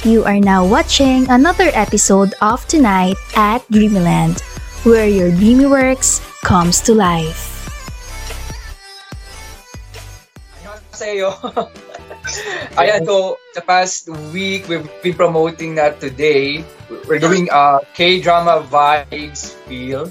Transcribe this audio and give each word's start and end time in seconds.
You 0.00 0.24
are 0.24 0.40
now 0.40 0.64
watching 0.64 1.28
another 1.28 1.68
episode 1.76 2.32
of 2.40 2.64
Tonight 2.64 3.20
at 3.36 3.60
Dreamyland, 3.68 4.40
where 4.88 5.04
your 5.04 5.28
dreamy 5.28 5.68
works 5.68 6.24
comes 6.40 6.80
to 6.88 6.96
life. 6.96 7.68
Sa'yo. 10.96 11.36
Ayan, 12.80 13.04
so 13.04 13.36
the 13.52 13.60
past 13.60 14.08
week, 14.32 14.72
we've 14.72 14.88
been 15.04 15.12
promoting 15.12 15.76
that 15.76 16.00
today. 16.00 16.64
We're 17.04 17.20
doing 17.20 17.52
a 17.52 17.84
K-drama 17.92 18.64
vibes 18.72 19.52
feel. 19.68 20.08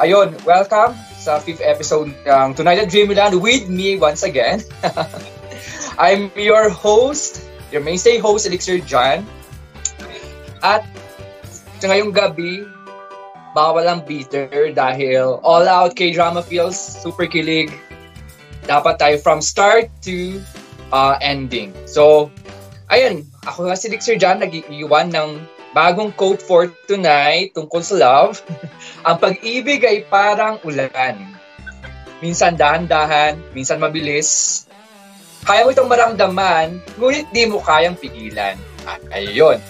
Ayun, 0.00 0.32
welcome 0.48 0.96
sa 1.20 1.44
fifth 1.44 1.60
episode 1.60 2.08
ng 2.24 2.56
Tonight 2.56 2.80
at 2.80 2.88
Dreamland 2.88 3.36
with 3.36 3.68
me 3.68 4.00
once 4.00 4.24
again. 4.24 4.64
I'm 6.00 6.32
your 6.40 6.72
host, 6.72 7.44
your 7.70 7.80
mainstay 7.80 8.18
host, 8.18 8.44
Elixir 8.48 8.80
John. 8.82 9.24
At 10.64 10.84
sa 11.80 11.92
ngayong 11.92 12.16
gabi, 12.16 12.64
baka 13.52 13.70
walang 13.80 14.02
bitter 14.02 14.72
dahil 14.74 15.38
all 15.44 15.68
out 15.68 15.94
K-drama 15.94 16.42
feels 16.42 16.76
super 16.76 17.28
kilig. 17.28 17.70
Dapat 18.64 18.96
tayo 18.96 19.16
from 19.20 19.44
start 19.44 19.92
to 20.08 20.40
uh, 20.90 21.20
ending. 21.20 21.76
So, 21.84 22.32
ayun, 22.88 23.28
ako 23.44 23.68
nga 23.68 23.76
si 23.76 23.92
Elixir 23.92 24.16
John, 24.16 24.40
nag-iwan 24.40 25.12
ng 25.12 25.30
bagong 25.76 26.14
quote 26.16 26.40
for 26.40 26.70
tonight 26.88 27.52
tungkol 27.52 27.82
sa 27.84 27.96
love. 27.98 28.40
Ang 29.06 29.20
pag-ibig 29.20 29.84
ay 29.84 30.08
parang 30.08 30.56
ulan. 30.64 31.20
Minsan 32.24 32.56
dahan-dahan, 32.56 33.36
minsan 33.52 33.82
mabilis, 33.82 34.64
kaya 35.44 35.64
mo 35.64 35.70
itong 35.70 35.92
maramdaman, 35.92 36.80
ngunit 36.96 37.28
di 37.30 37.44
mo 37.44 37.60
kayang 37.60 37.96
pigilan. 38.00 38.56
At 38.88 39.00
ayun. 39.12 39.60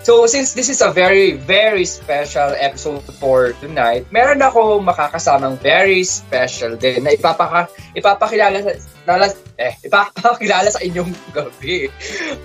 So, 0.00 0.24
since 0.24 0.56
this 0.56 0.72
is 0.72 0.80
a 0.80 0.88
very, 0.90 1.36
very 1.36 1.84
special 1.84 2.56
episode 2.56 3.04
for 3.20 3.52
tonight, 3.60 4.08
meron 4.08 4.40
ako 4.40 4.80
makakasamang 4.80 5.60
very 5.60 6.02
special 6.08 6.72
din 6.74 7.04
na 7.04 7.12
ipapaka, 7.12 7.68
ipapakilala 7.92 8.64
sa, 8.64 8.72
lala, 9.04 9.28
eh, 9.60 9.76
ipapakilala 9.84 10.72
sa 10.72 10.80
inyong 10.80 11.12
gabi. 11.36 11.92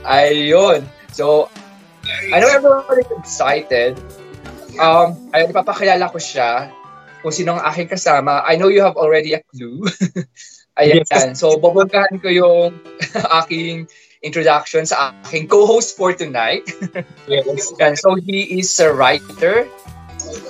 Ayun. 0.03 0.83
So, 1.15 1.47
I 2.05 2.43
know 2.43 2.51
everyone 2.51 2.85
is 2.99 3.09
excited. 3.23 3.97
Um, 4.75 5.31
ayun, 5.31 5.55
ipapakilala 5.55 6.11
ko 6.11 6.19
siya 6.19 6.69
kung 7.23 7.31
sino 7.31 7.55
ang 7.55 7.63
aking 7.71 7.87
kasama. 7.87 8.43
I 8.43 8.59
know 8.59 8.67
you 8.67 8.83
have 8.83 8.99
already 8.99 9.31
a 9.31 9.41
clue. 9.41 9.87
Ayan. 10.75 11.07
Yes. 11.07 11.39
So, 11.39 11.55
babagahan 11.55 12.19
ko 12.19 12.27
yung 12.27 12.75
aking 13.43 13.87
introduction 14.19 14.83
sa 14.83 15.15
aking 15.23 15.47
co-host 15.47 15.95
for 15.95 16.11
tonight. 16.11 16.67
yes. 17.31 17.71
And 17.79 17.95
so, 17.95 18.19
he 18.19 18.59
is 18.59 18.71
a 18.83 18.91
writer, 18.91 19.67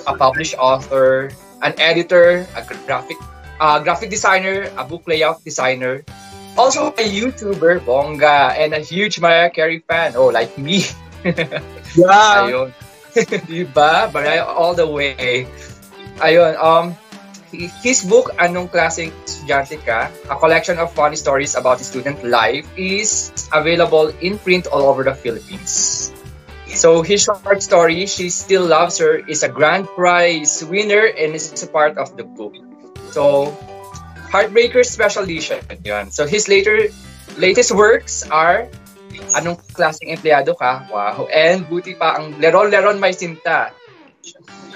a 0.06 0.12
published 0.18 0.58
author, 0.58 1.30
an 1.62 1.78
editor, 1.78 2.42
a 2.58 2.60
graphic 2.86 3.16
uh, 3.60 3.78
graphic 3.80 4.10
designer, 4.10 4.68
a 4.76 4.84
book 4.84 5.06
layout 5.06 5.42
designer, 5.44 6.04
also 6.58 6.88
a 6.88 7.04
YouTuber, 7.04 7.84
Bonga, 7.84 8.52
and 8.56 8.74
a 8.74 8.80
huge 8.80 9.20
Mariah 9.20 9.50
Carey 9.50 9.84
fan. 9.86 10.16
Oh, 10.16 10.26
like 10.26 10.56
me. 10.58 10.84
yeah. 11.24 12.50
Ayun. 12.50 12.72
diba? 13.48 14.12
Mariah 14.12 14.44
all 14.44 14.74
the 14.74 14.86
way. 14.86 15.46
Ayun. 16.20 16.56
Um, 16.58 16.96
his 17.82 18.04
book, 18.04 18.36
Anong 18.36 18.68
Klaseng 18.68 19.12
Estudyante 19.24 19.80
Ka? 19.80 20.12
A 20.28 20.36
collection 20.36 20.78
of 20.78 20.92
funny 20.92 21.16
stories 21.16 21.56
about 21.56 21.80
student 21.80 22.20
life 22.24 22.68
is 22.76 23.32
available 23.52 24.12
in 24.20 24.38
print 24.38 24.66
all 24.68 24.84
over 24.84 25.02
the 25.02 25.14
Philippines. 25.14 26.12
So 26.76 27.00
his 27.00 27.24
short 27.24 27.62
story, 27.62 28.04
She 28.04 28.28
Still 28.28 28.66
Loves 28.68 28.98
Her, 28.98 29.16
is 29.16 29.42
a 29.42 29.48
grand 29.48 29.88
prize 29.96 30.60
winner 30.60 31.08
and 31.08 31.32
is 31.32 31.48
a 31.62 31.66
part 31.66 31.96
of 31.96 32.16
the 32.16 32.24
book. 32.24 32.52
So, 33.16 33.56
Heartbreaker 34.28 34.84
Special 34.84 35.24
Edition. 35.24 35.64
Yan. 35.84 36.10
So 36.10 36.26
his 36.26 36.48
later 36.48 36.92
latest 37.38 37.72
works 37.72 38.28
are 38.28 38.68
Anong 39.32 39.56
Klaseng 39.72 40.12
Empleyado 40.12 40.52
Ka? 40.52 40.84
Wow. 40.92 41.24
And 41.32 41.64
buti 41.64 41.96
pa 41.96 42.20
ang 42.20 42.36
Leron 42.36 42.68
Leron 42.68 43.00
May 43.00 43.16
Sinta. 43.16 43.72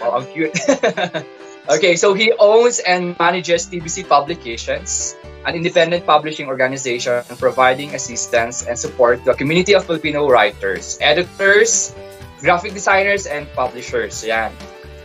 Wow, 0.01 0.23
ang 0.23 0.27
cute. 0.33 0.57
Okay, 1.71 1.95
so 1.95 2.15
he 2.15 2.35
owns 2.43 2.83
and 2.83 3.15
manages 3.23 3.71
TBC 3.71 4.11
Publications, 4.11 5.15
an 5.47 5.55
independent 5.55 6.03
publishing 6.03 6.51
organization 6.51 7.23
providing 7.39 7.95
assistance 7.95 8.67
and 8.67 8.75
support 8.75 9.23
to 9.23 9.31
a 9.31 9.37
community 9.39 9.79
of 9.79 9.87
Filipino 9.87 10.27
writers, 10.27 10.99
editors, 11.01 11.95
graphic 12.43 12.75
designers, 12.75 13.31
and 13.31 13.47
publishers. 13.55 14.27
Yan. 14.27 14.51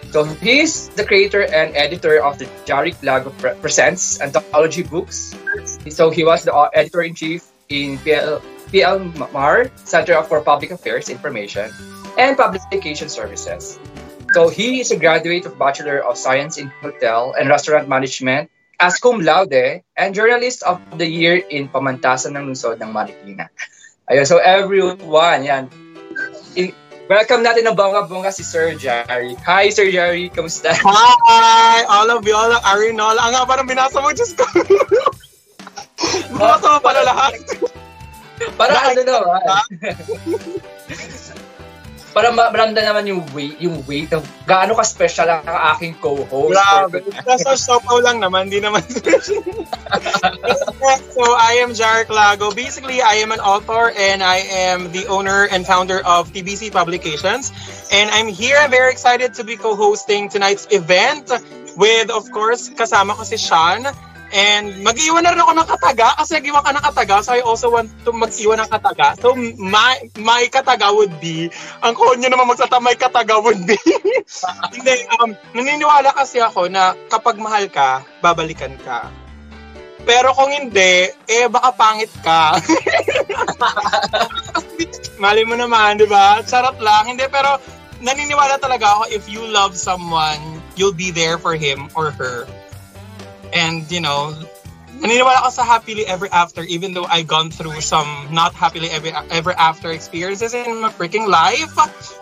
So 0.09 0.25
he's 0.41 0.89
the 0.97 1.05
creator 1.05 1.45
and 1.45 1.69
editor 1.77 2.17
of 2.17 2.41
the 2.41 2.49
Jari 2.65 2.97
Lago 3.05 3.29
Presents 3.61 4.17
anthology 4.19 4.81
books. 4.81 5.37
So 5.93 6.09
he 6.09 6.25
was 6.25 6.49
the 6.49 6.53
uh, 6.55 6.73
editor-in-chief 6.73 7.45
in 7.69 8.01
PL, 8.01 8.41
PLMAR, 8.73 9.69
Center 9.85 10.17
for 10.23 10.41
Public 10.41 10.71
Affairs 10.71 11.13
Information 11.13 11.69
and 12.17 12.33
Publication 12.33 13.05
Services. 13.05 13.77
So 14.35 14.51
he 14.51 14.83
is 14.83 14.91
a 14.91 14.99
graduate 14.99 15.47
of 15.47 15.55
Bachelor 15.55 16.03
of 16.03 16.19
Science 16.19 16.59
in 16.59 16.67
Hotel 16.83 17.31
and 17.39 17.47
Restaurant 17.47 17.87
Management 17.87 18.51
as 18.83 18.99
cum 18.99 19.23
laude 19.23 19.79
and 19.95 20.11
Journalist 20.11 20.59
of 20.67 20.83
the 20.99 21.07
Year 21.07 21.39
in 21.39 21.71
Pamantasan 21.71 22.35
ng 22.35 22.51
Lungsod 22.51 22.83
ng 22.83 22.91
Marikina. 22.91 23.47
Ayun, 24.11 24.27
so 24.27 24.43
everyone, 24.43 25.47
yan. 25.47 25.71
I- 26.59 26.75
welcome 27.07 27.47
natin 27.47 27.63
ng 27.63 27.79
bongga-bongga 27.79 28.35
si 28.35 28.43
Sir 28.43 28.75
Jerry. 28.75 29.39
Hi, 29.47 29.71
Sir 29.71 29.87
Jerry. 29.87 30.27
Kamusta? 30.27 30.75
Hi! 30.83 31.87
All 31.87 32.11
of 32.11 32.27
you, 32.27 32.35
all 32.35 32.51
of 32.51 32.59
Arinol. 32.67 33.15
Ang 33.15 33.39
nga, 33.39 33.47
parang 33.47 33.71
binasa 33.71 34.03
mo, 34.03 34.11
Diyos 34.11 34.35
ko. 34.35 34.43
binasa 36.35 36.65
mo 36.75 36.83
pala 36.83 37.07
lahat. 37.07 37.39
Para 38.59 38.83
ano 38.83 38.99
naman. 38.99 39.47
para 42.15 42.31
maramda 42.31 42.79
naman 42.79 43.03
yung 43.11 43.27
weight, 43.35 43.59
yung 43.59 43.83
weight 43.83 44.07
ng 44.07 44.23
gaano 44.47 44.71
ka 44.79 44.87
special 44.87 45.27
ang 45.27 45.43
aking 45.75 45.99
co-host. 45.99 46.55
Grabe. 46.55 47.03
Nasa 47.27 47.59
sopaw 47.59 47.99
lang 47.99 48.23
naman, 48.23 48.47
di 48.47 48.63
naman 48.63 48.79
so, 51.11 51.23
I 51.35 51.59
am 51.59 51.75
Jarek 51.75 52.07
Lago. 52.07 52.55
Basically, 52.55 53.03
I 53.03 53.19
am 53.19 53.35
an 53.35 53.43
author 53.43 53.91
and 53.91 54.23
I 54.23 54.47
am 54.47 54.95
the 54.95 55.11
owner 55.11 55.51
and 55.51 55.67
founder 55.67 55.99
of 56.07 56.31
TBC 56.31 56.71
Publications. 56.71 57.51
And 57.91 58.07
I'm 58.15 58.31
here, 58.31 58.55
I'm 58.63 58.71
very 58.71 58.95
excited 58.95 59.35
to 59.35 59.43
be 59.43 59.59
co-hosting 59.59 60.31
tonight's 60.31 60.71
event 60.71 61.27
with, 61.75 62.07
of 62.07 62.31
course, 62.31 62.71
kasama 62.71 63.11
ko 63.19 63.27
si 63.27 63.35
Sean. 63.35 63.91
And 64.35 64.83
mag-iwan 64.83 65.23
na 65.23 65.31
rin 65.31 65.39
ako 65.39 65.53
ng 65.55 65.69
kataga 65.79 66.11
kasi 66.19 66.35
nag-iwan 66.35 66.59
ka 66.59 66.75
ng 66.75 66.85
kataga 66.91 67.15
so 67.23 67.31
I 67.31 67.39
also 67.39 67.71
want 67.71 67.87
to 68.03 68.11
mag-iwan 68.11 68.59
ng 68.59 68.67
kataga. 68.67 69.15
So 69.23 69.31
my, 69.55 70.11
my 70.19 70.51
kataga 70.51 70.91
would 70.91 71.23
be, 71.23 71.47
ang 71.79 71.95
konyo 71.95 72.27
naman 72.27 72.51
magsata 72.51 72.83
my 72.83 72.99
kataga 72.99 73.39
would 73.39 73.63
be. 73.63 73.79
Hindi, 74.75 74.93
um, 75.23 75.31
naniniwala 75.55 76.11
kasi 76.11 76.43
ako 76.43 76.67
na 76.67 76.99
kapag 77.07 77.39
mahal 77.39 77.71
ka, 77.71 78.03
babalikan 78.19 78.75
ka. 78.83 79.07
Pero 80.05 80.35
kung 80.37 80.53
hindi, 80.53 81.09
eh 81.25 81.49
baka 81.49 81.73
pangit 81.73 82.13
ka. 82.21 82.61
Mali 85.23 85.41
mo 85.49 85.57
naman, 85.57 85.97
di 85.97 86.05
ba? 86.05 86.45
Charot 86.45 86.77
lang. 86.77 87.09
Hindi, 87.09 87.25
pero 87.25 87.57
naniniwala 88.05 88.61
talaga 88.61 89.01
ako 89.01 89.03
if 89.09 89.25
you 89.25 89.41
love 89.49 89.73
someone, 89.73 90.37
you'll 90.77 90.93
be 90.93 91.09
there 91.09 91.41
for 91.41 91.57
him 91.57 91.89
or 91.97 92.13
her. 92.13 92.45
And, 93.53 93.89
you 93.91 94.01
know, 94.01 94.33
naniniwala 94.95 95.43
ako 95.43 95.49
sa 95.49 95.63
happily 95.63 96.07
ever 96.07 96.27
after 96.31 96.63
even 96.63 96.93
though 96.93 97.05
I've 97.05 97.27
gone 97.27 97.51
through 97.51 97.81
some 97.81 98.07
not 98.31 98.55
happily 98.55 98.89
ever, 98.89 99.11
ever 99.29 99.51
after 99.51 99.91
experiences 99.91 100.53
in 100.53 100.81
my 100.81 100.89
freaking 100.89 101.27
life. 101.27 101.75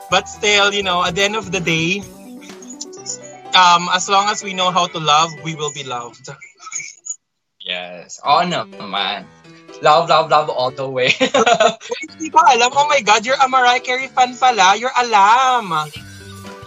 But 0.09 0.29
still, 0.29 0.73
you 0.73 0.83
know, 0.83 1.03
at 1.03 1.15
the 1.15 1.23
end 1.23 1.35
of 1.35 1.51
the 1.51 1.59
day, 1.59 2.01
um, 3.53 3.89
as 3.93 4.09
long 4.09 4.29
as 4.29 4.43
we 4.43 4.53
know 4.53 4.71
how 4.71 4.87
to 4.87 4.99
love, 4.99 5.31
we 5.43 5.55
will 5.55 5.73
be 5.73 5.83
loved. 5.83 6.29
Yes. 7.61 8.19
Oh, 8.23 8.43
no, 8.43 8.65
man. 8.85 9.25
Love, 9.81 10.09
love, 10.09 10.29
love 10.29 10.49
all 10.49 10.71
the 10.71 10.87
way. 10.87 11.11
Hindi 11.19 12.29
ko 12.29 12.39
alam. 12.39 12.71
Oh 12.75 12.87
my 12.87 13.01
God, 13.01 13.25
you're 13.25 13.39
a 13.39 13.49
Mariah 13.49 13.79
Carey 13.79 14.07
fan 14.07 14.35
pala. 14.35 14.75
You're 14.75 14.93
alam. 14.95 15.71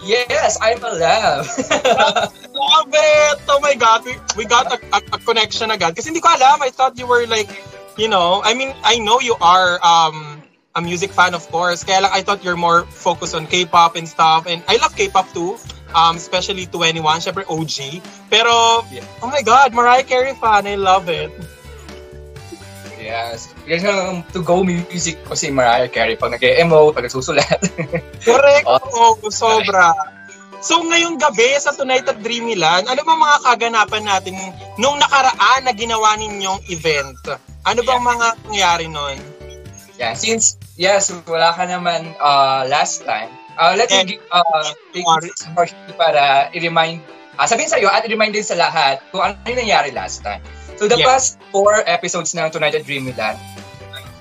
Yes, 0.03 0.57
I'm 0.61 0.83
alive. 0.83 1.47
Love 2.53 2.91
it! 2.93 3.37
Oh 3.49 3.59
my 3.61 3.75
God, 3.75 4.05
we, 4.05 4.15
we 4.35 4.45
got 4.45 4.71
a, 4.71 4.77
a, 4.93 4.99
a 5.13 5.19
connection 5.19 5.71
agad. 5.71 5.95
Kasi 5.95 6.09
hindi 6.09 6.21
ko 6.21 6.29
alam, 6.33 6.61
I 6.61 6.69
thought 6.69 6.97
you 6.97 7.07
were 7.07 7.25
like, 7.27 7.49
you 7.97 8.07
know, 8.07 8.41
I 8.43 8.53
mean, 8.53 8.73
I 8.83 8.99
know 8.99 9.19
you 9.19 9.35
are 9.41 9.79
um, 9.83 10.41
a 10.75 10.81
music 10.81 11.11
fan, 11.11 11.33
of 11.33 11.45
course. 11.49 11.83
Kaya 11.83 12.01
lang, 12.01 12.11
I 12.13 12.21
thought 12.21 12.43
you're 12.43 12.57
more 12.57 12.85
focused 12.85 13.33
on 13.33 13.47
K-pop 13.47 13.95
and 13.95 14.07
stuff. 14.07 14.45
And 14.45 14.63
I 14.67 14.77
love 14.77 14.95
K-pop 14.95 15.33
too, 15.33 15.57
um, 15.93 16.15
especially 16.15 16.65
21, 16.67 17.01
syempre 17.21 17.43
OG. 17.49 18.01
Pero, 18.29 18.85
yeah. 18.93 19.03
oh 19.21 19.27
my 19.27 19.41
God, 19.41 19.73
Mariah 19.73 20.03
Carey 20.03 20.33
fan, 20.37 20.67
I 20.67 20.75
love 20.75 21.09
it. 21.09 21.33
Yes. 23.07 23.55
Yan 23.63 23.87
yung 23.87 24.15
to-go 24.35 24.67
music 24.67 25.23
ko 25.23 25.31
si 25.31 25.47
Mariah 25.47 25.87
Carey 25.87 26.19
pag 26.19 26.35
nag-emote, 26.35 26.91
pag 26.91 27.07
nagsusulat. 27.07 27.59
Correct. 28.27 28.67
Oh, 28.67 29.15
sobra. 29.31 29.95
So 30.59 30.83
ngayong 30.83 31.21
gabi 31.21 31.55
sa 31.55 31.71
Tonight 31.71 32.09
at 32.09 32.19
Dreamyland, 32.19 32.89
ano 32.89 32.99
bang 32.99 33.21
mga 33.21 33.37
kaganapan 33.45 34.03
natin 34.03 34.33
nung 34.75 34.97
nakaraan 34.97 35.63
na 35.63 35.71
ginawa 35.71 36.17
ninyong 36.17 36.65
event? 36.67 37.15
Ano 37.63 37.79
bang 37.85 38.01
Yeah. 38.03 38.09
mga 38.11 38.27
nangyari 38.51 38.87
nun? 38.91 39.17
yeah, 39.97 40.13
since, 40.13 40.61
yes, 40.77 41.09
wala 41.25 41.53
ka 41.57 41.65
naman 41.65 42.13
uh, 42.21 42.61
last 42.69 43.01
time, 43.01 43.33
uh, 43.57 43.73
let's 43.73 43.89
And- 43.93 44.05
give, 44.05 44.21
uh, 44.29 44.65
take 44.93 45.05
this 45.25 45.41
opportunity 45.49 45.93
para 45.97 46.53
i-remind, 46.53 47.01
uh, 47.33 47.49
sabihin 47.49 47.69
sa'yo 47.69 47.89
at 47.89 48.05
i-remind 48.05 48.33
din 48.33 48.45
sa 48.45 48.53
lahat 48.53 49.01
kung 49.09 49.25
ano 49.25 49.33
yung 49.49 49.57
nangyari 49.65 49.89
last 49.89 50.21
time. 50.21 50.41
So 50.77 50.85
the 50.87 50.97
Yeah. 50.97 51.09
past 51.09 51.41
four 51.49 51.81
episodes 51.89 52.37
ng 52.37 52.49
Tonight 52.53 52.77
at 52.77 52.85
Dreamyland, 52.85 53.37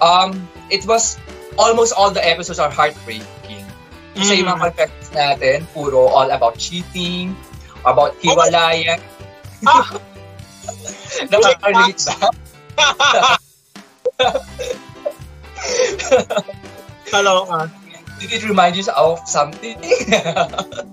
um, 0.00 0.48
it 0.72 0.84
was, 0.88 1.20
almost 1.60 1.92
all 1.92 2.10
the 2.10 2.24
episodes 2.24 2.58
are 2.58 2.72
heartbreaking. 2.72 3.64
Kasi 4.16 4.40
yung 4.40 4.48
mga 4.48 4.56
Mm. 4.56 4.64
confessions 4.72 5.10
natin, 5.12 5.56
puro 5.76 6.08
all 6.08 6.32
about 6.32 6.56
cheating, 6.56 7.36
about 7.84 8.16
hiwalayan. 8.24 9.00
Ah! 9.68 9.84
Nakaka-relate 11.28 12.00
ba? 12.08 12.28
Kaloka. 17.12 17.68
Did 18.16 18.32
it 18.32 18.42
remind 18.48 18.80
you 18.80 18.84
of 18.96 19.20
something? 19.28 19.76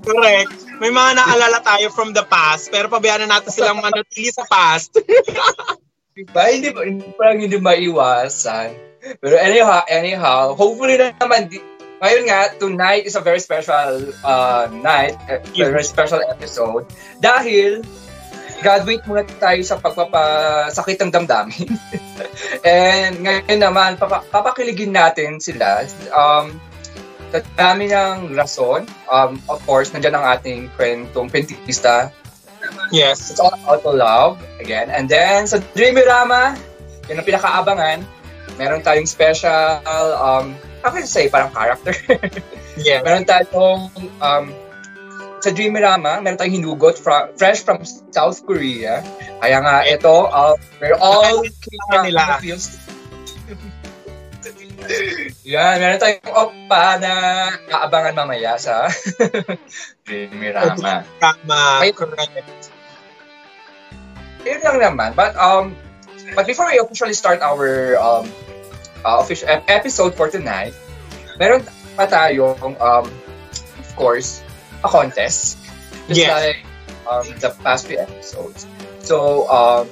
Correct. 0.04 0.63
May 0.84 0.92
mga 0.92 1.16
naalala 1.16 1.64
tayo 1.64 1.88
from 1.96 2.12
the 2.12 2.28
past, 2.28 2.68
pero 2.68 2.92
pabayaan 2.92 3.24
na 3.24 3.40
natin 3.40 3.56
silang 3.56 3.80
manatili 3.80 4.28
sa 4.36 4.44
past. 4.44 4.92
diba? 6.20 6.44
Hindi, 6.52 6.76
hindi 6.76 7.08
parang 7.16 7.40
hindi 7.40 7.56
maiwasan. 7.56 8.76
Pero 9.24 9.36
anyhow, 9.40 9.80
anyhow, 9.88 10.52
hopefully 10.52 11.00
na 11.00 11.16
naman, 11.24 11.48
di, 11.48 11.64
ngayon 12.04 12.24
nga, 12.28 12.42
tonight 12.60 13.08
is 13.08 13.16
a 13.16 13.24
very 13.24 13.40
special 13.40 14.12
uh, 14.28 14.68
night, 14.84 15.16
a 15.32 15.40
very 15.56 15.88
special 15.88 16.20
episode. 16.20 16.84
Dahil, 17.24 17.80
graduate 18.60 19.08
muna 19.08 19.24
tayo 19.40 19.64
sa 19.64 19.80
pagpapasakit 19.80 21.00
ng 21.00 21.12
damdamin. 21.16 21.68
And 22.68 23.24
ngayon 23.24 23.60
naman, 23.64 23.96
papa, 23.96 24.28
papakiligin 24.28 24.92
natin 24.92 25.40
sila. 25.40 25.88
Um, 26.12 26.60
dami 27.58 27.90
ng 27.90 28.38
rason, 28.38 28.86
um, 29.10 29.42
of 29.50 29.58
course, 29.66 29.90
nandiyan 29.90 30.14
ang 30.14 30.26
ating 30.38 30.70
kwentong 30.78 31.32
pentista 31.34 32.14
yes. 32.92 33.32
It's 33.32 33.40
all 33.40 33.54
about 33.54 33.84
love, 33.84 34.38
again. 34.60 34.90
And 34.90 35.08
then, 35.08 35.48
sa 35.48 35.60
Dreamy 35.76 36.06
Rama, 36.06 36.56
yun 37.10 37.20
ang 37.20 37.28
pinakaabangan. 37.28 38.06
Meron 38.56 38.86
tayong 38.86 39.10
special, 39.10 39.82
um, 40.18 40.56
how 40.86 40.94
can 40.94 41.04
I 41.04 41.10
say, 41.10 41.30
parang 41.30 41.52
character. 41.52 41.94
Yeah. 42.74 43.06
meron 43.06 43.22
tayong, 43.22 43.94
um, 44.18 44.50
sa 45.38 45.54
Dreamy 45.54 45.86
Rama, 45.86 46.18
meron 46.26 46.42
tayong 46.42 46.58
hinugot 46.58 46.98
from, 46.98 47.30
fresh 47.38 47.62
from 47.62 47.86
South 47.86 48.42
Korea. 48.50 49.06
Kaya 49.46 49.62
nga, 49.62 49.86
ito, 49.86 50.10
uh, 50.10 50.58
we're 50.82 50.98
all 50.98 51.46
Kailangan 51.46 52.02
nila. 52.10 52.22
Yan, 55.44 55.76
meron 55.78 56.00
tayong 56.00 56.24
oppa 56.30 56.98
na 56.98 57.14
aabangan 57.70 58.14
mamaya 58.16 58.56
sa 58.56 58.88
Dreamy 60.06 60.52
Rama. 60.52 61.04
Tama. 61.20 61.64
Ay- 61.84 61.92
Correct. 61.92 62.72
yun 64.44 64.60
lang 64.60 64.78
naman. 64.80 65.16
But 65.16 65.36
um, 65.36 65.72
but 66.36 66.44
before 66.44 66.68
we 66.68 66.80
officially 66.80 67.16
start 67.16 67.40
our 67.40 67.96
um 67.96 68.28
uh, 69.04 69.20
official 69.20 69.48
ep- 69.48 69.68
episode 69.68 70.16
for 70.16 70.28
tonight, 70.28 70.76
meron 71.40 71.64
pa 71.96 72.08
tayong 72.08 72.60
um, 72.80 73.06
of 73.80 73.90
course, 73.96 74.44
a 74.84 74.90
contest. 74.90 75.60
Just 76.12 76.20
Yes. 76.20 76.32
like 76.32 76.60
um, 77.08 77.24
the 77.40 77.52
past 77.64 77.88
few 77.88 78.00
episodes. 78.00 78.68
So, 79.00 79.48
um, 79.48 79.88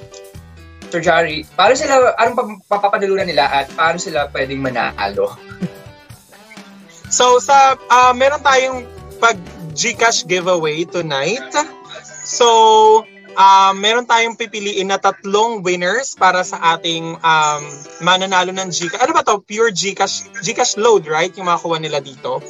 Sir 0.92 1.00
Jari, 1.00 1.40
paano 1.56 1.72
sila, 1.72 2.12
anong 2.20 2.36
pa- 2.36 2.76
papapanalunan 2.76 3.24
nila 3.24 3.48
at 3.48 3.72
paano 3.72 3.96
sila 3.96 4.28
pwedeng 4.28 4.60
manalo? 4.60 5.32
So 7.12 7.36
sa 7.44 7.76
ah, 7.92 8.16
meron 8.16 8.40
tayong 8.40 8.88
pag 9.20 9.36
GCash 9.76 10.24
giveaway 10.24 10.88
tonight. 10.88 11.44
So 12.24 12.48
ah, 13.36 13.76
meron 13.76 14.08
tayong 14.08 14.40
pipiliin 14.40 14.88
na 14.88 14.96
tatlong 14.96 15.60
winners 15.60 16.16
para 16.16 16.40
sa 16.40 16.56
ating 16.72 17.20
um, 17.20 17.62
mananalo 18.00 18.48
ng 18.56 18.72
GCash. 18.72 19.04
Ano 19.04 19.12
ba 19.12 19.20
to? 19.28 19.44
Pure 19.44 19.76
GCash 19.76 20.40
GCash 20.40 20.80
load, 20.80 21.04
right? 21.04 21.36
Yung 21.36 21.52
makuha 21.52 21.76
nila 21.76 22.00
dito. 22.00 22.40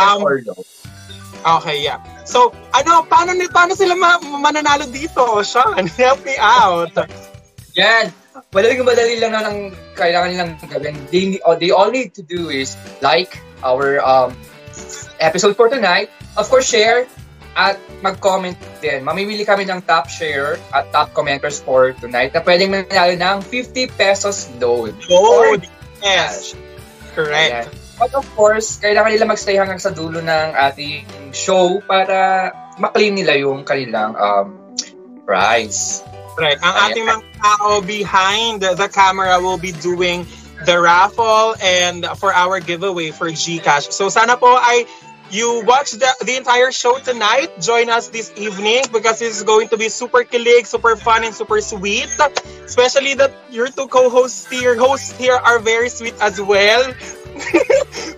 Um? 0.00 0.24
Okay, 1.38 1.84
yeah. 1.84 2.02
So, 2.24 2.50
ano, 2.74 3.06
paano, 3.06 3.36
paano 3.52 3.76
sila 3.76 3.94
ma- 3.94 4.18
mananalo 4.18 4.88
dito? 4.88 5.44
Sean, 5.44 5.84
help 6.00 6.24
me 6.24 6.34
out. 6.40 6.96
Yan. 7.78 8.10
Madali 8.50 8.74
madali 8.82 9.14
lang 9.22 9.32
na 9.34 9.46
ng 9.46 9.58
kailangan 9.94 10.28
nilang 10.34 10.52
gawin. 10.66 10.94
They, 11.14 11.38
all 11.46 11.54
they 11.54 11.70
all 11.70 11.90
need 11.94 12.10
to 12.18 12.22
do 12.26 12.50
is 12.50 12.74
like 12.98 13.38
our 13.62 14.02
um, 14.02 14.34
episode 15.22 15.54
for 15.54 15.70
tonight. 15.70 16.10
Of 16.34 16.50
course, 16.50 16.66
share 16.66 17.06
at 17.58 17.78
mag-comment 18.02 18.58
din. 18.82 19.02
Mamimili 19.02 19.42
kami 19.42 19.66
ng 19.66 19.82
top 19.86 20.06
share 20.10 20.58
at 20.70 20.90
top 20.94 21.14
commenters 21.14 21.58
for 21.58 21.94
tonight 21.98 22.34
na 22.34 22.42
pwedeng 22.42 22.70
manalo 22.70 23.14
ng 23.14 23.38
50 23.46 23.98
pesos 23.98 24.50
load. 24.62 24.94
Oh, 25.10 25.42
Or 25.42 25.58
yes. 26.02 26.54
Correct. 27.14 27.66
Ayan. 27.66 27.66
But 27.98 28.14
of 28.14 28.26
course, 28.38 28.78
kailangan 28.78 29.10
nila 29.10 29.26
magstay 29.26 29.58
hanggang 29.58 29.82
sa 29.82 29.90
dulo 29.90 30.22
ng 30.22 30.48
ating 30.54 31.02
show 31.34 31.82
para 31.82 32.54
maklaim 32.78 33.18
nila 33.18 33.34
yung 33.34 33.66
kanilang 33.66 34.14
um, 34.14 34.54
prize. 35.26 36.06
Right. 36.38 36.58
Ang 36.62 36.74
ating 36.90 37.04
mga 37.04 37.22
tao 37.42 37.82
behind 37.82 38.62
the 38.62 38.86
camera 38.86 39.42
will 39.42 39.58
be 39.58 39.74
doing 39.74 40.24
the 40.64 40.78
raffle 40.78 41.58
and 41.58 42.06
for 42.18 42.32
our 42.32 42.62
giveaway 42.62 43.10
for 43.10 43.30
GCash. 43.30 43.90
So 43.90 44.08
sana 44.08 44.38
po 44.38 44.54
ay 44.54 44.86
you 45.30 45.62
watch 45.66 45.92
the, 45.92 46.08
the 46.24 46.36
entire 46.36 46.72
show 46.72 46.98
tonight. 46.98 47.60
Join 47.60 47.90
us 47.90 48.08
this 48.08 48.32
evening 48.36 48.84
because 48.92 49.20
it's 49.20 49.42
going 49.42 49.68
to 49.68 49.76
be 49.76 49.88
super 49.88 50.24
kilig, 50.24 50.66
super 50.66 50.96
fun, 50.96 51.24
and 51.24 51.34
super 51.34 51.60
sweet. 51.60 52.08
Especially 52.64 53.14
that 53.14 53.32
your 53.50 53.68
two 53.68 53.88
co-hosts 53.88 54.48
here, 54.48 54.76
hosts 54.76 55.16
here 55.18 55.36
are 55.36 55.58
very 55.58 55.88
sweet 55.88 56.14
as 56.20 56.40
well. 56.40 56.80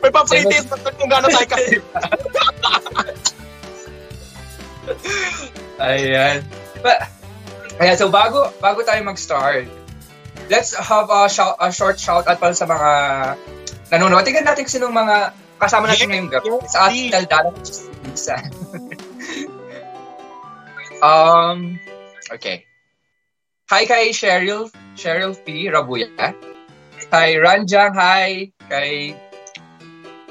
May 0.03 0.11
pa-pretest 0.11 0.71
na 0.71 0.91
kung 0.95 1.11
gano'n 1.11 1.35
tayo 1.35 1.49
kasi. 1.50 1.77
Ayan. 5.83 6.45
But, 6.83 7.11
ayan, 7.81 7.97
so 7.97 8.13
bago 8.13 8.53
bago 8.61 8.85
tayo 8.85 9.01
mag-start, 9.03 9.65
let's 10.53 10.77
have 10.77 11.09
a, 11.09 11.27
shout, 11.33 11.57
a 11.59 11.73
short 11.73 11.97
shout 11.97 12.29
out 12.29 12.39
para 12.39 12.53
sa 12.53 12.69
mga 12.69 12.91
nanonood. 13.91 14.23
Tingnan 14.23 14.45
natin 14.45 14.69
kung 14.69 14.75
sinong 14.77 14.95
mga 14.95 15.33
kasama 15.61 15.89
natin 15.89 16.09
Yes, 16.09 16.11
ngayong 16.13 16.31
gabi. 16.33 16.47
yes, 16.49 16.73
Sa 16.73 16.79
ating 16.89 17.09
daldala 17.13 17.51
um, 21.05 21.79
okay. 22.33 22.65
Hi 23.71 23.87
kay 23.87 24.11
Cheryl, 24.11 24.67
Cheryl 24.99 25.37
P. 25.39 25.71
Rabuya. 25.71 26.11
Kay 27.11 27.39
Ranjang, 27.39 27.95
hi. 27.95 28.51
Kay 28.67 29.15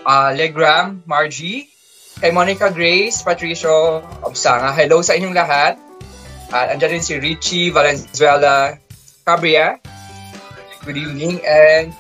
uh, 0.04 0.30
Legram, 0.36 1.08
Margie. 1.08 1.72
Kay 2.20 2.36
Monica 2.36 2.68
Grace, 2.68 3.24
Patricio 3.24 4.04
Obsanga. 4.28 4.76
Hello 4.76 5.00
sa 5.00 5.16
inyong 5.16 5.32
lahat. 5.32 5.80
At 6.50 6.74
andyan 6.74 6.98
rin 6.98 7.04
si 7.06 7.14
Richie 7.22 7.70
Valenzuela 7.70 8.74
Cabria. 9.22 9.78
Good 10.82 10.98
evening. 10.98 11.46
And 11.46 11.94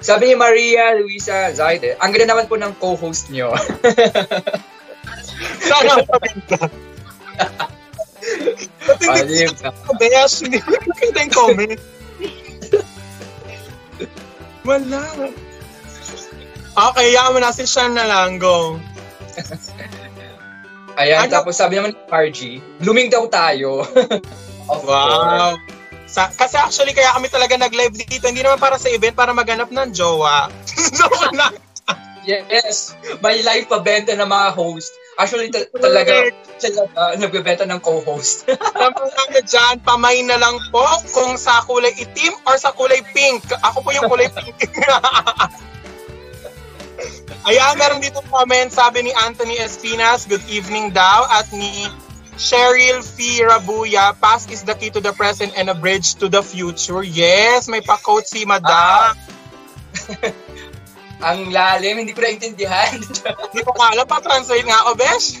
sabi 0.00 0.32
ni 0.32 0.34
Maria 0.40 0.96
Luisa 0.96 1.52
Zaide, 1.52 2.00
ang 2.00 2.08
ganda 2.16 2.32
naman 2.32 2.48
po 2.48 2.56
ng 2.56 2.72
co-host 2.80 3.28
nyo. 3.28 3.52
Sana 5.68 6.00
ang 6.00 6.08
pabinta. 6.08 6.58
Ayun. 9.04 9.52
ko 9.84 9.92
besh? 10.00 10.48
Hindi 10.48 10.64
ko 10.64 10.68
nakita 10.72 11.18
yung 11.20 11.34
comment. 11.36 11.80
Wala. 14.64 15.00
Okay, 16.70 17.06
yaman 17.12 17.32
mo 17.36 17.38
na 17.44 17.52
si 17.52 17.68
Sean 17.68 17.92
na 17.92 18.08
lang. 18.08 18.40
Go. 18.40 18.80
Ayan, 20.98 21.26
Ano? 21.26 21.32
tapos 21.32 21.54
sabi 21.54 21.78
naman 21.78 21.94
ni 21.94 22.00
Margie, 22.08 22.56
blooming 22.82 23.08
daw 23.12 23.26
tayo. 23.30 23.84
course. 23.86 24.22
Wow. 24.70 25.58
Sa, 26.06 26.30
kasi 26.30 26.54
actually, 26.54 26.94
kaya 26.94 27.10
kami 27.10 27.26
talaga 27.26 27.58
nag-live 27.58 27.94
dito. 27.94 28.26
Hindi 28.30 28.46
naman 28.46 28.58
para 28.58 28.78
sa 28.78 28.86
event, 28.86 29.18
para 29.18 29.34
maganap 29.34 29.70
ng 29.70 29.90
jowa. 29.90 30.46
Yes, 32.20 32.94
may 33.24 33.40
live 33.40 33.66
pabenta 33.66 34.12
ng 34.12 34.28
mga 34.28 34.48
host. 34.52 34.92
Actually, 35.16 35.48
ta- 35.48 35.66
talaga, 35.72 36.30
sila 36.60 36.84
uh, 36.92 37.16
nagbebenta 37.16 37.64
ng 37.64 37.80
co-host. 37.80 38.44
Naman 38.76 39.40
dyan, 39.44 39.80
pamay 39.80 40.20
na 40.24 40.36
lang 40.36 40.60
po 40.68 40.84
kung 41.16 41.40
sa 41.40 41.64
kulay 41.64 41.92
itim 41.96 42.36
or 42.44 42.60
sa 42.60 42.72
kulay 42.76 43.00
pink. 43.16 43.40
Ako 43.64 43.80
po 43.80 43.90
yung 43.92 44.08
kulay 44.08 44.28
pink. 44.32 44.56
Ayan, 47.46 47.78
meron 47.78 48.00
dito 48.02 48.20
comment, 48.26 48.68
sabi 48.70 49.06
ni 49.06 49.12
Anthony 49.14 49.56
Espinas, 49.58 50.26
good 50.26 50.42
evening 50.50 50.90
daw, 50.90 51.26
at 51.30 51.46
ni 51.54 51.86
Cheryl 52.40 53.04
F. 53.04 53.18
Rabuya, 53.46 54.16
past 54.18 54.50
is 54.50 54.64
the 54.64 54.74
key 54.74 54.90
to 54.90 55.00
the 55.00 55.12
present 55.12 55.52
and 55.54 55.68
a 55.68 55.76
bridge 55.76 56.16
to 56.18 56.28
the 56.28 56.42
future. 56.42 57.04
Yes, 57.04 57.68
may 57.68 57.84
pa-quote 57.84 58.26
si 58.26 58.48
Madam. 58.48 59.14
Ah. 59.14 59.14
Ang 61.20 61.52
lalim, 61.52 62.00
hindi 62.00 62.16
ko 62.16 62.24
naintindihan. 62.24 62.96
Hindi 63.52 63.60
ko 63.60 63.76
alam, 63.76 64.08
pa-translate 64.08 64.64
nga 64.64 64.88
ako, 64.88 64.90
Besh. 64.96 65.26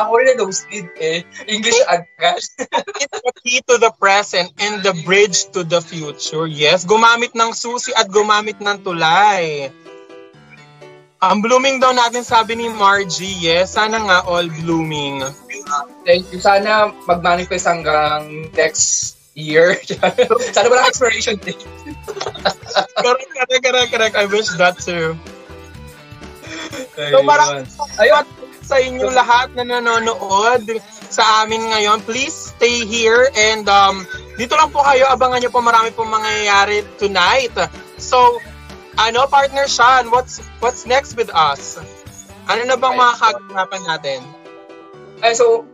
Ako 0.00 0.10
rin 0.22 0.38
nosebleed 0.38 0.88
eh. 1.02 1.20
English 1.50 1.76
agad. 1.90 2.40
It's 2.40 3.18
the 3.20 3.34
key 3.42 3.60
to 3.68 3.76
the 3.76 3.92
present 3.98 4.54
and 4.56 4.80
the 4.80 4.94
bridge 5.04 5.50
to 5.52 5.66
the 5.66 5.82
future. 5.82 6.46
Yes, 6.46 6.86
gumamit 6.86 7.34
ng 7.34 7.52
susi 7.52 7.92
at 7.92 8.08
gumamit 8.08 8.62
ng 8.62 8.80
tulay. 8.80 9.68
Ang 11.20 11.44
blooming 11.44 11.84
daw 11.84 11.92
natin 11.92 12.24
sabi 12.24 12.56
ni 12.56 12.72
Margie, 12.72 13.36
yes, 13.36 13.76
sana 13.76 14.00
nga 14.08 14.24
all 14.24 14.48
blooming. 14.64 15.20
Thank 16.08 16.32
you. 16.32 16.40
Sana 16.40 16.96
mag-manifest 17.04 17.68
hanggang 17.68 18.48
next 18.56 19.20
year. 19.36 19.76
Sana 20.56 20.66
walang 20.72 20.88
expiration 20.88 21.36
date. 21.38 21.60
correct, 23.04 23.30
correct, 23.36 23.62
correct, 23.62 23.90
correct. 23.92 24.14
I 24.16 24.26
wish 24.26 24.48
that 24.56 24.80
too. 24.80 25.12
So 26.96 27.20
parang 27.22 27.68
Ayun. 28.00 28.24
sa 28.64 28.76
inyo 28.80 29.12
lahat 29.12 29.52
na 29.54 29.64
nanonood 29.68 30.80
sa 31.10 31.44
amin 31.44 31.68
ngayon, 31.68 32.00
please 32.06 32.54
stay 32.54 32.86
here 32.86 33.28
and 33.34 33.66
um, 33.68 34.06
dito 34.38 34.54
lang 34.54 34.70
po 34.72 34.80
kayo, 34.86 35.04
abangan 35.10 35.42
nyo 35.42 35.50
po 35.50 35.60
marami 35.60 35.90
pong 35.92 36.08
mangyayari 36.08 36.86
tonight. 36.96 37.52
So, 37.98 38.40
ano, 39.00 39.24
partner 39.24 39.64
Sean, 39.64 40.12
what's 40.12 40.44
what's 40.60 40.84
next 40.84 41.16
with 41.16 41.32
us? 41.32 41.80
Ano 42.52 42.68
na 42.68 42.76
bang 42.76 42.96
mga 43.00 43.14
kaganapan 43.16 43.82
natin? 43.88 44.20
Ay, 45.24 45.32
so, 45.32 45.64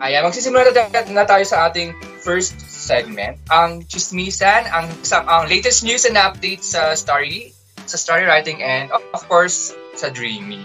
ayan, 0.00 0.24
magsisimula 0.24 0.72
na, 0.72 1.02
na 1.12 1.24
tayo 1.28 1.44
sa 1.44 1.68
ating 1.68 1.92
first 2.24 2.56
segment. 2.64 3.36
Ang 3.52 3.84
chismisan, 3.88 4.68
ang, 4.70 4.88
sa, 5.04 5.24
ang 5.26 5.48
latest 5.48 5.84
news 5.84 6.04
and 6.08 6.16
updates 6.16 6.72
sa 6.72 6.96
story, 6.96 7.52
sa 7.84 7.98
story 8.00 8.24
writing 8.24 8.64
and 8.64 8.88
of 8.92 9.22
course, 9.28 9.76
sa 9.96 10.08
dreamy. 10.08 10.64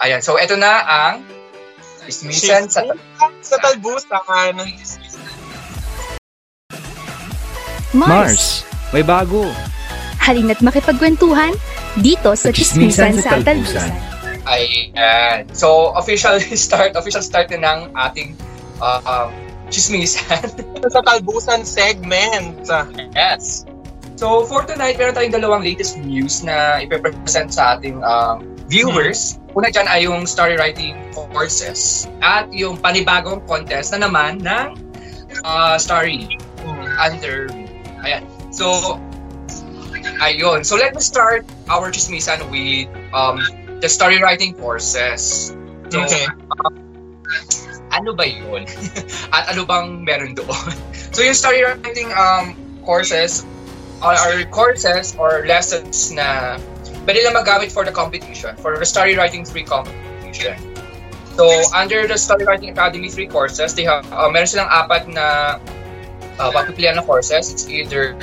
Ayan, 0.00 0.24
so 0.24 0.40
ito 0.40 0.56
na 0.56 0.80
ang 0.84 1.14
chismisan 2.04 2.68
sa 2.72 2.84
sa 3.44 3.56
talbusan. 3.60 4.56
Mars, 7.94 8.10
Mars, 8.10 8.44
may 8.90 9.04
bago. 9.06 9.48
Halina't 10.24 10.64
makipagkwentuhan 10.64 11.52
dito 12.00 12.32
sa 12.32 12.48
Chismisan 12.48 13.20
sa 13.20 13.36
Talbusan. 13.44 13.92
Ayan. 14.44 15.48
So, 15.52 15.92
official 15.96 16.40
start, 16.56 16.96
official 16.96 17.24
start 17.24 17.52
na 17.52 17.60
ng 17.60 17.80
ating 17.96 18.36
uh, 18.80 19.00
um, 19.04 19.30
chismisan. 19.72 20.48
sa 20.94 21.00
talbusan 21.04 21.64
segment. 21.64 22.64
yes. 23.16 23.64
So, 24.14 24.46
for 24.46 24.62
tonight, 24.62 25.00
meron 25.00 25.16
tayong 25.16 25.34
dalawang 25.34 25.62
latest 25.66 25.98
news 25.98 26.46
na 26.46 26.78
ipipresent 26.78 27.50
sa 27.50 27.76
ating 27.76 27.98
um, 28.04 28.46
viewers. 28.70 29.42
Una 29.58 29.70
dyan 29.72 29.88
ay 29.90 30.06
yung 30.06 30.22
story 30.28 30.54
writing 30.54 30.94
courses 31.14 32.06
at 32.22 32.46
yung 32.54 32.78
panibagong 32.78 33.42
contest 33.50 33.90
na 33.90 34.06
naman 34.06 34.42
ng 34.42 34.78
uh, 35.42 35.76
story 35.80 36.38
under 37.00 37.50
ayan. 38.06 38.22
So, 38.54 38.98
ayun. 40.20 40.64
So, 40.64 40.76
let 40.76 40.94
me 40.94 41.00
start 41.00 41.44
our 41.68 41.90
chismisan 41.90 42.44
with 42.50 42.88
um, 43.12 43.40
the 43.80 43.88
story 43.88 44.20
writing 44.20 44.54
courses. 44.54 45.52
So, 45.90 46.00
Okay. 46.04 46.26
ano 47.94 48.10
ba 48.12 48.26
yun? 48.26 48.66
At 49.34 49.54
ano 49.54 49.62
bang 49.64 50.02
meron 50.02 50.34
doon? 50.34 50.50
so 51.14 51.22
yung 51.22 51.38
story 51.38 51.62
writing 51.62 52.10
um, 52.18 52.58
courses 52.82 53.46
are, 54.02 54.18
are 54.18 54.42
courses 54.50 55.14
or 55.14 55.46
lessons 55.46 56.10
na 56.10 56.58
pwede 57.06 57.22
lang 57.22 57.38
magamit 57.38 57.70
for 57.70 57.86
the 57.86 57.94
competition, 57.94 58.56
for 58.58 58.76
the 58.76 58.86
story 58.86 59.14
writing 59.14 59.46
3 59.46 59.62
competition. 59.62 60.58
So 61.34 61.50
under 61.74 62.06
the 62.06 62.14
Story 62.14 62.46
Writing 62.46 62.70
Academy 62.70 63.10
3 63.10 63.26
courses, 63.26 63.74
they 63.74 63.82
have, 63.82 64.06
uh, 64.14 64.30
meron 64.30 64.46
silang 64.46 64.70
apat 64.70 65.10
na 65.10 65.58
uh, 66.38 66.50
papipilian 66.54 66.94
na 66.94 67.02
courses. 67.02 67.50
It's 67.50 67.66
either 67.66 68.14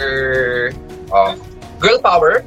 uh, 1.12 1.36
Girl 1.82 1.98
Power, 2.00 2.46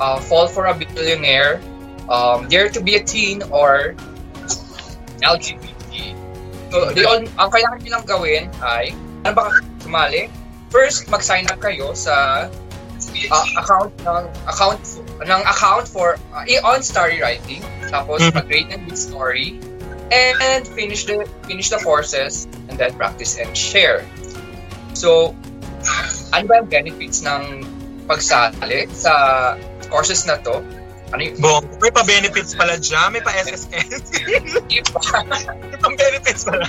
uh, 0.00 0.18
Fall 0.18 0.48
for 0.48 0.66
a 0.66 0.74
Billionaire, 0.74 1.60
um, 2.08 2.48
Dare 2.48 2.72
to 2.72 2.80
be 2.80 2.96
a 2.96 3.02
Teen, 3.04 3.44
or 3.52 3.94
LGBT. 5.20 6.16
So, 6.72 6.88
they 6.90 7.04
all, 7.04 7.20
ang 7.20 7.50
kailangan 7.52 7.84
nyo 7.84 7.90
lang 8.00 8.04
gawin 8.08 8.44
ay, 8.64 8.96
ano 9.28 9.36
ba 9.36 9.52
sumali? 9.84 10.32
First, 10.72 11.04
mag-sign 11.12 11.44
up 11.52 11.60
kayo 11.60 11.92
sa 11.92 12.48
uh, 13.28 13.46
account 13.60 13.92
ng 14.08 14.24
account 14.48 14.80
ng 15.20 15.42
account 15.44 15.84
for 15.84 16.16
uh, 16.32 16.48
on 16.64 16.80
story 16.80 17.20
writing 17.20 17.60
tapos 17.92 18.24
Mhm. 18.24 18.32
mag-rate 18.40 18.68
and 18.72 18.80
read 18.88 18.96
story 18.96 19.60
and 20.08 20.64
finish 20.72 21.04
the 21.04 21.28
finish 21.44 21.68
the 21.68 21.76
courses 21.84 22.48
and 22.72 22.80
then 22.80 22.88
practice 22.96 23.36
and 23.36 23.52
share 23.52 24.00
so 24.96 25.36
ano 26.32 26.44
ba 26.48 26.54
yung 26.64 26.70
benefits 26.72 27.20
ng 27.20 27.68
pagsali 28.06 28.88
sa 28.92 29.12
courses 29.92 30.24
na 30.26 30.38
to 30.40 30.62
ano 31.12 31.20
yung 31.28 31.36
Bong, 31.44 31.68
may 31.76 31.92
pa-benefits 31.92 32.56
pala 32.56 32.80
dyan, 32.80 33.12
may 33.12 33.20
pa-SSS. 33.20 34.16
may 34.72 35.76
pa-benefits 35.76 36.48
pala. 36.48 36.64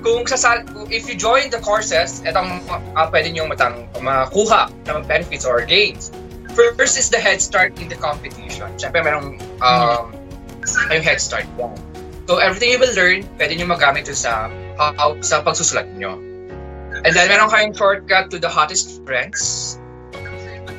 kung 0.00 0.24
sasal 0.24 0.64
if 0.88 1.06
you 1.06 1.14
join 1.14 1.52
the 1.52 1.60
courses, 1.60 2.24
etong 2.24 2.64
uh, 2.68 3.06
pwede 3.12 3.30
nyo 3.36 3.46
matang 3.46 3.86
makuha 4.00 4.72
ng 4.88 5.04
benefits 5.06 5.44
or 5.44 5.62
gains. 5.64 6.10
First 6.56 6.98
is 6.98 7.08
the 7.08 7.20
head 7.20 7.38
start 7.38 7.78
in 7.78 7.86
the 7.86 7.94
competition. 7.94 8.66
Siyempre, 8.74 9.06
merong 9.06 9.38
um, 9.62 10.10
yung 10.90 11.04
head 11.06 11.22
start. 11.22 11.46
So, 12.26 12.42
everything 12.42 12.74
you 12.74 12.80
will 12.82 12.92
learn, 12.92 13.22
pwede 13.38 13.54
nyo 13.54 13.70
magamit 13.70 14.10
sa, 14.10 14.50
how, 14.76 15.14
sa 15.22 15.46
pagsusulat 15.46 15.86
nyo. 15.94 16.18
And 17.04 17.16
then, 17.16 17.28
meron 17.28 17.48
kayong 17.48 17.72
shortcut 17.76 18.28
to 18.30 18.38
the 18.38 18.48
hottest 18.48 19.04
trends. 19.08 19.76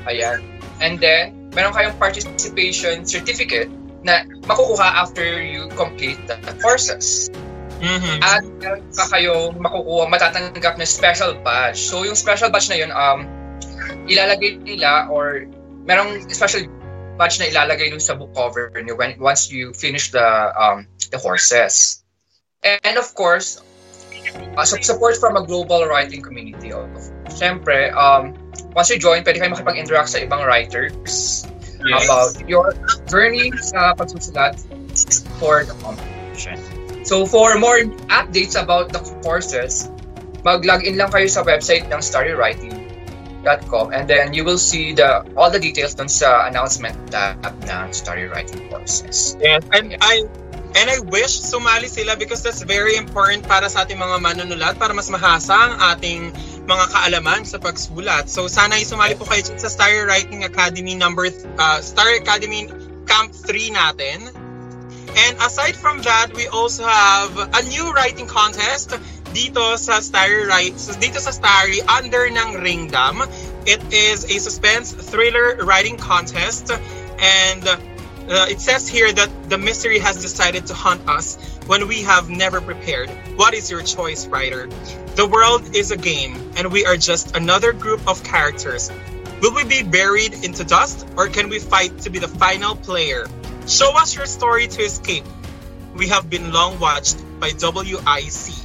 Ayan. 0.06 0.42
And 0.82 0.98
then, 1.02 1.50
meron 1.54 1.74
kayong 1.74 1.98
participation 1.98 3.06
certificate 3.06 3.70
na 4.02 4.26
makukuha 4.50 4.86
after 4.86 5.42
you 5.42 5.70
complete 5.78 6.18
the 6.26 6.38
courses. 6.62 7.30
Mhm. 7.82 8.22
At 8.22 8.46
meron 8.62 8.86
pa 8.94 9.06
kayong 9.10 9.58
makukuha, 9.58 10.06
matatanggap 10.10 10.78
na 10.78 10.86
special 10.86 11.34
badge. 11.42 11.82
So, 11.82 12.06
yung 12.06 12.18
special 12.18 12.54
badge 12.54 12.70
na 12.70 12.78
yun, 12.78 12.92
um, 12.94 13.26
ilalagay 14.06 14.62
nila 14.62 15.10
or 15.10 15.50
merong 15.86 16.30
special 16.30 16.66
badge 17.18 17.42
na 17.42 17.50
ilalagay 17.50 17.90
dun 17.90 18.02
sa 18.02 18.14
book 18.14 18.34
cover 18.34 18.70
nyo 18.78 18.94
when, 18.98 19.18
once 19.18 19.50
you 19.50 19.74
finish 19.74 20.14
the 20.14 20.26
um, 20.54 20.86
the 21.10 21.18
courses. 21.18 22.02
And 22.62 22.98
of 22.98 23.10
course, 23.18 23.58
uh, 24.58 24.66
su- 24.66 24.82
support 24.82 25.18
from 25.18 25.38
a 25.38 25.44
global 25.46 25.86
writing 25.86 26.22
community. 26.22 26.72
Of, 26.72 26.90
Siyempre, 27.32 27.94
um, 27.96 28.36
once 28.76 28.90
you 28.90 29.00
join, 29.00 29.24
pwede 29.24 29.40
kayo 29.40 29.52
makipag-interact 29.56 30.10
sa 30.10 30.20
ibang 30.24 30.44
writers 30.44 31.48
about 31.82 32.38
your 32.46 32.78
journey 33.10 33.50
sa 33.58 33.94
pagsusulat 33.98 34.60
for 35.42 35.66
the 35.66 35.74
competition. 35.82 36.60
So 37.04 37.26
for 37.26 37.58
more 37.58 37.82
updates 38.14 38.54
about 38.54 38.94
the 38.94 39.02
courses, 39.26 39.90
mag-log 40.46 40.86
in 40.86 40.98
lang 40.98 41.10
kayo 41.10 41.26
sa 41.30 41.42
website 41.42 41.90
ng 41.90 41.98
storywriting.com 41.98 43.90
and 43.94 44.06
then 44.06 44.34
you 44.34 44.46
will 44.46 44.62
see 44.62 44.94
the 44.94 45.26
all 45.34 45.50
the 45.50 45.58
details 45.58 45.98
dun 45.98 46.10
sa 46.10 46.46
announcement 46.46 46.94
tab 47.10 47.42
ng 47.66 47.90
story 47.90 48.30
writing 48.30 48.62
courses. 48.70 49.36
Yes. 49.42 49.66
And 49.74 49.98
I 50.02 50.30
and 50.76 50.88
I 50.90 51.00
wish 51.04 51.44
sumali 51.44 51.92
sila 51.92 52.16
because 52.16 52.44
that's 52.44 52.64
very 52.64 52.96
important 52.96 53.44
para 53.48 53.68
sa 53.68 53.84
ating 53.84 54.00
mga 54.00 54.18
manunulat 54.24 54.80
para 54.80 54.96
mas 54.96 55.12
mahasa 55.12 55.52
ang 55.54 55.74
ating 55.96 56.32
mga 56.64 56.86
kaalaman 56.94 57.44
sa 57.44 57.60
pagsulat. 57.60 58.32
So 58.32 58.48
sana 58.48 58.80
ay 58.80 58.88
sumali 58.88 59.20
po 59.20 59.28
kayo 59.28 59.44
sa 59.44 59.68
Star 59.68 59.92
Writing 60.08 60.48
Academy 60.48 60.96
number 60.96 61.28
uh, 61.60 61.80
Star 61.84 62.16
Academy 62.16 62.72
Camp 63.04 63.36
3 63.36 63.76
natin. 63.76 64.20
And 65.12 65.36
aside 65.44 65.76
from 65.76 66.00
that, 66.08 66.32
we 66.32 66.48
also 66.48 66.88
have 66.88 67.36
a 67.36 67.62
new 67.68 67.92
writing 67.92 68.32
contest 68.32 68.96
dito 69.36 69.76
sa 69.76 70.00
Starry 70.00 70.48
Write, 70.48 70.80
dito 71.04 71.20
sa 71.20 71.36
Starry 71.36 71.84
under 71.84 72.28
ng 72.32 72.60
Ringdam. 72.60 73.28
It 73.68 73.84
is 73.92 74.24
a 74.24 74.38
suspense 74.40 74.96
thriller 74.96 75.60
writing 75.68 76.00
contest 76.00 76.72
and 77.20 77.64
uh, 78.32 78.48
it 78.50 78.62
says 78.62 78.88
here 78.88 79.12
that 79.12 79.30
the 79.50 79.58
mystery 79.58 80.00
has 80.00 80.22
decided 80.22 80.66
to 80.68 80.74
hunt 80.74 81.04
us 81.08 81.36
when 81.68 81.88
we 81.88 82.02
have 82.04 82.30
never 82.30 82.62
prepared. 82.62 83.10
What 83.36 83.54
is 83.54 83.70
your 83.70 83.84
choice, 83.84 84.26
writer? 84.26 84.68
The 85.20 85.28
world 85.28 85.76
is 85.76 85.92
a 85.92 85.98
game, 85.98 86.40
and 86.56 86.72
we 86.72 86.86
are 86.86 86.96
just 86.96 87.36
another 87.36 87.74
group 87.74 88.08
of 88.08 88.24
characters. 88.24 88.90
Will 89.42 89.54
we 89.54 89.66
be 89.66 89.84
buried 89.84 90.34
into 90.46 90.64
dust, 90.64 91.06
or 91.18 91.28
can 91.28 91.50
we 91.50 91.60
fight 91.60 92.00
to 92.08 92.10
be 92.10 92.20
the 92.20 92.30
final 92.30 92.76
player? 92.76 93.28
Show 93.68 93.92
us 93.98 94.16
your 94.16 94.26
story 94.26 94.68
to 94.68 94.82
escape. 94.82 95.26
We 95.94 96.08
have 96.08 96.30
been 96.30 96.54
long 96.54 96.80
watched 96.80 97.20
by 97.40 97.52
WIC. 97.52 98.56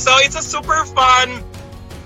So 0.00 0.12
it's 0.24 0.36
a 0.36 0.42
super 0.42 0.84
fun 0.86 1.44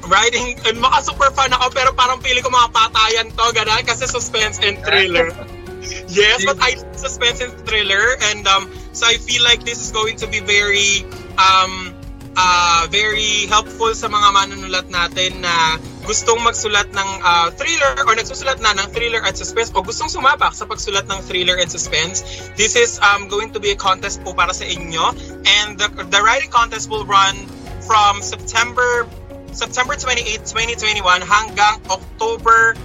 writing, 0.08 0.58
and 0.66 0.82
super 1.06 1.30
fun 1.30 1.52
ako, 1.54 1.70
pero 1.70 1.92
parang 1.94 2.18
pili 2.18 2.42
ko 2.42 2.50
mga 2.50 2.74
patayan 2.74 3.30
to, 3.30 3.46
ganun, 3.54 3.86
kasi 3.86 4.10
suspense 4.10 4.58
and 4.58 4.82
thriller. 4.82 5.30
yes, 6.08 6.44
but 6.44 6.58
I 6.60 6.76
suspense 6.96 7.40
and 7.40 7.52
thriller, 7.66 8.16
and 8.32 8.46
um, 8.46 8.70
so 8.92 9.06
I 9.06 9.16
feel 9.16 9.44
like 9.44 9.64
this 9.64 9.80
is 9.80 9.92
going 9.92 10.16
to 10.18 10.26
be 10.26 10.40
very, 10.40 11.04
um, 11.38 11.94
uh, 12.36 12.86
very 12.90 13.46
helpful 13.46 13.94
sa 13.94 14.08
mga 14.08 14.28
manunulat 14.34 14.86
natin 14.92 15.40
na 15.42 15.78
gustong 16.04 16.40
magsulat 16.42 16.88
ng 16.90 17.10
uh, 17.22 17.48
thriller 17.54 17.92
or 18.06 18.14
nagsusulat 18.16 18.58
na 18.58 18.74
ng 18.74 18.88
thriller 18.90 19.22
at 19.22 19.36
suspense 19.36 19.70
o 19.76 19.82
gustong 19.82 20.08
sumabak 20.08 20.56
sa 20.56 20.66
pagsulat 20.66 21.06
ng 21.06 21.20
thriller 21.28 21.60
and 21.60 21.70
suspense. 21.70 22.24
This 22.56 22.74
is 22.74 22.98
um, 23.00 23.28
going 23.28 23.52
to 23.52 23.60
be 23.60 23.70
a 23.70 23.78
contest 23.78 24.24
po 24.24 24.32
para 24.32 24.50
sa 24.50 24.64
inyo 24.66 25.14
and 25.46 25.78
the, 25.78 25.88
the 26.08 26.20
writing 26.20 26.50
contest 26.50 26.90
will 26.90 27.04
run 27.04 27.36
from 27.84 28.22
September 28.22 29.06
September 29.50 29.98
28, 29.98 30.46
2021 30.46 31.02
hanggang 31.26 31.74
October 31.90 32.78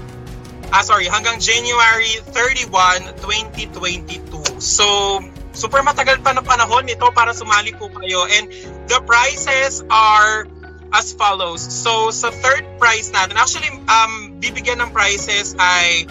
ah 0.71 0.83
sorry, 0.85 1.05
hanggang 1.09 1.37
January 1.41 2.21
31, 2.31 3.17
2022. 3.21 4.61
So, 4.61 5.19
super 5.53 5.81
matagal 5.81 6.21
pa 6.21 6.33
na 6.33 6.41
panahon 6.41 6.85
nito 6.85 7.09
para 7.13 7.33
sumali 7.33 7.73
po 7.75 7.89
kayo. 7.89 8.25
And 8.25 8.49
the 8.87 8.99
prizes 9.03 9.83
are 9.89 10.47
as 10.95 11.11
follows. 11.13 11.61
So, 11.61 12.09
sa 12.09 12.31
third 12.31 12.65
prize 12.79 13.11
natin, 13.11 13.35
actually, 13.35 13.69
um, 13.89 14.39
bibigyan 14.39 14.79
ng 14.79 14.89
prizes 14.95 15.57
ay 15.59 16.07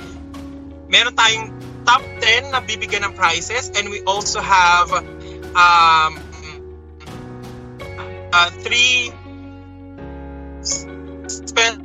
meron 0.91 1.17
tayong 1.17 1.51
top 1.85 2.03
10 2.21 2.53
na 2.53 2.61
bibigyan 2.65 3.05
ng 3.09 3.13
prizes 3.13 3.69
and 3.77 3.93
we 3.93 4.01
also 4.09 4.41
have 4.41 4.89
um, 5.53 6.13
uh, 8.33 8.49
three 8.65 9.13
spend 11.29 11.81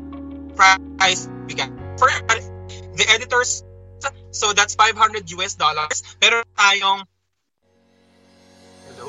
price 0.55 1.27
bigyan. 1.47 1.71
For 1.99 2.07
the 2.99 3.09
editors, 3.09 3.63
so 4.31 4.51
that's 4.51 4.75
500 4.75 5.31
US 5.39 5.55
dollars. 5.55 6.03
Pero 6.19 6.43
tayong 6.59 7.07
Hello? 8.89 9.07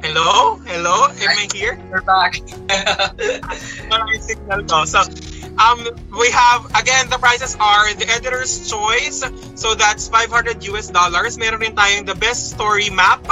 Hello? 0.00 0.56
Hello? 0.64 0.96
Am 1.08 1.36
I 1.36 1.48
here? 1.52 1.80
We're 1.90 2.00
back. 2.00 2.34
Maraming 3.88 4.20
signal 4.20 4.64
to. 4.64 4.86
So, 4.86 5.00
um, 5.56 5.80
we 6.12 6.30
have, 6.30 6.68
again, 6.76 7.08
the 7.08 7.16
prices 7.16 7.56
are 7.58 7.92
the 7.94 8.08
editor's 8.08 8.68
choice. 8.68 9.24
So, 9.56 9.74
that's 9.74 10.08
500 10.08 10.64
US 10.64 10.88
dollars. 10.88 11.36
Meron 11.36 11.60
rin 11.60 11.74
tayong 11.74 12.04
the 12.06 12.14
best 12.14 12.52
story 12.52 12.90
map. 12.90 13.24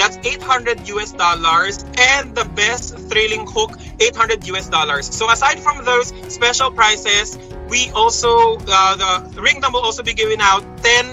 That's 0.00 0.16
800 0.24 0.88
US 0.96 1.12
dollars. 1.12 1.84
And 2.00 2.32
the 2.32 2.48
best 2.56 2.96
thrilling 3.12 3.44
hook, 3.44 3.76
800 4.00 4.48
US 4.48 4.72
dollars. 4.72 5.04
So, 5.12 5.28
aside 5.28 5.60
from 5.60 5.84
those 5.84 6.08
special 6.32 6.72
prices, 6.72 7.36
we 7.68 7.92
also, 7.92 8.56
uh, 8.64 8.96
the 8.96 9.42
Ringdom 9.42 9.76
will 9.76 9.84
also 9.84 10.02
be 10.02 10.16
giving 10.16 10.40
out 10.40 10.64
10 10.80 11.04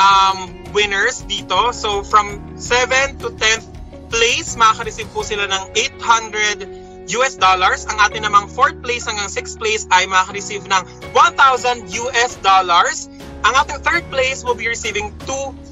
um, 0.00 0.64
winners 0.72 1.20
dito. 1.28 1.76
So, 1.76 2.00
from 2.02 2.56
7 2.56 3.20
to 3.20 3.28
10th 3.28 3.68
place, 4.08 4.56
makaka-receive 4.56 5.12
po 5.12 5.20
sila 5.20 5.44
ng 5.44 5.76
800 6.00 7.12
US 7.20 7.36
dollars. 7.36 7.84
Ang 7.92 8.00
atin 8.00 8.24
namang 8.24 8.48
4th 8.48 8.80
place 8.80 9.04
hanggang 9.04 9.28
6th 9.28 9.60
place 9.60 9.84
ay 9.92 10.08
makaka-receive 10.08 10.64
ng 10.64 10.82
1,000 11.12 11.92
US 12.08 12.40
dollars. 12.40 13.12
Ang 13.44 13.52
3rd 13.94 14.08
place 14.08 14.42
will 14.42 14.56
be 14.56 14.66
receiving 14.66 15.12
2,000 15.28 15.68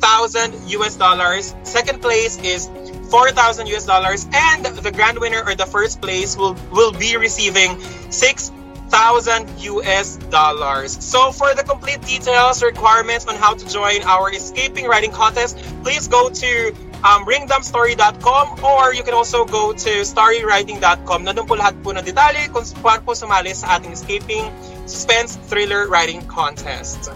US 0.76 0.94
dollars. 0.94 1.56
Second 1.64 2.04
place 2.04 2.36
is 2.44 2.68
4,000 3.08 3.66
US 3.72 3.84
dollars. 3.88 4.28
And 4.32 4.64
the 4.64 4.92
grand 4.92 5.18
winner 5.18 5.42
or 5.42 5.54
the 5.56 5.64
first 5.64 6.00
place 6.00 6.36
will, 6.36 6.54
will 6.70 6.92
be 6.92 7.16
receiving 7.16 7.80
6,000 8.12 9.48
US 9.72 10.16
dollars. 10.28 10.92
So 11.02 11.32
for 11.32 11.54
the 11.54 11.64
complete 11.64 12.00
details, 12.02 12.62
requirements 12.62 13.24
on 13.26 13.36
how 13.36 13.54
to 13.54 13.64
join 13.66 14.02
our 14.04 14.30
escaping 14.30 14.86
writing 14.86 15.10
contest, 15.10 15.56
please 15.82 16.08
go 16.08 16.28
to 16.28 16.76
um, 17.02 17.24
or 17.26 18.94
you 18.94 19.02
can 19.02 19.14
also 19.14 19.44
go 19.44 19.72
to 19.72 19.90
storywriting.com. 20.06 21.24
Nandun 21.24 21.48
po 21.48 21.56
lahat 21.58 21.74
po 21.82 21.90
ng 21.90 22.04
detalye 22.04 22.46
kung 22.52 22.62
saan 22.62 23.02
po 23.02 23.16
sumali 23.16 23.50
sa 23.56 23.80
ating 23.80 23.90
escaping 23.90 24.46
suspense 24.86 25.34
thriller 25.50 25.90
writing 25.90 26.22
contest. 26.30 27.10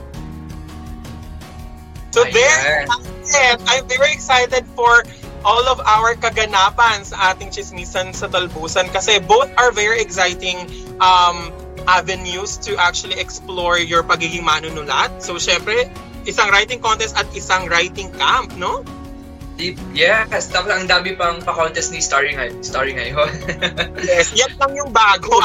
So 2.17 2.25
Ayan. 2.25 2.33
there, 2.33 2.89
it. 2.89 3.61
I'm 3.69 3.85
very 3.85 4.09
excited 4.09 4.65
for 4.73 5.05
all 5.45 5.69
of 5.69 5.85
our 5.85 6.17
kaganapan 6.17 7.05
sa 7.05 7.37
ating 7.37 7.53
chismisan 7.53 8.17
sa 8.17 8.25
Talbusan 8.33 8.89
kasi 8.89 9.21
both 9.21 9.53
are 9.61 9.69
very 9.69 10.01
exciting 10.01 10.65
um, 10.97 11.53
avenues 11.85 12.57
to 12.65 12.73
actually 12.81 13.21
explore 13.21 13.77
your 13.77 14.01
pagiging 14.01 14.49
manunulat. 14.49 15.21
So, 15.21 15.37
syempre, 15.37 15.93
isang 16.25 16.49
writing 16.49 16.81
contest 16.81 17.21
at 17.21 17.29
isang 17.37 17.69
writing 17.69 18.09
camp, 18.17 18.57
no? 18.57 18.81
Yes, 19.97 20.53
tapos 20.53 20.69
ang 20.69 20.85
dami 20.85 21.17
pang 21.17 21.41
pa-contest 21.41 21.89
ni 21.89 22.05
Starry, 22.05 22.37
ngay- 22.37 22.61
Starry 22.61 22.93
ngayon. 22.93 23.33
Yes, 24.05 24.37
yan 24.37 24.53
lang 24.61 24.77
yung 24.77 24.93
bago 24.93 25.41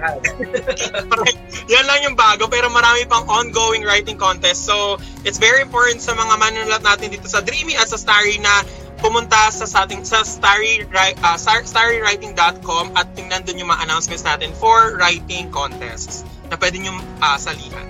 yan 1.72 1.84
lang 1.84 2.00
yung 2.06 2.14
bago 2.14 2.46
pero 2.46 2.70
marami 2.70 3.04
pang 3.10 3.26
ongoing 3.26 3.82
writing 3.82 4.14
contest. 4.14 4.70
So, 4.70 5.02
it's 5.26 5.42
very 5.42 5.66
important 5.66 5.98
sa 5.98 6.14
mga 6.14 6.38
manunulat 6.38 6.82
natin 6.86 7.10
dito 7.10 7.26
sa 7.26 7.42
Dreamy 7.42 7.74
at 7.74 7.90
sa 7.90 7.98
Starry 7.98 8.38
na 8.38 8.62
pumunta 9.00 9.50
sa, 9.50 9.64
sa 9.64 9.88
ating 9.88 10.04
sa 10.04 10.20
starry 10.22 10.84
uh, 10.92 11.36
star, 11.40 11.64
starrywriting.com 11.64 12.92
at 12.94 13.08
tingnan 13.16 13.42
doon 13.48 13.64
yung 13.64 13.70
mga 13.72 13.88
announcements 13.88 14.22
natin 14.22 14.52
for 14.60 15.00
writing 15.00 15.48
contests 15.48 16.22
na 16.52 16.60
pwede 16.60 16.84
nyo 16.84 16.92
uh, 17.24 17.38
salihan. 17.40 17.88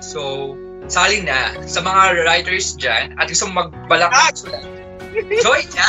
so, 0.00 0.56
sali 0.90 1.22
na 1.22 1.54
sa 1.66 1.80
mga 1.80 2.26
writers 2.26 2.74
dyan 2.78 3.14
at 3.18 3.28
gusto 3.30 3.46
magbalak 3.50 4.10
Ah! 4.10 4.30
ng 4.30 4.36
sulat. 4.36 4.64
Joy 5.12 5.62
na! 5.76 5.88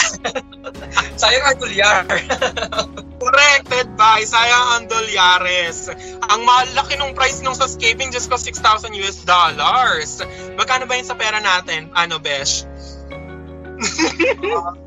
Sayang 1.22 1.46
ang 1.48 1.58
tulyar. 1.64 2.04
Corrected 3.24 3.96
by 3.96 4.20
Sayang 4.28 4.68
ang 4.76 4.84
Dolyares. 4.92 5.88
Ang 6.28 6.44
malaki 6.44 7.00
nung 7.00 7.16
price 7.16 7.40
nung 7.40 7.56
sa 7.56 7.72
escaping 7.72 8.12
just 8.12 8.28
ko 8.28 8.36
6,000 8.36 8.92
US 9.00 9.24
dollars. 9.24 10.20
Magkano 10.60 10.84
ba 10.92 11.00
yun 11.00 11.08
sa 11.08 11.16
pera 11.16 11.40
natin? 11.40 11.88
Ano, 11.96 12.20
Besh? 12.20 12.68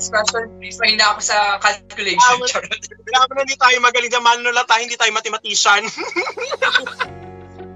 Special 0.00 0.48
please, 0.58 0.78
mahina 0.80 1.12
ako 1.12 1.20
sa 1.20 1.58
calculation. 1.60 2.38
Kaya 2.46 3.26
na 3.34 3.42
hindi 3.42 3.58
tayo 3.58 3.76
magaling 3.82 4.10
na 4.14 4.22
manunulat 4.22 4.66
tayo, 4.70 4.80
hindi 4.80 4.96
tayo 4.96 5.10
mathematician. 5.12 5.82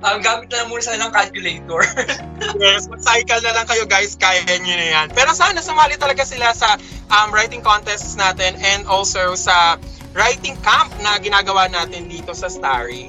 Um, 0.05 0.21
gamit 0.21 0.53
na 0.53 0.61
lang 0.61 0.69
muna 0.69 0.85
sana 0.85 1.09
ng 1.09 1.13
calculator. 1.17 1.81
yes, 2.61 2.85
mag-cycle 2.93 3.41
na 3.41 3.57
lang 3.57 3.65
kayo 3.65 3.89
guys, 3.89 4.13
kaya 4.21 4.45
nyo 4.45 4.77
na 4.77 4.87
yan. 4.93 5.07
Pero 5.17 5.33
sana 5.33 5.65
sumali 5.65 5.97
talaga 5.97 6.29
sila 6.29 6.53
sa 6.53 6.77
um, 7.09 7.33
writing 7.33 7.65
contests 7.65 8.13
natin 8.13 8.53
and 8.61 8.85
also 8.85 9.33
sa 9.33 9.81
writing 10.13 10.61
camp 10.61 10.93
na 11.01 11.17
ginagawa 11.17 11.73
natin 11.73 12.13
dito 12.13 12.37
sa 12.37 12.53
Starry. 12.53 13.09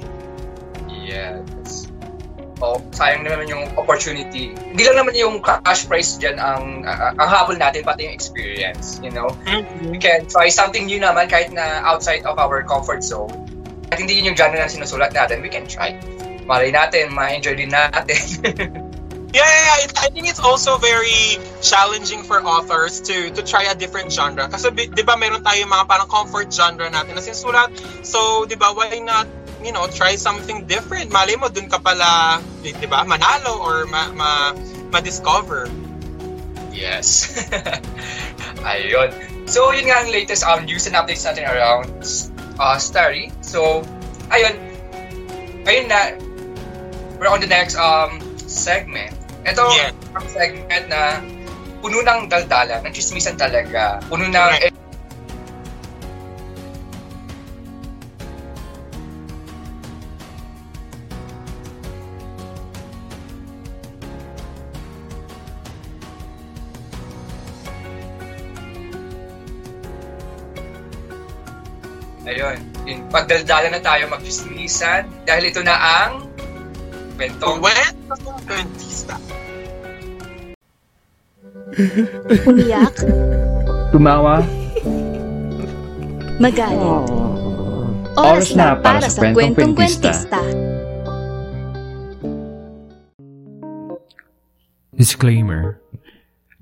yes. 0.88 1.84
Oh, 2.64 2.80
sayang 2.96 3.28
naman 3.28 3.52
yung 3.52 3.68
opportunity. 3.76 4.56
Hindi 4.56 4.88
lang 4.88 4.96
naman 4.96 5.12
yung 5.12 5.44
cash 5.44 5.84
prize 5.84 6.16
dyan 6.16 6.40
ang, 6.40 6.88
ah, 6.88 7.12
ang 7.12 7.28
habol 7.28 7.60
natin, 7.60 7.84
pati 7.84 8.08
yung 8.08 8.16
experience, 8.16 8.96
you 9.04 9.12
know? 9.12 9.28
We 9.84 10.00
can 10.00 10.24
try 10.24 10.48
something 10.48 10.88
new 10.88 10.96
naman 10.96 11.28
kahit 11.28 11.52
na 11.52 11.84
outside 11.84 12.24
of 12.24 12.40
our 12.40 12.64
comfort 12.64 13.04
zone. 13.04 13.28
At 13.92 14.00
hindi 14.00 14.16
yun 14.16 14.32
yung 14.32 14.38
genre 14.40 14.56
na 14.56 14.72
sinusulat 14.72 15.12
natin, 15.12 15.44
we 15.44 15.52
can 15.52 15.68
try. 15.68 16.00
Malay 16.46 16.70
natin, 16.70 17.10
ma-enjoy 17.12 17.54
din 17.58 17.70
natin. 17.74 18.22
Yeah, 19.36 19.44
yeah, 19.44 19.64
yeah. 19.68 19.84
It, 19.84 19.92
I 20.00 20.08
think 20.08 20.32
it's 20.32 20.40
also 20.40 20.78
very 20.80 21.36
challenging 21.60 22.24
for 22.24 22.40
authors 22.40 23.04
to 23.04 23.28
to 23.36 23.44
try 23.44 23.68
a 23.68 23.76
different 23.76 24.08
genre. 24.08 24.48
Kasi 24.48 24.72
'di 24.72 25.04
ba 25.04 25.12
meron 25.20 25.44
tayong 25.44 25.68
mga 25.68 25.84
parang 25.84 26.08
comfort 26.08 26.48
genre 26.48 26.88
natin 26.88 27.12
na 27.12 27.20
sinusulat. 27.20 27.68
So, 28.00 28.48
'di 28.48 28.56
ba, 28.56 28.72
why 28.72 28.96
not 29.04 29.28
you 29.60 29.72
know, 29.72 29.84
try 29.92 30.16
something 30.16 30.64
different. 30.64 31.12
Malay 31.12 31.36
mo 31.36 31.52
dun 31.52 31.68
ka 31.68 31.82
pala, 31.82 32.40
'di 32.62 32.80
di 32.80 32.88
ba, 32.88 33.04
manalo 33.04 33.60
or 33.60 33.84
ma, 33.90 34.08
ma 34.14 34.56
ma-discover. 34.94 35.68
yes. 36.76 37.32
Ayun. 38.68 39.10
So, 39.48 39.72
yun 39.72 39.88
nga 39.88 40.04
ang 40.04 40.10
latest 40.12 40.44
um, 40.44 40.64
news 40.68 40.86
and 40.86 40.94
updates 40.94 41.24
natin 41.24 41.48
around 41.48 41.88
uh, 42.60 42.76
Starry. 42.76 43.32
So, 43.40 43.82
ayun. 44.28 44.54
ayun 45.64 45.86
na, 45.88 46.14
we're 47.18 47.28
on 47.28 47.40
the 47.40 47.48
next 47.48 47.76
um 47.76 48.20
segment. 48.46 49.12
Ito, 49.46 49.62
Yeah. 49.72 49.92
ang 50.16 50.26
segment 50.28 50.84
na 50.90 51.22
puno 51.80 52.02
ng 52.02 52.26
daldala, 52.26 52.82
ng 52.82 52.92
chismisan 52.92 53.38
talaga. 53.38 54.02
Puno 54.10 54.26
ng 54.26 54.32
Correct. 54.34 54.74
Ayun. 72.26 72.58
Yun, 72.82 73.00
Pagdaldala 73.06 73.70
na 73.70 73.78
tayo 73.78 74.10
magchismisan 74.10 75.06
dahil 75.22 75.54
ito 75.54 75.62
na 75.62 75.78
ang 75.78 76.26
kwentong 77.16 77.64
Kwento 77.64 78.32
Kwentista. 78.44 79.16
Umiyak, 82.46 82.94
Tumawa. 83.90 84.44
magalit. 86.36 87.08
Oh. 87.08 88.20
Oras 88.20 88.52
na 88.56 88.76
para 88.76 89.08
sa 89.08 89.32
kwentong 89.32 89.72
kwentista. 89.72 90.40
Disclaimer 94.96 95.80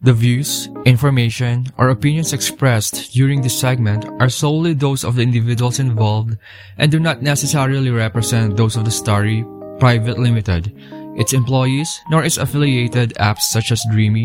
The 0.05 0.13
views, 0.13 0.69
information, 0.85 1.73
or 1.81 1.89
opinions 1.89 2.37
expressed 2.37 3.17
during 3.17 3.41
this 3.41 3.57
segment 3.57 4.05
are 4.21 4.29
solely 4.29 4.77
those 4.77 5.01
of 5.01 5.17
the 5.17 5.25
individuals 5.25 5.81
involved 5.81 6.37
and 6.77 6.93
do 6.93 7.01
not 7.01 7.23
necessarily 7.25 7.89
represent 7.89 8.59
those 8.59 8.77
of 8.77 8.85
the 8.85 8.93
Story 8.93 9.49
Private 9.79 10.19
Limited, 10.19 10.73
its 11.17 11.33
employees, 11.33 12.01
nor 12.11 12.25
its 12.25 12.39
affiliated 12.39 13.15
apps 13.21 13.43
such 13.43 13.73
as 13.73 13.83
Dreamy, 13.91 14.25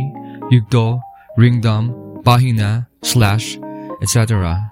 Yugto, 0.51 1.01
Ringdom, 1.37 2.21
Pahina, 2.23 2.87
Slash, 3.03 3.57
etc. 4.01 4.71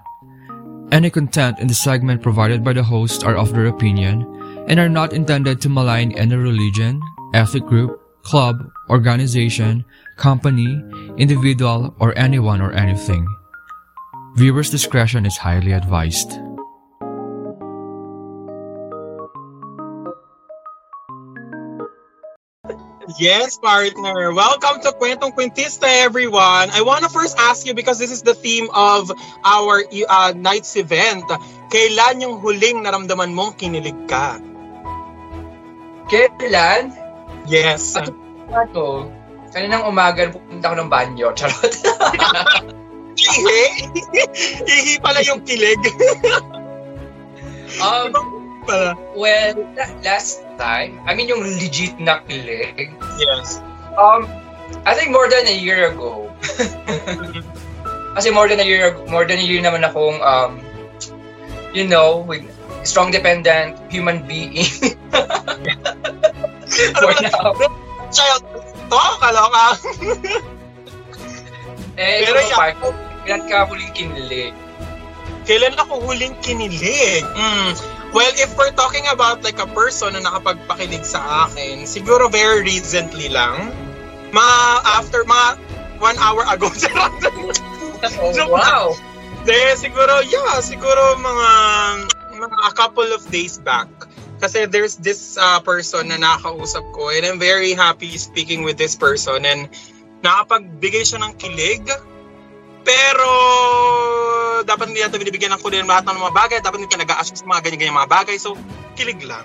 Any 0.90 1.10
content 1.10 1.58
in 1.58 1.68
the 1.68 1.74
segment 1.74 2.22
provided 2.22 2.64
by 2.64 2.72
the 2.72 2.82
host 2.82 3.24
are 3.24 3.36
of 3.36 3.52
their 3.52 3.66
opinion 3.66 4.24
and 4.68 4.80
are 4.80 4.88
not 4.88 5.12
intended 5.12 5.60
to 5.60 5.68
malign 5.68 6.12
any 6.12 6.34
religion, 6.34 7.00
ethnic 7.34 7.64
group, 7.66 8.00
club, 8.22 8.56
organization, 8.90 9.84
company, 10.16 10.82
individual, 11.16 11.94
or 12.00 12.16
anyone 12.18 12.60
or 12.60 12.72
anything. 12.72 13.26
Viewers' 14.36 14.70
discretion 14.70 15.26
is 15.26 15.36
highly 15.36 15.72
advised. 15.72 16.32
Yes, 23.16 23.56
partner. 23.56 24.36
Welcome 24.36 24.84
to 24.84 24.92
Kwentong 24.92 25.32
Kwentista, 25.32 25.88
everyone. 25.88 26.68
I 26.68 26.84
want 26.84 27.04
to 27.04 27.08
first 27.08 27.40
ask 27.40 27.64
you 27.64 27.72
because 27.72 27.96
this 27.96 28.12
is 28.12 28.20
the 28.20 28.36
theme 28.36 28.68
of 28.76 29.08
our 29.48 29.80
uh, 29.88 30.36
night's 30.36 30.76
event. 30.76 31.24
Kailan 31.72 32.20
yung 32.20 32.36
huling 32.44 32.84
naramdaman 32.84 33.32
mong 33.32 33.56
kinilig 33.56 33.96
ka? 34.12 34.36
Kailan? 36.12 36.92
Yes. 37.48 37.96
Ano? 37.96 39.08
Kaninang 39.56 39.88
umaga, 39.88 40.28
pupunta 40.28 40.68
ko 40.68 40.76
ng 40.76 40.92
banyo. 40.92 41.32
Charot. 41.38 41.72
Ihi? 43.16 43.64
Ihi 44.68 44.94
pala 45.00 45.24
yung 45.24 45.40
kilig. 45.48 45.80
um, 47.80 48.37
pala. 48.68 48.92
well, 49.16 49.56
la- 49.72 49.96
last 50.04 50.44
time, 50.60 51.00
I 51.08 51.16
mean 51.16 51.32
yung 51.32 51.40
legit 51.56 51.96
na 51.96 52.20
kilig, 52.28 52.92
Yes. 53.16 53.64
um, 53.96 54.28
I 54.84 54.92
think 54.92 55.08
more 55.10 55.26
than 55.32 55.48
a 55.48 55.56
year 55.56 55.88
ago. 55.88 56.28
Kasi 58.16 58.28
more 58.28 58.44
than 58.50 58.60
a 58.60 58.66
year, 58.66 58.92
more 59.08 59.24
than 59.24 59.40
a 59.40 59.46
year 59.46 59.64
naman 59.64 59.80
akong, 59.86 60.20
um, 60.20 60.60
you 61.72 61.88
know, 61.88 62.20
with 62.28 62.44
strong 62.84 63.08
dependent 63.08 63.78
human 63.88 64.20
being. 64.28 64.68
For 67.00 67.12
now. 67.24 67.56
Child, 68.12 68.42
to, 68.88 69.00
kaloka. 69.20 69.66
Eh, 71.98 72.22
Pero 72.24 72.38
yeah. 72.38 72.54
part, 72.54 72.76
kailan 73.26 73.42
ka 73.50 73.66
huling 73.66 73.90
kinilig? 73.92 74.54
Kailan 75.44 75.74
ako 75.74 75.98
huling 76.06 76.34
kinilig? 76.40 77.26
Mm. 77.26 77.70
Well, 78.12 78.32
if 78.40 78.56
we're 78.56 78.72
talking 78.72 79.04
about 79.12 79.44
like 79.44 79.60
a 79.60 79.68
person 79.68 80.16
na 80.16 80.24
nakapagpakilig 80.24 81.04
sa 81.04 81.48
akin, 81.48 81.84
siguro 81.84 82.32
very 82.32 82.64
recently 82.64 83.28
lang. 83.28 83.68
Ma 84.32 84.80
after 84.84 85.24
mga 85.28 85.60
one 86.00 86.16
hour 86.18 86.44
ago. 86.48 86.68
Oh, 87.98 88.30
wow! 88.46 88.94
De, 89.42 89.74
siguro, 89.74 90.22
yeah, 90.22 90.62
siguro 90.62 91.18
mga, 91.18 91.50
mga 92.30 92.56
a 92.70 92.72
couple 92.78 93.10
of 93.10 93.26
days 93.26 93.58
back. 93.58 93.90
Kasi 94.38 94.70
there's 94.70 94.94
this 95.02 95.34
uh, 95.34 95.58
person 95.66 96.14
na 96.14 96.22
nakausap 96.22 96.86
ko 96.94 97.10
and 97.10 97.26
I'm 97.26 97.42
very 97.42 97.74
happy 97.74 98.14
speaking 98.14 98.62
with 98.62 98.78
this 98.78 98.94
person 98.94 99.42
and 99.42 99.66
nakapagbigay 100.22 101.02
siya 101.02 101.26
ng 101.26 101.34
kilig. 101.42 101.90
Pero 102.88 103.32
dapat 104.64 104.88
hindi 104.88 105.04
natin 105.04 105.20
binibigyan 105.20 105.52
ng 105.56 105.60
kulit 105.60 105.84
lahat 105.84 106.08
ng 106.08 106.16
mga 106.16 106.32
bagay. 106.32 106.56
Dapat 106.64 106.78
hindi 106.80 106.92
ka 106.92 107.00
nag-a-assist 107.04 107.44
sa 107.44 107.48
mga 107.48 107.60
ganyan-ganyan 107.68 108.00
mga 108.00 108.12
bagay. 108.12 108.36
So, 108.40 108.56
kilig 108.96 109.20
lang. 109.28 109.44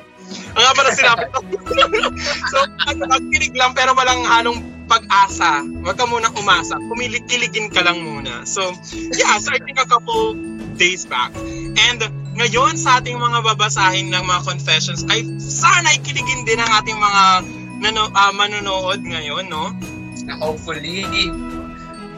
Ang 0.55 0.63
nga 0.63 0.71
pala 0.71 0.89
sinabi 0.95 1.23
ko. 1.27 1.39
so, 2.51 2.57
ano, 2.87 3.03
kilig 3.35 3.51
lang 3.59 3.75
pero 3.75 3.91
walang 3.91 4.23
halong 4.23 4.63
pag-asa. 4.87 5.59
Huwag 5.83 5.99
ka 5.99 6.07
munang 6.07 6.35
umasa. 6.39 6.79
Kumilig-kiligin 6.79 7.67
ka 7.71 7.83
lang 7.83 7.99
muna. 7.99 8.47
So, 8.47 8.71
yeah, 9.11 9.35
starting 9.43 9.75
a 9.75 9.87
couple 9.87 10.39
days 10.79 11.03
back. 11.03 11.35
And 11.75 11.99
ngayon 12.33 12.79
sa 12.81 13.03
ating 13.03 13.19
mga 13.19 13.45
babasahin 13.45 14.09
ng 14.09 14.23
mga 14.25 14.41
confessions 14.47 15.05
ay 15.11 15.21
sana 15.37 15.93
ikiligin 15.93 16.49
din 16.49 16.57
ang 16.57 16.71
ating 16.81 16.97
mga 16.97 17.23
nano, 17.83 18.09
ah, 18.15 18.31
manonood 18.33 19.03
ngayon, 19.03 19.51
no? 19.51 19.69
Hopefully, 20.39 21.03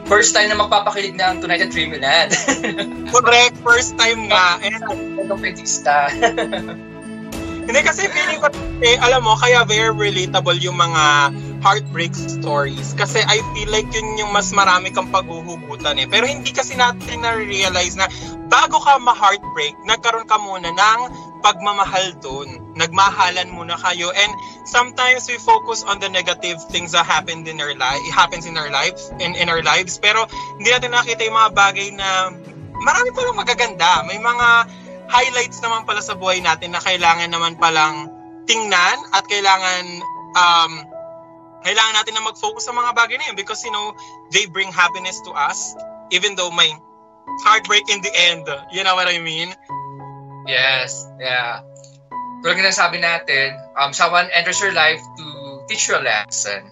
first 0.06 0.38
time 0.38 0.54
na 0.54 0.58
magpapakilig 0.58 1.18
ng 1.18 1.42
Tonight 1.42 1.66
at 1.66 1.72
Dreamland. 1.74 2.32
Correct, 3.14 3.56
first 3.66 3.98
time 3.98 4.30
nga. 4.30 4.62
And 4.62 4.78
Itong 5.18 5.42
petista. 5.42 6.10
Hindi 7.66 7.82
kasi 7.82 8.06
feeling 8.14 8.38
ko, 8.46 8.54
eh, 8.86 8.94
alam 9.02 9.26
mo, 9.26 9.34
kaya 9.42 9.66
very 9.66 9.90
relatable 9.90 10.54
yung 10.62 10.78
mga 10.78 11.34
heartbreak 11.66 12.14
stories. 12.14 12.94
Kasi 12.94 13.26
I 13.26 13.42
feel 13.58 13.74
like 13.74 13.90
yun 13.90 14.22
yung 14.22 14.30
mas 14.30 14.54
marami 14.54 14.94
kang 14.94 15.10
paghuhugutan 15.10 15.98
eh. 15.98 16.06
Pero 16.06 16.30
hindi 16.30 16.54
kasi 16.54 16.78
natin 16.78 17.26
na-realize 17.26 17.98
na 17.98 18.06
bago 18.54 18.78
ka 18.78 19.02
ma-heartbreak, 19.02 19.74
nagkaroon 19.82 20.30
ka 20.30 20.38
muna 20.38 20.70
ng 20.70 21.00
pagmamahal 21.46 22.18
dun. 22.18 22.74
Nagmahalan 22.74 23.54
muna 23.54 23.78
kayo. 23.78 24.10
And 24.10 24.34
sometimes 24.66 25.30
we 25.30 25.38
focus 25.38 25.86
on 25.86 26.02
the 26.02 26.10
negative 26.10 26.58
things 26.74 26.98
that 26.98 27.06
happened 27.06 27.46
in 27.46 27.62
our 27.62 27.78
life, 27.78 28.02
happens 28.10 28.50
in 28.50 28.58
our 28.58 28.74
lives, 28.74 29.14
in, 29.22 29.38
in 29.38 29.54
our 29.54 29.62
lives. 29.62 30.02
Pero 30.02 30.26
hindi 30.58 30.74
natin 30.74 30.98
nakita 30.98 31.22
yung 31.22 31.38
mga 31.38 31.52
bagay 31.54 31.94
na 31.94 32.34
marami 32.82 33.10
pa 33.14 33.22
lang 33.22 33.38
magaganda. 33.38 33.92
May 34.10 34.18
mga 34.18 34.48
highlights 35.06 35.62
naman 35.62 35.86
pala 35.86 36.02
sa 36.02 36.18
buhay 36.18 36.42
natin 36.42 36.74
na 36.74 36.82
kailangan 36.82 37.30
naman 37.30 37.62
palang 37.62 38.10
tingnan 38.50 38.98
at 39.14 39.26
kailangan 39.30 40.02
um, 40.34 40.72
kailangan 41.66 41.94
natin 41.98 42.14
na 42.14 42.26
mag-focus 42.26 42.70
sa 42.70 42.74
mga 42.74 42.94
bagay 42.94 43.18
na 43.18 43.26
yun 43.34 43.38
because 43.38 43.62
you 43.66 43.74
know 43.74 43.94
they 44.30 44.46
bring 44.46 44.70
happiness 44.70 45.22
to 45.26 45.34
us 45.34 45.74
even 46.14 46.38
though 46.38 46.54
may 46.54 46.70
heartbreak 47.42 47.90
in 47.90 48.06
the 48.06 48.14
end 48.30 48.46
you 48.70 48.86
know 48.86 48.94
what 48.94 49.10
I 49.10 49.18
mean 49.18 49.50
yes, 50.46 51.06
yeah. 51.18 51.62
Tulad 52.42 52.62
nga 52.62 52.74
sabi 52.74 53.02
natin, 53.02 53.58
um, 53.78 53.90
someone 53.94 54.30
enters 54.34 54.62
your 54.62 54.74
life 54.74 55.02
to 55.18 55.26
teach 55.66 55.90
you 55.90 55.98
a 55.98 56.02
lesson. 56.02 56.70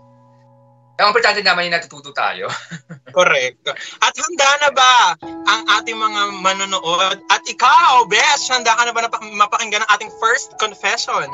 Ang 1.01 1.09
importante 1.09 1.41
naman 1.41 1.67
yung 1.67 1.75
natututo 1.75 2.13
tayo. 2.13 2.49
correct 3.13 3.62
at 4.01 4.13
handa 4.17 4.49
na 4.65 4.69
ba 4.73 4.93
ang 5.21 5.62
ating 5.79 5.95
mga 5.95 6.21
manonood 6.41 7.17
at 7.29 7.43
ikaw 7.45 8.09
Besh 8.09 8.49
handa 8.49 8.73
ka 8.73 8.89
na 8.89 8.91
ba 8.91 9.05
na 9.05 9.09
pa- 9.13 9.21
mapakinggan 9.21 9.86
ang 9.86 9.91
ating 9.93 10.09
first 10.17 10.57
confession 10.57 11.29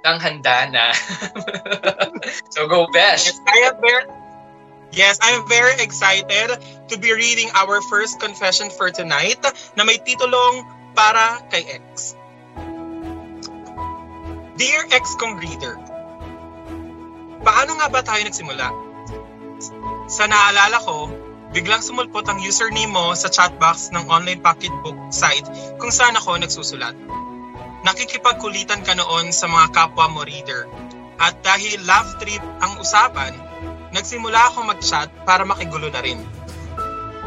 Ang 0.00 0.16
handa 0.16 0.64
na. 0.72 0.96
so 2.56 2.64
go, 2.64 2.88
Besh. 2.88 3.28
Yes, 3.28 3.36
I 3.44 3.58
am 3.68 3.76
very 3.84 4.04
Yes, 4.96 5.20
I'm 5.20 5.44
very 5.44 5.76
excited 5.76 6.56
to 6.88 6.94
be 6.96 7.12
reading 7.12 7.52
our 7.52 7.84
first 7.92 8.16
confession 8.16 8.72
for 8.72 8.88
tonight 8.88 9.44
na 9.76 9.84
may 9.84 10.00
titulong 10.00 10.64
para 10.92 11.42
kay 11.48 11.64
X. 11.66 12.16
Dear 14.60 14.84
X 14.92 15.16
kong 15.16 15.40
reader, 15.40 15.80
paano 17.40 17.80
nga 17.80 17.88
ba 17.88 18.04
tayo 18.04 18.20
nagsimula? 18.24 18.68
Sa 20.10 20.28
naalala 20.28 20.76
ko, 20.84 21.08
biglang 21.56 21.80
sumulpot 21.80 22.28
ang 22.28 22.42
username 22.44 22.92
mo 22.92 23.16
sa 23.16 23.32
chatbox 23.32 23.94
ng 23.94 24.04
online 24.10 24.44
pocketbook 24.44 24.98
site 25.08 25.48
kung 25.80 25.94
saan 25.94 26.18
ako 26.18 26.36
nagsusulat. 26.36 26.94
nakikipagkulitan 27.80 28.84
ka 28.84 28.92
noon 28.92 29.32
sa 29.32 29.48
mga 29.48 29.72
kapwa 29.72 30.06
mo 30.12 30.20
reader. 30.24 30.68
At 31.20 31.36
dahil 31.44 31.84
laugh 31.84 32.16
trip 32.16 32.40
ang 32.64 32.80
usapan, 32.80 33.36
nagsimula 33.92 34.52
ako 34.52 34.72
mag-chat 34.72 35.12
para 35.28 35.44
makigulo 35.44 35.92
na 35.92 36.00
rin. 36.00 36.16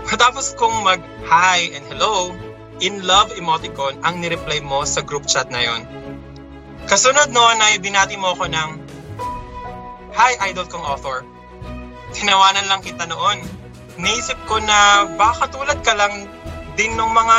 Matapos 0.10 0.58
kong 0.58 0.82
mag-hi 0.82 1.74
and 1.78 1.86
hello, 1.94 2.34
in 2.84 3.00
love 3.08 3.32
emoticon 3.40 3.96
ang 4.04 4.20
nireply 4.20 4.60
mo 4.60 4.84
sa 4.84 5.00
group 5.00 5.24
chat 5.24 5.48
na 5.48 5.64
yon. 5.64 5.88
Kasunod 6.84 7.32
noon 7.32 7.58
ay 7.64 7.80
binati 7.80 8.20
mo 8.20 8.36
ako 8.36 8.52
ng 8.52 8.70
Hi 10.14 10.38
idol 10.52 10.70
kong 10.70 10.86
author. 10.86 11.26
Tinawanan 12.14 12.70
lang 12.70 12.86
kita 12.86 13.10
noon. 13.10 13.42
Naisip 13.98 14.38
ko 14.46 14.62
na 14.62 15.10
baka 15.18 15.50
tulad 15.50 15.82
ka 15.82 15.98
lang 15.98 16.30
din 16.78 16.94
ng 16.94 17.10
mga 17.10 17.38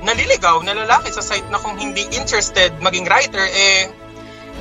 naliligaw 0.00 0.62
na 0.64 0.72
lalaki 0.72 1.12
sa 1.12 1.20
site 1.20 1.44
na 1.52 1.60
kung 1.60 1.76
hindi 1.76 2.08
interested 2.16 2.72
maging 2.80 3.04
writer, 3.04 3.44
eh, 3.44 3.92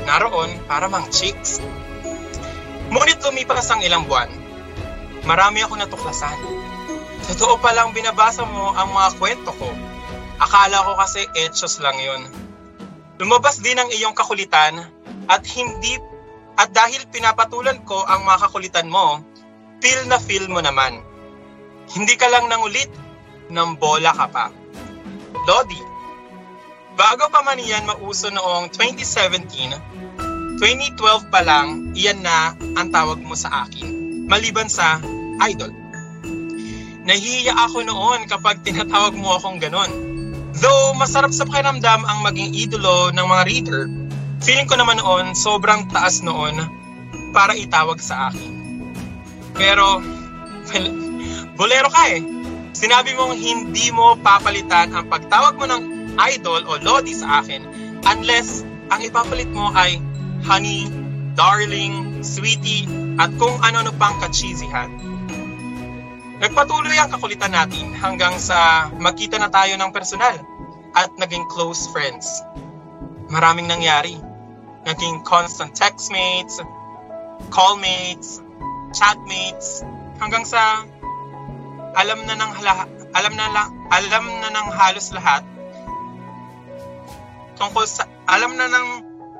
naroon 0.03 0.59
para 0.67 0.91
mang 0.91 1.07
chicks. 1.13 1.63
Ngunit 2.91 3.23
lumipas 3.23 3.71
ang 3.71 3.79
ilang 3.87 4.03
buwan. 4.03 4.27
Marami 5.23 5.63
ako 5.63 5.79
natuklasan. 5.79 6.35
Totoo 7.31 7.57
palang 7.63 7.95
binabasa 7.95 8.43
mo 8.43 8.75
ang 8.75 8.91
mga 8.91 9.09
kwento 9.15 9.51
ko. 9.55 9.69
Akala 10.39 10.83
ko 10.83 10.99
kasi 10.99 11.23
etchos 11.35 11.79
lang 11.79 11.95
yon. 11.99 12.27
Lumabas 13.19 13.63
din 13.63 13.79
ang 13.79 13.87
iyong 13.87 14.15
kakulitan 14.15 14.83
at 15.31 15.43
hindi 15.55 15.95
at 16.55 16.71
dahil 16.71 17.03
pinapatulan 17.11 17.83
ko 17.83 18.03
ang 18.07 18.23
mga 18.23 18.47
kakulitan 18.47 18.87
mo, 18.87 19.23
feel 19.83 20.01
na 20.07 20.19
feel 20.19 20.47
mo 20.47 20.63
naman. 20.63 21.03
Hindi 21.91 22.15
ka 22.15 22.27
lang 22.31 22.47
nangulit, 22.47 22.91
ng 23.51 23.77
bola 23.77 24.09
ka 24.15 24.25
pa. 24.31 24.49
Lodi, 25.45 25.77
bago 26.97 27.29
pa 27.29 27.45
man 27.45 27.61
iyan 27.61 27.85
mauso 27.85 28.31
noong 28.33 28.73
2017, 28.73 30.57
2012 30.57 31.29
pa 31.29 31.41
lang, 31.45 31.93
iyan 31.93 32.23
na 32.23 32.55
ang 32.79 32.89
tawag 32.89 33.21
mo 33.21 33.35
sa 33.37 33.67
akin. 33.67 33.85
Maliban 34.25 34.71
sa 34.71 34.97
idol. 35.45 35.69
Nahihiya 37.05 37.53
ako 37.53 37.85
noon 37.85 38.25
kapag 38.25 38.65
tinatawag 38.65 39.13
mo 39.13 39.37
akong 39.37 39.61
ganon. 39.61 40.14
Though 40.63 40.95
masarap 40.95 41.35
sa 41.35 41.43
pakiramdam 41.43 42.07
ang 42.07 42.19
maging 42.23 42.55
idolo 42.55 43.11
ng 43.11 43.25
mga 43.27 43.43
reader, 43.43 43.81
feeling 44.39 44.67
ko 44.69 44.79
naman 44.79 45.03
noon 45.03 45.35
sobrang 45.35 45.91
taas 45.91 46.23
noon 46.23 46.55
para 47.35 47.51
itawag 47.55 47.99
sa 47.99 48.31
akin. 48.31 48.51
Pero, 49.55 49.99
well, 50.71 50.87
bolero 51.59 51.91
ka 51.91 52.03
eh. 52.15 52.23
Sinabi 52.75 53.15
mong 53.15 53.35
hindi 53.35 53.87
mo 53.91 54.19
papalitan 54.19 54.91
ang 54.91 55.07
pagtawag 55.07 55.55
mo 55.55 55.67
ng 55.67 55.81
idol 56.19 56.63
o 56.67 56.79
lodi 56.79 57.15
sa 57.15 57.43
akin 57.43 57.63
unless 58.07 58.63
ang 58.91 58.99
ipapalit 59.03 59.47
mo 59.51 59.71
ay 59.75 59.99
honey, 60.43 60.87
darling, 61.35 62.23
sweetie, 62.23 62.87
at 63.17 63.31
kung 63.39 63.55
ano-ano 63.63 63.91
pang 63.95 64.15
kachizihan. 64.19 64.91
Nagpatuloy 66.35 66.99
ang 66.99 67.11
kakulitan 67.15 67.55
natin 67.55 67.95
hanggang 67.95 68.35
sa 68.35 68.91
magkita 68.99 69.39
na 69.39 69.47
tayo 69.47 69.79
ng 69.79 69.91
personal 69.95 70.35
at 70.95 71.11
naging 71.15 71.47
close 71.47 71.87
friends. 71.91 72.43
Maraming 73.31 73.71
nangyari. 73.71 74.19
Naging 74.85 75.25
constant 75.25 75.73
textmates, 75.73 76.61
callmates, 77.49 78.43
chatmates, 78.93 79.81
hanggang 80.21 80.45
sa 80.45 80.85
alam 81.97 82.21
na 82.27 82.37
ng 82.37 82.51
hala, 82.61 82.85
alam 83.15 83.33
na 83.33 83.47
lang 83.49 83.69
alam 83.89 84.25
na 84.27 84.49
ng 84.51 84.67
halos 84.75 85.09
lahat 85.15 85.41
tungkol 87.55 87.87
sa 87.87 88.03
alam 88.27 88.59
na 88.59 88.67
ng 88.67 88.87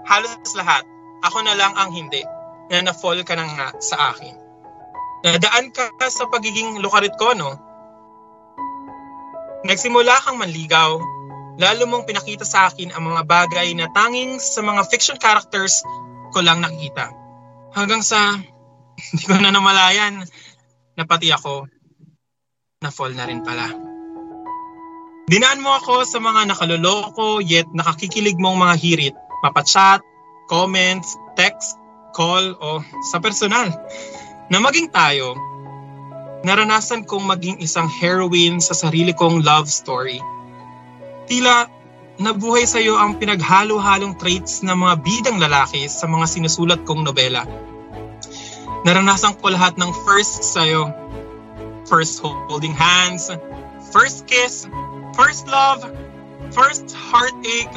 halos 0.08 0.54
lahat 0.56 0.88
ako 1.26 1.44
na 1.44 1.58
lang 1.58 1.76
ang 1.76 1.92
hindi 1.92 2.24
na 2.72 2.90
na-fall 2.90 3.22
ka 3.22 3.36
na 3.36 3.74
sa 3.84 4.16
akin. 4.16 4.45
Nadaan 5.26 5.74
ka 5.74 5.90
sa 6.14 6.30
pagiging 6.30 6.78
lukarit 6.86 7.18
ko, 7.18 7.34
no? 7.34 7.58
Nagsimula 9.66 10.22
kang 10.22 10.38
manligaw, 10.38 11.02
lalo 11.58 11.84
mong 11.90 12.06
pinakita 12.06 12.46
sa 12.46 12.70
akin 12.70 12.94
ang 12.94 13.10
mga 13.10 13.26
bagay 13.26 13.74
na 13.74 13.90
tanging 13.90 14.38
sa 14.38 14.62
mga 14.62 14.86
fiction 14.94 15.18
characters 15.18 15.82
ko 16.30 16.46
lang 16.46 16.62
nakikita. 16.62 17.10
Hanggang 17.74 18.06
sa 18.06 18.38
hindi 19.10 19.26
ko 19.26 19.42
na 19.42 19.50
namalayan 19.50 20.22
na 20.94 21.04
pati 21.10 21.34
ako 21.34 21.66
na 22.86 22.94
fall 22.94 23.18
na 23.18 23.26
rin 23.26 23.42
pala. 23.42 23.74
Dinaan 25.26 25.58
mo 25.58 25.74
ako 25.74 26.06
sa 26.06 26.22
mga 26.22 26.54
nakaloloko 26.54 27.42
yet 27.42 27.66
nakakikilig 27.74 28.38
mong 28.38 28.62
mga 28.62 28.76
hirit, 28.78 29.16
mapachat, 29.42 30.06
comments, 30.46 31.18
text, 31.34 31.82
call 32.14 32.54
o 32.62 32.86
sa 33.10 33.18
personal. 33.18 33.74
Na 34.46 34.62
maging 34.62 34.94
tayo, 34.94 35.34
naranasan 36.46 37.02
kong 37.10 37.26
maging 37.26 37.58
isang 37.66 37.90
heroine 37.90 38.62
sa 38.62 38.78
sarili 38.78 39.10
kong 39.10 39.42
love 39.42 39.66
story. 39.66 40.22
Tila 41.26 41.66
nabuhay 42.22 42.70
sa 42.70 42.78
iyo 42.78 42.96
ang 43.02 43.18
pinaghalo-halong 43.18 44.22
traits 44.22 44.62
ng 44.62 44.78
mga 44.78 44.96
bidang 45.02 45.38
lalaki 45.42 45.90
sa 45.90 46.06
mga 46.06 46.30
sinusulat 46.30 46.86
kong 46.86 47.02
nobela. 47.02 47.42
Naranasan 48.86 49.34
ko 49.42 49.50
lahat 49.50 49.82
ng 49.82 49.90
first 50.06 50.46
sa'yo 50.46 50.94
first 51.86 52.22
holding 52.22 52.74
hands, 52.74 53.30
first 53.94 54.26
kiss, 54.26 54.70
first 55.14 55.48
love, 55.48 55.86
first 56.52 56.94
heartache, 56.94 57.74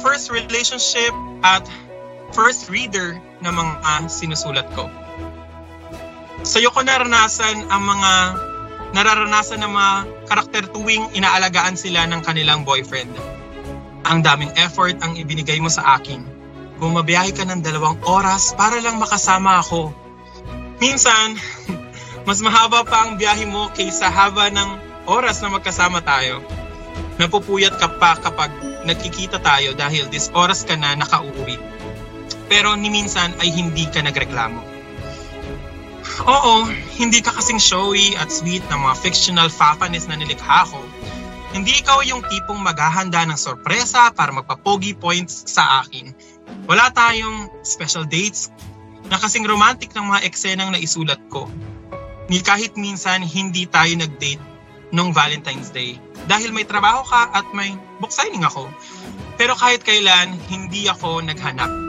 first 0.00 0.32
relationship, 0.32 1.12
at 1.44 1.68
first 2.32 2.68
reader 2.72 3.20
na 3.44 3.52
mga 3.52 4.08
sinusulat 4.08 4.68
ko. 4.72 4.88
Sa'yo 6.44 6.68
ko 6.74 6.84
naranasan 6.84 7.72
ang 7.72 7.82
mga 7.86 8.12
nararanasan 8.92 9.60
ng 9.64 9.72
mga 9.72 9.92
karakter 10.28 10.64
tuwing 10.72 11.08
inaalagaan 11.16 11.76
sila 11.76 12.04
ng 12.08 12.20
kanilang 12.24 12.64
boyfriend. 12.64 13.12
Ang 14.06 14.20
daming 14.22 14.52
effort 14.60 15.00
ang 15.00 15.16
ibinigay 15.16 15.60
mo 15.60 15.72
sa 15.72 15.96
akin. 16.00 16.22
Bumabiyahe 16.76 17.32
ka 17.32 17.48
ng 17.48 17.64
dalawang 17.64 17.96
oras 18.04 18.52
para 18.52 18.80
lang 18.84 19.00
makasama 19.00 19.64
ako. 19.64 19.92
Minsan, 20.76 21.40
mas 22.28 22.44
mahaba 22.44 22.84
pa 22.84 23.08
ang 23.08 23.16
biyahe 23.16 23.48
mo 23.48 23.72
kaysa 23.72 24.12
haba 24.12 24.52
ng 24.52 24.70
oras 25.08 25.40
na 25.40 25.48
magkasama 25.48 26.04
tayo. 26.04 26.44
Napupuyat 27.16 27.80
ka 27.80 27.96
pa 27.96 28.20
kapag 28.20 28.52
nagkikita 28.84 29.40
tayo 29.40 29.72
dahil 29.72 30.12
this 30.12 30.28
oras 30.36 30.68
ka 30.68 30.76
na 30.76 30.92
nakauwi. 30.92 31.56
Pero 32.46 32.76
ni 32.76 32.92
minsan 32.92 33.32
ay 33.40 33.50
hindi 33.50 33.88
ka 33.88 34.04
nagreklamo. 34.04 34.75
Oo, 36.24 36.64
hindi 36.96 37.20
ka 37.20 37.36
kasing 37.36 37.60
showy 37.60 38.16
at 38.16 38.32
sweet 38.32 38.64
na 38.72 38.80
mga 38.80 38.96
fictional 39.04 39.52
fapanis 39.52 40.08
na 40.08 40.16
nilikha 40.16 40.64
ko. 40.64 40.80
Hindi 41.52 41.84
ikaw 41.84 42.00
yung 42.08 42.24
tipong 42.24 42.60
maghahanda 42.60 43.28
ng 43.28 43.36
sorpresa 43.36 44.08
para 44.16 44.32
magpapogi 44.32 44.96
points 44.96 45.44
sa 45.44 45.84
akin. 45.84 46.16
Wala 46.64 46.88
tayong 46.88 47.52
special 47.60 48.08
dates 48.08 48.48
na 49.12 49.20
kasing 49.20 49.44
romantic 49.44 49.92
ng 49.92 50.08
mga 50.08 50.24
eksenang 50.24 50.72
naisulat 50.72 51.20
ko 51.28 51.46
ni 52.26 52.42
kahit 52.42 52.74
minsan 52.74 53.22
hindi 53.22 53.68
tayo 53.70 53.92
nag-date 53.94 54.42
nung 54.90 55.14
Valentine's 55.14 55.70
Day. 55.70 56.00
Dahil 56.26 56.50
may 56.50 56.66
trabaho 56.66 57.06
ka 57.06 57.30
at 57.30 57.46
may 57.54 57.76
book 58.02 58.10
signing 58.10 58.42
ako. 58.42 58.66
Pero 59.38 59.54
kahit 59.54 59.86
kailan, 59.86 60.34
hindi 60.50 60.90
ako 60.90 61.22
naghanap. 61.22 61.85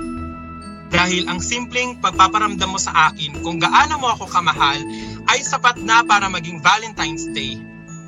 Dahil 0.88 1.28
ang 1.28 1.44
simpleng 1.44 2.00
pagpaparamdam 2.00 2.72
mo 2.72 2.80
sa 2.80 3.12
akin 3.12 3.44
kung 3.44 3.60
gaano 3.60 4.00
mo 4.00 4.08
ako 4.16 4.24
kamahal 4.32 4.80
ay 5.28 5.44
sapat 5.44 5.84
na 5.84 6.04
para 6.08 6.32
maging 6.32 6.64
Valentine's 6.64 7.28
Day 7.36 7.60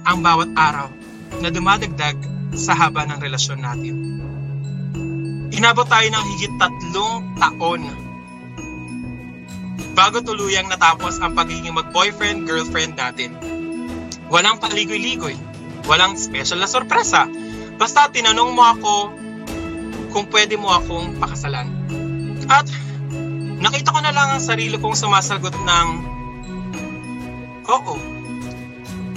ang 0.08 0.24
bawat 0.24 0.48
araw 0.56 0.88
na 1.44 1.52
dumadagdag 1.52 2.16
sa 2.56 2.74
haba 2.74 3.04
ng 3.06 3.20
relasyon 3.20 3.60
natin. 3.60 3.96
Inabot 5.52 5.86
tayo 5.92 6.08
ng 6.08 6.26
higit 6.34 6.54
tatlong 6.56 7.36
taon 7.36 7.84
bago 10.00 10.24
tuluyang 10.24 10.72
natapos 10.72 11.20
ang 11.20 11.36
pagiging 11.36 11.76
mag-boyfriend-girlfriend 11.76 12.96
natin. 12.96 13.36
Walang 14.32 14.64
paligoy-ligoy, 14.64 15.36
walang 15.90 16.16
special 16.16 16.64
na 16.64 16.70
sorpresa. 16.72 17.28
Basta 17.76 18.08
tinanong 18.08 18.56
mo 18.56 18.64
ako 18.64 18.96
kung 20.16 20.26
pwede 20.32 20.56
mo 20.56 20.72
akong 20.72 21.20
pakasalan. 21.20 21.68
At 22.50 22.66
nakita 23.62 23.94
ko 23.94 24.00
na 24.02 24.12
lang 24.12 24.36
ang 24.36 24.42
sarili 24.42 24.76
kong 24.82 24.98
sumasagot 24.98 25.54
ng 25.54 25.88
Oo. 27.70 27.96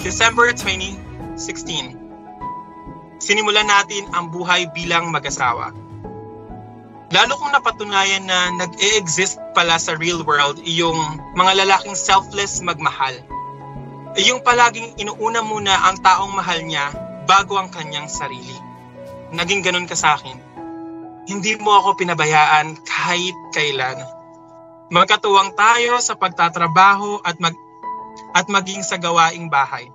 December 0.05 0.53
2016. 0.53 1.97
Sinimulan 3.23 3.67
natin 3.67 4.05
ang 4.13 4.29
buhay 4.29 4.69
bilang 4.77 5.09
mag-asawa 5.09 5.73
Lalo 7.13 7.37
kong 7.37 7.53
napatunayan 7.53 8.25
na 8.25 8.49
nag-e-exist 8.57 9.37
pala 9.53 9.77
sa 9.77 9.93
real 10.01 10.25
world 10.25 10.57
yung 10.65 10.97
mga 11.37 11.61
lalaking 11.61 11.93
selfless 11.93 12.65
magmahal. 12.65 13.13
Yung 14.17 14.41
palaging 14.41 14.97
inuuna 14.97 15.45
muna 15.45 15.77
ang 15.93 16.01
taong 16.01 16.33
mahal 16.33 16.65
niya 16.65 16.89
bago 17.29 17.61
ang 17.61 17.69
kanyang 17.69 18.09
sarili. 18.09 18.57
Naging 19.29 19.61
ganun 19.61 19.85
ka 19.85 19.93
sa 19.93 20.17
akin. 20.17 20.41
Hindi 21.27 21.55
mo 21.59 21.79
ako 21.79 21.99
pinabayaan 21.99 22.75
kahit 22.83 23.37
kailan. 23.55 23.99
Magkatuwang 24.93 25.55
tayo 25.57 26.03
sa 26.03 26.19
pagtatrabaho 26.19 27.23
at 27.25 27.41
mag 27.41 27.57
at 28.37 28.45
maging 28.49 28.85
sa 28.85 29.01
gawaing 29.01 29.49
bahay. 29.49 29.89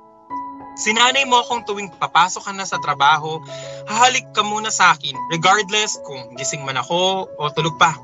Sinanay 0.77 1.25
mo 1.25 1.41
akong 1.41 1.65
tuwing 1.65 1.89
papasok 1.89 2.49
ka 2.49 2.53
na 2.53 2.65
sa 2.65 2.77
trabaho, 2.77 3.41
hahalik 3.89 4.29
ka 4.29 4.45
muna 4.45 4.69
sa 4.69 4.93
akin 4.93 5.17
regardless 5.33 5.97
kung 6.05 6.37
gising 6.37 6.61
man 6.61 6.77
ako 6.77 7.25
o 7.25 7.49
tulog 7.49 7.77
pa. 7.81 7.97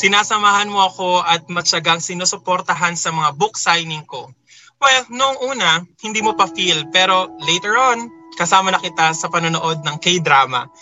Sinasamahan 0.00 0.72
mo 0.72 0.80
ako 0.80 1.20
at 1.20 1.44
matyagang 1.52 2.00
sinusuportahan 2.00 2.96
sa 2.96 3.12
mga 3.12 3.36
book 3.36 3.60
signing 3.60 4.04
ko. 4.08 4.32
Well, 4.80 5.04
noong 5.12 5.38
una, 5.44 5.84
hindi 6.00 6.24
mo 6.24 6.32
pa 6.32 6.48
feel 6.48 6.88
pero 6.88 7.36
later 7.44 7.76
on, 7.76 8.08
kasama 8.32 8.72
na 8.72 8.80
kita 8.80 9.12
sa 9.12 9.28
panonood 9.28 9.84
ng 9.84 9.96
K-drama. 10.00 10.72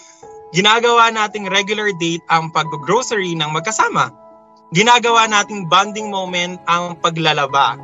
Ginagawa 0.48 1.12
nating 1.12 1.48
regular 1.52 1.92
date 2.00 2.24
ang 2.32 2.48
pag-grocery 2.48 3.36
ng 3.36 3.52
magkasama. 3.52 4.12
Ginagawa 4.72 5.28
nating 5.28 5.68
bonding 5.68 6.08
moment 6.08 6.56
ang 6.64 6.96
paglalaba. 7.00 7.76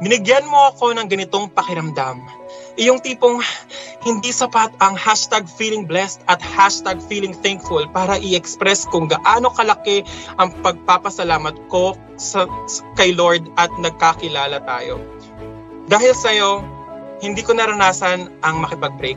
Binigyan 0.00 0.44
mo 0.48 0.72
ako 0.72 0.92
ng 0.96 1.08
ganitong 1.08 1.48
pakiramdam 1.52 2.20
yung 2.76 3.00
tipong 3.00 3.40
hindi 4.04 4.28
sapat 4.28 4.68
ang 4.84 4.92
hashtag 5.00 5.48
feeling 5.48 5.88
blessed 5.88 6.20
at 6.28 6.38
hashtag 6.44 7.00
feeling 7.00 7.32
thankful 7.32 7.80
para 7.90 8.20
i-express 8.20 8.84
kung 8.92 9.08
gaano 9.08 9.48
kalaki 9.56 10.04
ang 10.36 10.52
pagpapasalamat 10.60 11.56
ko 11.72 11.96
sa, 12.20 12.44
kay 13.00 13.16
Lord 13.16 13.48
at 13.56 13.72
nagkakilala 13.80 14.60
tayo. 14.68 15.00
Dahil 15.88 16.12
sa'yo, 16.12 16.60
hindi 17.24 17.40
ko 17.40 17.56
naranasan 17.56 18.28
ang 18.44 18.60
makipag-break. 18.60 19.16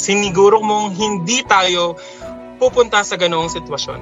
Siniguro 0.00 0.64
mong 0.64 0.96
hindi 0.96 1.44
tayo 1.44 2.00
pupunta 2.56 3.04
sa 3.04 3.20
ganoong 3.20 3.52
sitwasyon. 3.52 4.00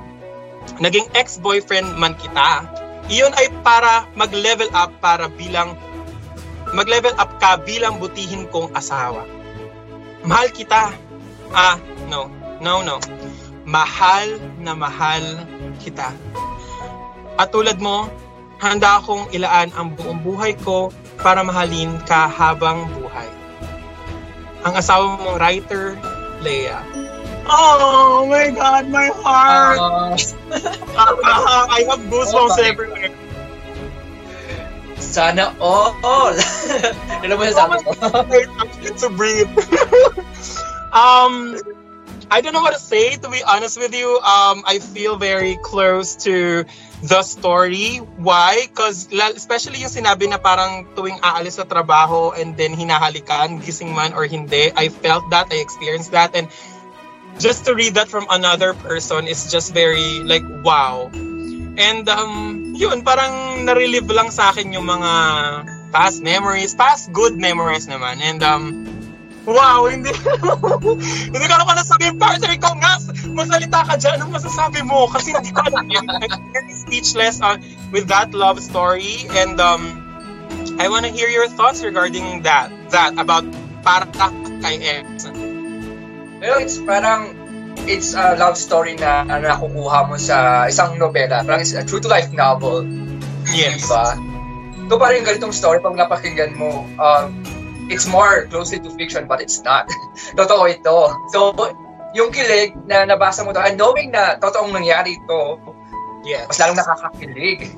Naging 0.78 1.11
ex-boyfriend 1.11 1.98
man 1.98 2.14
kita, 2.14 2.62
iyon 3.11 3.34
ay 3.34 3.50
para 3.66 4.06
mag-level 4.14 4.70
up 4.70 4.94
para 5.02 5.26
bilang 5.26 5.74
mag-level 6.70 7.11
up 7.18 7.42
ka 7.42 7.58
bilang 7.66 7.98
butihin 7.98 8.46
kong 8.46 8.70
asawa. 8.78 9.26
Mahal 10.22 10.54
kita. 10.54 10.94
Ah, 11.50 11.82
no. 12.06 12.30
No, 12.62 12.87
no. 12.87 13.02
Mahal 13.66 14.38
na 14.62 14.78
mahal 14.78 15.22
kita. 15.82 16.14
At 17.38 17.50
tulad 17.50 17.82
mo, 17.82 18.06
handa 18.62 19.02
akong 19.02 19.34
ilaan 19.34 19.74
ang 19.74 19.98
buong 19.98 20.22
buhay 20.22 20.54
ko 20.62 20.94
para 21.18 21.42
mahalin 21.42 21.98
ka 22.06 22.30
habang 22.30 22.87
buhay. 22.94 23.26
Ang 24.66 24.74
asawa 24.74 25.18
mong 25.18 25.38
writer, 25.38 25.94
Leia. 26.42 26.82
Oh 27.48 28.26
my 28.28 28.50
God, 28.52 28.90
my 28.92 29.08
heart! 29.24 29.80
Uh, 29.80 30.12
I 31.72 31.86
have 31.88 32.02
goosebumps 32.12 32.58
oh 32.58 32.62
everywhere. 32.62 33.10
Sana 34.98 35.54
all. 35.56 35.96
ano 37.24 37.34
ba 37.38 37.48
sabi 37.48 37.76
ko? 37.80 37.92
to 39.00 39.08
breathe. 39.16 39.48
um, 40.92 41.56
I 42.30 42.40
don't 42.40 42.52
know 42.52 42.60
what 42.60 42.76
to 42.76 42.80
say, 42.80 43.16
to 43.16 43.28
be 43.28 43.40
honest 43.42 43.80
with 43.80 43.94
you. 43.94 44.20
Um, 44.20 44.62
I 44.68 44.80
feel 44.80 45.16
very 45.16 45.56
close 45.64 46.16
to 46.28 46.64
the 47.02 47.22
story. 47.22 48.04
Why? 48.20 48.68
Because 48.68 49.08
especially 49.12 49.80
yung 49.80 49.92
sinabi 49.92 50.28
na 50.28 50.36
parang 50.36 50.84
tuwing 50.92 51.20
aalis 51.24 51.56
sa 51.56 51.64
trabaho 51.64 52.36
and 52.36 52.52
then 52.56 52.76
hinahalikan, 52.76 53.64
gising 53.64 53.96
man 53.96 54.12
or 54.12 54.28
hindi, 54.28 54.68
I 54.76 54.92
felt 54.92 55.30
that, 55.30 55.48
I 55.48 55.64
experienced 55.64 56.12
that. 56.12 56.36
And 56.36 56.52
just 57.40 57.64
to 57.64 57.74
read 57.74 57.94
that 57.94 58.08
from 58.12 58.26
another 58.28 58.74
person 58.74 59.24
is 59.24 59.48
just 59.50 59.72
very 59.72 60.20
like, 60.20 60.44
wow. 60.60 61.08
And 61.78 62.04
um, 62.10 62.74
yun, 62.76 63.06
parang 63.06 63.64
na-relive 63.64 64.10
lang 64.10 64.28
sa 64.34 64.50
akin 64.50 64.74
yung 64.74 64.84
mga 64.84 65.12
past 65.94 66.20
memories, 66.20 66.74
past 66.74 67.08
good 67.14 67.38
memories 67.38 67.86
naman. 67.86 68.20
And 68.20 68.42
um, 68.42 68.62
wow, 69.48 69.88
hindi 69.88 70.12
hindi 71.34 71.46
ko 71.48 71.54
naman 71.56 71.74
nasabihin, 71.80 72.20
partner, 72.20 72.52
ikaw 72.52 72.72
nga, 72.76 72.92
masalita 73.32 73.78
ka 73.88 73.94
dyan, 73.96 74.20
anong 74.20 74.34
masasabi 74.37 74.80
mo? 74.84 75.08
Kasi 75.08 75.32
hindi 75.32 75.50
ko 75.50 75.61
alam 75.64 75.87
yun. 75.88 76.04
I'm 76.04 76.68
speechless 76.68 77.40
uh, 77.40 77.56
with 77.90 78.12
that 78.12 78.37
love 78.37 78.61
story. 78.61 79.24
And 79.32 79.56
um, 79.56 79.82
I 80.76 80.92
want 80.92 81.08
to 81.08 81.12
hear 81.12 81.28
your 81.32 81.48
thoughts 81.48 81.80
regarding 81.80 82.44
that, 82.44 82.68
that 82.92 83.16
about 83.16 83.48
para 83.80 84.04
kay 84.61 85.02
X. 85.02 85.26
Pero 86.38 86.54
it's 86.61 86.78
parang 86.78 87.34
it's 87.88 88.12
a 88.14 88.37
love 88.37 88.61
story 88.61 88.94
na, 89.00 89.24
na 89.24 89.40
nakukuha 89.40 90.06
mo 90.06 90.14
sa 90.20 90.68
isang 90.68 91.00
nobela. 91.00 91.42
Parang 91.42 91.64
it's 91.64 91.72
a 91.72 91.82
true 91.82 91.98
to 91.98 92.06
life 92.06 92.30
novel. 92.30 92.84
Yes. 93.48 93.87
Diba? 93.87 94.06
Ito 94.88 94.94
pa 94.96 95.06
rin 95.12 95.24
ganitong 95.24 95.52
story 95.56 95.80
pag 95.80 95.96
napakinggan 95.96 96.56
mo. 96.56 96.84
Um, 97.00 97.57
it's 97.88 98.07
more 98.07 98.46
closely 98.48 98.79
to 98.81 98.90
fiction 98.94 99.27
but 99.27 99.40
it's 99.40 99.61
not. 99.64 99.88
Totoo 100.38 100.68
ito. 100.68 101.12
So, 101.33 101.53
yung 102.16 102.33
kilig 102.33 102.77
na 102.88 103.05
nabasa 103.05 103.44
mo 103.44 103.53
to, 103.53 103.61
and 103.61 103.77
knowing 103.77 104.12
na 104.12 104.40
totoong 104.40 104.72
nangyari 104.72 105.20
ito, 105.20 105.61
yes. 106.24 106.48
mas 106.48 106.59
lalong 106.61 106.79
nakakakilig. 106.79 107.61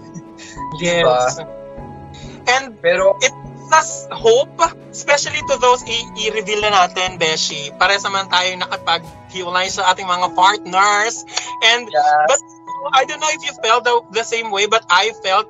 Yes. 0.81 1.05
Diba? 1.05 1.45
And 2.49 2.73
pero 2.81 3.13
it 3.21 3.35
us 3.71 4.09
hope, 4.11 4.59
especially 4.91 5.39
to 5.47 5.55
those 5.63 5.83
i- 5.87 6.11
i-reveal 6.27 6.65
na 6.67 6.71
natin, 6.75 7.19
Beshi. 7.23 7.71
Para 7.79 7.95
sa 7.99 8.11
man 8.11 8.27
tayo 8.27 8.51
nakapag-hiwalay 8.59 9.71
sa 9.71 9.95
ating 9.95 10.07
mga 10.07 10.35
partners. 10.35 11.23
And, 11.71 11.87
yes. 11.87 12.27
but 12.27 12.41
I 12.97 13.07
don't 13.07 13.23
know 13.23 13.31
if 13.31 13.43
you 13.47 13.55
felt 13.63 13.87
the, 13.87 14.03
the 14.11 14.27
same 14.27 14.51
way, 14.51 14.67
but 14.67 14.83
I 14.91 15.15
felt 15.23 15.47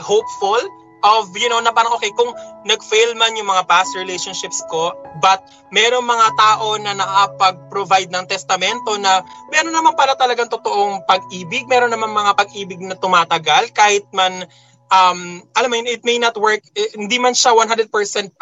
hopeful 0.00 0.60
of, 1.02 1.32
you 1.36 1.48
know, 1.48 1.60
na 1.60 1.72
parang 1.72 1.92
okay, 1.96 2.12
kung 2.14 2.32
nag-fail 2.64 3.16
man 3.16 3.36
yung 3.36 3.48
mga 3.48 3.64
past 3.66 3.92
relationships 3.96 4.60
ko, 4.68 4.92
but 5.20 5.40
meron 5.72 6.04
mga 6.04 6.28
tao 6.36 6.76
na 6.76 6.92
nakapag-provide 6.96 8.12
ng 8.12 8.24
testamento 8.28 8.96
na 9.00 9.24
meron 9.48 9.72
naman 9.72 9.96
para 9.96 10.14
talagang 10.16 10.48
totoong 10.48 11.04
pag-ibig, 11.08 11.64
meron 11.66 11.92
naman 11.92 12.12
mga 12.12 12.36
pag-ibig 12.36 12.80
na 12.80 12.96
tumatagal 12.96 13.72
kahit 13.72 14.04
man 14.12 14.44
um, 14.90 15.40
alam 15.54 15.70
mo 15.70 15.78
yun, 15.78 15.88
it 15.88 16.02
may 16.04 16.18
not 16.18 16.34
work, 16.36 16.60
eh, 16.74 16.90
hindi 16.98 17.16
man 17.16 17.32
siya 17.32 17.54
100% 17.54 17.88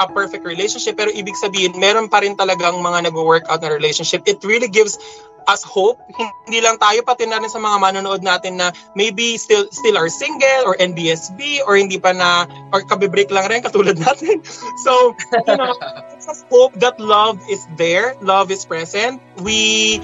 a 0.01 0.07
perfect 0.09 0.42
relationship, 0.42 0.97
pero 0.97 1.12
ibig 1.12 1.37
sabihin, 1.37 1.77
meron 1.77 2.09
pa 2.09 2.25
rin 2.25 2.35
talagang 2.35 2.81
mga 2.81 3.12
nag-work 3.12 3.47
out 3.53 3.61
na 3.62 3.71
relationship. 3.71 4.25
It 4.25 4.40
really 4.42 4.68
gives 4.68 4.97
us 5.46 5.62
hope. 5.62 6.01
Hindi 6.48 6.61
lang 6.61 6.81
tayo, 6.81 7.05
pati 7.07 7.29
na 7.29 7.38
rin 7.38 7.48
sa 7.48 7.62
mga 7.62 7.79
manonood 7.79 8.24
natin 8.24 8.59
na 8.59 8.72
maybe 8.98 9.38
still 9.38 9.68
still 9.70 9.96
are 9.96 10.11
single 10.11 10.66
or 10.66 10.74
NBSB 10.77 11.62
or 11.64 11.77
hindi 11.77 12.01
pa 12.01 12.12
na, 12.12 12.48
or 12.74 12.83
kabibreak 12.83 13.31
lang 13.31 13.46
rin 13.48 13.62
katulad 13.62 14.01
natin. 14.07 14.42
So, 14.83 15.14
you 15.46 15.57
know, 15.57 15.77
us 16.29 16.44
hope 16.53 16.77
that 16.81 17.01
love 17.01 17.40
is 17.48 17.64
there, 17.79 18.16
love 18.20 18.51
is 18.51 18.64
present. 18.64 19.22
We, 19.40 20.01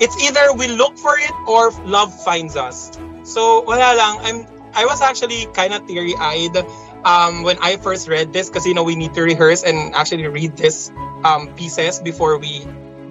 it's 0.00 0.16
either 0.22 0.54
we 0.54 0.68
look 0.68 0.96
for 0.96 1.18
it 1.18 1.34
or 1.48 1.72
love 1.84 2.14
finds 2.24 2.56
us. 2.56 2.94
So, 3.26 3.66
wala 3.66 3.92
lang. 3.92 4.14
I'm 4.24 4.38
I 4.74 4.84
was 4.84 5.00
actually 5.00 5.46
kind 5.56 5.72
of 5.72 5.86
teary-eyed 5.86 6.56
um, 7.04 7.42
when 7.42 7.58
I 7.60 7.76
first 7.76 8.08
read 8.08 8.32
this 8.32 8.48
because 8.48 8.66
you 8.66 8.74
know 8.74 8.84
we 8.84 8.96
need 8.96 9.14
to 9.14 9.22
rehearse 9.22 9.62
and 9.62 9.94
actually 9.94 10.26
read 10.26 10.56
this 10.56 10.90
um, 11.24 11.48
pieces 11.54 12.00
before 12.00 12.38
we 12.38 12.66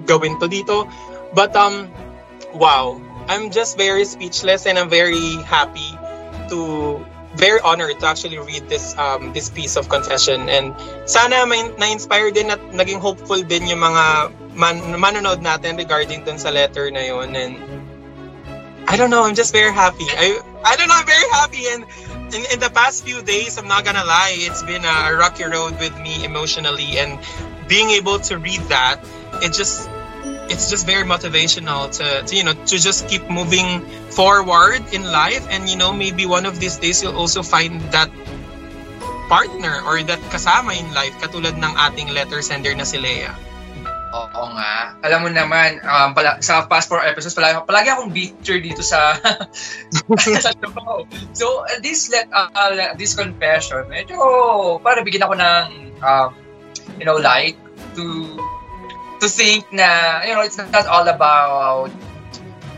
go 0.06 0.22
into 0.22 0.48
dito. 0.48 0.88
But 1.34 1.56
um, 1.56 1.92
wow, 2.54 3.02
I'm 3.28 3.52
just 3.52 3.78
very 3.78 4.06
speechless 4.06 4.66
and 4.66 4.78
I'm 4.80 4.90
very 4.90 5.36
happy 5.44 5.92
to 6.50 7.06
very 7.36 7.60
honored 7.62 8.00
to 8.00 8.06
actually 8.08 8.40
read 8.40 8.68
this 8.68 8.98
um, 8.98 9.34
this 9.34 9.50
piece 9.50 9.76
of 9.78 9.90
confession 9.90 10.50
and 10.50 10.74
sana 11.06 11.46
may 11.46 11.70
na-inspire 11.78 12.32
din 12.32 12.50
at 12.50 12.60
naging 12.74 12.98
hopeful 12.98 13.38
din 13.44 13.68
yung 13.68 13.84
mga 13.84 14.34
man 14.58 14.82
manonood 14.98 15.46
natin 15.46 15.78
regarding 15.78 16.26
dun 16.26 16.42
sa 16.42 16.50
letter 16.50 16.90
na 16.90 17.06
yun 17.06 17.36
and 17.38 17.62
I 18.88 18.96
don't 18.96 19.10
know. 19.10 19.24
I'm 19.24 19.36
just 19.36 19.52
very 19.52 19.74
happy. 19.74 20.08
I 20.08 20.40
I 20.64 20.76
don't 20.80 20.88
know. 20.88 20.96
I'm 20.96 21.06
very 21.06 21.30
happy, 21.36 21.68
and 21.68 21.84
in, 22.34 22.42
in 22.56 22.60
the 22.64 22.72
past 22.72 23.04
few 23.04 23.22
days, 23.22 23.60
I'm 23.60 23.68
not 23.68 23.84
gonna 23.84 24.06
lie, 24.08 24.32
it's 24.48 24.64
been 24.64 24.86
a 24.86 25.14
rocky 25.14 25.44
road 25.44 25.78
with 25.78 25.92
me 26.00 26.24
emotionally, 26.24 26.98
and 26.98 27.20
being 27.68 27.92
able 27.92 28.20
to 28.32 28.40
read 28.40 28.64
that, 28.72 29.04
it 29.44 29.52
just 29.52 29.92
it's 30.50 30.70
just 30.70 30.86
very 30.86 31.04
motivational 31.04 31.92
to, 31.98 32.24
to 32.26 32.32
you 32.36 32.44
know 32.44 32.54
to 32.68 32.76
just 32.78 33.08
keep 33.08 33.28
moving 33.30 33.82
forward 34.12 34.82
in 34.94 35.04
life, 35.04 35.46
and 35.50 35.70
you 35.70 35.78
know 35.78 35.94
maybe 35.94 36.26
one 36.26 36.46
of 36.46 36.60
these 36.60 36.78
days 36.78 37.04
you'll 37.04 37.18
also 37.18 37.44
find 37.44 37.82
that 37.92 38.10
partner 39.28 39.84
or 39.84 40.02
that 40.04 40.20
kasama 40.32 40.72
in 40.72 40.88
life 40.96 41.14
katulad 41.20 41.56
ng 41.60 41.74
ating 41.76 42.12
letter 42.16 42.40
sender 42.40 42.72
na 42.76 42.88
si 42.88 42.98
Leia. 42.98 43.36
Oo 44.08 44.44
nga. 44.56 44.96
Alam 45.04 45.28
mo 45.28 45.30
naman, 45.30 45.84
um, 45.84 46.16
pala, 46.16 46.40
sa 46.40 46.64
past 46.66 46.88
four 46.88 47.04
episodes, 47.04 47.36
palagi, 47.36 47.60
palagi 47.68 47.92
akong 47.92 48.10
bitter 48.10 48.58
dito 48.64 48.80
sa, 48.80 49.20
sa 50.42 50.52
show. 50.56 51.04
So, 51.36 51.68
this 51.84 52.08
let 52.08 52.32
uh, 52.32 52.96
this 52.96 53.14
confession, 53.14 53.86
medyo 53.92 54.16
para 54.80 55.04
bigyan 55.04 55.28
ako 55.28 55.36
ng, 55.36 55.66
um, 56.00 56.30
you 56.96 57.06
know, 57.06 57.20
light 57.20 57.60
to 58.00 58.32
to 59.20 59.28
think 59.28 59.72
na, 59.72 60.22
you 60.24 60.34
know, 60.34 60.42
it's 60.42 60.58
not 60.58 60.86
all 60.88 61.08
about 61.08 61.90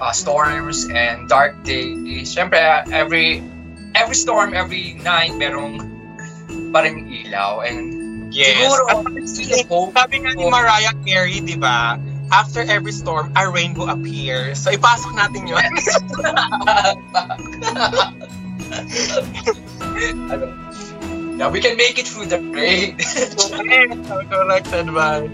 uh, 0.01 0.11
storms 0.11 0.87
and 0.89 1.27
dark 1.27 1.63
days. 1.63 2.31
Siyempre, 2.31 2.59
every 2.91 3.43
every 3.95 4.15
storm, 4.15 4.53
every 4.53 4.93
night, 5.01 5.31
merong 5.35 5.81
parang 6.73 7.07
ilaw. 7.09 7.65
And 7.65 7.97
Yes. 8.29 8.61
siguro, 8.61 8.85
At 8.93 9.65
hope. 9.73 9.89
sabi 9.97 10.21
nga 10.21 10.37
ni 10.37 10.45
Mariah 10.45 10.93
Carey, 11.01 11.41
di 11.41 11.57
ba? 11.57 11.97
After 12.29 12.61
every 12.61 12.93
storm, 12.93 13.33
a 13.33 13.49
rainbow 13.49 13.89
appears. 13.89 14.61
So, 14.61 14.69
ipasok 14.69 15.17
natin 15.17 15.49
yun. 15.49 15.65
yeah, 21.41 21.49
we 21.49 21.57
can 21.59 21.73
make 21.77 21.97
it 21.97 22.05
through 22.07 22.27
the 22.29 22.37
rain. 22.53 22.97
Corrected 24.29 24.93
by. 24.93 25.25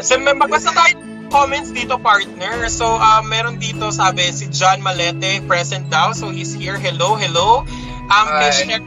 So, 0.00 0.16
magbasa 0.16 0.72
tayo 0.72 0.96
comments 1.28 1.72
dito, 1.72 1.96
partner. 2.00 2.68
So, 2.68 2.88
uh, 2.88 3.24
meron 3.24 3.60
dito, 3.60 3.88
sabi, 3.92 4.28
si 4.32 4.48
John 4.52 4.80
Malete, 4.80 5.44
present 5.44 5.88
daw. 5.88 6.12
So, 6.16 6.32
he's 6.32 6.52
here. 6.52 6.76
Hello, 6.76 7.16
hello. 7.16 7.64
Um, 8.12 8.26
Hi. 8.28 8.52
kay 8.52 8.80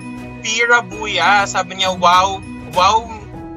Pira 0.45 0.85
Buya, 0.85 1.49
sabi 1.49 1.81
niya, 1.81 1.97
wow, 1.97 2.37
wow, 2.77 3.01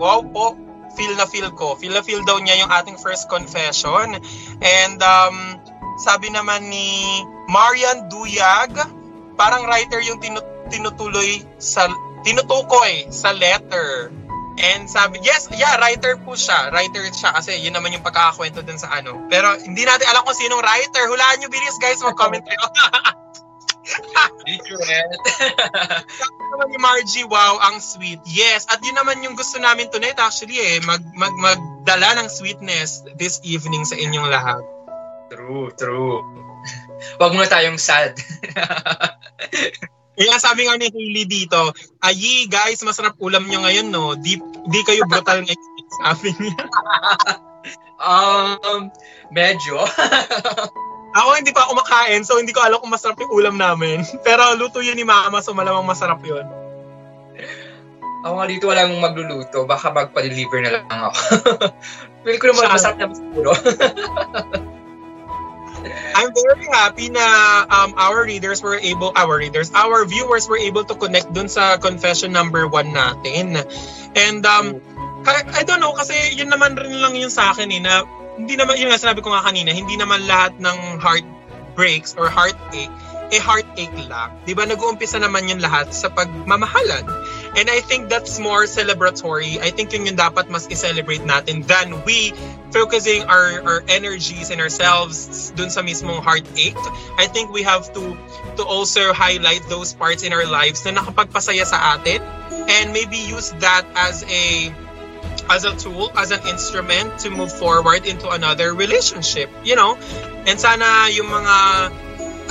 wow 0.01 0.21
po. 0.25 0.57
Feel 0.97 1.15
na 1.21 1.29
feel 1.29 1.53
ko. 1.53 1.77
Feel 1.77 1.93
na 1.93 2.01
feel 2.01 2.25
daw 2.25 2.41
niya 2.41 2.65
yung 2.65 2.73
ating 2.73 2.97
first 2.97 3.29
confession. 3.29 4.17
And 4.65 4.99
um, 5.05 5.61
sabi 6.01 6.33
naman 6.33 6.73
ni 6.73 6.89
Marian 7.53 8.09
Duyag, 8.09 8.73
parang 9.37 9.69
writer 9.69 10.01
yung 10.01 10.19
tinu- 10.19 10.49
tinutuloy 10.73 11.45
sa 11.61 11.93
tinutukoy 12.25 13.13
sa 13.13 13.37
letter. 13.37 14.11
And 14.59 14.91
sabi, 14.91 15.23
yes, 15.23 15.47
yeah, 15.55 15.79
writer 15.79 16.19
po 16.19 16.35
siya. 16.35 16.75
Writer 16.75 17.07
siya 17.15 17.31
kasi 17.35 17.63
yun 17.63 17.79
naman 17.79 17.95
yung 17.95 18.03
pagkakakwento 18.03 18.67
dun 18.67 18.79
sa 18.79 18.91
ano. 18.91 19.15
Pero 19.31 19.55
hindi 19.55 19.87
natin 19.87 20.11
alam 20.11 20.27
kung 20.27 20.35
sinong 20.35 20.63
writer. 20.63 21.07
Hulaan 21.07 21.39
nyo, 21.39 21.49
bilis 21.49 21.79
guys, 21.79 22.03
mag-comment 22.03 22.43
kayo. 22.43 22.59
naman 26.59 26.75
ni 26.75 26.79
Margie, 26.83 27.29
wow, 27.29 27.63
ang 27.63 27.79
sweet. 27.79 28.19
Yes, 28.27 28.67
at 28.67 28.83
yun 28.83 28.99
naman 28.99 29.23
yung 29.23 29.39
gusto 29.39 29.63
namin 29.63 29.95
tonight 29.95 30.19
actually 30.19 30.59
eh, 30.59 30.83
mag, 30.83 31.01
mag, 31.15 31.31
magdala 31.39 32.19
ng 32.19 32.29
sweetness 32.29 33.07
this 33.15 33.39
evening 33.47 33.87
sa 33.87 33.95
inyong 33.95 34.27
lahat. 34.27 34.63
true, 35.31 35.71
true. 35.79 36.19
Wag 37.23 37.31
muna 37.31 37.47
tayong 37.47 37.79
sad. 37.79 38.19
Kaya 40.19 40.35
sabi 40.43 40.67
nga 40.67 40.75
ni 40.75 40.91
Hailey 40.91 41.31
dito, 41.31 41.71
ayi 42.03 42.51
guys, 42.51 42.83
masarap 42.83 43.15
ulam 43.23 43.47
nyo 43.47 43.63
ngayon 43.63 43.87
no, 43.95 44.19
di, 44.19 44.35
di 44.67 44.81
kayo 44.83 45.07
brutal 45.07 45.47
ngayon. 45.47 45.67
Sabi 45.99 46.31
niya. 46.37 46.63
um, 48.03 48.91
medyo. 49.31 49.79
Ako 51.19 51.41
hindi 51.41 51.57
pa 51.57 51.65
ako 51.65 51.81
makain, 51.81 52.21
so 52.21 52.37
hindi 52.37 52.53
ko 52.53 52.61
alam 52.61 52.85
kung 52.85 52.93
masarap 52.93 53.17
yung 53.25 53.33
ulam 53.33 53.57
namin. 53.57 54.05
Pero 54.27 54.55
luto 54.61 54.85
yun 54.85 54.99
ni 54.99 55.09
mama, 55.09 55.41
so 55.41 55.57
malamang 55.57 55.89
masarap 55.89 56.21
yun. 56.21 56.45
Ako 58.27 58.35
nga 58.37 58.47
dito 58.51 58.69
walang 58.69 58.93
magluluto. 59.01 59.65
Baka 59.65 59.95
magpa-deliver 59.95 60.61
na 60.61 60.71
lang 60.79 60.85
ako. 60.91 61.19
Feel 62.27 62.39
ko 62.43 62.47
naman 62.53 62.71
masarap 62.71 62.97
na 63.01 63.15
siguro. 63.15 63.51
I'm 66.15 66.35
very 66.35 66.67
happy 66.67 67.09
na 67.11 67.25
um, 67.71 67.95
our 67.97 68.25
readers 68.27 68.63
were 68.63 68.77
able, 68.77 69.13
our 69.15 69.39
readers, 69.39 69.71
our 69.75 70.05
viewers 70.05 70.49
were 70.49 70.59
able 70.59 70.85
to 70.85 70.95
connect 70.95 71.31
dun 71.33 71.49
sa 71.49 71.79
confession 71.79 72.33
number 72.33 72.67
one 72.67 72.91
natin. 72.91 73.63
And 74.19 74.43
um, 74.47 74.83
I 75.29 75.63
don't 75.63 75.81
know, 75.81 75.93
kasi 75.95 76.35
yun 76.35 76.51
naman 76.51 76.75
rin 76.75 76.99
lang 76.99 77.15
yun 77.15 77.31
sa 77.31 77.53
akin 77.53 77.71
eh, 77.71 77.81
na 77.83 78.03
hindi 78.39 78.55
naman, 78.55 78.79
yun 78.79 78.89
nga 78.91 78.99
sinabi 78.99 79.21
ko 79.23 79.35
nga 79.35 79.43
kanina, 79.47 79.75
hindi 79.75 79.99
naman 79.99 80.27
lahat 80.27 80.57
ng 80.59 81.03
heart 81.03 81.27
breaks 81.75 82.15
or 82.19 82.27
heartache, 82.31 82.91
eh 83.31 83.39
heartache 83.43 83.99
lang. 84.09 84.35
Di 84.43 84.55
ba 84.55 84.67
nag-uumpisa 84.67 85.21
naman 85.23 85.47
yun 85.47 85.63
lahat 85.63 85.95
sa 85.95 86.11
pagmamahalan. 86.11 87.07
And 87.57 87.71
I 87.71 87.81
think 87.81 88.09
that's 88.09 88.39
more 88.39 88.65
celebratory. 88.65 89.59
I 89.59 89.71
think 89.71 89.93
yun 89.93 90.07
yung 90.07 90.17
dapat 90.17 90.51
mas 90.51 90.69
i-celebrate 90.69 91.23
natin 91.23 91.65
than 91.65 92.05
we 92.05 92.33
focusing 92.71 93.25
our, 93.25 93.63
our 93.65 93.81
energies 93.89 94.51
and 94.51 94.61
ourselves 94.61 95.51
dun 95.57 95.71
sa 95.71 95.81
mismong 95.83 96.21
heartache. 96.21 96.77
I 97.17 97.27
think 97.27 97.53
we 97.53 97.63
have 97.65 97.89
to 97.95 98.17
to 98.61 98.63
also 98.65 99.13
highlight 99.13 99.65
those 99.69 99.95
parts 99.95 100.23
in 100.23 100.33
our 100.33 100.45
lives 100.45 100.85
na 100.85 100.93
nakapagpasaya 100.99 101.65
sa 101.65 101.97
atin 101.97 102.21
and 102.69 102.93
maybe 102.93 103.17
use 103.17 103.55
that 103.65 103.89
as 103.97 104.23
a 104.29 104.75
as 105.49 105.65
a 105.65 105.73
tool, 105.77 106.13
as 106.17 106.31
an 106.31 106.45
instrument 106.47 107.19
to 107.25 107.31
move 107.31 107.51
forward 107.51 108.05
into 108.05 108.29
another 108.29 108.75
relationship, 108.75 109.49
you 109.65 109.77
know? 109.77 109.97
And 110.45 110.61
sana 110.61 111.09
yung 111.09 111.33
mga 111.33 111.57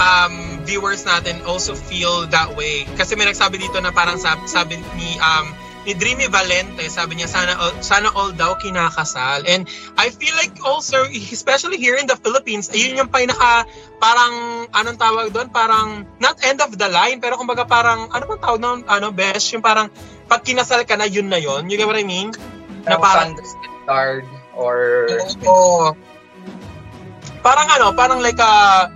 um, 0.01 0.33
viewers 0.67 1.07
natin 1.07 1.39
also 1.47 1.73
feel 1.73 2.27
that 2.27 2.51
way. 2.59 2.83
Kasi 2.99 3.15
may 3.15 3.23
nagsabi 3.23 3.55
dito 3.55 3.79
na 3.79 3.95
parang 3.95 4.19
sabi, 4.19 4.43
sabi 4.51 4.75
ni 4.99 5.15
um, 5.23 5.55
ni 5.87 5.95
Dreamy 5.95 6.27
Valente, 6.27 6.83
sabi 6.91 7.15
niya 7.15 7.31
sana 7.31 7.55
sana 7.79 8.11
all 8.11 8.35
daw 8.35 8.59
kinakasal. 8.59 9.47
And 9.47 9.71
I 9.95 10.11
feel 10.11 10.35
like 10.35 10.59
also 10.67 11.07
especially 11.07 11.79
here 11.79 11.95
in 11.95 12.11
the 12.11 12.19
Philippines, 12.19 12.67
ayun 12.75 12.99
yung 12.99 13.07
pinaka 13.07 13.63
parang 14.03 14.67
anong 14.75 14.99
tawag 14.99 15.31
doon, 15.31 15.47
parang 15.47 16.03
not 16.19 16.43
end 16.43 16.59
of 16.59 16.75
the 16.75 16.91
line, 16.91 17.23
pero 17.23 17.39
kumbaga 17.39 17.63
parang 17.63 18.11
ano 18.11 18.27
bang 18.27 18.41
tawag 18.43 18.59
doon, 18.59 18.79
ano 18.91 19.15
best, 19.15 19.55
yung 19.55 19.63
parang 19.63 19.87
pag 20.27 20.43
kinasal 20.43 20.83
ka 20.83 20.99
na 20.99 21.07
yun 21.07 21.31
na 21.31 21.39
yun. 21.39 21.71
You 21.71 21.79
get 21.79 21.87
what 21.87 21.95
I 21.95 22.03
mean? 22.03 22.35
Na 22.83 22.99
Na 22.99 22.99
parang 22.99 23.39
standard 23.39 24.27
or 24.51 25.07
Oo. 25.47 25.95
Parang 27.39 27.67
ano, 27.71 27.95
parang 27.95 28.19
like 28.19 28.43
a 28.43 28.91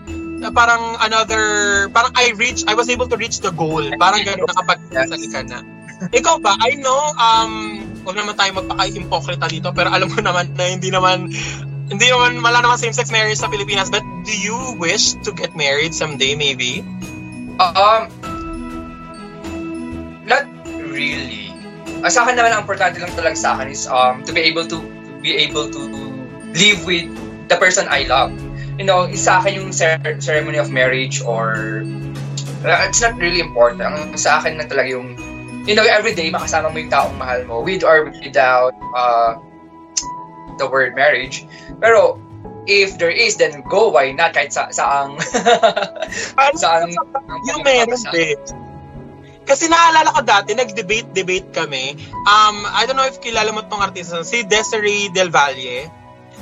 parang 0.49 0.97
another 1.05 1.85
parang 1.93 2.09
I 2.17 2.33
reach 2.33 2.65
I 2.65 2.73
was 2.73 2.89
able 2.89 3.05
to 3.13 3.17
reach 3.19 3.45
the 3.45 3.53
goal. 3.53 3.85
Parang 4.01 4.25
gano'n 4.25 4.49
na 4.49 4.55
kapag 4.57 4.79
kasal 4.89 5.21
ka 5.29 5.41
na. 5.45 5.61
Ikaw 6.09 6.41
ba? 6.41 6.57
I 6.57 6.81
know 6.81 6.97
um 7.21 7.85
wag 8.01 8.17
naman 8.17 8.33
tayo 8.33 8.57
magpaka-impokrita 8.57 9.45
dito 9.45 9.69
pero 9.69 9.93
alam 9.93 10.09
mo 10.09 10.17
naman 10.17 10.57
na 10.57 10.65
hindi 10.73 10.89
naman 10.89 11.29
hindi 11.93 12.07
naman 12.09 12.41
wala 12.41 12.65
naman 12.65 12.81
same-sex 12.81 13.13
marriage 13.13 13.37
sa 13.37 13.51
Pilipinas 13.51 13.93
but 13.93 14.01
do 14.25 14.33
you 14.33 14.57
wish 14.81 15.13
to 15.21 15.29
get 15.29 15.53
married 15.53 15.93
someday 15.93 16.33
maybe? 16.33 16.81
Um, 17.61 18.09
not 20.25 20.49
really. 20.89 21.53
Uh, 22.01 22.09
sa 22.09 22.25
akin 22.25 22.33
naman, 22.33 22.55
ang 22.55 22.65
importante 22.65 22.97
lang 22.97 23.13
talaga 23.13 23.37
sa 23.37 23.53
akin 23.53 23.67
is 23.69 23.85
um, 23.85 24.25
to 24.25 24.33
be 24.33 24.41
able 24.41 24.65
to, 24.65 24.81
to 24.81 25.11
be 25.21 25.37
able 25.37 25.69
to 25.69 25.81
live 26.57 26.79
with 26.87 27.05
the 27.51 27.57
person 27.61 27.85
I 27.85 28.09
love. 28.09 28.33
You 28.81 28.89
know, 28.89 29.05
sa 29.13 29.45
akin 29.45 29.61
yung 29.61 29.69
cer- 29.69 30.17
ceremony 30.17 30.57
of 30.57 30.73
marriage 30.73 31.21
or 31.21 31.85
uh, 32.65 32.81
it's 32.89 32.97
not 32.97 33.13
really 33.21 33.37
important. 33.37 33.85
Ang 33.85 34.17
sa 34.17 34.41
akin 34.41 34.57
na 34.57 34.65
talaga 34.65 34.89
yung 34.89 35.13
you 35.69 35.77
know, 35.77 35.85
every 35.85 36.17
day 36.17 36.33
makasama 36.33 36.73
mo 36.73 36.81
yung 36.81 36.89
taong 36.89 37.13
mahal 37.21 37.45
mo 37.45 37.61
with 37.61 37.85
or 37.85 38.09
without 38.09 38.73
uh, 38.97 39.37
the 40.57 40.65
word 40.65 40.97
marriage. 40.97 41.45
Pero 41.77 42.17
if 42.65 42.97
there 42.97 43.13
is, 43.13 43.37
then 43.37 43.61
go. 43.69 43.93
Why 43.93 44.11
not? 44.17 44.33
Kahit 44.33 44.53
sa 44.53 44.73
saang 44.73 45.21
saang 46.61 46.89
yung 47.45 47.61
meron 47.61 48.01
din. 48.09 48.37
Kasi 49.45 49.67
naalala 49.67 50.13
ko 50.13 50.21
dati, 50.21 50.53
nag-debate-debate 50.53 51.49
kami. 51.51 51.97
Um, 52.29 52.61
I 52.71 52.85
don't 52.85 52.95
know 52.95 53.09
if 53.09 53.19
kilala 53.19 53.49
mo 53.51 53.65
tong 53.67 53.81
artista, 53.81 54.21
si 54.21 54.45
Desiree 54.45 55.09
Del 55.11 55.33
Valle. 55.33 55.89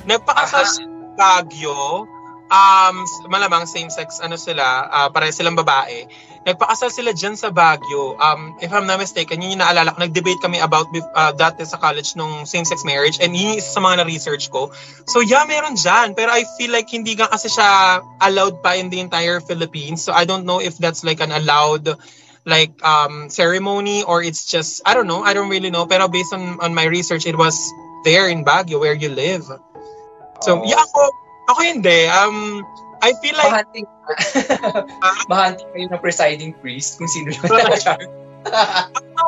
Nagpakasal 0.03 0.63
siya 0.67 0.85
sa 0.85 0.87
Baguio. 1.15 2.05
Um, 2.49 3.05
malamang 3.29 3.69
same-sex, 3.69 4.17
ano 4.25 4.33
sila, 4.33 4.89
uh, 4.89 5.07
pareho 5.13 5.29
silang 5.29 5.53
babae. 5.53 6.09
Nagpakasal 6.49 6.89
sila 6.89 7.13
dyan 7.13 7.37
sa 7.37 7.53
Baguio. 7.53 8.17
Um, 8.17 8.57
if 8.57 8.73
I'm 8.73 8.89
not 8.89 8.97
mistaken, 8.97 9.37
yun 9.45 9.53
yung 9.53 9.61
naalala 9.61 9.93
ko. 9.93 10.01
Nag-debate 10.01 10.41
kami 10.41 10.57
about 10.57 10.89
uh, 11.13 11.29
dati 11.37 11.61
sa 11.61 11.77
college 11.77 12.17
nung 12.17 12.49
same-sex 12.49 12.81
marriage 12.81 13.21
and 13.21 13.37
yun 13.37 13.53
yung 13.53 13.59
isa 13.61 13.69
sa 13.77 13.81
mga 13.85 14.01
na-research 14.01 14.49
ko. 14.49 14.73
So 15.05 15.21
yeah, 15.21 15.45
meron 15.45 15.77
dyan. 15.77 16.17
Pero 16.17 16.33
I 16.33 16.41
feel 16.57 16.73
like 16.73 16.89
hindi 16.89 17.13
nga 17.13 17.29
kasi 17.29 17.53
siya 17.53 18.01
allowed 18.23 18.65
pa 18.65 18.73
in 18.73 18.89
the 18.89 18.97
entire 18.97 19.45
Philippines. 19.45 20.01
So 20.01 20.09
I 20.09 20.25
don't 20.25 20.49
know 20.49 20.57
if 20.57 20.73
that's 20.81 21.05
like 21.05 21.21
an 21.21 21.29
allowed 21.29 21.85
like 22.49 22.73
um 22.81 23.29
ceremony 23.29 24.01
or 24.01 24.25
it's 24.25 24.49
just 24.49 24.81
I 24.89 24.97
don't 24.97 25.05
know. 25.05 25.21
I 25.21 25.37
don't 25.37 25.53
really 25.53 25.69
know. 25.69 25.85
Pero 25.85 26.09
based 26.09 26.33
on 26.33 26.57
on 26.65 26.73
my 26.73 26.89
research, 26.89 27.29
it 27.29 27.37
was 27.37 27.53
there 28.07 28.25
in 28.25 28.41
Baguio 28.41 28.81
where 28.81 28.97
you 28.97 29.13
live. 29.13 29.45
So 30.41 30.57
Oh. 30.57 30.65
yeah, 30.65 30.81
ako 30.81 31.28
ako 31.49 31.59
hindi. 31.65 32.05
Um 32.05 32.63
I 32.99 33.15
feel 33.23 33.35
like 33.39 33.51
Mahanting, 33.51 33.87
mahanting 35.31 35.67
kayo 35.71 35.87
ng 35.87 36.01
presiding 36.03 36.51
priest 36.59 36.99
kung 36.99 37.07
sino 37.07 37.31
yun. 37.31 37.47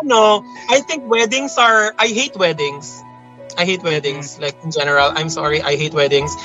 ano, 0.03 0.43
I 0.67 0.84
think 0.84 1.07
weddings 1.07 1.55
are 1.55 1.95
I 1.95 2.11
hate 2.11 2.36
weddings. 2.36 2.91
I 3.57 3.63
hate 3.63 3.84
weddings 3.84 4.39
like 4.39 4.55
in 4.63 4.72
general. 4.72 5.11
I'm 5.15 5.32
sorry, 5.32 5.63
I 5.63 5.76
hate 5.76 5.93
weddings. 5.95 6.36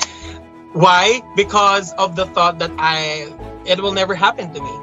Why? 0.75 1.23
Because 1.35 1.95
of 1.95 2.15
the 2.15 2.27
thought 2.27 2.59
that 2.59 2.71
I 2.79 3.31
it 3.67 3.83
will 3.83 3.95
never 3.95 4.15
happen 4.15 4.55
to 4.55 4.61
me. 4.63 4.75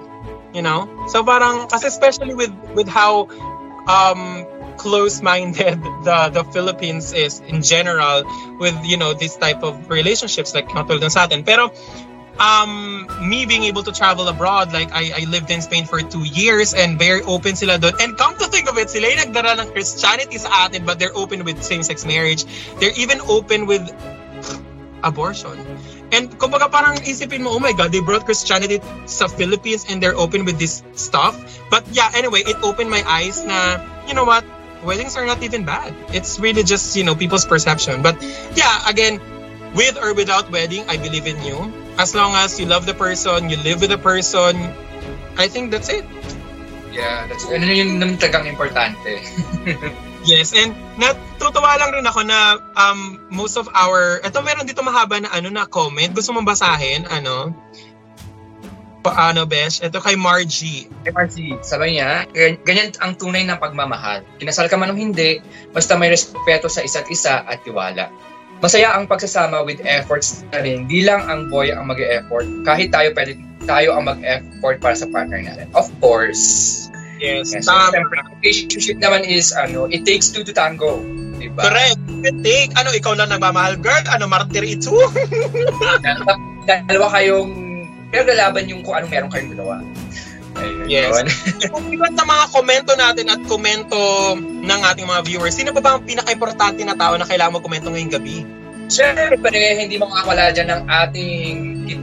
You 0.51 0.61
know? 0.61 0.87
So 1.09 1.23
parang 1.23 1.67
kasi 1.71 1.87
especially 1.87 2.35
with 2.35 2.51
with 2.75 2.87
how 2.87 3.31
um 3.87 4.47
close-minded 4.77 5.81
the 6.07 6.29
the 6.33 6.43
Philippines 6.51 7.13
is 7.13 7.39
in 7.45 7.61
general 7.61 8.23
with 8.59 8.75
you 8.83 8.97
know 8.97 9.13
this 9.13 9.37
type 9.37 9.63
of 9.63 9.89
relationships 9.89 10.53
like 10.53 10.67
katulad 10.67 11.09
sa 11.11 11.25
atin. 11.25 11.43
Pero 11.43 11.71
um 12.39 13.05
me 13.21 13.45
being 13.45 13.63
able 13.63 13.83
to 13.83 13.91
travel 13.91 14.27
abroad 14.27 14.73
like 14.73 14.91
I, 14.91 15.21
I 15.21 15.23
lived 15.29 15.51
in 15.51 15.61
Spain 15.61 15.85
for 15.85 16.01
two 16.01 16.25
years 16.25 16.73
and 16.73 16.97
very 16.97 17.21
open 17.21 17.55
sila 17.55 17.77
doon. 17.77 17.93
And 18.01 18.17
come 18.17 18.37
to 18.37 18.45
think 18.49 18.69
of 18.69 18.77
it 18.77 18.89
sila 18.89 19.13
yung 19.13 19.29
nagdara 19.29 19.59
ng 19.61 19.69
Christianity 19.71 20.41
sa 20.41 20.65
atin 20.65 20.85
but 20.85 20.97
they're 20.97 21.13
open 21.13 21.45
with 21.45 21.61
same-sex 21.61 22.05
marriage. 22.05 22.45
They're 22.81 22.95
even 22.97 23.21
open 23.29 23.69
with 23.69 23.85
abortion. 25.05 25.61
And 26.13 26.33
kumbaga 26.37 26.71
parang 26.71 26.97
isipin 27.05 27.45
mo 27.45 27.53
oh 27.53 27.61
my 27.61 27.73
god 27.73 27.93
they 27.93 28.01
brought 28.01 28.25
Christianity 28.25 28.81
sa 29.05 29.29
Philippines 29.29 29.85
and 29.89 30.01
they're 30.01 30.17
open 30.17 30.45
with 30.45 30.57
this 30.57 30.81
stuff. 30.97 31.37
But 31.69 31.85
yeah 31.93 32.09
anyway 32.17 32.41
it 32.41 32.57
opened 32.65 32.89
my 32.89 33.05
eyes 33.05 33.45
na 33.45 33.77
you 34.09 34.17
know 34.17 34.25
what 34.25 34.41
weddings 34.83 35.17
are 35.17 35.25
not 35.25 35.41
even 35.41 35.63
bad 35.65 35.95
it's 36.11 36.39
really 36.39 36.63
just 36.63 36.95
you 36.95 37.03
know 37.03 37.15
people's 37.15 37.45
perception 37.45 38.01
but 38.03 38.15
yeah 38.55 38.83
again 38.87 39.19
with 39.73 39.97
or 39.97 40.13
without 40.13 40.51
wedding 40.51 40.85
I 40.87 40.97
believe 40.97 41.25
in 41.25 41.41
you 41.41 41.71
as 41.97 42.15
long 42.15 42.33
as 42.33 42.59
you 42.59 42.65
love 42.65 42.85
the 42.85 42.93
person, 42.93 43.49
you 43.49 43.57
live 43.57 43.81
with 43.81 43.89
the 43.89 43.97
person, 43.97 44.57
I 45.37 45.47
think 45.47 45.71
that's 45.71 45.89
it. 45.89 46.05
Yeah, 46.93 47.25
that's 47.25 47.45
ano 47.49 47.65
yun 47.65 47.97
naman 47.97 48.21
talagang 48.21 48.49
importante. 48.49 49.21
Yes, 50.23 50.55
and 50.55 50.71
natutuwa 50.95 51.75
lang 51.75 51.91
rin 51.91 52.07
ako 52.07 52.23
na 52.23 52.55
um, 52.79 53.19
most 53.27 53.59
of 53.59 53.67
our, 53.75 54.23
ito 54.23 54.39
meron 54.39 54.63
dito 54.63 54.79
mahaba 54.79 55.19
na 55.19 55.27
ano 55.35 55.51
na 55.51 55.67
comment. 55.67 56.15
Gusto 56.15 56.31
mong 56.31 56.47
basahin? 56.47 57.03
Ano? 57.11 57.51
Paano, 59.03 59.43
Besh? 59.43 59.83
Ito 59.83 59.99
kay 59.99 60.15
Margie. 60.15 60.87
Kay 61.03 61.11
Marcy, 61.11 61.51
sabi 61.59 61.99
niya, 61.99 62.23
"Gan- 62.31 62.59
ganyan 62.63 62.89
ang 63.03 63.19
tunay 63.19 63.43
ng 63.43 63.59
pagmamahal. 63.59 64.23
Kinasal 64.39 64.71
ka 64.71 64.79
man 64.79 64.91
o 64.91 64.95
hindi, 64.95 65.43
basta 65.75 65.99
may 65.99 66.07
respeto 66.07 66.71
sa 66.71 66.79
isa't 66.79 67.11
isa 67.11 67.43
at 67.43 67.59
tiwala. 67.67 68.07
Masaya 68.63 68.95
ang 68.95 69.11
pagsasama 69.11 69.59
with 69.67 69.83
efforts 69.83 70.47
na 70.55 70.63
rin. 70.63 70.87
Di 70.87 71.03
lang 71.03 71.19
ang 71.27 71.51
boy 71.51 71.67
ang 71.67 71.83
mag-effort. 71.83 72.47
Kahit 72.63 72.95
tayo 72.95 73.11
pwede 73.11 73.35
tayo 73.67 73.99
ang 73.99 74.07
mag-effort 74.07 74.79
para 74.79 74.95
sa 74.95 75.03
partner 75.11 75.43
natin. 75.43 75.67
Of 75.75 75.91
course. 75.99 76.87
Yes, 77.19 77.51
Yes, 77.51 77.67
so, 77.67 77.75
siyempre, 77.75 78.19
relationship 78.39 78.99
naman 78.99 79.23
is, 79.23 79.51
ano, 79.51 79.87
it 79.87 80.03
takes 80.03 80.31
two 80.31 80.43
to 80.43 80.51
tango. 80.51 80.99
Diba? 81.39 81.59
Correct. 81.59 81.99
Take, 82.39 82.71
ano, 82.75 82.91
ikaw 82.91 83.15
lang 83.15 83.31
nagmamahal, 83.31 83.79
girl? 83.79 84.03
Ano, 84.07 84.27
martir 84.27 84.63
ito? 84.63 84.91
Dal- 86.03 86.23
Dalawa 86.87 87.07
kayong, 87.11 87.62
pero 88.13 88.29
lalaban 88.29 88.69
yung 88.69 88.85
kung 88.85 88.93
anong 88.93 89.09
meron 89.09 89.29
kayong 89.33 89.57
dalawa. 89.57 89.81
Ayun. 90.53 90.85
Yes. 90.85 91.17
Iban 91.97 92.13
sa 92.13 92.25
mga 92.29 92.45
komento 92.53 92.93
natin 92.93 93.25
at 93.33 93.41
komento 93.49 93.97
ng 94.37 94.81
ating 94.93 95.09
mga 95.09 95.21
viewers, 95.25 95.57
sino 95.57 95.73
ba 95.73 95.81
ba 95.81 95.97
ang 95.97 96.05
pinaka-importante 96.05 96.85
na 96.85 96.93
tao 96.93 97.17
na 97.17 97.25
kailangan 97.25 97.57
mo-komento 97.57 97.89
ngayong 97.89 98.13
gabi? 98.13 98.45
Siyempre, 98.85 99.81
hindi 99.81 99.97
makakawala 99.97 100.53
dyan 100.53 100.69
ng 100.69 100.81
ating 100.85 101.55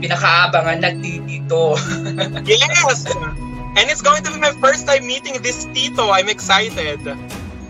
pinakaabangan 0.03 0.83
na 0.83 0.91
tito. 0.99 1.79
Yes! 2.43 3.07
And 3.79 3.87
it's 3.87 4.03
going 4.03 4.19
to 4.27 4.31
be 4.35 4.39
my 4.39 4.51
first 4.59 4.83
time 4.83 5.07
meeting 5.07 5.39
this 5.39 5.63
Tito. 5.71 6.11
I'm 6.11 6.27
excited. 6.27 6.99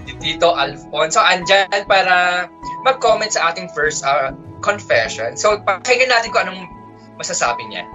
Si 0.10 0.14
Tito 0.18 0.58
Alfonso. 0.58 1.22
Andyan 1.22 1.70
para 1.86 2.50
mag-comment 2.82 3.30
sa 3.30 3.54
ating 3.54 3.70
first 3.78 4.02
uh, 4.02 4.34
confession. 4.66 5.38
So, 5.38 5.62
pakinggan 5.62 6.10
natin 6.10 6.34
kung 6.34 6.50
anong 6.50 6.66
masasabi 7.22 7.70
niya. 7.70 7.86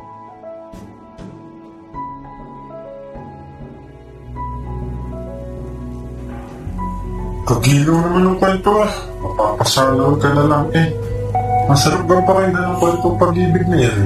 Kagilo 7.47 7.95
naman 8.03 8.23
ng 8.27 8.39
kwento 8.43 8.83
ah. 8.83 8.91
Mapapasalaw 9.23 10.19
ka 10.19 10.29
na 10.35 10.45
lang 10.51 10.67
eh. 10.75 10.91
Masarap 11.71 12.03
ba 12.11 12.19
pa 12.27 12.43
kayo 12.43 12.51
ng 12.51 12.75
kwento 12.83 13.07
pag-ibig 13.15 13.67
na 13.71 13.79
yan? 13.87 14.03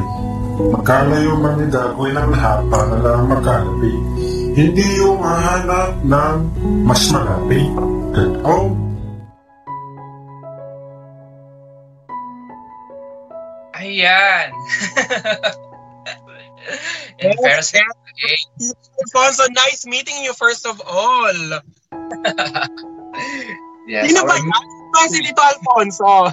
Magkalayo 0.60 1.40
man 1.40 1.56
ni 1.56 1.72
gagawin 1.72 2.20
ang 2.20 2.28
lahat 2.36 2.60
para 2.68 2.94
lang 3.00 3.32
magkalap 3.32 3.80
eh. 3.80 3.98
Hindi 4.60 4.86
yung 5.00 5.24
hahanap 5.24 6.04
ng 6.04 6.36
mas 6.84 7.02
malapit. 7.08 7.64
Oh, 8.44 8.76
Ayan. 13.80 14.52
In 17.24 17.32
fairness, 17.40 17.72
eh, 17.72 17.80
Alfonso, 19.00 19.48
nice 19.56 19.88
meeting 19.88 20.20
you 20.20 20.36
first 20.36 20.68
of 20.68 20.76
all. 20.84 21.64
yes, 23.90 24.10
Sino 24.10 24.26
ba 24.26 24.34
yan? 24.36 24.48
Sino 24.50 24.90
ba 24.90 25.02
si 25.06 25.18
Tito 25.22 25.42
Alfonso? 25.42 26.10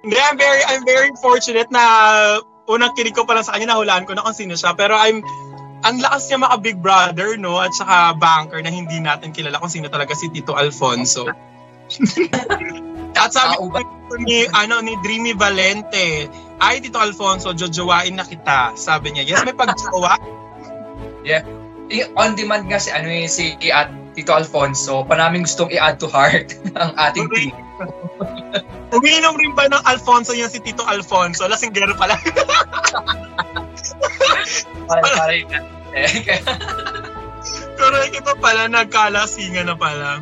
Hindi, 0.00 0.16
I'm 0.16 0.38
very, 0.40 0.62
I'm 0.64 0.84
very 0.88 1.12
fortunate 1.20 1.68
na 1.68 1.84
unang 2.70 2.96
kinig 2.96 3.12
ko 3.12 3.28
pa 3.28 3.36
lang 3.36 3.44
sa 3.44 3.52
kanya, 3.52 3.76
nahulaan 3.76 4.08
ko 4.08 4.16
na 4.16 4.24
kung 4.24 4.32
sino 4.32 4.56
siya. 4.56 4.72
Pero 4.72 4.96
I'm, 4.96 5.20
ang 5.84 6.00
lakas 6.00 6.32
niya 6.32 6.38
maka 6.40 6.56
Big 6.56 6.80
Brother, 6.80 7.36
no? 7.36 7.60
At 7.60 7.76
saka 7.76 8.16
banker 8.16 8.64
na 8.64 8.72
hindi 8.72 8.96
natin 9.00 9.34
kilala 9.36 9.60
kung 9.60 9.68
sino 9.68 9.92
talaga 9.92 10.16
si 10.16 10.32
Tito 10.32 10.56
Alfonso. 10.56 11.28
At 13.20 13.34
sabi 13.34 13.58
ko 13.58 13.68
ni, 14.22 14.46
ano, 14.54 14.80
ni 14.80 14.94
Dreamy 15.04 15.34
Valente, 15.36 16.30
ay, 16.62 16.80
Tito 16.80 16.96
Alfonso, 16.96 17.52
jojowain 17.52 18.16
na 18.16 18.24
kita. 18.24 18.72
Sabi 18.78 19.12
niya, 19.12 19.24
yes, 19.36 19.42
may 19.44 19.56
pagjowa. 19.56 20.16
Eh, 21.90 22.06
on 22.14 22.38
demand 22.38 22.70
nga 22.70 22.78
si 22.78 22.94
ano 22.94 23.10
eh, 23.10 23.26
si 23.26 23.58
at 23.66 23.90
Tito 24.14 24.32
Alfonso, 24.34 25.06
pa 25.06 25.14
namin 25.14 25.46
gustong 25.46 25.70
i-add 25.70 26.02
to 26.02 26.10
heart 26.10 26.58
ang 26.82 26.92
ating 26.98 27.30
team. 27.30 27.54
Umiinom 28.96 29.38
rin 29.38 29.54
ba 29.54 29.70
ng 29.70 29.84
Alfonso 29.86 30.34
yan 30.34 30.50
si 30.50 30.58
Tito 30.58 30.82
Alfonso? 30.82 31.46
Lasinggero 31.46 31.94
pala. 31.94 32.18
Para 34.90 35.00
para 35.06 35.32
yun. 35.38 35.46
Correct, 37.78 38.12
iba 38.12 38.34
pala, 38.36 38.66
nagkalasingan 38.66 39.70
na 39.70 39.76
pala. 39.78 40.20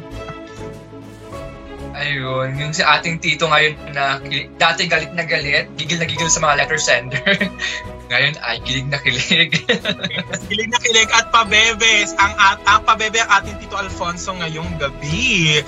Ayun, 1.99 2.55
yung 2.55 2.71
si 2.71 2.87
ating 2.87 3.19
tito 3.19 3.51
ngayon 3.51 3.75
na 3.91 4.23
dati 4.55 4.87
galit 4.87 5.11
na 5.19 5.27
galit, 5.27 5.67
gigil 5.75 5.99
na 5.99 6.07
gigil 6.07 6.31
sa 6.31 6.39
mga 6.39 6.63
letter 6.63 6.79
sender. 6.79 7.27
ngayon 8.09 8.35
ay 8.41 8.57
kilig 8.65 8.89
na 8.89 8.99
kilig. 8.99 9.53
Kilig 10.49 10.69
na 10.73 10.79
kilig 10.81 11.11
at 11.13 11.29
pabebes. 11.29 12.17
Ang, 12.17 12.33
at, 12.41 12.59
ang 12.65 12.83
pabebe 12.89 13.21
ang 13.21 13.31
ating 13.45 13.61
Tito 13.61 13.77
Alfonso 13.77 14.33
ngayong 14.33 14.81
gabi. 14.81 15.61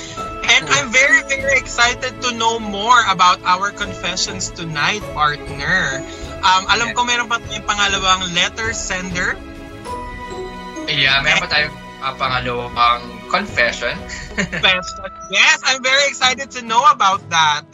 And 0.48 0.64
I'm 0.72 0.88
very, 0.88 1.20
very 1.28 1.60
excited 1.60 2.16
to 2.24 2.28
know 2.34 2.56
more 2.58 2.98
about 3.12 3.44
our 3.44 3.70
confessions 3.70 4.48
tonight, 4.50 5.04
partner. 5.12 6.00
Um, 6.40 6.62
alam 6.72 6.96
ko 6.96 7.04
meron 7.04 7.28
pa 7.28 7.38
tayong 7.44 7.68
pangalawang 7.68 8.32
letter 8.32 8.72
sender. 8.72 9.36
yeah, 10.88 11.20
meron 11.20 11.44
pa 11.44 11.48
tayong 11.52 11.76
uh, 12.00 12.14
pangalawang 12.16 13.04
confession. 13.34 13.94
Yes, 15.30 15.60
I'm 15.68 15.84
very 15.84 16.08
excited 16.08 16.50
to 16.56 16.64
know 16.64 16.82
about 16.88 17.20
that. 17.30 17.68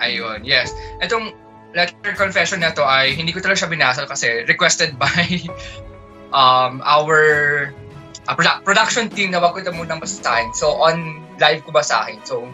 Ayun, 0.00 0.48
yes. 0.48 0.72
Itong 1.04 1.34
letter 1.74 2.14
confession 2.18 2.60
na 2.60 2.74
to 2.74 2.82
ay 2.82 3.14
hindi 3.14 3.30
ko 3.32 3.38
talaga 3.38 3.66
siya 3.66 3.70
binasa 3.70 4.02
kasi 4.06 4.44
requested 4.46 4.98
by 4.98 5.26
um, 6.38 6.82
our 6.82 7.18
uh, 8.26 8.34
produ- 8.34 8.62
production 8.66 9.08
team 9.10 9.30
na 9.30 9.38
wag 9.38 9.54
ko 9.54 9.62
ito 9.62 9.72
munang 9.74 10.02
basahin. 10.02 10.50
So, 10.54 10.78
on 10.82 11.22
live 11.38 11.62
ko 11.66 11.70
basahin. 11.74 12.22
So, 12.26 12.46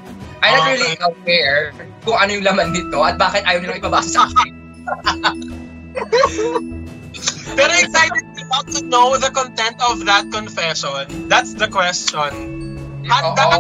I'm 0.45 0.57
not 0.57 0.69
really 0.77 0.97
aware 1.01 1.73
kung 2.05 2.17
ano 2.21 2.31
yung 2.37 2.45
laman 2.45 2.73
nito 2.73 3.01
at 3.03 3.17
bakit 3.17 3.43
ayaw 3.49 3.65
nilang 3.65 3.81
ipabasa 3.81 4.11
sa 4.13 4.23
akin. 4.29 4.53
Pero 7.57 7.73
excited 7.73 8.25
about 8.37 8.69
to 8.69 8.85
know 8.85 9.17
the 9.17 9.33
content 9.33 9.81
of 9.81 10.05
that 10.05 10.29
confession. 10.29 11.29
That's 11.33 11.57
the 11.57 11.67
question. 11.73 12.31
Handa 13.09 13.43
ka, 13.49 13.57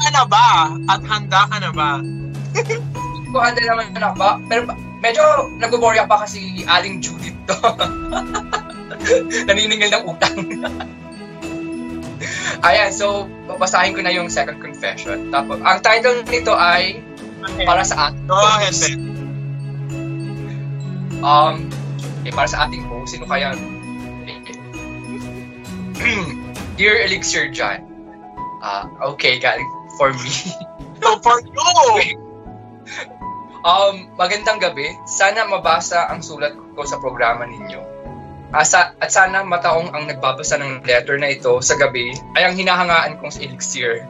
ka 0.00 0.08
na 0.14 0.24
ba? 0.24 0.72
At 0.88 1.02
handa 1.04 1.40
ka 1.50 1.56
na 1.60 1.70
ba? 1.74 2.00
Kung 3.28 3.42
handa 3.42 3.60
naman 3.60 3.92
ako 3.92 4.16
ba, 4.16 4.30
pero 4.48 4.72
medyo 5.00 5.48
nag-worry 5.56 6.00
pa 6.04 6.24
kasi 6.24 6.64
Aling 6.64 7.00
Judith 7.00 7.36
to. 7.48 7.56
Naniningil 9.48 9.92
ng 9.92 10.04
utang. 10.08 10.36
Ayan, 12.66 12.90
so 12.90 13.28
babasahin 13.46 13.92
ko 13.92 14.00
na 14.02 14.10
yung 14.10 14.32
second 14.32 14.58
confession. 14.58 15.30
Tapos, 15.30 15.60
ang 15.62 15.78
title 15.84 16.24
nito 16.26 16.56
ay 16.56 17.04
para 17.68 17.84
sa 17.84 18.10
ating 18.10 18.26
Go 18.26 18.40
ahead, 18.40 18.74
Ben. 18.80 18.98
Um, 21.22 21.70
eh, 22.24 22.32
para 22.32 22.48
sa 22.48 22.66
ating 22.66 22.82
host, 22.88 23.14
sino 23.14 23.28
kaya? 23.28 23.54
Dear 26.76 27.08
Elixir 27.08 27.48
John. 27.52 27.84
Ah, 28.60 28.88
okay, 29.00 29.38
galing 29.38 29.68
for 29.96 30.12
me. 30.12 30.32
So 31.00 31.18
for 31.20 31.40
you, 31.40 32.20
Um, 33.66 34.06
magandang 34.14 34.62
gabi. 34.62 34.94
Sana 35.10 35.42
mabasa 35.42 36.06
ang 36.06 36.22
sulat 36.22 36.54
ko 36.78 36.86
sa 36.86 37.02
programa 37.02 37.42
ninyo. 37.50 37.82
Asa, 38.54 38.94
at 39.02 39.10
sana 39.10 39.42
mataong 39.42 39.90
ang 39.90 40.06
nagbabasa 40.06 40.54
ng 40.62 40.86
letter 40.86 41.18
na 41.18 41.34
ito 41.34 41.58
sa 41.58 41.74
gabi 41.74 42.14
ay 42.38 42.46
ang 42.46 42.54
hinahangaan 42.54 43.18
kong 43.18 43.34
elixir. 43.42 44.06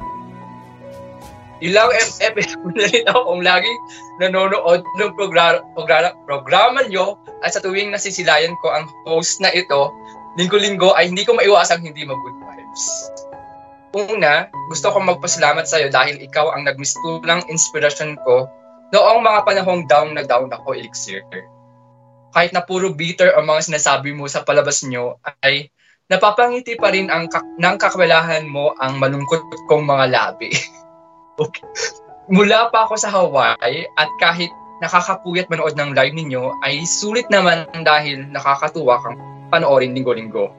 Ep- 1.65 2.21
episode 2.21 2.69
na 2.77 2.85
rin 2.85 3.09
ako 3.09 3.21
kung 3.33 3.43
laging 3.49 3.79
nanonood 4.21 4.85
ng 5.01 5.13
programa, 5.17 5.65
programa, 5.73 6.13
programa 6.29 6.85
nyo 6.93 7.17
at 7.41 7.57
sa 7.57 7.65
tuwing 7.65 7.89
nasisilayan 7.89 8.53
ko 8.61 8.77
ang 8.77 8.85
host 9.09 9.41
na 9.41 9.49
ito, 9.57 9.89
linggo-linggo 10.37 10.93
ay 11.01 11.09
hindi 11.09 11.25
ko 11.25 11.33
maiwasang 11.33 11.81
hindi 11.81 12.05
mag-good 12.05 12.37
vibes. 12.45 12.85
Una, 13.97 14.53
gusto 14.69 14.93
kong 14.93 15.17
magpasalamat 15.17 15.65
sa 15.65 15.81
iyo 15.81 15.89
dahil 15.89 16.21
ikaw 16.21 16.53
ang 16.53 16.69
nagmistulang 16.69 17.41
inspirasyon 17.49 18.21
ko 18.21 18.45
noong 18.95 19.21
mga 19.23 19.41
panahong 19.43 19.83
down 19.87 20.15
na 20.15 20.23
down 20.23 20.51
ako, 20.53 20.77
Elixir. 20.77 21.23
Kahit 22.31 22.53
na 22.53 22.63
puro 22.63 22.93
bitter 22.93 23.33
ang 23.33 23.49
mga 23.49 23.73
sinasabi 23.73 24.13
mo 24.13 24.29
sa 24.29 24.45
palabas 24.45 24.85
nyo, 24.85 25.17
ay 25.43 25.73
napapangiti 26.07 26.77
pa 26.79 26.93
rin 26.93 27.11
ang 27.11 27.27
kak- 27.27 27.57
ng 27.59 27.77
kakwelahan 27.81 28.47
mo 28.47 28.77
ang 28.79 29.01
malungkot 29.01 29.43
kong 29.67 29.85
mga 29.87 30.07
labi. 30.13 30.53
okay. 31.43 31.65
Mula 32.27 32.75
pa 32.75 32.87
ako 32.87 32.95
sa 32.99 33.11
Hawaii 33.15 33.87
at 33.95 34.11
kahit 34.19 34.51
nakakapuyat 34.83 35.49
manood 35.49 35.79
ng 35.79 35.95
live 35.95 36.15
ninyo 36.15 36.61
ay 36.61 36.85
sulit 36.85 37.31
naman 37.33 37.65
dahil 37.87 38.29
nakakatuwa 38.29 39.01
kang 39.01 39.17
panoorin 39.49 39.95
linggo-linggo. 39.95 40.53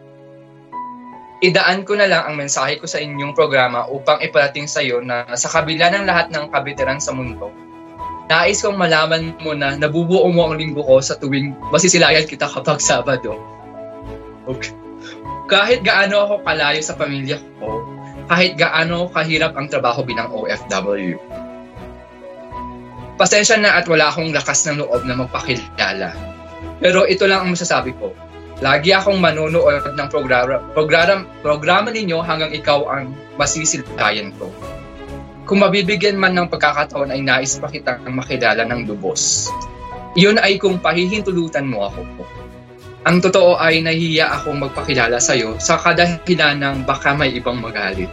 Idaan 1.37 1.85
ko 1.85 1.93
na 1.93 2.09
lang 2.09 2.25
ang 2.25 2.33
mensahe 2.33 2.81
ko 2.81 2.89
sa 2.89 2.97
inyong 2.97 3.37
programa 3.37 3.85
upang 3.85 4.17
iparating 4.25 4.65
sa 4.65 4.81
iyo 4.81 5.05
na 5.05 5.37
sa 5.37 5.53
kabila 5.53 5.93
ng 5.93 6.09
lahat 6.09 6.33
ng 6.33 6.49
kabiteran 6.49 6.97
sa 6.97 7.13
mundo, 7.13 7.53
nais 8.27 8.59
kong 8.59 8.75
malaman 8.75 9.35
mo 9.39 9.55
na 9.55 9.79
nabubuo 9.79 10.27
mo 10.31 10.51
ang 10.51 10.59
linggo 10.59 10.83
ko 10.83 10.99
sa 10.99 11.15
tuwing 11.15 11.55
masisilayan 11.71 12.27
kita 12.27 12.47
kapag 12.47 12.83
Sabado. 12.83 13.39
Okay. 14.47 14.75
Kahit 15.47 15.79
gaano 15.83 16.27
ako 16.27 16.43
kalayo 16.43 16.83
sa 16.83 16.99
pamilya 16.99 17.39
ko, 17.59 17.87
kahit 18.27 18.59
gaano 18.59 19.07
kahirap 19.07 19.55
ang 19.55 19.71
trabaho 19.71 20.03
bilang 20.03 20.27
OFW. 20.35 21.15
Pasensya 23.15 23.57
na 23.57 23.79
at 23.79 23.87
wala 23.87 24.11
akong 24.11 24.35
lakas 24.35 24.67
ng 24.67 24.83
loob 24.83 25.07
na 25.07 25.15
magpakilala. 25.17 26.11
Pero 26.83 27.07
ito 27.07 27.25
lang 27.25 27.47
ang 27.47 27.55
masasabi 27.55 27.95
ko. 27.95 28.11
Lagi 28.59 28.91
akong 28.91 29.17
manonood 29.17 29.87
ng 29.95 30.09
programa, 30.11 30.59
programa, 30.75 31.23
programa 31.39 31.89
ninyo 31.89 32.19
hanggang 32.21 32.51
ikaw 32.51 32.85
ang 32.91 33.15
masisilayan 33.39 34.35
ko. 34.35 34.51
Kung 35.47 35.63
mabibigyan 35.63 36.19
man 36.19 36.35
ng 36.35 36.51
pagkakataon 36.51 37.15
ay 37.15 37.23
nais 37.23 37.55
pa 37.55 37.71
kitang 37.71 38.03
makilala 38.11 38.67
ng 38.67 38.83
lubos. 38.83 39.47
Iyon 40.19 40.35
ay 40.43 40.59
kung 40.59 40.75
pahihintulutan 40.83 41.63
mo 41.63 41.87
ako. 41.87 42.03
Ang 43.07 43.23
totoo 43.23 43.55
ay 43.55 43.79
nahihiya 43.79 44.27
akong 44.27 44.59
magpakilala 44.59 45.23
sa 45.23 45.39
iyo 45.39 45.55
sa 45.63 45.79
kadahilan 45.79 46.59
ng 46.59 46.75
baka 46.83 47.15
may 47.15 47.31
ibang 47.31 47.63
magalit. 47.63 48.11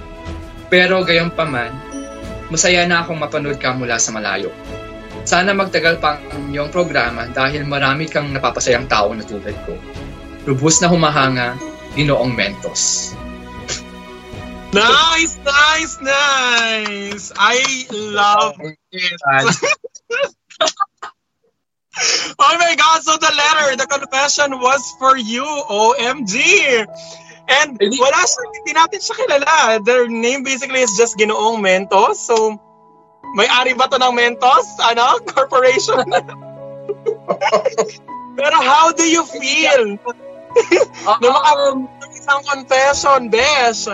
Pero 0.71 1.03
gayon 1.03 1.35
pa 1.35 1.43
man, 1.43 1.75
masaya 2.55 2.87
na 2.87 3.03
akong 3.03 3.19
mapanood 3.19 3.59
ka 3.59 3.75
mula 3.75 3.99
sa 3.99 4.15
malayo. 4.15 4.55
Sana 5.27 5.51
magtagal 5.51 5.99
pa 5.99 6.23
ang 6.31 6.55
iyong 6.55 6.71
programa 6.71 7.27
dahil 7.35 7.67
marami 7.67 8.07
kang 8.07 8.31
napapasayang 8.31 8.87
tao 8.87 9.11
na 9.11 9.27
tulad 9.27 9.59
ko. 9.67 9.75
Lubos 10.47 10.79
na 10.79 10.87
humahanga, 10.87 11.59
ginoong 11.99 12.31
Mentos. 12.31 13.17
Nice, 14.75 15.39
nice, 15.47 15.95
nice. 16.03 17.31
I 17.39 17.87
love 17.93 18.59
it. 18.59 18.79
oh 22.39 22.57
my 22.59 22.75
God, 22.75 23.03
so 23.03 23.17
the 23.17 23.31
letter, 23.31 23.77
the 23.77 23.87
confession 23.87 24.59
was 24.59 24.83
for 24.99 25.17
you, 25.17 25.45
OMG. 25.47 26.35
And 27.47 27.79
wala 27.79 28.21
siya, 28.27 28.43
hindi 28.51 28.73
natin 28.75 28.99
siya 28.99 29.15
kilala. 29.15 29.79
Their 29.85 30.09
name 30.11 30.43
basically 30.43 30.83
is 30.83 30.97
just 30.99 31.15
Ginoong 31.23 31.63
Mentos. 31.63 32.19
So, 32.19 32.59
may-ari 33.39 33.79
ba 33.79 33.87
to 33.87 33.95
ng 34.01 34.15
Mentos? 34.17 34.67
Ano? 34.83 35.21
Corporation? 35.31 36.03
Pero 38.39 38.57
how 38.59 38.91
do 38.91 39.07
you 39.07 39.23
feel? 39.23 40.03
Na 41.23 41.31
Um, 41.71 41.87
isang 42.11 42.43
confession, 42.43 43.31
Besh. 43.31 43.87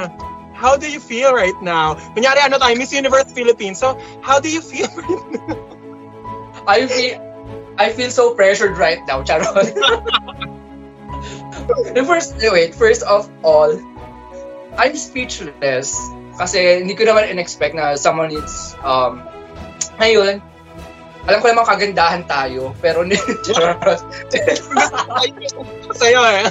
How 0.61 0.77
do 0.77 0.85
you 0.85 1.01
feel 1.01 1.33
right 1.33 1.57
now? 1.65 1.97
Kunyari, 2.13 2.45
ano 2.45 2.61
tayo, 2.61 2.77
Miss 2.77 2.93
Universe 2.93 3.33
Philippines. 3.33 3.81
So, 3.81 3.97
how 4.21 4.45
do 4.45 4.53
you 4.53 4.61
feel 4.61 4.93
right 5.01 5.25
now? 5.33 5.57
I 6.69 6.85
feel 6.85 7.17
I 7.81 7.89
feel 7.97 8.13
so 8.13 8.37
pressured 8.37 8.77
right 8.77 9.01
now, 9.09 9.25
Charot. 9.25 9.73
the 11.97 12.05
first, 12.05 12.37
wait, 12.37 12.77
first 12.77 13.01
of 13.09 13.33
all, 13.41 13.73
I'm 14.77 14.93
speechless. 15.01 15.97
Kasi 16.37 16.85
hindi 16.85 16.93
ko 16.93 17.09
naman 17.09 17.33
in-expect 17.33 17.73
na 17.73 17.97
someone 17.97 18.37
is, 18.37 18.77
um, 18.85 19.25
ngayon, 19.97 20.45
alam 21.25 21.39
ko 21.41 21.49
naman 21.49 21.65
kagandahan 21.65 22.29
tayo, 22.29 22.77
pero 22.85 23.01
Charot. 23.49 24.05
Sa'yo 25.97 26.21
eh. 26.21 26.45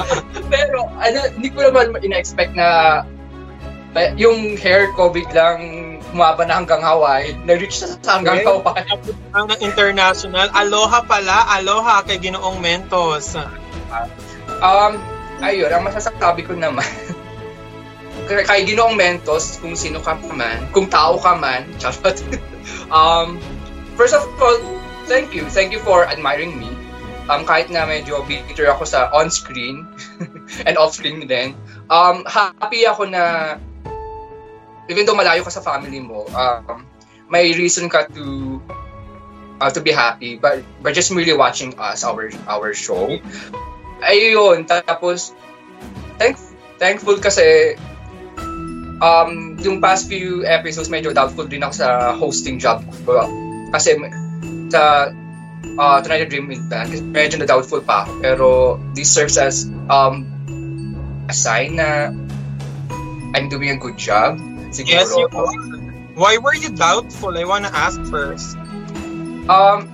pero, 0.52 0.88
ano, 0.98 1.18
hindi 1.36 1.48
ko 1.52 1.68
naman 1.68 1.96
in-expect 2.00 2.52
na 2.56 3.02
yung 4.16 4.56
hair 4.56 4.88
ko 4.96 5.12
biglang 5.12 5.92
humaba 6.12 6.44
na 6.44 6.60
hanggang 6.60 6.80
Hawaii, 6.84 7.36
na-reach 7.44 7.80
sa 7.80 7.96
sa 8.00 8.20
hanggang 8.20 8.44
Okay. 8.44 8.48
Hawaii. 8.48 9.12
Ang 9.36 9.48
international. 9.60 10.48
Aloha 10.52 11.04
pala. 11.04 11.48
Aloha 11.56 12.04
kay 12.04 12.20
Ginoong 12.20 12.60
Mentos. 12.60 13.36
Um, 14.60 15.00
ayun, 15.40 15.72
ang 15.72 15.84
masasabi 15.88 16.44
ko 16.44 16.52
naman, 16.56 16.84
kay 18.28 18.44
kay 18.44 18.60
Ginoong 18.68 18.96
Mentos, 18.96 19.60
kung 19.60 19.76
sino 19.76 20.00
ka 20.00 20.16
man, 20.32 20.68
kung 20.72 20.88
tao 20.88 21.16
ka 21.20 21.36
man, 21.36 21.64
charot. 21.80 22.16
um, 22.92 23.40
first 23.96 24.16
of 24.16 24.24
all, 24.40 24.56
thank 25.08 25.32
you. 25.32 25.48
Thank 25.48 25.72
you 25.72 25.80
for 25.80 26.04
admiring 26.08 26.56
me. 26.60 26.72
Um, 27.30 27.46
kahit 27.46 27.70
na 27.70 27.86
medyo 27.86 28.22
bitter 28.26 28.66
ako 28.66 28.82
sa 28.82 29.06
on-screen 29.14 29.86
and 30.66 30.74
off-screen 30.74 31.22
din, 31.26 31.54
um, 31.86 32.26
happy 32.26 32.82
ako 32.82 33.06
na 33.06 33.56
even 34.90 35.06
though 35.06 35.14
malayo 35.14 35.46
ka 35.46 35.52
sa 35.54 35.62
family 35.62 36.02
mo, 36.02 36.26
um, 36.34 36.82
may 37.30 37.54
reason 37.54 37.86
ka 37.86 38.10
to 38.10 38.58
uh, 39.62 39.70
to 39.70 39.78
be 39.78 39.94
happy 39.94 40.34
but 40.34 40.66
by 40.82 40.90
just 40.90 41.14
merely 41.14 41.32
watching 41.32 41.72
us 41.78 42.02
our 42.02 42.28
our 42.50 42.74
show 42.74 43.22
ayun, 44.02 44.66
tapos, 44.66 45.32
thank, 46.18 46.36
thankful 46.82 47.16
kasi, 47.22 47.78
um, 48.98 49.56
yung 49.62 49.78
past 49.78 50.10
few 50.10 50.42
episodes, 50.44 50.90
medyo 50.90 51.14
doubtful 51.14 51.46
din 51.46 51.62
ako 51.62 51.74
sa 51.74 51.88
hosting 52.18 52.58
job 52.58 52.82
ko. 53.06 53.26
Kasi, 53.70 53.96
sa 54.68 55.10
uh, 55.78 56.00
Tonight 56.02 56.22
I 56.22 56.28
Dream 56.28 56.48
with 56.48 56.62
Band, 56.68 56.90
kasi 56.92 57.02
medyo 57.02 57.38
na 57.40 57.46
doubtful 57.46 57.80
pa 57.80 58.04
ako. 58.04 58.12
Pero, 58.20 58.46
this 58.92 59.12
serves 59.12 59.36
as, 59.36 59.68
um, 59.88 60.26
a 61.28 61.34
sign 61.34 61.76
na 61.76 62.10
I'm 63.32 63.48
doing 63.48 63.70
a 63.72 63.78
good 63.80 63.96
job. 63.96 64.36
Siguro. 64.72 64.92
Yes, 64.92 65.12
you 65.16 65.28
are. 65.32 65.52
Why 66.16 66.36
were 66.36 66.52
you 66.52 66.68
doubtful? 66.68 67.36
I 67.36 67.44
wanna 67.48 67.72
ask 67.72 67.96
first. 68.12 68.56
Um, 69.48 69.88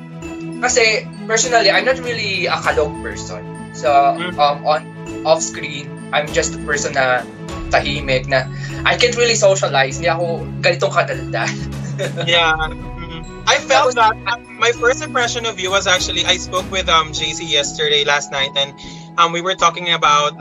kasi 0.58 1.06
personally, 1.30 1.70
I'm 1.70 1.86
not 1.86 2.02
really 2.02 2.50
a 2.50 2.58
kalog 2.58 2.90
person. 3.02 3.46
So, 3.74 3.86
Mm. 4.18 4.34
um, 4.38 4.58
on 4.66 4.80
off 5.22 5.38
screen, 5.38 5.86
I'm 6.10 6.26
just 6.34 6.58
a 6.58 6.60
person 6.66 6.98
na 6.98 7.22
tahimik 7.70 8.26
na 8.26 8.50
I 8.82 8.98
can't 8.98 9.14
really 9.14 9.38
socialize. 9.38 10.02
Hindi 10.02 10.10
ako 10.10 10.42
ganitong 10.64 10.90
kadaldal. 10.94 11.50
Yeah. 12.26 12.54
I 13.48 13.58
felt 13.64 13.94
that 13.96 14.12
my 14.44 14.72
first 14.72 15.02
impression 15.02 15.46
of 15.46 15.58
you 15.58 15.70
was 15.70 15.86
actually 15.86 16.24
I 16.26 16.36
spoke 16.36 16.70
with 16.70 16.88
um 16.88 17.12
JC 17.16 17.48
yesterday 17.48 18.04
last 18.04 18.30
night 18.30 18.52
and 18.56 18.76
um 19.16 19.32
we 19.32 19.40
were 19.40 19.56
talking 19.56 19.88
about 19.92 20.36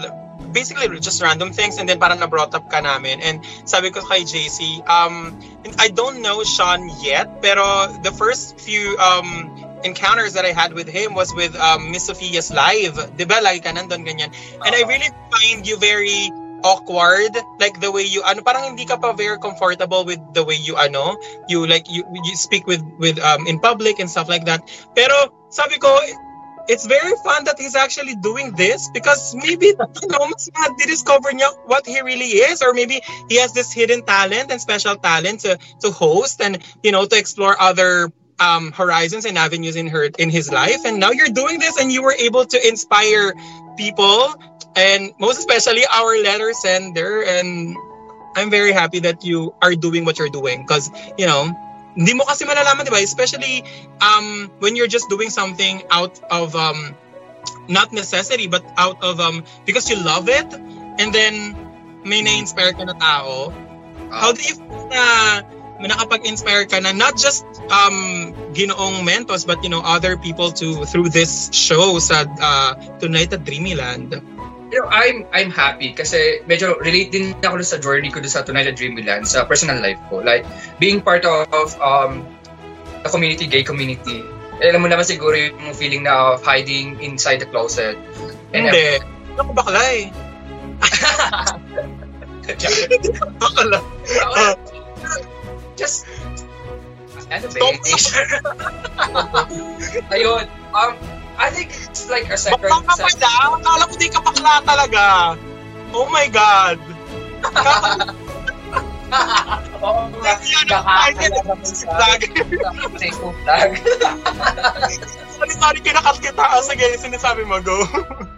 basically 0.52 0.92
just 1.00 1.22
random 1.24 1.54
things 1.56 1.78
and 1.80 1.88
then 1.88 2.00
parang 2.04 2.20
na-brought 2.20 2.52
up 2.54 2.68
ka 2.68 2.84
namin 2.84 3.24
and 3.24 3.48
sabi 3.64 3.96
ko 3.96 4.04
kay 4.04 4.28
JC 4.28 4.84
um 4.92 5.40
I 5.80 5.88
don't 5.88 6.20
know 6.20 6.44
Sean 6.44 6.92
yet 7.00 7.40
pero 7.40 7.88
the 8.04 8.12
first 8.12 8.60
few 8.60 9.00
um 9.00 9.56
encounters 9.88 10.34
that 10.34 10.44
I 10.44 10.52
had 10.52 10.74
with 10.74 10.90
him 10.90 11.14
was 11.14 11.34
with 11.34 11.56
um, 11.56 11.92
Miss 11.92 12.10
Sophia's 12.10 12.52
live. 12.52 12.98
'Di 13.14 13.26
ba? 13.30 13.40
Lagi 13.46 13.62
ka 13.62 13.72
nandun 13.72 14.04
ganyan. 14.04 14.34
And 14.66 14.74
I 14.74 14.82
really 14.90 15.12
find 15.30 15.62
you 15.68 15.78
very 15.78 16.34
awkward 16.68 17.32
like 17.64 17.80
the 17.80 17.92
way 17.92 18.04
you 18.04 18.20
ano 18.28 18.44
parang 18.44 18.76
hindi 18.76 18.84
ka 18.84 19.00
pa 19.00 19.16
very 19.16 19.40
comfortable 19.40 20.04
with 20.04 20.20
the 20.36 20.44
way 20.44 20.60
you 20.60 20.76
ano 20.76 21.16
you 21.48 21.64
like 21.64 21.88
you 21.88 22.04
you 22.28 22.36
speak 22.36 22.68
with 22.68 22.84
with 23.00 23.16
um 23.24 23.48
in 23.48 23.64
public 23.64 24.04
and 24.04 24.12
stuff 24.12 24.28
like 24.28 24.44
that. 24.44 24.60
Pero 24.92 25.32
sabi 25.48 25.80
ko 25.80 25.88
it's 26.68 26.86
very 26.86 27.16
fun 27.24 27.48
that 27.48 27.56
he's 27.56 27.76
actually 27.76 28.16
doing 28.20 28.52
this 28.60 28.92
because 28.92 29.32
maybe 29.40 29.72
you 29.72 30.12
know 30.12 30.28
mas 30.28 30.52
discover 30.84 31.32
niya 31.32 31.48
what 31.72 31.88
he 31.88 32.04
really 32.04 32.44
is 32.44 32.60
or 32.60 32.76
maybe 32.76 33.00
he 33.32 33.40
has 33.40 33.56
this 33.56 33.72
hidden 33.72 34.04
talent 34.04 34.52
and 34.52 34.60
special 34.60 35.00
talent 35.00 35.40
to 35.48 35.56
to 35.80 35.88
host 35.92 36.44
and 36.44 36.60
you 36.84 36.92
know 36.92 37.08
to 37.08 37.16
explore 37.16 37.56
other 37.56 38.12
um, 38.40 38.72
horizons 38.72 39.26
and 39.26 39.38
avenues 39.38 39.76
in 39.76 39.88
her 39.88 40.10
in 40.18 40.30
his 40.30 40.52
life. 40.52 40.86
And 40.86 41.00
now 41.00 41.12
you're 41.12 41.34
doing 41.34 41.60
this 41.60 41.80
and 41.80 41.92
you 41.92 42.04
were 42.04 42.14
able 42.14 42.46
to 42.46 42.68
inspire 42.68 43.34
people 43.78 44.36
and 44.76 45.14
most 45.20 45.40
especially 45.40 45.86
our 45.88 46.18
letter 46.22 46.54
sender 46.54 47.24
and 47.24 47.76
I'm 48.38 48.50
very 48.50 48.72
happy 48.72 49.00
that 49.00 49.26
you 49.26 49.54
are 49.62 49.74
doing 49.74 50.06
what 50.06 50.20
you're 50.20 50.30
doing 50.30 50.62
because 50.62 50.92
you 51.18 51.26
know 51.26 51.50
hindi 51.98 52.14
mo 52.14 52.30
kasi 52.30 52.46
malalaman 52.46 52.86
di 52.86 52.94
ba? 52.94 53.02
Especially 53.02 53.66
um 54.00 54.54
when 54.62 54.78
you're 54.78 54.90
just 54.90 55.10
doing 55.10 55.34
something 55.34 55.82
out 55.90 56.22
of 56.30 56.54
um 56.54 56.94
not 57.66 57.90
necessity 57.90 58.46
but 58.46 58.62
out 58.78 59.02
of 59.02 59.18
um 59.18 59.42
because 59.66 59.90
you 59.90 59.98
love 59.98 60.30
it 60.30 60.46
and 61.02 61.10
then 61.10 61.58
may 62.06 62.22
na-inspire 62.22 62.72
ka 62.78 62.86
na 62.86 62.94
tao. 62.94 63.50
How 64.14 64.32
do 64.32 64.40
you 64.46 64.56
feel 64.56 64.86
na 64.94 65.42
na 65.82 65.94
nakapag-inspire 65.94 66.70
ka 66.70 66.78
na 66.82 66.94
not 66.94 67.18
just 67.18 67.46
um 67.74 68.32
ginoong 68.54 69.02
mentos 69.02 69.46
but 69.46 69.58
you 69.66 69.70
know 69.74 69.82
other 69.82 70.18
people 70.18 70.54
to 70.54 70.86
through 70.86 71.10
this 71.10 71.50
show 71.50 71.98
sa 71.98 72.30
uh, 72.38 72.78
Tonight 73.02 73.34
at 73.34 73.42
Dreamyland 73.42 74.22
You 74.68 74.84
know, 74.84 74.88
I'm 74.92 75.24
I'm 75.32 75.48
happy 75.48 75.96
kasi 75.96 76.44
medyo 76.44 76.76
relate 76.84 77.16
din 77.16 77.32
ako 77.40 77.64
sa 77.64 77.80
journey 77.80 78.12
ko 78.12 78.20
sa 78.28 78.44
Tonight 78.44 78.68
at 78.68 78.76
Dreamland 78.76 79.24
sa 79.24 79.48
personal 79.48 79.80
life 79.80 80.00
ko. 80.12 80.20
Like, 80.20 80.44
being 80.76 81.00
part 81.00 81.24
of 81.24 81.48
um, 81.80 82.28
the 83.04 83.10
community, 83.10 83.48
gay 83.48 83.64
community. 83.64 84.28
Eh, 84.60 84.68
alam 84.74 84.84
mo 84.84 84.92
naman 84.92 85.08
siguro 85.08 85.38
yung 85.38 85.72
feeling 85.72 86.04
na 86.04 86.36
of 86.36 86.44
hiding 86.44 87.00
inside 87.00 87.40
the 87.40 87.48
closet. 87.48 87.96
And 88.52 88.68
hindi 88.68 89.00
ako 89.38 89.54
bakla 89.54 89.82
eh 89.94 90.10
bakla 93.38 93.80
just 95.78 96.08
ano 97.28 97.44
ba? 97.52 97.60
Ayun. 100.16 100.48
Um, 100.72 100.94
I 101.38 101.50
think 101.54 101.70
it's 101.70 102.10
like 102.10 102.30
a 102.34 102.38
second... 102.38 102.66
bakla 102.66 102.98
ka 102.98 103.06
pala 103.06 103.58
akala 103.62 103.84
ko 103.86 103.96
di 103.98 104.08
ka 104.10 104.20
bakla 104.26 104.54
talaga 104.66 105.06
oh 105.94 106.08
my 106.10 106.28
god 106.28 106.78
Oo 109.78 110.10
nga. 110.20 110.34
Facebook 113.00 113.38
tag. 113.48 113.72
sorry 115.32 115.54
sorry 115.56 115.80
kinakat 115.80 116.18
kita 116.20 116.44
Ah, 116.44 116.60
sige 116.60 116.98
sinasabi 117.00 117.48
mo 117.48 117.62
go 117.64 117.88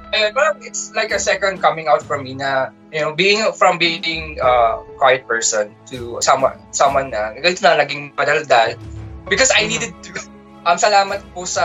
And, 0.10 0.34
but 0.34 0.58
it's 0.66 0.90
like 0.98 1.14
a 1.14 1.22
second 1.22 1.62
coming 1.62 1.86
out 1.86 2.02
from 2.02 2.26
me 2.26 2.34
na, 2.34 2.74
you 2.90 2.98
know, 2.98 3.14
being 3.14 3.46
from 3.54 3.78
being 3.78 4.42
a 4.42 4.82
quiet 4.98 5.30
person 5.30 5.70
to 5.94 6.18
someone, 6.18 6.58
someone 6.74 7.14
na, 7.14 7.38
ganito 7.38 7.62
na 7.62 7.78
naging 7.78 8.18
madaldal. 8.18 8.74
Because 9.30 9.54
I 9.54 9.70
needed 9.70 9.94
to, 10.10 10.18
um, 10.66 10.82
salamat 10.82 11.22
po 11.38 11.46
sa 11.46 11.62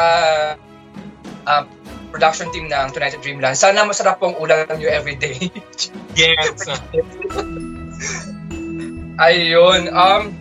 um, 1.47 1.69
production 2.15 2.51
team 2.55 2.71
ng 2.71 2.95
Tonight 2.95 3.19
at 3.19 3.23
Dreamland. 3.23 3.59
Sana 3.59 3.83
masarap 3.83 4.23
pong 4.23 4.39
ulam 4.39 4.69
nyo 4.71 4.89
everyday. 4.89 5.51
yes 6.19 6.69
ayun, 9.19 9.91
um, 9.95 10.35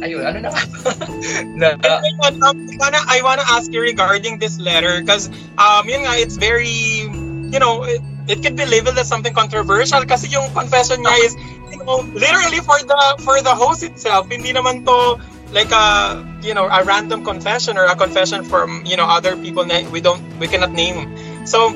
ayun, 0.00 0.24
ano 0.24 0.38
na 0.48 0.50
na, 1.60 1.68
um, 1.76 2.02
I 2.24 2.76
wanna, 2.78 3.00
I 3.08 3.18
wanna 3.22 3.44
ask 3.48 3.72
you 3.72 3.80
regarding 3.80 4.38
this 4.38 4.58
letter 4.58 5.00
because 5.00 5.28
um, 5.58 5.88
yun 5.88 6.04
nga, 6.08 6.16
it's 6.16 6.36
very, 6.36 7.08
you 7.52 7.60
know, 7.60 7.84
it, 7.84 8.00
it 8.28 8.42
could 8.42 8.56
be 8.56 8.64
labeled 8.64 8.98
as 8.98 9.08
something 9.08 9.32
controversial 9.32 10.04
kasi 10.04 10.28
yung 10.28 10.52
confession 10.52 11.04
niya 11.04 11.16
is, 11.24 11.32
you 11.72 11.80
know, 11.84 12.04
literally 12.12 12.60
for 12.60 12.78
the 12.80 13.00
for 13.24 13.40
the 13.40 13.52
host 13.52 13.82
itself, 13.82 14.28
hindi 14.28 14.52
naman 14.52 14.84
to 14.84 15.16
like 15.52 15.72
a, 15.72 16.20
you 16.42 16.54
know, 16.54 16.66
a 16.66 16.84
random 16.84 17.24
confession 17.24 17.76
or 17.76 17.84
a 17.86 17.96
confession 17.96 18.44
from, 18.44 18.84
you 18.86 18.96
know, 18.96 19.06
other 19.06 19.36
people 19.36 19.64
that 19.64 19.90
we 19.90 20.00
don't, 20.00 20.22
we 20.38 20.46
cannot 20.46 20.72
name. 20.72 21.16
So, 21.46 21.68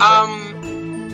um, 0.00 0.54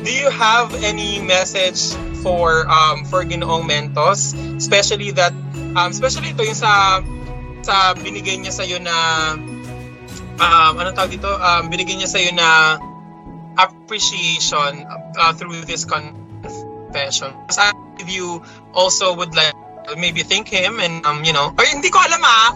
do 0.03 0.13
you 0.13 0.31
have 0.31 0.73
any 0.83 1.21
message 1.21 1.93
for 2.25 2.69
um 2.69 3.05
for 3.05 3.25
Ginoong 3.25 3.69
Mentos? 3.69 4.33
Especially 4.57 5.13
that 5.13 5.33
um 5.77 5.93
especially 5.93 6.33
ito 6.33 6.45
yung 6.45 6.57
sa 6.57 7.05
sa 7.61 7.93
binigay 7.97 8.41
niya 8.41 8.53
sa 8.53 8.65
na 8.81 8.97
um 10.41 10.73
ano 10.81 10.89
tawag 10.97 11.13
dito? 11.13 11.29
Um 11.29 11.69
binigay 11.69 12.01
niya 12.01 12.09
sa 12.09 12.21
na 12.33 12.81
appreciation 13.61 14.89
uh, 15.21 15.33
through 15.37 15.69
this 15.69 15.85
confession. 15.85 17.37
As 17.53 17.61
if 18.01 18.09
you 18.09 18.41
also 18.73 19.13
would 19.13 19.37
like 19.37 19.53
maybe 20.01 20.23
thank 20.23 20.49
him 20.49 20.79
and 20.81 21.05
um 21.05 21.25
you 21.25 21.33
know 21.33 21.53
or 21.57 21.65
hindi 21.67 21.91
ko 21.91 21.99
alam 21.99 22.23
ah 22.25 22.49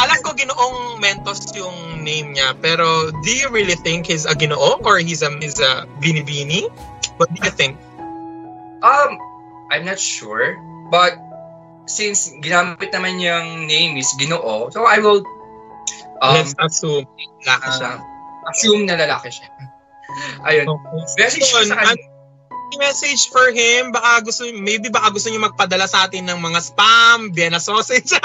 alam 0.00 0.18
ko 0.24 0.32
Ginoong 0.32 1.00
Mentos 1.00 1.44
yung 1.52 2.00
name 2.00 2.32
niya 2.32 2.56
pero 2.58 3.12
do 3.22 3.30
you 3.30 3.48
really 3.52 3.76
think 3.76 4.08
he's 4.08 4.24
a 4.24 4.32
Ginoo 4.32 4.80
or 4.82 4.96
he's 4.98 5.20
a 5.20 5.30
he's 5.40 5.60
a 5.60 5.84
binibini 6.00 6.68
what 7.20 7.28
do 7.32 7.38
you 7.44 7.52
think 7.52 7.76
Um, 8.82 9.14
I'm 9.70 9.86
not 9.86 10.02
sure. 10.02 10.58
But 10.90 11.14
since 11.86 12.34
ginamit 12.42 12.90
naman 12.90 13.22
yung 13.22 13.70
name 13.70 13.94
is 13.94 14.10
Ginoo, 14.18 14.74
so 14.74 14.82
I 14.82 14.98
will 14.98 15.22
um, 16.18 16.34
let's 16.34 16.50
assume 16.58 17.06
laki 17.46 17.70
siya 17.78 18.02
uh, 18.02 18.50
assume 18.50 18.90
na 18.90 18.98
lalaki 18.98 19.30
siya. 19.30 19.46
Ayun. 20.50 20.66
Message 21.14 21.46
ko 21.46 21.62
Yun, 21.62 21.70
sa 21.70 21.78
kanya. 21.78 21.94
an- 21.94 22.10
message 22.80 23.28
for 23.28 23.52
him 23.52 23.92
baka 23.92 24.24
gusto 24.24 24.48
maybe 24.48 24.88
baka 24.88 25.12
gusto 25.12 25.28
niyo 25.28 25.44
magpadala 25.44 25.84
sa 25.84 26.08
atin 26.08 26.24
ng 26.24 26.40
mga 26.40 26.56
spam 26.72 27.28
Vienna 27.28 27.60
sausage 27.60 28.16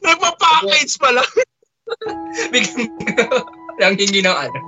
nagpa-package 0.00 0.94
pala 0.98 1.22
Bigyan 2.52 2.88
lang 3.76 3.94
hingi 3.98 4.24
ng 4.24 4.32
ano. 4.32 4.58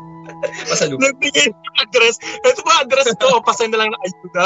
Pasalubong. 0.68 1.00
nagbigay 1.00 1.48
ng 1.48 1.76
address 1.80 2.18
ito 2.42 2.60
ba 2.60 2.82
address 2.82 3.08
ko 3.16 3.40
pasend 3.40 3.72
na 3.72 3.80
lang 3.80 3.90
na 3.94 3.98
ayuda 4.02 4.44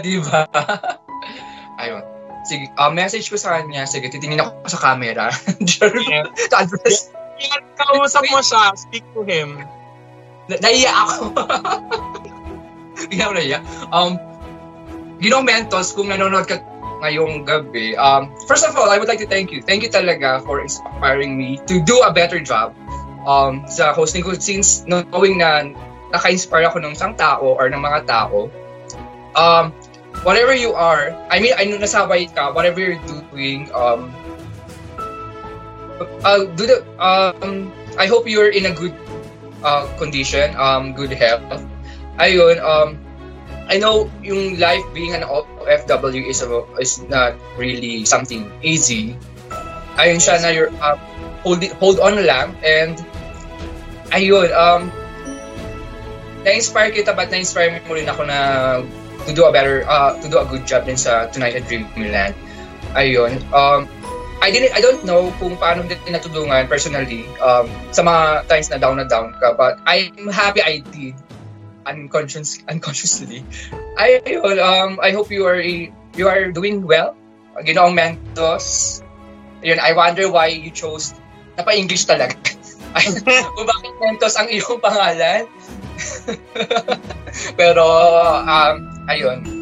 Di 0.00 0.16
ba? 0.24 0.48
Ayun. 1.76 2.00
Sige, 2.48 2.72
uh, 2.80 2.88
message 2.88 3.28
ko 3.28 3.36
sa 3.36 3.60
kanya. 3.60 3.84
Sige, 3.84 4.08
titingin 4.08 4.40
ako 4.40 4.64
sa 4.64 4.78
camera. 4.80 5.28
Yeah. 6.08 6.24
sa 6.48 6.64
address. 6.64 7.12
Kaya 7.36 7.56
kausap 7.76 8.24
mo 8.32 8.40
siya 8.40 8.72
speak 8.74 9.04
to 9.12 9.22
him 9.22 9.60
Na- 10.48 10.60
naiya 10.64 10.88
ako. 10.90 11.36
Hindi 13.04 13.16
ako 13.20 13.32
naiya. 13.36 13.58
Um, 13.92 14.16
Ginong 15.20 15.44
Mentos, 15.44 15.92
kung 15.92 16.08
nanonood 16.08 16.48
ka 16.48 16.62
ngayong 17.00 17.46
gabi, 17.46 17.94
um, 17.96 18.34
first 18.46 18.66
of 18.66 18.74
all, 18.74 18.90
I 18.90 18.98
would 18.98 19.08
like 19.08 19.22
to 19.22 19.28
thank 19.30 19.54
you. 19.54 19.62
Thank 19.62 19.82
you 19.82 19.90
talaga 19.90 20.42
for 20.42 20.60
inspiring 20.60 21.38
me 21.38 21.62
to 21.70 21.78
do 21.82 22.02
a 22.02 22.10
better 22.10 22.42
job 22.42 22.74
um, 23.26 23.64
sa 23.70 23.94
hosting 23.94 24.22
ko 24.22 24.34
since 24.34 24.82
knowing 24.86 25.38
na 25.38 25.70
naka-inspire 26.10 26.66
ako 26.66 26.80
ng 26.82 26.92
isang 26.96 27.14
tao 27.14 27.54
or 27.54 27.68
ng 27.68 27.80
mga 27.80 28.08
tao. 28.08 28.48
Um, 29.36 29.70
whatever 30.24 30.54
you 30.56 30.72
are, 30.72 31.14
I 31.30 31.38
mean, 31.38 31.54
I 31.54 31.64
know 31.68 31.78
nasabay 31.78 32.32
ka, 32.32 32.50
whatever 32.50 32.80
you're 32.80 33.02
doing, 33.06 33.70
um, 33.76 34.10
uh, 36.24 36.48
do 36.56 36.66
the, 36.66 36.78
um, 36.98 37.70
I 37.98 38.06
hope 38.06 38.26
you're 38.26 38.50
in 38.50 38.66
a 38.66 38.74
good 38.74 38.94
uh, 39.62 39.86
condition, 39.98 40.56
um, 40.56 40.94
good 40.94 41.12
health. 41.12 41.62
Ayun, 42.18 42.58
um, 42.58 42.98
I 43.68 43.76
know 43.76 44.08
yung 44.24 44.56
life 44.56 44.82
being 44.96 45.12
an 45.12 45.22
OFW 45.28 46.24
is 46.24 46.40
a, 46.40 46.64
is 46.80 47.04
not 47.12 47.36
really 47.60 48.04
something 48.08 48.48
easy. 48.64 49.16
Ayun 50.00 50.16
siya 50.16 50.40
na 50.40 50.48
you're, 50.48 50.72
uh, 50.80 50.96
hold, 51.44 51.60
hold 51.76 52.00
on 52.00 52.16
lang 52.24 52.56
and 52.64 52.96
ayun, 54.16 54.48
um, 54.56 54.88
na-inspire 56.48 56.90
kita 56.90 57.12
but 57.12 57.28
na-inspire 57.28 57.76
mo 57.84 57.92
rin 57.92 58.08
ako 58.08 58.24
na 58.24 58.38
to 59.28 59.36
do 59.36 59.44
a 59.44 59.52
better, 59.52 59.84
uh, 59.84 60.16
to 60.24 60.32
do 60.32 60.40
a 60.40 60.46
good 60.48 60.64
job 60.64 60.88
din 60.88 60.96
sa 60.96 61.28
Tonight 61.28 61.60
at 61.60 61.68
Dreamland. 61.68 62.32
Ayun, 62.96 63.36
um, 63.52 63.84
I 64.38 64.50
didn't 64.54 64.70
I 64.70 64.80
don't 64.80 65.02
know 65.02 65.34
kung 65.42 65.58
paano 65.58 65.82
din 65.82 65.98
natulungan 66.08 66.70
personally 66.70 67.26
um, 67.42 67.66
sa 67.90 68.06
mga 68.06 68.46
times 68.46 68.70
na 68.70 68.78
down 68.78 68.96
na 69.02 69.06
down 69.06 69.34
ka 69.42 69.58
but 69.58 69.82
I'm 69.82 70.30
happy 70.30 70.62
I 70.62 70.80
did 70.94 71.18
unconscious 71.88 72.60
unconsciously. 72.68 73.44
I 73.96 74.20
um 74.60 75.00
I 75.00 75.10
hope 75.10 75.32
you 75.32 75.48
are 75.48 75.60
you 75.60 76.26
are 76.28 76.52
doing 76.52 76.84
well. 76.84 77.16
Ginoong 77.58 77.96
Mentos. 77.96 79.00
Yun, 79.64 79.82
I 79.82 79.90
wonder 79.96 80.30
why 80.30 80.54
you 80.54 80.70
chose 80.70 81.16
napa-English 81.58 82.06
talaga. 82.06 82.38
Kung 83.56 83.66
bakit 83.66 83.92
Mentos 83.98 84.36
ang 84.38 84.48
iyong 84.48 84.78
pangalan. 84.78 85.48
Pero 87.58 87.84
um 88.44 88.76
ayun. 89.10 89.57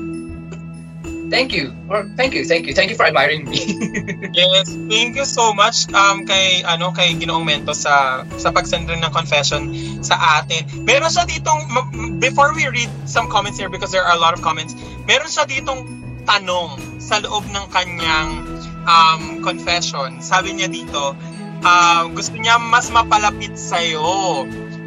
Thank 1.26 1.52
you. 1.52 1.74
Or 1.90 2.06
thank 2.14 2.34
you, 2.34 2.44
thank 2.44 2.66
you. 2.66 2.74
Thank 2.74 2.90
you 2.90 2.96
for 2.96 3.06
admiring 3.06 3.48
me. 3.50 3.60
Yes, 4.36 4.68
thank 4.68 5.16
you 5.16 5.24
so 5.24 5.56
much 5.56 5.88
um 5.96 6.28
kay 6.28 6.60
ano 6.60 6.92
kay 6.92 7.16
Ginoong 7.16 7.48
Mento 7.48 7.72
sa 7.72 8.28
sa 8.36 8.52
pag-send 8.52 8.84
ng 8.84 9.00
confession 9.08 9.72
sa 10.04 10.44
atin. 10.44 10.68
Meron 10.84 11.08
siya 11.08 11.24
ditong 11.24 11.72
before 12.20 12.52
we 12.52 12.68
read 12.68 12.92
some 13.08 13.32
comments 13.32 13.56
here 13.56 13.72
because 13.72 13.96
there 13.96 14.04
are 14.04 14.12
a 14.12 14.20
lot 14.20 14.36
of 14.36 14.44
comments. 14.44 14.76
Meron 15.08 15.32
siya 15.32 15.48
ditong 15.48 15.88
tanong 16.28 17.00
sa 17.00 17.22
loob 17.22 17.48
ng 17.48 17.64
kanyang 17.72 18.44
um, 18.84 19.40
confession. 19.40 20.20
Sabi 20.20 20.58
niya 20.58 20.68
dito, 20.68 21.16
um, 21.62 22.04
gusto 22.12 22.34
niya 22.36 22.58
mas 22.60 22.90
mapalapit 22.92 23.54
sa'yo. 23.56 24.44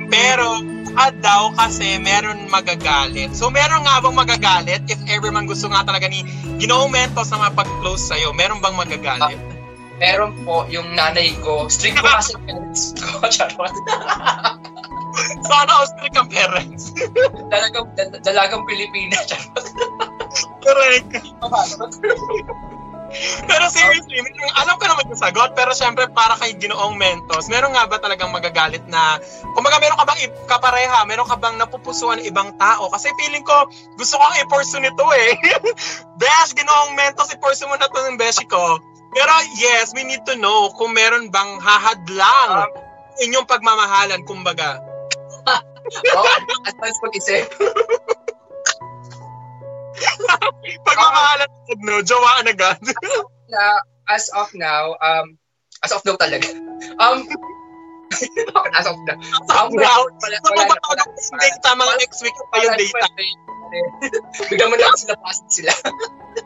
Pero, 0.10 0.62
at 0.98 1.14
daw 1.22 1.54
kasi 1.54 1.98
meron 2.02 2.50
magagalit. 2.50 3.34
So, 3.36 3.50
meron 3.54 3.86
nga 3.86 4.02
bang 4.02 4.16
magagalit 4.16 4.82
if 4.90 5.00
ever 5.10 5.30
man 5.30 5.46
gusto 5.46 5.70
nga 5.70 5.86
talaga 5.86 6.10
ni 6.10 6.24
Ginoong 6.58 6.90
Mentos 6.90 7.30
na 7.34 7.50
mapag-close 7.50 8.10
sa'yo? 8.10 8.34
Meron 8.34 8.64
bang 8.64 8.76
magagalit? 8.78 9.40
Meron 10.00 10.32
po 10.48 10.64
yung 10.72 10.96
nanay 10.96 11.36
ko. 11.44 11.68
Strict 11.68 12.00
po 12.00 12.08
kasi 12.08 12.34
parents 12.48 12.96
ko. 12.96 13.20
Charot. 13.36 13.74
Sana 15.50 15.72
Austria 15.84 16.10
kang 16.16 16.32
parents. 16.32 16.96
Dalagang, 17.52 17.92
dal- 18.00 18.22
dalagang 18.24 18.64
Pilipina. 18.64 19.20
Charot. 19.28 19.66
Correct. 20.64 21.12
Pero 23.50 23.66
seriously, 23.74 24.22
alam 24.58 24.76
ko 24.78 24.86
naman 24.86 25.10
yung 25.10 25.18
sagot, 25.18 25.58
pero 25.58 25.74
syempre 25.74 26.06
para 26.14 26.38
kay 26.38 26.54
Ginoong 26.58 26.96
Mentos, 26.96 27.50
meron 27.50 27.74
nga 27.74 27.90
ba 27.90 27.98
talagang 27.98 28.30
magagalit 28.30 28.86
na, 28.86 29.18
kumaga 29.58 29.82
meron 29.82 29.98
ka 29.98 30.06
bang 30.06 30.22
kapareha, 30.46 31.06
meron 31.10 31.26
ka 31.26 31.38
bang 31.38 31.58
napupusuan 31.58 32.22
ng 32.22 32.30
ibang 32.30 32.54
tao? 32.62 32.90
Kasi 32.94 33.10
feeling 33.18 33.42
ko, 33.42 33.66
gusto 33.98 34.16
kong 34.18 34.36
i-pursue 34.46 34.82
nito 34.82 35.06
eh. 35.14 35.34
Besh, 36.22 36.54
Ginoong 36.54 36.94
Mentos, 36.94 37.34
i-pursue 37.34 37.66
mo 37.66 37.76
na 37.78 37.90
to 37.90 38.00
ng 38.06 38.20
beshi 38.20 38.46
ko. 38.46 38.78
Pero 39.10 39.34
yes, 39.58 39.90
we 39.98 40.06
need 40.06 40.22
to 40.30 40.38
know 40.38 40.70
kung 40.78 40.94
meron 40.94 41.34
bang 41.34 41.58
hahadlang 41.58 42.70
inyong 43.26 43.48
pagmamahalan, 43.50 44.22
kumbaga. 44.26 44.82
Oh, 45.90 46.22
at 46.70 46.78
times 46.78 47.02
pag-isip. 47.02 47.50
Pagmamahalan, 50.88 51.50
no, 51.84 52.02
jawaan 52.04 52.48
agad. 52.50 52.80
Na, 53.50 53.82
as 54.10 54.30
of 54.34 54.50
now, 54.56 54.96
um, 55.00 55.38
as 55.84 55.92
of 55.92 56.04
now 56.06 56.18
talaga. 56.18 56.50
Um, 57.00 57.26
as 58.80 58.88
of 58.90 58.98
now. 59.06 59.18
Um, 59.54 59.70
Now, 59.78 60.06
wala, 60.10 60.38
wala, 60.42 60.66
wala, 60.66 60.74
baka 60.74 61.04
yung 61.06 61.40
data, 61.40 61.70
mga 61.78 61.94
next 62.02 62.20
week 62.26 62.38
pa 62.50 62.58
yung 62.62 62.78
data. 62.78 63.08
Bigyan 64.50 64.70
mo 64.70 64.76
na 64.78 64.98
sila 64.98 65.16
pasok 65.22 65.48
sila. 65.54 65.74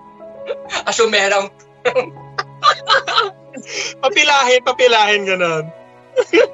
Asyo 0.92 1.08
merong 1.08 1.48
Papilahin, 4.04 4.62
papilahin, 4.66 5.22
ganun. 5.28 5.66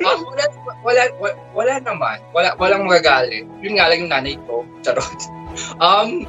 Ah, 0.06 0.16
wala, 0.16 0.46
wala, 0.84 1.02
wala, 1.20 1.36
wala 1.52 1.74
naman. 1.84 2.18
Wala, 2.32 2.56
walang 2.56 2.88
magagalit. 2.88 3.44
Yun 3.60 3.76
nga 3.76 3.92
lang 3.92 4.00
yung 4.06 4.12
nanay 4.12 4.36
ko. 4.48 4.64
Charot. 4.86 5.20
Um, 5.84 6.24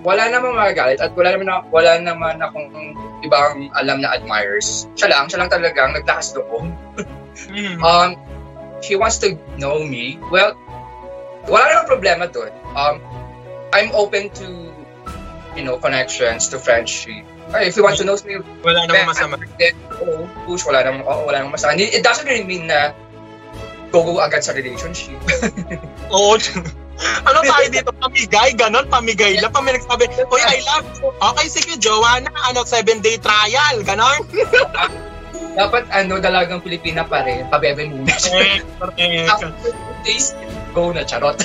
wala 0.00 0.32
namang 0.32 0.56
magagalit 0.56 1.00
at 1.00 1.12
wala 1.12 1.36
naman, 1.36 1.46
na, 1.48 1.60
wala 1.68 1.92
naman 2.00 2.40
akong 2.40 2.68
ibang 3.20 3.68
alam 3.76 4.00
na 4.00 4.16
admirers. 4.16 4.88
Siya 4.96 5.12
lang, 5.12 5.28
siya 5.28 5.44
lang 5.44 5.50
talagang 5.52 5.92
naglakas 5.96 6.36
loob. 6.36 6.68
Mm. 7.48 7.80
Um, 7.80 8.10
she 8.82 8.98
wants 8.98 9.16
to 9.22 9.38
know 9.56 9.80
me. 9.80 10.18
Well, 10.28 10.52
wala 11.48 11.64
namang 11.72 11.88
problema 11.88 12.24
doon. 12.28 12.52
Um, 12.76 13.00
I'm 13.72 13.94
open 13.94 14.28
to, 14.42 14.46
you 15.56 15.62
know, 15.64 15.78
connections, 15.78 16.50
to 16.52 16.58
friendship. 16.58 17.24
Or 17.54 17.62
if 17.62 17.78
you 17.78 17.86
want 17.86 17.96
to 18.02 18.04
know 18.04 18.18
me, 18.26 18.42
Wala 18.60 18.84
namang 18.84 19.14
masama. 19.14 19.40
Then, 19.56 19.78
oo, 20.02 20.26
push, 20.44 20.66
wala 20.66 20.84
namang, 20.84 21.06
oo, 21.06 21.22
wala 21.24 21.40
namang 21.40 21.54
masama. 21.56 21.78
It 21.78 22.02
doesn't 22.02 22.26
really 22.26 22.44
mean 22.44 22.66
na 22.66 22.92
go-go 23.94 24.22
agad 24.22 24.42
sa 24.42 24.52
relationship. 24.52 25.18
Oo. 26.14 26.38
Ano 27.00 27.38
tayo 27.44 27.66
dito? 27.72 27.90
Pamigay, 27.96 28.50
ganon, 28.56 28.86
pamigay 28.88 29.40
lang. 29.40 29.52
Pag 29.52 29.64
may 29.64 29.74
nagsabi, 29.76 30.08
Uy, 30.08 30.42
I 30.44 30.58
love 30.68 30.86
you. 31.00 31.08
Okay, 31.16 31.46
sige, 31.48 31.74
jowa 31.80 32.20
na. 32.20 32.30
Ano, 32.52 32.64
seven-day 32.64 33.16
trial, 33.20 33.76
ganon. 33.84 34.20
Dapat, 35.60 35.90
ano, 35.90 36.22
dalagang 36.22 36.62
Pilipina 36.62 37.02
pa 37.04 37.26
rin. 37.26 37.48
Pabebe 37.50 37.88
muna 37.90 38.14
siya. 38.14 38.62
After 39.26 39.50
two 39.60 39.74
days, 40.06 40.32
go 40.76 40.94
na, 40.94 41.02
charot. 41.02 41.36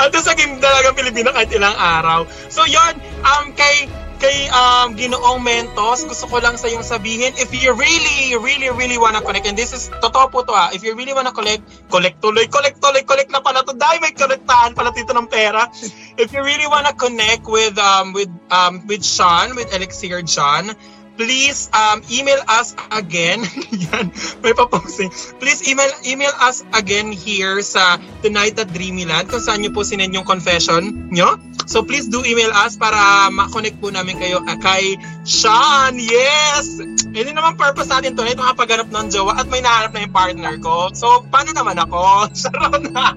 At 0.00 0.16
sa 0.16 0.32
game 0.32 0.58
talagang 0.58 0.96
Pilipina 0.96 1.30
kahit 1.30 1.52
ilang 1.52 1.76
araw. 1.76 2.24
So 2.48 2.64
yon 2.64 2.96
um 3.22 3.52
kay 3.52 3.86
kay 4.22 4.46
um, 4.54 4.94
Ginoong 4.94 5.42
Mentos, 5.42 6.06
gusto 6.06 6.30
ko 6.30 6.38
lang 6.38 6.54
sa 6.54 6.70
iyong 6.70 6.86
sabihin, 6.86 7.34
if 7.34 7.50
you 7.50 7.74
really, 7.74 8.38
really, 8.38 8.70
really 8.70 8.94
wanna 8.94 9.18
connect, 9.18 9.50
and 9.50 9.58
this 9.58 9.74
is, 9.74 9.90
totoo 9.98 10.30
po 10.30 10.46
to 10.46 10.54
ah, 10.54 10.70
if 10.70 10.86
you 10.86 10.94
really 10.94 11.10
wanna 11.10 11.34
collect, 11.34 11.66
collect 11.90 12.22
tuloy, 12.22 12.46
collect 12.46 12.78
tuloy, 12.78 13.02
collect 13.02 13.34
na 13.34 13.42
pala 13.42 13.66
to, 13.66 13.74
dahil 13.74 13.98
may 13.98 14.14
kolektahan 14.14 14.78
pala 14.78 14.94
dito 14.94 15.10
ng 15.10 15.26
pera. 15.26 15.66
If 16.14 16.30
you 16.30 16.46
really 16.46 16.70
wanna 16.70 16.94
connect 16.94 17.50
with, 17.50 17.74
um, 17.82 18.14
with, 18.14 18.30
um, 18.54 18.86
with 18.86 19.02
Sean, 19.02 19.58
with 19.58 19.74
Elixir 19.74 20.22
John, 20.22 20.70
please 21.16 21.68
um, 21.72 22.02
email 22.10 22.40
us 22.48 22.74
again. 22.90 23.44
Yan, 23.90 24.12
may 24.40 24.52
paposting. 24.56 25.12
Please 25.38 25.64
email 25.68 25.90
email 26.06 26.32
us 26.40 26.64
again 26.72 27.12
here 27.12 27.60
sa 27.60 28.00
Tonight 28.24 28.58
at 28.58 28.72
Dreamyland 28.72 29.28
kung 29.28 29.42
saan 29.42 29.60
nyo 29.64 29.70
po 29.74 29.84
sinend 29.84 30.14
yung 30.16 30.26
confession 30.26 31.10
nyo. 31.12 31.36
So 31.68 31.86
please 31.86 32.10
do 32.10 32.26
email 32.26 32.50
us 32.52 32.74
para 32.74 33.30
ma-connect 33.30 33.78
po 33.78 33.94
namin 33.94 34.18
kayo 34.18 34.42
ah, 34.42 34.58
kay 34.58 34.98
Sean. 35.22 35.96
Yes! 36.00 36.82
Hindi 37.12 37.30
naman 37.30 37.54
purpose 37.54 37.92
natin 37.92 38.18
tonight 38.18 38.40
makapaghanap 38.40 38.88
ng 38.90 39.06
jowa 39.12 39.38
at 39.38 39.46
may 39.46 39.62
nahanap 39.62 39.92
na 39.94 40.00
yung 40.02 40.14
partner 40.14 40.54
ko. 40.58 40.90
So, 40.96 41.22
paano 41.28 41.52
naman 41.52 41.76
ako? 41.76 42.00
Sarap 42.42 42.82
na. 42.88 43.14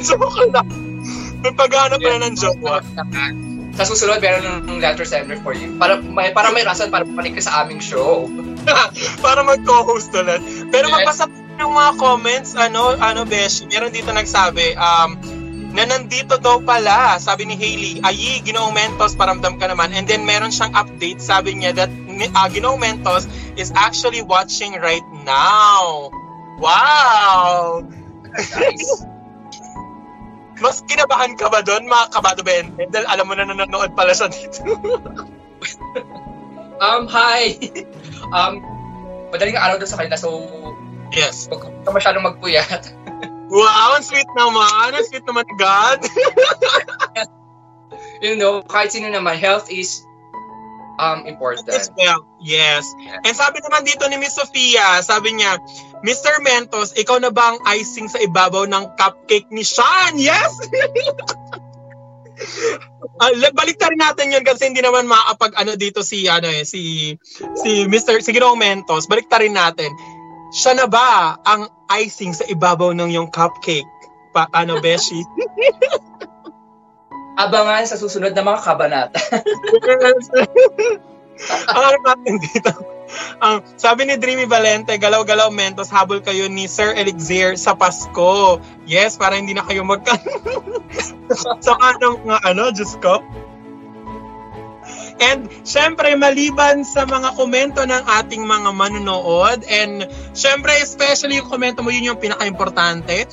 Joke 0.00 0.48
lang. 0.48 0.68
May 1.44 1.52
paghanap 1.52 2.00
na 2.00 2.24
ng 2.24 2.34
jowa. 2.36 2.80
Sa 3.80 3.88
susunod, 3.88 4.20
meron 4.20 4.68
ng 4.68 4.76
letter 4.76 5.08
sender 5.08 5.40
for 5.40 5.56
you. 5.56 5.72
Para 5.80 5.96
may, 6.04 6.36
para 6.36 6.52
may 6.52 6.60
rason 6.60 6.92
para 6.92 7.00
pumanik 7.08 7.32
ka 7.32 7.40
sa 7.40 7.64
aming 7.64 7.80
show. 7.80 8.28
para 9.24 9.40
mag-co-host 9.40 10.12
ulit. 10.12 10.44
Pero 10.68 10.92
Yes. 10.92 10.94
magbasa 11.00 11.24
po 11.32 11.38
ng 11.56 11.72
mga 11.72 11.92
comments, 11.96 12.52
ano, 12.60 12.92
ano, 13.00 13.24
Besh, 13.24 13.64
meron 13.72 13.88
dito 13.88 14.12
nagsabi, 14.12 14.76
um, 14.76 15.16
na 15.72 15.88
nandito 15.88 16.36
daw 16.36 16.60
pala, 16.60 17.16
sabi 17.16 17.48
ni 17.48 17.56
Hailey, 17.56 18.04
ayi, 18.04 18.44
Ginoong 18.44 18.76
Mentos, 18.76 19.16
paramdam 19.16 19.56
ka 19.56 19.64
naman. 19.64 19.96
And 19.96 20.04
then 20.04 20.28
meron 20.28 20.52
siyang 20.52 20.76
update, 20.76 21.24
sabi 21.24 21.56
niya 21.56 21.72
that 21.80 21.88
uh, 22.36 22.48
Ginoong 22.52 22.76
Mentos 22.76 23.24
is 23.56 23.72
actually 23.72 24.20
watching 24.20 24.76
right 24.76 25.06
now. 25.24 26.12
Wow! 26.60 27.80
Nice. 28.36 29.08
Mas 30.60 30.84
kinabahan 30.84 31.34
ka 31.40 31.48
ba 31.48 31.64
doon, 31.64 31.88
mga 31.88 32.06
kabado 32.12 32.44
Ben? 32.44 32.76
Dahil 32.76 33.06
alam 33.08 33.26
mo 33.26 33.34
na 33.34 33.48
nanonood 33.48 33.96
pala 33.96 34.12
siya 34.12 34.28
dito. 34.28 34.60
um, 36.84 37.08
hi! 37.08 37.56
um, 38.32 38.60
madaling 39.32 39.56
araw 39.56 39.80
doon 39.80 39.90
sa 39.90 39.98
kanila, 39.98 40.16
so 40.20 40.44
yes. 41.16 41.48
huwag 41.48 41.64
ka 41.84 41.90
masyadong 41.90 42.24
magpuyat. 42.24 42.92
Wow, 43.50 43.98
ang 43.98 44.06
sweet 44.06 44.30
naman. 44.38 44.94
Ang 44.94 45.06
sweet 45.10 45.26
naman, 45.26 45.42
God. 45.58 46.06
you 48.22 48.38
know, 48.38 48.62
kahit 48.62 48.94
sino 48.94 49.10
naman, 49.10 49.42
health 49.42 49.66
is 49.74 50.06
um 51.00 51.24
important. 51.24 51.72
As 51.72 51.88
well, 51.96 52.28
yes. 52.44 52.84
And 53.24 53.32
sabi 53.32 53.64
naman 53.64 53.88
dito 53.88 54.04
ni 54.12 54.20
Miss 54.20 54.36
Sofia, 54.36 55.00
sabi 55.00 55.40
niya, 55.40 55.56
Mr. 56.04 56.44
Mentos, 56.44 56.92
ikaw 56.96 57.16
na 57.20 57.32
ba 57.32 57.56
ang 57.56 57.58
icing 57.72 58.08
sa 58.12 58.20
ibabaw 58.20 58.68
ng 58.68 58.84
cupcake 59.00 59.48
ni 59.48 59.64
Sean? 59.64 60.20
Yes! 60.20 60.52
Ah, 63.20 63.36
uh, 63.36 63.52
balik 63.52 63.76
rin 63.76 64.00
natin 64.00 64.32
yun 64.32 64.40
kasi 64.40 64.72
hindi 64.72 64.80
naman 64.80 65.04
makapag 65.04 65.52
ano 65.60 65.76
dito 65.76 66.00
si 66.00 66.24
ano 66.24 66.48
eh 66.48 66.64
si 66.64 67.12
si 67.36 67.84
Mr. 67.84 68.24
si 68.24 68.32
Ginoong 68.32 68.56
Mentos 68.56 69.04
balik 69.04 69.28
rin 69.28 69.52
natin 69.52 69.92
siya 70.48 70.72
na 70.72 70.88
ba 70.88 71.36
ang 71.44 71.68
icing 72.00 72.32
sa 72.32 72.48
ibabaw 72.48 72.96
ng 72.96 73.12
yung 73.12 73.28
cupcake 73.28 73.84
pa 74.32 74.48
ano 74.56 74.80
Beshi 74.80 75.20
Abangan 77.40 77.88
sa 77.88 77.96
susunod 77.96 78.36
na 78.36 78.44
mga 78.44 78.60
kabanata. 78.60 79.16
ang 81.72 81.82
ano 81.88 81.98
natin 82.04 82.36
dito. 82.36 82.70
Ang 83.40 83.64
sabi 83.80 84.06
ni 84.06 84.20
Dreamy 84.20 84.44
Valente, 84.44 84.92
galaw-galaw 84.94 85.48
mentos, 85.48 85.88
habol 85.88 86.20
kayo 86.20 86.46
ni 86.46 86.68
Sir 86.68 86.92
Elixir 86.94 87.56
sa 87.56 87.72
Pasko. 87.72 88.60
Yes, 88.84 89.16
para 89.16 89.40
hindi 89.40 89.56
na 89.56 89.64
kayo 89.64 89.82
magka... 89.82 90.20
sa 91.64 91.74
kanang 91.80 92.20
mga 92.28 92.40
ano, 92.44 92.64
Diyos 92.76 92.92
ko. 93.00 93.24
And 95.20 95.52
syempre, 95.68 96.16
maliban 96.16 96.82
sa 96.82 97.04
mga 97.04 97.36
komento 97.36 97.84
ng 97.84 98.02
ating 98.24 98.40
mga 98.40 98.72
manonood, 98.72 99.60
and 99.68 100.08
syempre, 100.32 100.72
especially 100.80 101.36
yung 101.36 101.50
komento 101.50 101.84
mo, 101.84 101.92
yun 101.92 102.16
yung 102.16 102.20
pinaka-importante, 102.20 103.28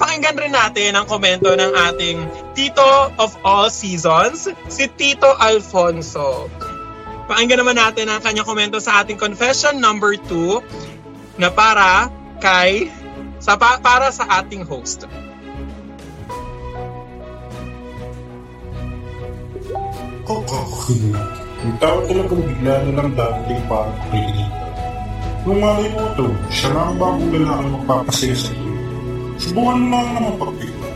pakinggan 0.00 0.40
rin 0.40 0.56
natin 0.56 0.96
ang 0.96 1.04
komento 1.04 1.52
ng 1.52 1.72
ating 1.92 2.24
Tito 2.56 3.12
of 3.20 3.36
all 3.44 3.68
seasons, 3.68 4.48
si 4.72 4.88
Tito 4.96 5.36
Alfonso. 5.36 6.48
Pakinggan 7.28 7.60
naman 7.60 7.76
natin 7.76 8.08
ang 8.08 8.24
kanyang 8.24 8.48
komento 8.48 8.80
sa 8.80 9.04
ating 9.04 9.20
confession 9.20 9.76
number 9.78 10.16
2 10.16 11.38
na 11.38 11.52
para 11.52 12.08
kay 12.40 12.88
sa 13.38 13.60
pa, 13.60 13.76
para 13.78 14.08
sa 14.08 14.24
ating 14.40 14.64
host. 14.64 15.04
Ikaw 20.24 20.38
kakakilig. 20.48 21.30
Yung 21.60 21.76
tao 21.76 21.98
talagang 22.08 22.40
bigla 22.40 22.74
na 22.88 22.92
lang 22.96 23.10
dating 23.12 23.62
parang 23.68 24.00
pilitan. 24.08 24.48
Nung 25.44 25.60
malay 25.60 25.88
mo 25.92 26.04
ito, 26.08 26.26
siya 26.52 26.68
na 26.72 26.80
ang 26.88 27.20
lalaki 27.32 27.66
magpapasaya 27.68 28.36
sa 28.36 28.52
iyo. 28.52 28.79
Subukan 29.40 29.80
mo 29.80 30.04
lang 30.04 30.12
naman 30.14 30.34
pagpigla. 30.36 30.88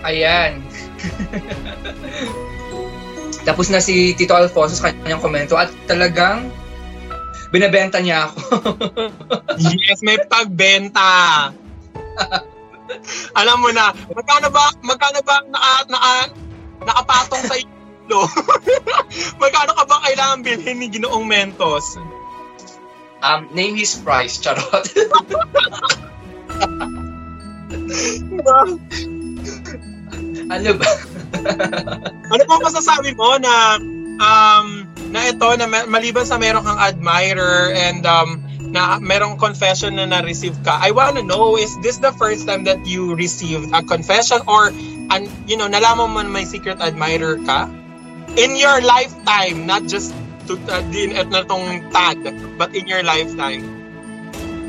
Ayan. 0.00 0.64
Tapos 3.48 3.72
na 3.72 3.80
si 3.80 4.12
Tito 4.16 4.36
Alfonso 4.36 4.76
sa 4.76 4.92
kanyang 4.92 5.20
komento 5.20 5.56
at 5.56 5.72
talagang 5.88 6.52
binebenta 7.52 8.00
niya 8.00 8.28
ako. 8.28 8.40
Yes, 9.60 10.00
may 10.00 10.16
pagbenta. 10.24 11.52
Alam 13.36 13.56
mo 13.60 13.68
na, 13.76 13.92
magkano 14.08 14.48
ba, 14.48 14.72
magkano 14.80 15.20
ba 15.20 15.36
naka, 15.52 15.72
naka, 15.92 16.12
nakapatong 16.80 17.44
sa 17.44 17.60
ilo? 17.60 18.24
magkano 19.42 19.76
ka 19.76 19.84
ba 19.84 20.00
kailangan 20.08 20.40
bilhin 20.40 20.80
ni 20.80 20.88
Ginoong 20.88 21.28
Mentos? 21.28 22.00
Um, 23.22 23.48
name 23.54 23.76
his 23.76 23.94
price, 23.96 24.38
charot. 24.38 24.84
ano 30.50 30.70
ba? 30.76 30.88
Ano 32.30 32.42
po 32.46 32.54
masasabi 32.62 33.14
mo 33.14 33.38
na 33.38 33.78
um 34.20 34.66
na 35.10 35.30
ito 35.30 35.48
na 35.56 35.66
ma- 35.66 35.88
maliban 35.88 36.26
sa 36.26 36.36
meron 36.36 36.62
kang 36.62 36.78
admirer 36.78 37.72
and 37.72 38.04
um 38.04 38.42
na 38.70 39.02
merong 39.02 39.34
confession 39.34 39.98
na 39.98 40.06
na-receive 40.06 40.54
ka. 40.62 40.78
I 40.78 40.94
want 40.94 41.18
to 41.18 41.26
know 41.26 41.58
is 41.58 41.74
this 41.82 41.98
the 41.98 42.14
first 42.14 42.46
time 42.46 42.62
that 42.70 42.86
you 42.86 43.18
received 43.18 43.74
a 43.74 43.82
confession 43.82 44.38
or 44.46 44.70
an 45.10 45.26
you 45.50 45.58
know 45.58 45.66
nalaman 45.66 46.14
mo 46.14 46.22
na 46.22 46.30
may 46.30 46.46
secret 46.46 46.78
admirer 46.78 47.42
ka 47.42 47.66
in 48.38 48.54
your 48.54 48.78
lifetime 48.78 49.66
not 49.66 49.82
just 49.90 50.14
to 50.50 50.58
uh, 50.66 50.82
din 50.90 51.14
at 51.14 51.30
na 51.30 51.46
tong 51.46 51.86
tag 51.94 52.18
but 52.58 52.74
in 52.74 52.90
your 52.90 53.06
lifetime. 53.06 53.62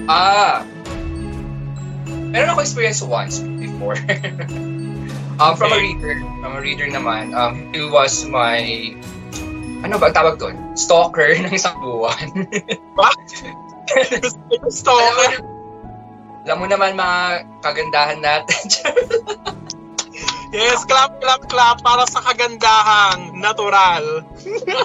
Ah. 0.05 0.61
Meron 2.29 2.53
ako 2.53 2.61
experience 2.61 3.01
once 3.01 3.41
before. 3.41 3.97
um, 5.41 5.53
from 5.57 5.73
a 5.73 5.79
reader. 5.81 6.21
From 6.45 6.53
a 6.53 6.61
reader 6.61 6.87
naman. 6.87 7.33
Um, 7.33 7.73
he 7.73 7.81
was 7.81 8.23
my 8.29 8.61
ano 9.81 9.97
ba 9.97 10.13
tawag 10.13 10.37
doon? 10.37 10.77
Stalker 10.77 11.33
ng 11.41 11.53
isang 11.53 11.81
buwan. 11.81 12.21
Alam, 13.91 15.13
mo, 15.19 15.23
alam 16.47 16.57
mo 16.63 16.65
naman 16.69 16.95
mga 16.95 17.43
kagandahan 17.59 18.23
natin. 18.23 18.63
Yes, 20.55 20.87
clap, 20.87 21.19
clap, 21.19 21.43
clap 21.51 21.83
para 21.83 22.07
sa 22.07 22.23
kagandahang 22.23 23.35
natural. 23.35 24.23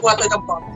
Wata 0.02 0.26
ng 0.26 0.42
pangko. 0.42 0.75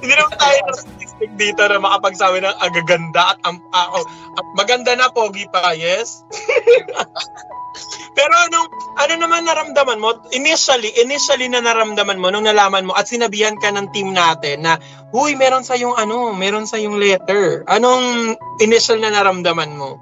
Hindi 0.00 0.14
naman 0.14 0.36
tayo 0.38 0.56
narcissistic 0.66 1.30
dito 1.36 1.62
na 1.66 1.78
makapagsabi 1.82 2.38
ng 2.42 2.56
agaganda 2.62 3.34
at 3.34 3.38
ang 3.46 3.58
ako. 3.70 3.98
At 4.38 4.46
maganda 4.54 4.92
na 4.94 5.10
pogi 5.10 5.46
pa, 5.50 5.74
yes? 5.74 6.22
Pero 8.16 8.32
anong, 8.32 8.68
ano 8.96 9.14
naman 9.20 9.44
naramdaman 9.44 10.00
mo? 10.00 10.16
Initially, 10.32 10.88
initially 11.04 11.52
na 11.52 11.60
naramdaman 11.60 12.16
mo 12.16 12.32
nung 12.32 12.48
nalaman 12.48 12.88
mo 12.88 12.96
at 12.96 13.04
sinabihan 13.04 13.60
ka 13.60 13.68
ng 13.68 13.92
team 13.92 14.16
natin 14.16 14.64
na, 14.64 14.80
huy, 15.12 15.36
meron 15.36 15.60
sa 15.60 15.76
yung 15.76 15.92
ano, 15.92 16.32
meron 16.32 16.64
sa 16.64 16.80
yung 16.80 16.96
letter. 16.96 17.68
Anong 17.68 18.40
initial 18.64 18.96
na 18.96 19.12
naramdaman 19.12 19.76
mo? 19.76 20.00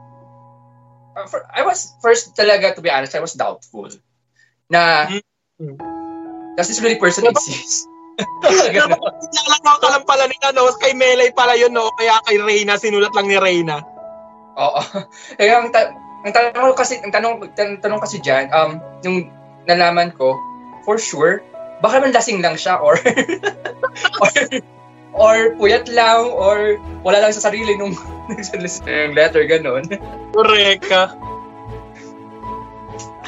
Uh, 1.19 1.27
for- 1.27 1.47
I 1.51 1.67
was 1.67 1.95
first 1.99 2.39
talaga 2.39 2.75
to 2.79 2.83
be 2.83 2.91
honest, 2.91 3.19
I 3.19 3.23
was 3.23 3.35
doubtful. 3.35 3.91
Na 4.71 5.11
Hmm. 5.55 5.79
Does 6.57 6.69
this 6.71 6.81
really 6.81 6.99
person 6.99 7.27
exist? 7.27 7.91
Pero 8.43 8.87
Nalalaman 8.87 9.79
ka 9.83 9.89
lang 9.91 10.05
pala 10.07 10.25
nila, 10.31 10.55
no? 10.55 10.71
Kay 10.79 10.95
Melay 10.95 11.35
pala 11.35 11.59
yun, 11.59 11.75
no? 11.75 11.91
Kaya 11.99 12.15
kay 12.31 12.39
Reyna, 12.39 12.79
sinulat 12.79 13.11
lang 13.15 13.27
ni 13.27 13.37
Reyna. 13.39 13.83
Oo. 14.55 14.81
Kaya 15.35 15.53
ang, 15.61 15.75
ta- 15.75 15.95
ang 16.23 16.33
tanong 16.33 16.71
ko 16.73 16.77
kasi, 16.79 17.03
ang 17.03 17.11
tanong, 17.11 17.43
tan- 17.59 17.83
tanong 17.83 18.01
kasi 18.03 18.23
dyan, 18.23 18.47
um, 18.55 18.79
yung 19.03 19.27
nalaman 19.67 20.15
ko, 20.15 20.39
for 20.87 20.95
sure, 21.01 21.43
baka 21.83 21.99
man 21.99 22.15
lasing 22.15 22.39
lang 22.39 22.55
siya 22.55 22.79
or 22.79 22.97
or 24.23 24.33
or 25.15 25.37
puyat 25.57 25.87
lang 25.91 26.27
or 26.33 26.79
wala 27.07 27.23
lang 27.23 27.33
sa 27.33 27.51
sarili 27.51 27.77
nung 27.79 27.95
yung 28.31 29.13
letter 29.15 29.45
ganun. 29.47 29.87
Correct 30.35 30.85
ka. 30.87 31.13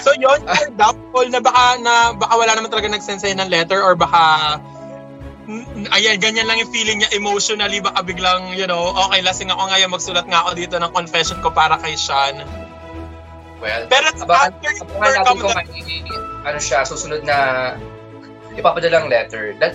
So 0.06 0.14
yun, 0.14 0.38
doubtful 0.78 1.26
na 1.34 1.42
baka, 1.42 1.82
na 1.82 2.14
baka 2.14 2.34
wala 2.38 2.54
naman 2.54 2.70
talaga 2.70 2.94
nagsend 2.94 3.18
sa'yo 3.18 3.34
ng 3.42 3.50
letter 3.50 3.82
or 3.82 3.98
baka 3.98 4.62
mm, 5.50 5.90
ayan, 5.90 6.22
ganyan 6.22 6.46
lang 6.46 6.62
yung 6.62 6.70
feeling 6.70 7.02
niya 7.02 7.10
emotionally, 7.10 7.82
baka 7.82 8.06
biglang, 8.06 8.54
you 8.54 8.70
know, 8.70 8.94
okay, 8.94 9.18
lasing 9.26 9.50
ako 9.50 9.66
ngayon, 9.66 9.90
magsulat 9.90 10.26
nga 10.30 10.46
ako 10.46 10.54
dito 10.54 10.78
ng 10.78 10.94
confession 10.94 11.42
ko 11.42 11.50
para 11.50 11.74
kay 11.82 11.98
Sean. 11.98 12.38
Well, 13.58 13.90
Pero 13.90 14.14
abangan, 14.22 14.54
after 14.54 14.70
you 14.70 14.84
abangan 14.86 15.10
natin 15.10 15.34
kung 15.42 15.50
that, 15.50 15.66
ano, 15.66 16.46
ano 16.46 16.58
siya, 16.62 16.78
susunod 16.86 17.26
na 17.26 17.38
ipapadalang 18.54 19.10
letter. 19.10 19.58
That, 19.58 19.74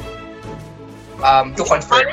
um, 1.19 1.51
to 1.59 1.67
confirm. 1.67 2.07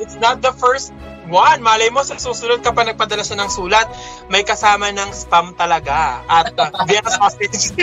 it's 0.00 0.16
not 0.16 0.40
the 0.40 0.56
first 0.56 0.96
one. 1.28 1.60
Malay 1.62 1.92
mo, 1.92 2.02
sa 2.02 2.16
susunod 2.16 2.64
ka 2.64 2.72
pa 2.72 2.82
nagpadala 2.82 3.22
siya 3.22 3.38
ng 3.38 3.50
sulat, 3.52 3.86
may 4.32 4.42
kasama 4.42 4.90
ng 4.90 5.12
spam 5.12 5.54
talaga. 5.54 6.24
At 6.26 6.52
uh, 6.56 6.72
Vienna 6.88 7.12
sausage. 7.12 7.76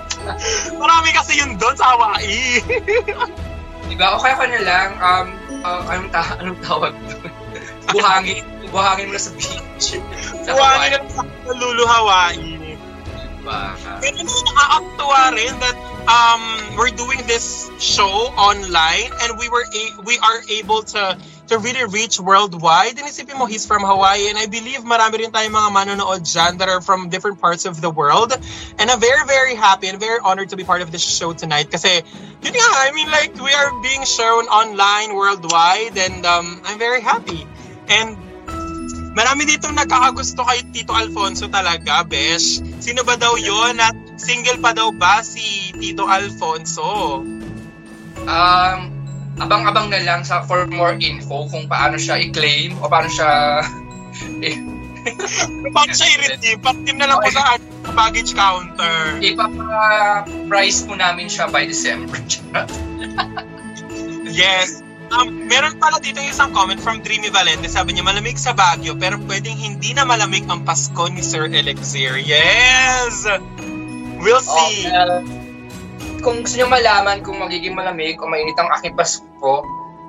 Marami 0.82 1.08
kasi 1.14 1.38
yun 1.38 1.58
doon 1.58 1.74
sa 1.78 1.94
Hawaii. 1.94 2.62
Diba? 3.88 4.06
O 4.12 4.20
kaya 4.20 4.36
ka 4.36 4.44
na 4.44 4.60
lang, 4.60 4.90
um, 5.00 5.26
uh, 5.64 5.82
anong, 5.88 6.10
ta- 6.12 6.36
anong 6.38 6.60
tawag 6.60 6.92
doon? 7.08 7.32
buhangin. 7.88 8.44
Buhangin 8.68 9.08
mo 9.08 9.12
na 9.16 9.22
sa 9.22 9.32
beach. 9.32 9.96
sa 10.44 10.50
Hawaii. 10.52 10.92
na 10.92 11.00
sa 11.08 11.24
Lulu 11.56 11.84
Hawaii. 11.88 12.76
Diba? 13.40 13.60
Pero 14.04 14.20
nakakatuwa 14.20 15.22
rin 15.32 15.54
that 15.64 15.78
um, 16.04 16.42
we're 16.76 16.92
doing 16.92 17.24
this 17.24 17.72
show 17.80 18.28
online 18.36 19.08
and 19.24 19.40
we 19.40 19.48
were 19.48 19.64
a- 19.64 19.94
we 20.04 20.20
are 20.20 20.40
able 20.52 20.82
to 20.82 21.16
to 21.48 21.58
really 21.58 21.84
reach 21.84 22.20
worldwide. 22.20 22.98
And 22.98 23.08
isipin 23.08 23.38
mo, 23.38 23.46
he's 23.46 23.66
from 23.66 23.82
Hawaii 23.82 24.28
and 24.28 24.38
I 24.38 24.46
believe 24.46 24.80
marami 24.84 25.24
rin 25.24 25.32
tayong 25.32 25.52
mga 25.52 25.70
manonood 25.72 26.24
dyan 26.24 26.58
that 26.58 26.68
are 26.68 26.80
from 26.80 27.08
different 27.08 27.40
parts 27.40 27.64
of 27.64 27.80
the 27.80 27.90
world. 27.90 28.32
And 28.78 28.90
I'm 28.90 29.00
very, 29.00 29.24
very 29.26 29.54
happy 29.54 29.88
and 29.88 29.98
very 30.00 30.20
honored 30.22 30.50
to 30.50 30.56
be 30.56 30.64
part 30.64 30.82
of 30.82 30.92
this 30.92 31.02
show 31.02 31.32
tonight 31.32 31.70
kasi 31.70 32.04
yun 32.44 32.52
nga, 32.54 32.68
I 32.84 32.92
mean 32.94 33.10
like 33.10 33.34
we 33.40 33.52
are 33.52 33.72
being 33.80 34.04
shown 34.04 34.46
online 34.46 35.16
worldwide 35.16 35.96
and 35.96 36.24
um, 36.24 36.62
I'm 36.64 36.78
very 36.78 37.00
happy. 37.00 37.46
And 37.88 38.28
Marami 39.18 39.50
ditong 39.50 39.74
nagkakagusto 39.74 40.46
kay 40.46 40.62
Tito 40.70 40.94
Alfonso 40.94 41.50
talaga, 41.50 42.06
Besh. 42.06 42.62
Sino 42.78 43.02
ba 43.02 43.18
daw 43.18 43.34
yon 43.34 43.74
at 43.82 43.98
single 44.14 44.62
pa 44.62 44.70
daw 44.70 44.94
ba 44.94 45.26
si 45.26 45.74
Tito 45.74 46.06
Alfonso? 46.06 47.26
Um, 48.30 48.97
abang-abang 49.38 49.88
na 49.90 50.02
lang 50.02 50.22
sa 50.26 50.42
for 50.42 50.66
more 50.70 50.98
info 50.98 51.46
kung 51.48 51.70
paano 51.70 51.98
siya 51.98 52.18
i-claim 52.18 52.74
o 52.82 52.90
paano 52.90 53.08
siya 53.10 53.62
Paano 55.74 55.92
siya 55.94 56.08
i-redeem? 56.18 56.58
Patim 56.60 56.96
na 57.00 57.06
lang 57.08 57.18
po 57.22 57.30
sa 57.32 57.56
sa 57.56 57.92
baggage 57.96 58.36
counter. 58.36 59.16
ipapa-price 59.24 60.84
po 60.84 60.92
namin 60.98 61.30
siya 61.30 61.48
by 61.48 61.64
December. 61.64 62.18
Yes. 64.28 64.84
Um, 65.08 65.48
meron 65.48 65.80
pala 65.80 65.96
dito 66.04 66.20
yung 66.20 66.36
isang 66.36 66.52
comment 66.52 66.76
from 66.76 67.00
Dreamy 67.00 67.32
Valente. 67.32 67.64
Sabi 67.64 67.96
niya, 67.96 68.04
malamig 68.04 68.36
sa 68.36 68.52
Baguio, 68.52 68.92
pero 68.92 69.16
pwedeng 69.24 69.56
hindi 69.56 69.96
na 69.96 70.04
malamig 70.04 70.44
ang 70.52 70.68
Pasko 70.68 71.08
ni 71.08 71.24
Sir 71.24 71.48
Elixir. 71.48 72.20
Yes! 72.20 73.24
We'll 74.20 74.44
see. 74.44 74.84
Oh, 74.84 75.24
well, 75.24 75.24
kung 76.22 76.42
gusto 76.42 76.58
niyo 76.58 76.68
malaman 76.70 77.22
kung 77.22 77.38
magiging 77.38 77.74
malamig 77.74 78.18
o 78.18 78.26
mainit 78.26 78.58
ang 78.58 78.70
aking 78.78 78.94
Pasko, 78.94 79.62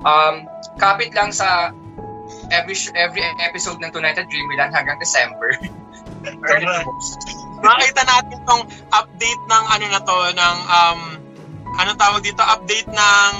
um, 0.04 0.34
kapit 0.78 1.14
lang 1.14 1.30
sa 1.30 1.70
every 2.50 2.74
every 2.98 3.22
episode 3.42 3.78
ng 3.82 3.90
Tonight 3.90 4.18
at 4.18 4.26
Dreamland 4.30 4.74
hanggang 4.74 4.98
December. 4.98 5.54
Makita 7.60 8.02
natin 8.08 8.38
tong 8.48 8.64
update 8.92 9.42
ng 9.48 9.64
ano 9.68 9.86
na 9.88 10.00
to, 10.00 10.18
ng 10.32 10.58
um, 10.66 11.00
anong 11.80 11.98
tawag 12.00 12.22
dito, 12.24 12.40
update 12.40 12.88
ng 12.88 13.32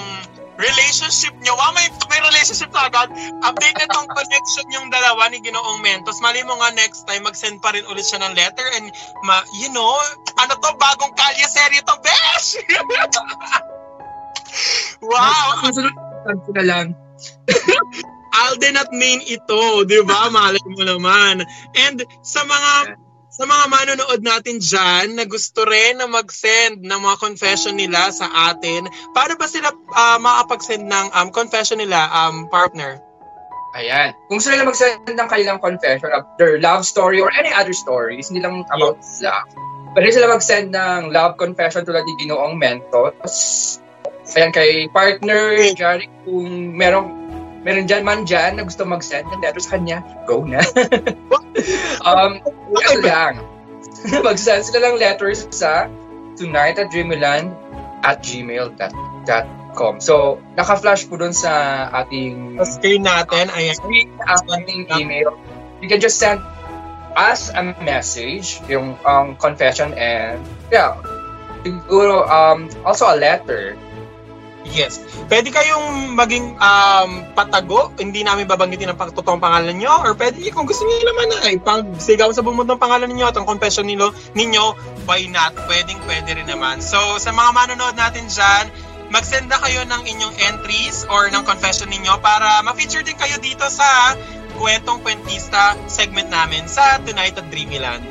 relationship 0.61 1.33
nyo. 1.41 1.57
Wow, 1.57 1.73
may, 1.73 1.89
may 2.13 2.21
relationship 2.21 2.71
na 2.71 2.93
agad. 2.93 3.09
Update 3.43 3.77
na 3.81 3.89
tong 3.89 4.09
connection 4.13 4.67
yung 4.71 4.93
dalawa 4.93 5.33
ni 5.33 5.41
Ginoong 5.41 5.81
Mentos. 5.81 6.21
Mali 6.21 6.45
mo 6.45 6.61
nga 6.61 6.71
next 6.77 7.09
time, 7.09 7.25
mag-send 7.25 7.65
pa 7.65 7.73
rin 7.73 7.83
ulit 7.89 8.05
siya 8.05 8.21
ng 8.21 8.37
letter 8.37 8.67
and, 8.77 8.93
ma, 9.25 9.41
you 9.59 9.73
know, 9.73 9.97
ano 10.37 10.53
to, 10.61 10.71
bagong 10.77 11.17
kalye 11.17 11.47
serye 11.49 11.81
to, 11.81 11.97
besh! 12.05 12.61
wow! 15.11 15.65
Susunod 15.65 16.39
ko 16.45 16.51
na 16.55 16.65
lang. 16.65 16.87
Alden 18.31 18.79
at 18.79 18.91
Main 18.95 19.21
ito, 19.27 19.85
di 19.85 19.99
ba? 20.07 20.31
Malay 20.31 20.63
mo 20.71 20.87
naman. 20.87 21.43
And 21.75 21.99
sa 22.23 22.47
mga 22.47 22.95
sa 23.41 23.49
mga 23.49 23.65
manonood 23.73 24.21
natin 24.21 24.61
dyan 24.61 25.17
na 25.17 25.25
gusto 25.25 25.65
rin 25.65 25.97
na 25.97 26.05
mag-send 26.05 26.85
ng 26.85 27.01
mga 27.01 27.17
confession 27.25 27.73
nila 27.73 28.13
sa 28.13 28.29
atin, 28.53 28.85
paano 29.17 29.41
ba 29.41 29.49
sila 29.49 29.73
uh, 29.73 30.21
makapag-send 30.21 30.85
ng 30.85 31.07
um, 31.17 31.33
confession 31.33 31.81
nila, 31.81 32.05
um, 32.13 32.53
partner? 32.53 33.01
Ayan. 33.81 34.13
Kung 34.29 34.45
nila 34.45 34.69
mag-send 34.69 35.09
ng 35.09 35.29
kanilang 35.33 35.57
confession 35.57 36.13
of 36.13 36.29
their 36.37 36.61
love 36.61 36.85
story 36.85 37.25
or 37.25 37.33
any 37.33 37.49
other 37.49 37.73
stories, 37.73 38.29
hindi 38.29 38.45
lang 38.45 38.61
about 38.77 39.01
yes. 39.01 39.25
love. 39.25 39.49
Pwede 39.97 40.09
sila 40.13 40.27
mag-send 40.29 40.77
ng 40.77 41.09
love 41.09 41.41
confession 41.41 41.89
tulad 41.89 42.05
ni 42.05 42.13
Ginoong 42.21 42.61
Mentos. 42.61 43.33
Ayan, 44.37 44.53
kay 44.53 44.85
partner, 44.93 45.57
Jari, 45.81 46.13
kung 46.29 46.77
merong 46.77 47.20
meron 47.63 47.85
dyan 47.85 48.03
man 48.05 48.25
dyan 48.25 48.57
na 48.57 48.63
gusto 48.65 48.85
mag-send 48.89 49.29
ng 49.29 49.41
letter 49.41 49.61
sa 49.61 49.77
kanya, 49.77 50.01
go 50.25 50.43
na. 50.45 50.65
um, 52.09 52.41
ano 52.73 52.99
lang. 53.05 53.35
mag-send 54.27 54.65
sila 54.65 54.93
ng 54.93 54.97
letters 54.97 55.45
sa 55.53 55.89
tonight 56.41 56.81
at 56.81 56.89
dreamland 56.89 57.53
at 58.01 58.25
gmail.com. 58.25 59.95
So, 60.01 60.41
naka-flash 60.57 61.05
po 61.09 61.21
dun 61.21 61.37
sa 61.37 61.85
ating 62.05 62.57
sa 62.57 62.65
screen 62.65 63.05
natin. 63.05 63.53
Ayan. 63.53 63.77
Screen 63.77 64.09
ating 64.25 64.89
email. 64.97 65.37
You 65.85 65.89
can 65.89 66.01
just 66.01 66.17
send 66.17 66.41
us 67.13 67.53
a 67.53 67.77
message, 67.85 68.63
yung 68.71 68.97
um, 69.05 69.37
confession 69.37 69.93
and 69.99 70.41
yeah, 70.73 70.97
siguro 71.61 72.25
um, 72.25 72.73
also 72.87 73.11
a 73.11 73.17
letter 73.17 73.77
Yes. 74.71 75.03
Pwede 75.27 75.51
kayong 75.51 76.15
maging 76.15 76.55
um, 76.59 77.11
patago, 77.35 77.91
hindi 77.99 78.23
namin 78.23 78.47
babanggitin 78.47 78.95
ang 78.95 78.99
totoong 78.99 79.43
pangalan 79.43 79.75
nyo, 79.75 79.91
or 80.07 80.15
pwede 80.15 80.39
kung 80.55 80.67
gusto 80.67 80.87
niyo 80.87 81.11
naman 81.11 81.27
na 81.27 81.39
ay 81.51 81.57
pagsigaw 81.59 82.31
sa 82.31 82.43
bumod 82.47 82.71
ng 82.71 82.79
pangalan 82.79 83.11
ninyo 83.11 83.27
at 83.27 83.37
ang 83.39 83.47
confession 83.47 83.87
nilo, 83.87 84.15
ninyo, 84.39 84.75
why 85.11 85.27
not? 85.27 85.55
Pwedeng 85.67 85.99
pwede 86.07 86.39
rin 86.39 86.47
naman. 86.47 86.79
So, 86.79 87.19
sa 87.19 87.35
mga 87.35 87.51
manonood 87.51 87.99
natin 87.99 88.31
dyan, 88.31 88.71
mag-send 89.11 89.51
na 89.51 89.59
kayo 89.59 89.83
ng 89.91 90.03
inyong 90.07 90.35
entries 90.39 91.03
or 91.11 91.27
ng 91.35 91.43
confession 91.43 91.91
ninyo 91.91 92.23
para 92.23 92.63
ma-feature 92.63 93.03
din 93.03 93.19
kayo 93.19 93.43
dito 93.43 93.67
sa 93.67 94.15
Kwentong 94.55 95.03
Kwentista 95.03 95.75
segment 95.91 96.31
namin 96.31 96.71
sa 96.71 97.03
Tonight 97.03 97.35
at 97.35 97.47
Dreamyland. 97.51 98.07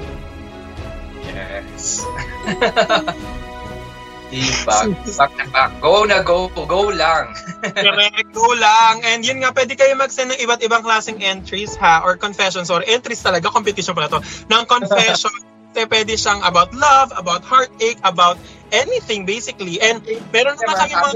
Yes. 1.24 2.04
Back, 4.30 4.94
back 5.18 5.32
na 5.42 5.46
back. 5.50 5.72
Go 5.82 6.06
na 6.06 6.22
go. 6.22 6.54
Go 6.54 6.94
lang. 6.94 7.34
Correct. 7.66 8.30
Go 8.30 8.46
lang. 8.54 9.02
And 9.02 9.26
yun 9.26 9.42
nga, 9.42 9.50
pwede 9.58 9.74
kayo 9.74 9.98
mag-send 9.98 10.38
ng 10.38 10.40
iba't 10.46 10.62
ibang 10.62 10.86
klaseng 10.86 11.18
entries 11.18 11.74
ha, 11.82 12.06
or 12.06 12.14
confessions, 12.14 12.70
or 12.70 12.86
entries 12.86 13.26
talaga, 13.26 13.50
competition 13.50 13.98
pala 13.98 14.06
to, 14.10 14.22
ng 14.22 14.64
confession. 14.70 15.34
eh, 15.78 15.86
pwede 15.90 16.14
siyang 16.14 16.46
about 16.46 16.74
love, 16.78 17.10
about 17.18 17.42
heartache, 17.42 17.98
about 18.06 18.38
anything 18.70 19.26
basically. 19.26 19.82
And 19.82 20.02
meron 20.30 20.58
naman 20.62 20.76
kami 20.78 20.94
mga... 20.94 21.14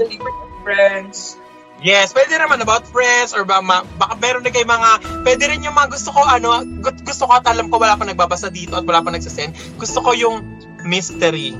Friends. 0.64 1.36
Yes, 1.84 2.16
pwede 2.16 2.32
naman 2.40 2.64
about 2.64 2.88
friends 2.88 3.36
or 3.36 3.44
ba, 3.44 3.60
ma, 3.60 3.84
baka 4.00 4.16
meron 4.16 4.40
na 4.40 4.48
kayo 4.48 4.64
mga, 4.64 5.22
pwede 5.26 5.42
rin 5.52 5.60
yung 5.66 5.76
mga 5.76 5.92
gusto 5.92 6.16
ko, 6.16 6.24
ano, 6.24 6.64
gusto 6.80 7.28
ko 7.28 7.32
at 7.36 7.44
alam 7.44 7.68
ko 7.68 7.76
wala 7.76 7.98
pa 7.98 8.08
nagbabasa 8.08 8.48
dito 8.48 8.72
at 8.78 8.88
wala 8.88 9.04
pa 9.04 9.12
nagsasend. 9.12 9.52
Gusto 9.76 10.00
ko 10.00 10.16
yung 10.16 10.40
mystery 10.86 11.52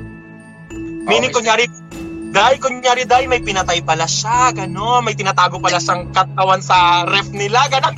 Meaning, 1.05 1.33
oh, 1.33 1.37
kunyari, 1.41 1.69
dahil 2.35 2.57
kunyari, 2.59 3.07
dahil 3.07 3.31
may 3.31 3.39
pinatay 3.39 3.79
pala 3.87 4.11
siya, 4.11 4.51
gano'n, 4.51 5.07
may 5.07 5.15
tinatago 5.15 5.63
pala 5.63 5.79
siyang 5.79 6.11
katawan 6.11 6.59
sa 6.59 7.07
ref 7.07 7.31
nila, 7.31 7.71
gano'n. 7.71 7.95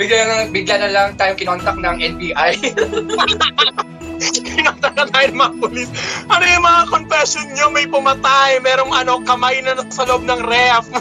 bigla 0.00 0.22
na, 0.28 0.34
bigla 0.48 0.76
na 0.80 0.88
lang 0.88 1.12
tayo 1.20 1.36
kinontak 1.36 1.76
ng 1.76 1.96
NBI. 2.00 2.52
Kinontak 4.40 4.94
na 4.96 5.04
tayo 5.10 5.26
ng 5.28 5.36
mga 5.36 5.52
polis. 5.60 5.90
Ano 6.32 6.44
yung 6.48 6.64
mga 6.64 6.82
confession 6.88 7.46
nyo? 7.58 7.66
May 7.68 7.84
pumatay, 7.90 8.62
merong 8.64 8.96
ano, 8.96 9.20
kamay 9.20 9.60
na 9.60 9.76
sa 9.92 10.08
loob 10.08 10.24
ng 10.24 10.40
ref. 10.48 10.88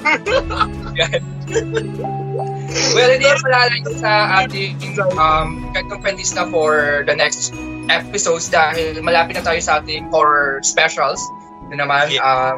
well, 2.98 3.10
hindi 3.16 3.26
na 3.32 3.40
malalayo 3.48 3.96
sa 3.96 4.12
ating 4.44 4.76
um, 5.16 5.72
Kantong 5.72 6.04
Pentista 6.04 6.44
for 6.52 7.08
the 7.08 7.16
next 7.16 7.56
episodes 7.90 8.52
dahil 8.52 9.00
malapit 9.02 9.40
na 9.40 9.44
tayo 9.46 9.58
sa 9.64 9.82
ating 9.82 10.12
horror 10.14 10.62
specials 10.62 11.18
na 11.72 11.82
naman 11.82 12.12
yeah. 12.12 12.22
uh, 12.22 12.54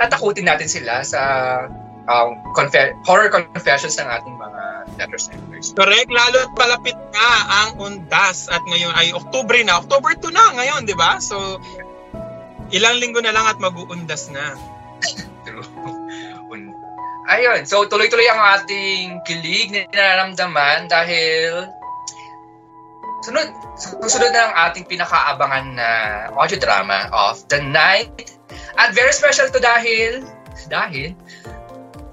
tatakutin 0.00 0.48
natin 0.48 0.66
sila 0.66 1.04
sa 1.04 1.20
um, 2.08 2.38
confe- 2.56 2.96
horror 3.04 3.28
confessions 3.28 3.98
ng 4.00 4.08
ating 4.08 4.34
mga 4.34 4.62
letter 4.98 5.20
senders. 5.20 5.74
Correct, 5.76 6.08
lalo 6.08 6.48
palapit 6.56 6.96
nga 7.12 7.30
ang 7.62 7.70
undas 7.78 8.48
at 8.48 8.62
ngayon 8.66 8.92
ay 8.96 9.12
October 9.12 9.58
na. 9.62 9.82
October 9.82 10.14
2 10.16 10.32
na 10.32 10.56
ngayon, 10.56 10.88
di 10.88 10.96
ba? 10.96 11.18
So, 11.20 11.60
ilang 12.72 12.98
linggo 12.98 13.20
na 13.20 13.34
lang 13.34 13.46
at 13.46 13.58
mag-uundas 13.60 14.32
na. 14.32 14.56
True. 15.46 15.66
Ayun, 17.26 17.66
so 17.66 17.82
tuloy-tuloy 17.90 18.30
ang 18.30 18.38
ating 18.62 19.18
kilig 19.26 19.74
na 19.74 19.82
nararamdaman 19.90 20.86
dahil 20.86 21.66
sunod, 23.26 23.48
susunod 23.74 24.30
na 24.30 24.40
ang 24.46 24.54
ating 24.70 24.86
pinakaabangan 24.86 25.74
na 25.74 25.88
audio 26.38 26.62
drama 26.62 27.10
of 27.10 27.42
the 27.50 27.58
night. 27.58 28.38
At 28.78 28.94
very 28.94 29.10
special 29.10 29.50
to 29.50 29.58
dahil, 29.58 30.22
dahil, 30.70 31.18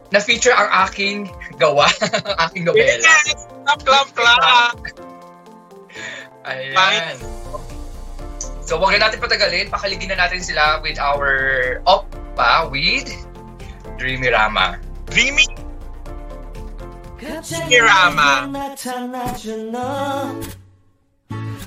na-feature 0.09 0.55
ang 0.57 0.89
aking 0.89 1.29
gawa, 1.61 1.85
ang 2.33 2.37
aking 2.49 2.65
nobela. 2.65 3.05
Yes! 3.05 3.45
Clap, 3.63 3.79
clap, 3.85 4.09
clap! 4.17 4.77
Ayan. 6.43 7.15
So, 8.63 8.79
huwag 8.79 8.95
na 8.95 9.07
natin 9.07 9.19
patagalin. 9.19 9.71
Pakaligin 9.71 10.11
na 10.11 10.17
natin 10.19 10.43
sila 10.43 10.79
with 10.83 10.99
our 10.99 11.79
oppa 11.87 12.67
with 12.71 13.07
Dreamy 13.99 14.31
Rama. 14.31 14.79
Dreamy 15.07 15.47
Rama. 17.79 18.51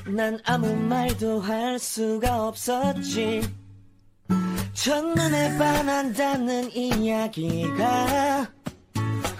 난 0.08 0.38
아무 0.44 0.72
말도 0.74 1.40
할 1.40 1.78
수가 1.78 2.46
없었지. 2.46 3.42
첫눈에 4.72 5.58
반한다는 5.58 6.70
이야기가 6.72 8.46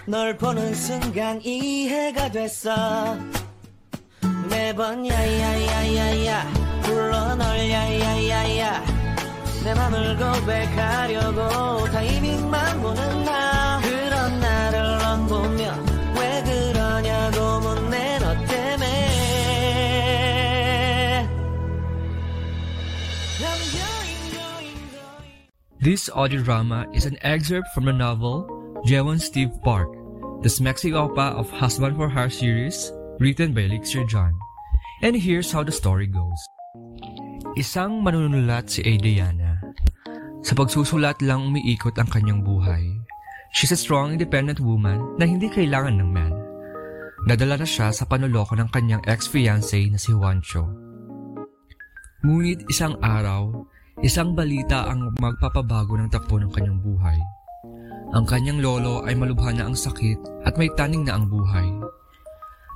널 0.05 0.35
보는 0.37 0.73
순간 0.75 1.41
이해가 1.41 2.31
됐어. 2.31 3.17
매번 4.49 5.07
야야야야야 5.07 6.51
불러 6.83 7.35
널 7.35 7.69
야야야야. 7.69 8.83
내 9.63 9.73
맘을 9.73 10.17
고백하려고 10.17 11.85
타이밍만 11.91 12.81
보는 12.81 13.23
나 13.23 13.46
This 25.87 26.11
audio 26.11 26.43
drama 26.43 26.83
is 26.91 27.07
an 27.07 27.15
excerpt 27.23 27.71
from 27.71 27.87
the 27.87 27.95
novel 27.95 28.43
Jewon 28.83 29.23
Steve 29.23 29.55
Park, 29.63 29.87
the 30.43 30.51
Smexy 30.51 30.91
Opa 30.91 31.31
of 31.31 31.47
Husband 31.47 31.95
for 31.95 32.11
Hire 32.11 32.27
series, 32.27 32.91
written 33.23 33.55
by 33.55 33.71
Elixir 33.71 34.03
John. 34.03 34.35
And 34.99 35.15
here's 35.15 35.47
how 35.47 35.63
the 35.63 35.71
story 35.71 36.11
goes. 36.11 36.35
Isang 37.55 38.03
manunulat 38.03 38.67
si 38.67 38.83
Adriana. 38.83 39.63
Sa 40.43 40.59
pagsusulat 40.59 41.23
lang 41.23 41.55
umiikot 41.55 41.95
ang 41.95 42.11
kanyang 42.11 42.43
buhay. 42.43 42.83
She's 43.55 43.71
a 43.71 43.79
strong, 43.79 44.19
independent 44.19 44.59
woman 44.59 45.15
na 45.15 45.23
hindi 45.23 45.47
kailangan 45.47 46.03
ng 46.03 46.11
man. 46.11 46.35
Nadala 47.31 47.63
na 47.63 47.67
siya 47.67 47.95
sa 47.95 48.03
panuloko 48.03 48.59
ng 48.59 48.67
kanyang 48.75 49.07
ex-fiancé 49.07 49.87
na 49.87 49.95
si 49.95 50.11
Juancho. 50.11 50.67
Ngunit 52.27 52.67
isang 52.67 52.99
araw, 52.99 53.55
Isang 54.05 54.37
balita 54.37 54.85
ang 54.85 55.09
magpapabago 55.17 55.97
ng 55.97 56.13
takbo 56.13 56.37
ng 56.37 56.53
kanyang 56.53 56.77
buhay. 56.85 57.17
Ang 58.13 58.29
kanyang 58.29 58.61
lolo 58.61 59.01
ay 59.09 59.17
malubha 59.17 59.49
na 59.49 59.65
ang 59.65 59.73
sakit 59.73 60.45
at 60.45 60.53
may 60.53 60.69
taning 60.77 61.01
na 61.01 61.17
ang 61.17 61.25
buhay. 61.25 61.65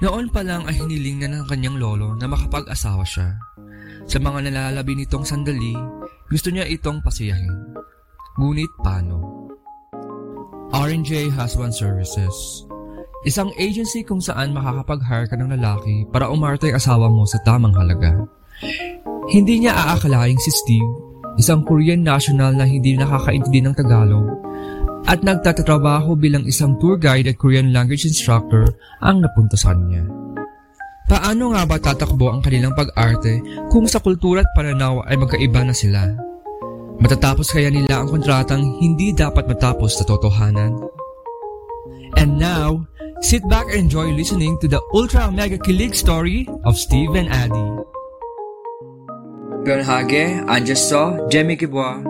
Noon 0.02 0.34
pa 0.34 0.42
lang 0.42 0.66
ay 0.66 0.82
hiniling 0.82 1.22
na 1.22 1.30
ng 1.30 1.46
kanyang 1.46 1.78
lolo 1.78 2.18
na 2.18 2.26
makapag-asawa 2.26 3.06
siya. 3.06 3.38
Sa 4.10 4.18
mga 4.18 4.50
nalalabi 4.50 4.98
nitong 4.98 5.22
sandali, 5.22 5.78
gusto 6.26 6.50
niya 6.50 6.66
itong 6.66 7.06
pasiyahin. 7.06 7.78
Ngunit 8.42 8.74
paano? 8.82 9.22
R&J 10.74 11.30
Husband 11.38 11.70
Services 11.70 12.66
Isang 13.30 13.54
agency 13.62 14.02
kung 14.02 14.18
saan 14.18 14.58
makakapag-hire 14.58 15.30
ka 15.30 15.38
ng 15.38 15.54
lalaki 15.54 16.02
para 16.10 16.34
umarte 16.34 16.74
ang 16.74 16.82
asawa 16.82 17.14
mo 17.14 17.30
sa 17.30 17.38
tamang 17.46 17.78
halaga. 17.78 18.26
Hindi 19.30 19.62
niya 19.62 19.78
aakalaing 19.78 20.42
si 20.42 20.50
Steve 20.50 21.11
isang 21.40 21.64
Korean 21.64 22.04
national 22.04 22.56
na 22.56 22.66
hindi 22.68 22.96
nakakaintindi 22.96 23.62
ng 23.64 23.76
Tagalog, 23.76 24.28
at 25.10 25.26
nagtatrabaho 25.26 26.14
bilang 26.14 26.46
isang 26.46 26.78
tour 26.78 26.96
guide 26.96 27.32
at 27.32 27.40
Korean 27.40 27.74
language 27.74 28.06
instructor 28.06 28.68
ang 29.02 29.24
napuntasan 29.24 29.80
niya. 29.90 30.06
Paano 31.12 31.52
nga 31.52 31.68
ba 31.68 31.76
tatakbo 31.76 32.32
ang 32.32 32.40
kanilang 32.40 32.72
pag-arte 32.72 33.44
kung 33.68 33.84
sa 33.84 34.00
kultura 34.00 34.48
at 34.48 34.52
pananaw 34.56 35.04
ay 35.12 35.20
magkaiba 35.20 35.68
na 35.68 35.76
sila? 35.76 36.08
Matatapos 37.04 37.52
kaya 37.52 37.68
nila 37.68 38.00
ang 38.00 38.08
kontratang 38.14 38.64
hindi 38.80 39.12
dapat 39.12 39.44
matapos 39.50 40.00
sa 40.00 40.08
totohanan? 40.08 40.72
And 42.16 42.40
now, 42.40 42.88
sit 43.20 43.44
back 43.52 43.68
and 43.74 43.92
enjoy 43.92 44.14
listening 44.16 44.56
to 44.64 44.72
the 44.72 44.80
ultra 44.96 45.28
mega 45.28 45.60
kilig 45.60 45.98
story 45.98 46.48
of 46.64 46.80
Steve 46.80 47.18
and 47.18 47.28
Addie. 47.28 47.72
Bernhage, 49.62 50.42
Angesto, 50.50 51.30
Jemmy 51.30 51.54
Kibwa. 51.54 52.02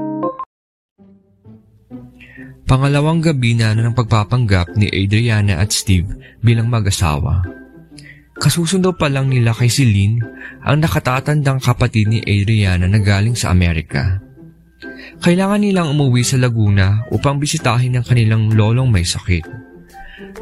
Pangalawang 2.64 3.20
gabi 3.20 3.60
na 3.60 3.76
ng 3.76 3.92
pagpapanggap 3.92 4.80
ni 4.80 4.88
Adriana 4.88 5.60
at 5.60 5.76
Steve 5.76 6.08
bilang 6.40 6.72
mag-asawa. 6.72 7.44
Kasusundo 8.40 8.96
pa 8.96 9.12
lang 9.12 9.28
nila 9.28 9.52
kay 9.52 9.68
Celine 9.68 10.24
ang 10.64 10.80
nakatatandang 10.80 11.60
kapatid 11.60 12.08
ni 12.08 12.24
Adriana 12.24 12.88
na 12.88 13.04
galing 13.04 13.36
sa 13.36 13.52
Amerika. 13.52 14.24
Kailangan 15.20 15.60
nilang 15.60 15.92
umuwi 15.92 16.24
sa 16.24 16.40
Laguna 16.40 17.04
upang 17.12 17.36
bisitahin 17.36 18.00
ang 18.00 18.08
kanilang 18.08 18.48
lolong 18.56 18.88
may 18.88 19.04
sakit. 19.04 19.44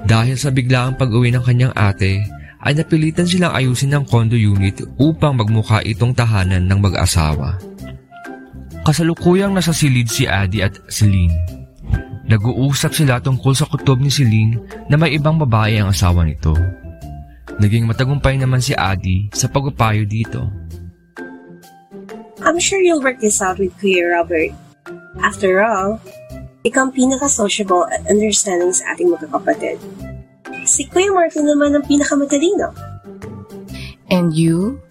Dahil 0.05 0.37
sa 0.37 0.53
biglaang 0.53 0.93
pag-uwi 0.93 1.33
ng 1.33 1.41
kanyang 1.41 1.73
ate, 1.73 2.21
ay 2.59 2.75
napilitan 2.75 3.23
silang 3.23 3.55
ayusin 3.55 3.95
ang 3.95 4.03
condo 4.03 4.35
unit 4.35 4.83
upang 4.99 5.39
magmukha 5.39 5.79
itong 5.87 6.11
tahanan 6.11 6.67
ng 6.67 6.79
mag-asawa. 6.79 7.55
Kasalukuyang 8.83 9.55
nasa 9.55 9.71
silid 9.71 10.11
si 10.11 10.27
Adi 10.27 10.63
at 10.63 10.75
Celine. 10.91 11.35
Nag-uusap 12.29 12.93
sila 12.93 13.17
tungkol 13.23 13.57
sa 13.57 13.65
kutob 13.65 14.03
ni 14.03 14.11
Celine 14.11 14.59
na 14.91 14.99
may 14.99 15.15
ibang 15.17 15.39
babae 15.39 15.79
ang 15.79 15.89
asawa 15.89 16.27
nito. 16.27 16.53
Naging 17.59 17.89
matagumpay 17.89 18.39
naman 18.39 18.61
si 18.63 18.71
Adi 18.75 19.27
sa 19.33 19.49
pagpapayo 19.51 20.07
dito. 20.07 20.47
I'm 22.39 22.59
sure 22.59 22.79
you'll 22.79 23.03
work 23.03 23.19
this 23.19 23.43
out 23.43 23.59
with 23.59 23.75
Kuya 23.83 24.15
Robert. 24.15 24.55
After 25.19 25.59
all, 25.59 25.99
ikaw 26.63 26.87
ang 26.87 26.93
pinaka-sociable 26.95 27.87
at 27.91 28.07
understanding 28.07 28.71
sa 28.71 28.95
ating 28.95 29.11
magkakapatid. 29.11 29.79
Si 30.65 30.87
Kuya 30.87 31.11
Martin 31.11 31.47
naman 31.47 31.75
ang 31.75 31.85
pinakamatalino. 31.85 32.71
And 34.09 34.33
you? 34.33 34.81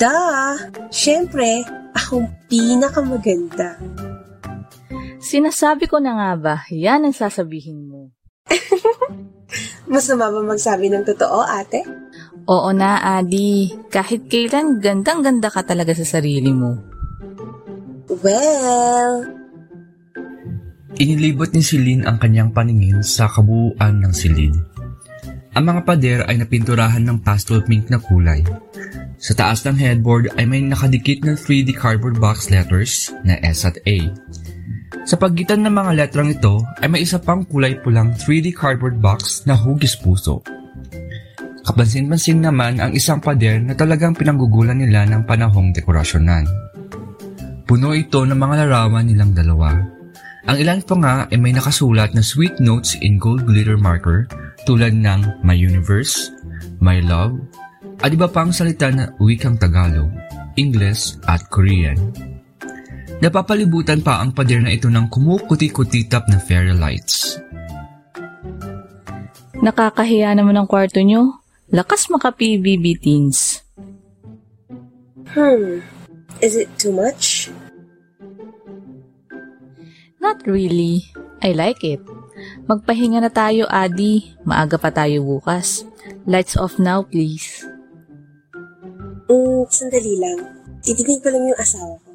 Duh! 0.00 0.56
Siyempre, 0.88 1.62
akong 1.92 2.26
pinakamaganda. 2.48 3.76
Sinasabi 5.22 5.86
ko 5.86 6.02
na 6.02 6.18
nga 6.18 6.30
ba, 6.34 6.54
yan 6.72 7.06
ang 7.06 7.14
sasabihin 7.14 7.86
mo. 7.86 8.10
Masama 9.92 10.32
ba 10.32 10.40
magsabi 10.42 10.88
ng 10.90 11.04
totoo, 11.04 11.44
ate? 11.44 11.84
Oo 12.50 12.74
na, 12.74 12.98
Adi. 13.20 13.70
Kahit 13.92 14.26
kailan, 14.26 14.82
gandang-ganda 14.82 15.46
ka 15.46 15.62
talaga 15.62 15.94
sa 15.94 16.18
sarili 16.18 16.50
mo. 16.50 16.74
Well, 18.10 19.41
Inilibot 21.00 21.56
ni 21.56 21.64
Celine 21.64 22.04
ang 22.04 22.20
kanyang 22.20 22.52
paningin 22.52 23.00
sa 23.00 23.24
kabuuan 23.24 24.04
ng 24.04 24.12
silid. 24.12 24.52
Ang 25.56 25.64
mga 25.68 25.80
pader 25.88 26.20
ay 26.28 26.40
napinturahan 26.40 27.00
ng 27.00 27.20
pastel 27.24 27.64
pink 27.64 27.88
na 27.88 27.96
kulay. 27.96 28.44
Sa 29.16 29.32
taas 29.32 29.64
ng 29.64 29.76
headboard 29.76 30.32
ay 30.36 30.44
may 30.44 30.60
nakadikit 30.60 31.24
na 31.24 31.32
3D 31.36 31.76
cardboard 31.76 32.20
box 32.20 32.52
letters 32.52 33.12
na 33.24 33.40
S 33.40 33.64
at 33.64 33.76
A. 33.88 34.08
Sa 35.08 35.16
pagitan 35.16 35.64
ng 35.64 35.72
mga 35.72 35.92
letrang 35.96 36.28
ito 36.32 36.60
ay 36.80 36.88
may 36.88 37.00
isa 37.04 37.16
pang 37.16 37.44
kulay 37.44 37.76
pulang 37.80 38.12
3D 38.12 38.52
cardboard 38.52 39.00
box 39.00 39.48
na 39.48 39.56
hugis 39.56 39.96
puso. 39.96 40.44
Kapansin-pansin 41.62 42.42
naman 42.42 42.82
ang 42.82 42.90
isang 42.90 43.22
pader 43.22 43.62
na 43.62 43.72
talagang 43.78 44.18
pinanggugulan 44.18 44.76
nila 44.76 45.06
ng 45.06 45.22
panahong 45.24 45.70
dekorasyonan. 45.70 46.44
Puno 47.62 47.94
ito 47.94 48.26
ng 48.26 48.36
mga 48.36 48.66
larawan 48.66 49.06
nilang 49.06 49.32
dalawa. 49.32 50.01
Ang 50.42 50.56
ilan 50.58 50.82
pa 50.82 50.94
nga 50.98 51.14
ay 51.30 51.38
may 51.38 51.54
nakasulat 51.54 52.18
na 52.18 52.22
sweet 52.22 52.58
notes 52.58 52.98
in 52.98 53.14
gold 53.14 53.46
glitter 53.46 53.78
marker 53.78 54.26
tulad 54.66 54.90
ng 54.90 55.22
My 55.46 55.54
Universe, 55.54 56.34
My 56.82 56.98
Love, 56.98 57.38
at 58.02 58.10
iba 58.10 58.26
pang 58.26 58.50
salita 58.50 58.90
na 58.90 59.14
wikang 59.22 59.54
Tagalog, 59.54 60.10
English 60.58 61.14
at 61.30 61.46
Korean. 61.46 61.94
Napapalibutan 63.22 64.02
pa 64.02 64.18
ang 64.18 64.34
pader 64.34 64.58
na 64.58 64.74
ito 64.74 64.90
ng 64.90 65.06
kumukuti-kutitap 65.06 66.26
na 66.26 66.42
fairy 66.42 66.74
lights. 66.74 67.38
Nakakahiya 69.62 70.34
naman 70.34 70.58
ang 70.58 70.66
kwarto 70.66 70.98
nyo. 70.98 71.38
Lakas 71.70 72.10
maka-PBB 72.10 72.98
teens. 72.98 73.62
hmm. 75.38 75.78
Is 76.42 76.58
it 76.58 76.66
too 76.82 76.90
much? 76.90 77.46
Not 80.22 80.46
really. 80.46 81.10
I 81.42 81.50
like 81.50 81.82
it. 81.82 81.98
Magpahinga 82.70 83.26
na 83.26 83.30
tayo, 83.34 83.66
Adi. 83.66 84.38
Maaga 84.46 84.78
pa 84.78 84.94
tayo 84.94 85.26
bukas. 85.26 85.82
Lights 86.30 86.54
off 86.54 86.78
now, 86.78 87.02
please. 87.02 87.66
Mm, 89.26 89.66
sandali 89.66 90.14
lang. 90.22 90.38
Titignan 90.86 91.18
ko 91.18 91.28
lang 91.34 91.44
yung 91.50 91.58
asawa 91.58 91.94
ko. 91.98 92.10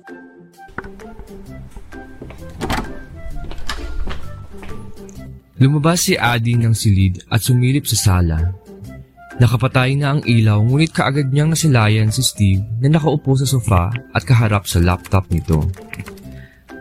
Lumabas 5.58 6.06
si 6.06 6.14
Adi 6.14 6.54
ng 6.54 6.72
silid 6.72 7.28
at 7.28 7.42
sumilip 7.42 7.90
sa 7.90 7.98
sala. 7.98 8.54
Nakapatay 9.42 9.98
na 9.98 10.16
ang 10.16 10.22
ilaw 10.22 10.62
ngunit 10.62 10.94
kaagad 10.94 11.34
niyang 11.34 11.54
nasilayan 11.54 12.14
si 12.14 12.22
Steve 12.24 12.64
na 12.80 12.94
nakaupo 12.94 13.34
sa 13.36 13.46
sofa 13.46 13.90
at 14.14 14.24
kaharap 14.24 14.70
sa 14.70 14.80
laptop 14.80 15.28
nito. 15.34 15.66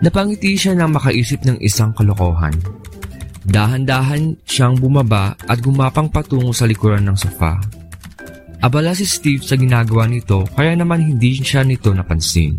Napangiti 0.05 0.53
siya 0.59 0.77
nang 0.77 0.93
makaisip 0.93 1.41
ng 1.49 1.57
isang 1.65 1.93
kalokohan. 1.97 2.53
Dahan-dahan 3.47 4.37
siyang 4.43 4.77
bumaba 4.77 5.33
at 5.47 5.63
gumapang 5.63 6.11
patungo 6.11 6.51
sa 6.51 6.67
likuran 6.67 7.07
ng 7.07 7.17
sofa. 7.17 7.57
Abala 8.61 8.93
si 8.93 9.07
Steve 9.07 9.45
sa 9.45 9.55
ginagawa 9.55 10.11
nito 10.11 10.43
kaya 10.53 10.75
naman 10.75 11.01
hindi 11.01 11.39
siya 11.39 11.63
nito 11.63 11.95
napansin. 11.95 12.59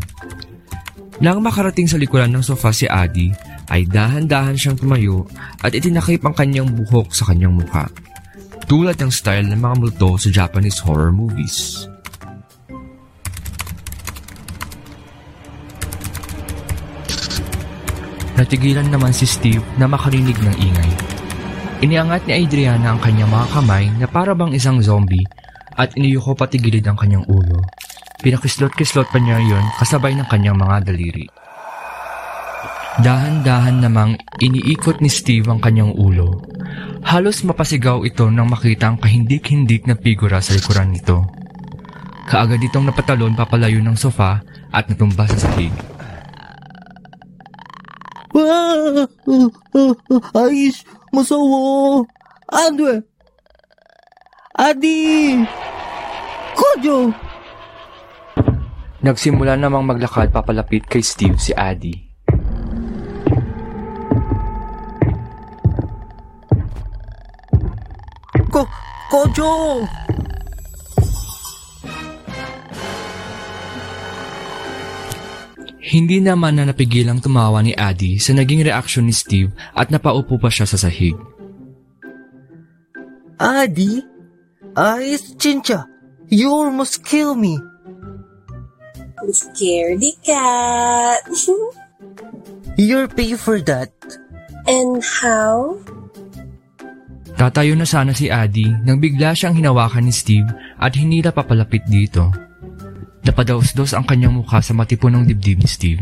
Nang 1.19 1.41
makarating 1.41 1.89
sa 1.89 1.97
likuran 1.97 2.29
ng 2.31 2.45
sofa 2.45 2.69
si 2.69 2.85
Adi, 2.85 3.33
ay 3.67 3.83
dahan-dahan 3.89 4.55
siyang 4.55 4.79
tumayo 4.79 5.27
at 5.59 5.75
itinakip 5.75 6.23
ang 6.23 6.31
kanyang 6.31 6.69
buhok 6.71 7.11
sa 7.11 7.27
kanyang 7.27 7.57
mukha. 7.57 7.89
Tulad 8.67 8.95
ng 8.99 9.11
style 9.11 9.47
ng 9.51 9.59
mga 9.59 9.75
multo 9.79 10.15
sa 10.15 10.29
Japanese 10.31 10.79
horror 10.79 11.11
movies. 11.11 11.87
Natigilan 18.37 18.85
naman 18.93 19.09
si 19.09 19.25
Steve 19.25 19.65
na 19.81 19.89
makarinig 19.89 20.37
ng 20.37 20.55
ingay. 20.61 20.91
Iniangat 21.81 22.29
ni 22.29 22.37
Adriana 22.37 22.93
ang 22.93 23.01
kanyang 23.01 23.33
mga 23.33 23.47
kamay 23.49 23.89
na 23.97 24.05
para 24.05 24.37
bang 24.37 24.53
isang 24.53 24.77
zombie 24.77 25.25
at 25.73 25.97
iniyuko 25.97 26.37
pati 26.37 26.61
gilid 26.61 26.85
ang 26.85 27.01
kanyang 27.01 27.25
ulo. 27.25 27.65
Pinakislot-kislot 28.21 29.09
pa 29.09 29.17
niya 29.17 29.41
yon 29.41 29.65
kasabay 29.81 30.13
ng 30.13 30.29
kanyang 30.29 30.53
mga 30.53 30.85
daliri. 30.85 31.25
Dahan-dahan 33.01 33.81
namang 33.81 34.21
iniikot 34.37 35.01
ni 35.01 35.09
Steve 35.09 35.49
ang 35.49 35.57
kanyang 35.57 35.97
ulo. 35.97 36.37
Halos 37.09 37.41
mapasigaw 37.41 38.05
ito 38.05 38.29
nang 38.29 38.53
makita 38.53 38.89
ang 38.89 39.01
kahindik-hindik 39.01 39.89
na 39.89 39.97
figura 39.97 40.45
sa 40.45 40.53
likuran 40.53 40.93
nito. 40.93 41.25
Kaagad 42.29 42.61
itong 42.61 42.85
napatalon 42.85 43.33
papalayo 43.33 43.81
ng 43.81 43.97
sofa 43.97 44.45
at 44.69 44.85
natumba 44.89 45.25
sa 45.25 45.37
sahig. 45.41 45.96
Ayos, 50.37 50.85
masawa. 51.09 52.05
Andre. 52.47 53.01
Adi. 54.53 55.41
Kojo. 56.53 57.13
Nagsimula 59.01 59.57
namang 59.57 59.85
maglakad 59.85 60.33
papalapit 60.33 60.85
kay 60.89 61.01
Steve 61.01 61.37
si 61.37 61.53
Adi. 61.53 61.93
Ko, 68.49 68.65
Kojo. 69.13 69.85
Hindi 75.87 76.19
naman 76.19 76.59
na 76.59 76.67
napigilang 76.67 77.23
tumawa 77.23 77.63
ni 77.63 77.71
Adi 77.71 78.19
sa 78.19 78.35
naging 78.35 78.67
reaksyon 78.67 79.07
ni 79.07 79.15
Steve 79.15 79.55
at 79.71 79.87
napaupo 79.87 80.35
pa 80.35 80.51
siya 80.51 80.67
sa 80.67 80.75
sahig. 80.75 81.15
Adi. 83.39 84.03
Ayos, 84.75 85.39
Chincha. 85.39 85.87
You 86.27 86.51
almost 86.51 87.07
kill 87.07 87.39
me. 87.39 87.55
Scaredy 89.31 90.11
cat. 90.27 91.23
You're 92.77 93.07
pay 93.07 93.39
for 93.39 93.63
that. 93.63 93.95
And 94.67 94.99
how? 94.99 95.79
Tatayo 97.39 97.79
na 97.79 97.87
sana 97.87 98.11
si 98.11 98.27
Adi 98.27 98.67
nang 98.83 98.99
bigla 98.99 99.31
siyang 99.31 99.55
hinawakan 99.55 100.03
ni 100.03 100.13
Steve 100.13 100.51
at 100.77 100.93
hindi 100.99 101.23
na 101.23 101.31
papalapit 101.31 101.87
dito. 101.87 102.46
Napadaos-dos 103.27 103.91
ang 103.91 104.07
kanyang 104.07 104.39
mukha 104.39 104.63
sa 104.63 104.71
matipunong 104.71 105.27
dibdib 105.27 105.59
ni 105.59 105.67
Steve. 105.67 105.99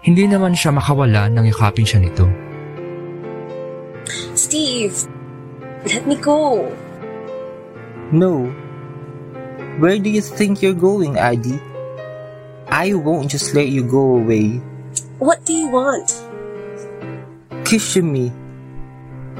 Hindi 0.00 0.24
naman 0.24 0.56
siya 0.56 0.72
makawala 0.72 1.28
nang 1.28 1.44
yakapin 1.44 1.84
siya 1.84 2.00
nito. 2.00 2.24
Steve, 4.32 4.96
let 5.84 6.08
me 6.08 6.16
go. 6.16 6.64
No. 8.16 8.48
Where 9.76 10.00
do 10.00 10.08
you 10.08 10.24
think 10.24 10.64
you're 10.64 10.72
going, 10.72 11.20
Adi? 11.20 11.60
I 12.72 12.96
won't 12.96 13.28
just 13.28 13.52
let 13.52 13.68
you 13.68 13.84
go 13.84 14.24
away. 14.24 14.56
What 15.20 15.44
do 15.44 15.52
you 15.52 15.68
want? 15.68 16.08
Kiss 17.68 18.00
me. 18.00 18.32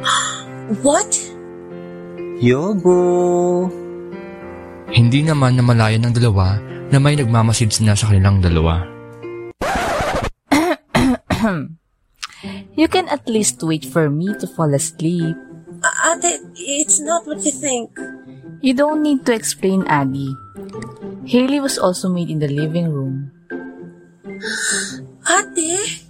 What? 0.84 1.12
Yogo. 2.44 3.83
Hindi 4.94 5.26
naman 5.26 5.58
namalayan 5.58 6.06
ng 6.06 6.14
dalawa 6.14 6.54
na 6.94 7.02
may 7.02 7.18
nagmamasid 7.18 7.74
na 7.82 7.98
sa 7.98 8.06
kanilang 8.06 8.38
dalawa. 8.38 8.86
You 12.78 12.86
can 12.86 13.10
at 13.10 13.26
least 13.26 13.58
wait 13.62 13.82
for 13.82 14.06
me 14.06 14.30
to 14.38 14.46
fall 14.46 14.70
asleep. 14.70 15.34
Ate, 15.82 16.40
it's 16.56 17.02
not 17.02 17.26
what 17.26 17.42
you 17.42 17.50
think. 17.50 17.90
You 18.62 18.72
don't 18.72 19.02
need 19.02 19.26
to 19.26 19.34
explain, 19.34 19.84
Abby. 19.90 20.32
Haley 21.26 21.60
was 21.60 21.76
also 21.76 22.08
made 22.08 22.30
in 22.30 22.38
the 22.38 22.48
living 22.48 22.88
room. 22.88 23.34
Ate? 25.28 26.04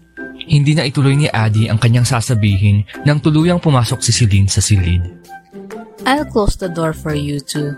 Hindi 0.44 0.77
na 0.77 0.85
ituloy 0.85 1.16
ni 1.16 1.27
Adi 1.32 1.73
ang 1.73 1.81
kanyang 1.81 2.05
sasabihin 2.05 2.85
nang 3.09 3.19
tuluyang 3.19 3.59
pumasok 3.59 4.05
si 4.05 4.12
Celine 4.12 4.52
sa 4.52 4.61
silid. 4.61 5.02
I'll 6.05 6.28
close 6.28 6.61
the 6.61 6.69
door 6.69 6.93
for 6.93 7.16
you 7.16 7.40
two. 7.40 7.73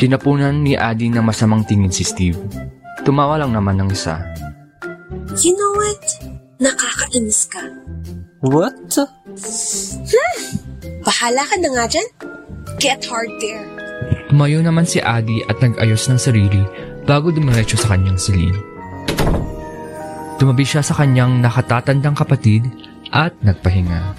Tinapunan 0.00 0.64
ni 0.64 0.80
Adi 0.80 1.12
ng 1.12 1.20
masamang 1.20 1.60
tingin 1.68 1.92
si 1.92 2.08
Steve. 2.08 2.40
Tumawa 3.04 3.36
lang 3.36 3.52
naman 3.52 3.84
ng 3.84 3.92
isa. 3.92 4.16
You 5.44 5.52
know 5.52 5.72
what? 5.76 6.00
Nakakainis 6.56 7.44
ka. 7.52 7.60
What? 8.40 8.80
Bahala 11.04 11.44
ka 11.44 11.54
na 11.60 11.68
nga 11.76 11.84
dyan. 11.84 12.08
Get 12.80 13.04
hard 13.04 13.28
there. 13.44 13.60
Tumayo 14.32 14.64
naman 14.64 14.88
si 14.88 15.04
Adi 15.04 15.44
at 15.44 15.60
nag-ayos 15.60 16.08
ng 16.08 16.16
sarili 16.16 16.64
bago 17.04 17.28
dumiretso 17.28 17.76
sa 17.76 17.92
kanyang 17.92 18.16
silid. 18.16 18.56
Tumabi 20.40 20.64
siya 20.64 20.80
sa 20.80 20.96
kanyang 20.96 21.44
nakatatandang 21.44 22.16
kapatid 22.16 22.64
at 23.12 23.36
nagpahinga. 23.44 24.16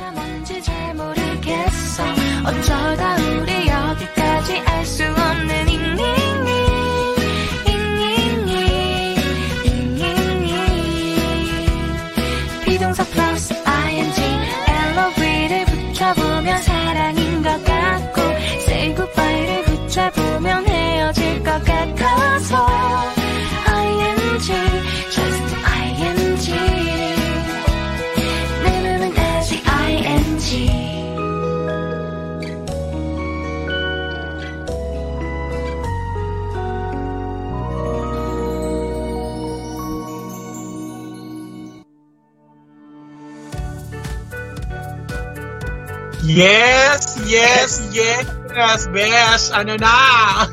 Yes, 46.31 47.19
yes, 47.27 47.83
yes, 47.91 48.87
Besh. 48.87 49.51
Ano 49.51 49.75
na? 49.75 50.47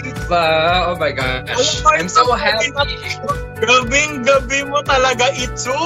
Diba? 0.00 0.48
Oh 0.88 0.96
my 0.96 1.12
gosh. 1.12 1.84
I'm 1.84 2.08
so 2.08 2.24
happy. 2.32 2.72
Gabing 3.60 4.24
gabi 4.24 4.64
mo 4.64 4.80
talaga 4.80 5.28
ito. 5.36 5.76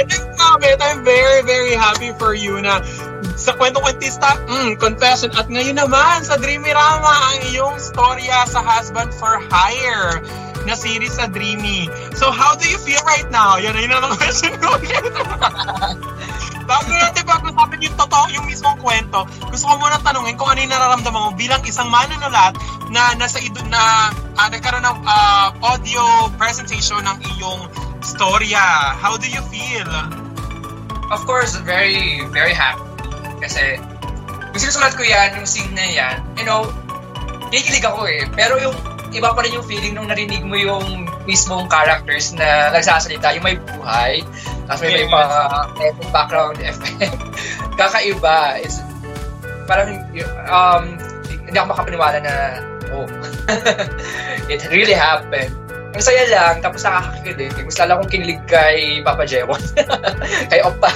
And 0.00 0.08
I'm 0.40 0.60
it. 0.64 0.80
I'm 0.80 1.04
very, 1.04 1.44
very 1.44 1.76
happy 1.76 2.16
for 2.16 2.32
you 2.32 2.56
na 2.64 2.80
sa 3.36 3.52
Kwento 3.60 3.84
Kwentista, 3.84 4.32
mm, 4.48 4.80
confession. 4.80 5.28
At 5.36 5.52
ngayon 5.52 5.76
naman, 5.76 6.24
sa 6.24 6.40
Dreamy 6.40 6.72
Rama, 6.72 7.36
ang 7.36 7.52
iyong 7.52 7.76
storya 7.76 8.48
sa 8.48 8.64
Husband 8.64 9.12
for 9.12 9.44
Hire 9.52 10.24
na 10.64 10.74
series 10.76 11.16
sa 11.16 11.28
Dreamy. 11.28 11.88
So, 12.16 12.32
how 12.32 12.56
do 12.56 12.64
you 12.68 12.80
feel 12.80 13.00
right 13.04 13.28
now? 13.28 13.60
Yan 13.60 13.76
yun 13.76 13.92
ang 13.92 14.16
question 14.20 14.56
ko. 14.60 14.76
Bago 16.64 16.88
natin 16.96 17.22
pag-usapan 17.28 17.78
yung 17.84 17.96
totoo, 18.00 18.24
yung 18.32 18.46
mismong 18.48 18.80
kwento, 18.80 19.28
gusto 19.52 19.64
ko 19.68 19.74
muna 19.76 20.00
tanungin 20.00 20.40
kung 20.40 20.48
ano 20.48 20.64
yung 20.64 20.72
nararamdaman 20.72 21.20
mo 21.28 21.30
bilang 21.36 21.60
isang 21.68 21.92
manunulat 21.92 22.56
na 22.88 23.12
nasa 23.20 23.36
ido 23.36 23.60
na 23.68 24.08
ah, 24.40 24.48
nagkaroon 24.48 24.80
ng 24.80 24.98
ah, 25.04 25.52
audio 25.60 26.32
presentation 26.40 27.04
ng 27.04 27.18
iyong 27.36 27.68
storya. 28.00 28.96
How 28.96 29.20
do 29.20 29.28
you 29.28 29.44
feel? 29.52 29.88
Of 31.12 31.28
course, 31.28 31.52
very, 31.68 32.24
very 32.32 32.56
happy. 32.56 32.80
Kasi, 33.44 33.76
yung 34.56 34.60
sinusulat 34.60 34.96
ko 34.96 35.04
yan, 35.04 35.36
yung 35.36 35.44
scene 35.44 35.72
na 35.76 35.84
yan, 35.84 36.16
you 36.40 36.48
know, 36.48 36.64
kikilig 37.52 37.84
ako 37.84 38.08
eh. 38.08 38.24
Pero 38.32 38.56
yung 38.56 38.76
iba 39.14 39.30
pa 39.30 39.40
rin 39.46 39.54
yung 39.54 39.66
feeling 39.66 39.94
nung 39.94 40.10
narinig 40.10 40.42
mo 40.42 40.58
yung 40.58 41.06
mismong 41.24 41.70
characters 41.70 42.34
na 42.34 42.74
nagsasalita, 42.74 43.32
yung 43.38 43.46
may 43.46 43.56
buhay, 43.56 44.20
tapos 44.66 44.80
may, 44.82 45.06
may 45.06 45.06
pa, 45.06 45.22
may 45.78 45.90
background 46.10 46.58
effect. 46.60 47.14
Kakaiba. 47.78 48.58
It's, 48.60 48.82
parang, 49.70 50.02
um, 50.50 50.84
hindi 51.46 51.56
ako 51.56 51.66
makapaniwala 51.70 52.18
na, 52.20 52.34
oh, 52.90 53.06
it 54.52 54.66
really 54.74 54.96
happened. 54.96 55.54
Ang 55.94 56.02
saya 56.02 56.26
lang, 56.26 56.58
tapos 56.58 56.82
nakakakilig. 56.82 57.54
Mas 57.54 57.78
lalo 57.78 58.02
akong 58.02 58.10
kinilig 58.10 58.42
kay 58.50 58.98
Papa 59.06 59.22
Jewon. 59.22 59.62
kay 60.50 60.58
Oppa. 60.66 60.90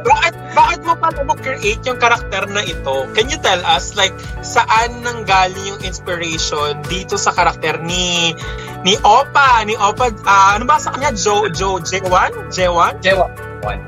Bakit, 0.00 0.34
bakit 0.56 0.80
mo 0.86 0.94
pala 0.96 1.20
mo-create 1.28 1.82
yung 1.84 2.00
karakter 2.00 2.48
na 2.48 2.64
ito? 2.64 3.04
Can 3.12 3.28
you 3.28 3.36
tell 3.44 3.60
us, 3.68 3.92
like, 3.96 4.12
saan 4.40 5.04
nanggaling 5.04 5.76
yung 5.76 5.80
inspiration 5.84 6.80
dito 6.88 7.20
sa 7.20 7.36
karakter 7.36 7.80
ni 7.84 8.32
ni 8.80 8.96
Opa? 9.04 9.60
Ni 9.68 9.76
Opa, 9.76 10.08
ah, 10.24 10.56
ano 10.56 10.64
ba 10.64 10.80
sa 10.80 10.96
kanya? 10.96 11.12
Jo, 11.12 11.52
Jo, 11.52 11.76
J1? 11.80 12.48
J1? 12.48 12.92
Jewon. 13.04 13.78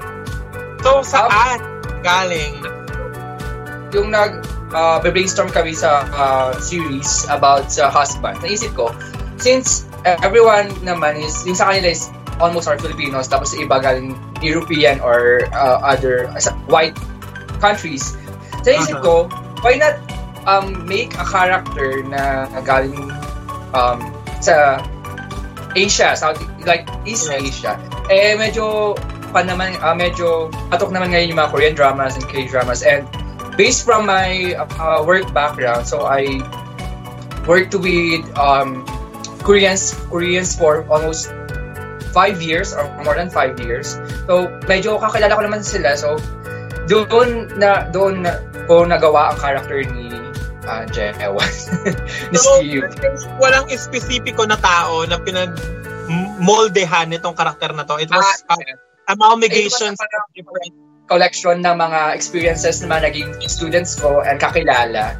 So, 0.84 1.00
saan 1.06 1.62
galing? 2.04 2.60
Yung 3.94 4.12
nag 4.12 4.42
uh, 4.74 4.98
brainstorm 5.00 5.48
kami 5.48 5.72
sa 5.72 6.04
uh, 6.12 6.52
series 6.58 7.24
about 7.32 7.70
sa 7.72 7.88
husband, 7.88 8.36
naisip 8.44 8.72
ko, 8.76 8.90
since 9.40 9.86
uh, 10.04 10.18
everyone 10.20 10.68
naman 10.82 11.16
is, 11.16 11.32
yung 11.46 11.56
sa 11.56 11.70
kanila 11.72 11.92
is 11.92 12.10
almost 12.42 12.66
are 12.66 12.74
Filipinos, 12.76 13.30
tapos 13.30 13.54
iba 13.54 13.78
galing 13.78 14.18
European 14.42 14.98
or 14.98 15.46
uh, 15.54 15.78
other 15.86 16.26
uh, 16.34 16.42
white 16.66 16.98
countries. 17.62 18.18
So 18.66 18.74
naisip 18.74 18.98
ko, 18.98 19.30
why 19.62 19.78
not 19.78 20.02
um, 20.50 20.82
make 20.90 21.14
a 21.14 21.24
character 21.24 22.02
na 22.02 22.50
galing 22.66 23.14
um, 23.72 24.02
sa 24.42 24.82
Asia, 25.78 26.18
South, 26.18 26.42
like 26.66 26.84
East 27.06 27.30
Asia. 27.30 27.78
Eh, 28.10 28.36
medyo 28.36 28.98
pa 29.32 29.40
naman, 29.40 29.78
ah, 29.80 29.96
medyo 29.96 30.52
patok 30.68 30.92
naman 30.92 31.14
ngayon 31.14 31.32
yung 31.32 31.40
mga 31.40 31.50
Korean 31.50 31.74
dramas 31.74 32.18
and 32.18 32.26
K-dramas. 32.28 32.84
And 32.84 33.08
based 33.56 33.86
from 33.88 34.04
my 34.04 34.52
uh, 34.58 35.00
work 35.06 35.32
background, 35.32 35.88
so 35.88 36.04
I 36.04 36.44
worked 37.48 37.72
with 37.72 38.22
um, 38.36 38.84
Koreans, 39.40 39.96
Koreans 40.12 40.52
for 40.52 40.84
almost 40.92 41.32
five 42.12 42.38
years 42.44 42.76
or 42.76 42.84
more 43.02 43.16
than 43.16 43.32
five 43.32 43.56
years. 43.60 43.96
So, 44.28 44.46
medyo 44.68 45.00
kakilala 45.00 45.32
ko 45.34 45.42
naman 45.42 45.60
sila. 45.64 45.96
So, 45.96 46.16
doon 46.86 47.48
na 47.56 47.88
doon 47.88 48.22
na 48.28 48.36
ko 48.68 48.84
nagawa 48.84 49.32
ang 49.32 49.38
character 49.40 49.80
ni 49.82 50.12
uh, 50.68 50.84
Jewan. 50.92 51.52
ni 52.32 52.36
So, 52.38 52.60
Steve. 52.60 52.86
walang 53.40 53.66
espesipiko 53.72 54.44
na 54.44 54.60
tao 54.60 55.02
na 55.08 55.16
pinag 55.18 55.56
moldehan 56.42 57.08
nitong 57.08 57.34
karakter 57.34 57.72
na 57.72 57.88
to. 57.88 57.96
It 57.96 58.10
was 58.12 58.24
Ah, 58.50 58.54
uh, 58.58 59.14
amalgamations 59.16 59.98
Ay, 59.98 60.08
of 60.12 60.24
different 60.36 60.74
collection 61.06 61.62
ng 61.62 61.76
mga 61.76 62.14
experiences 62.14 62.82
na 62.82 62.98
mga 62.98 63.12
naging 63.12 63.30
students 63.48 63.98
ko 63.98 64.22
and 64.22 64.40
kakilala. 64.40 65.18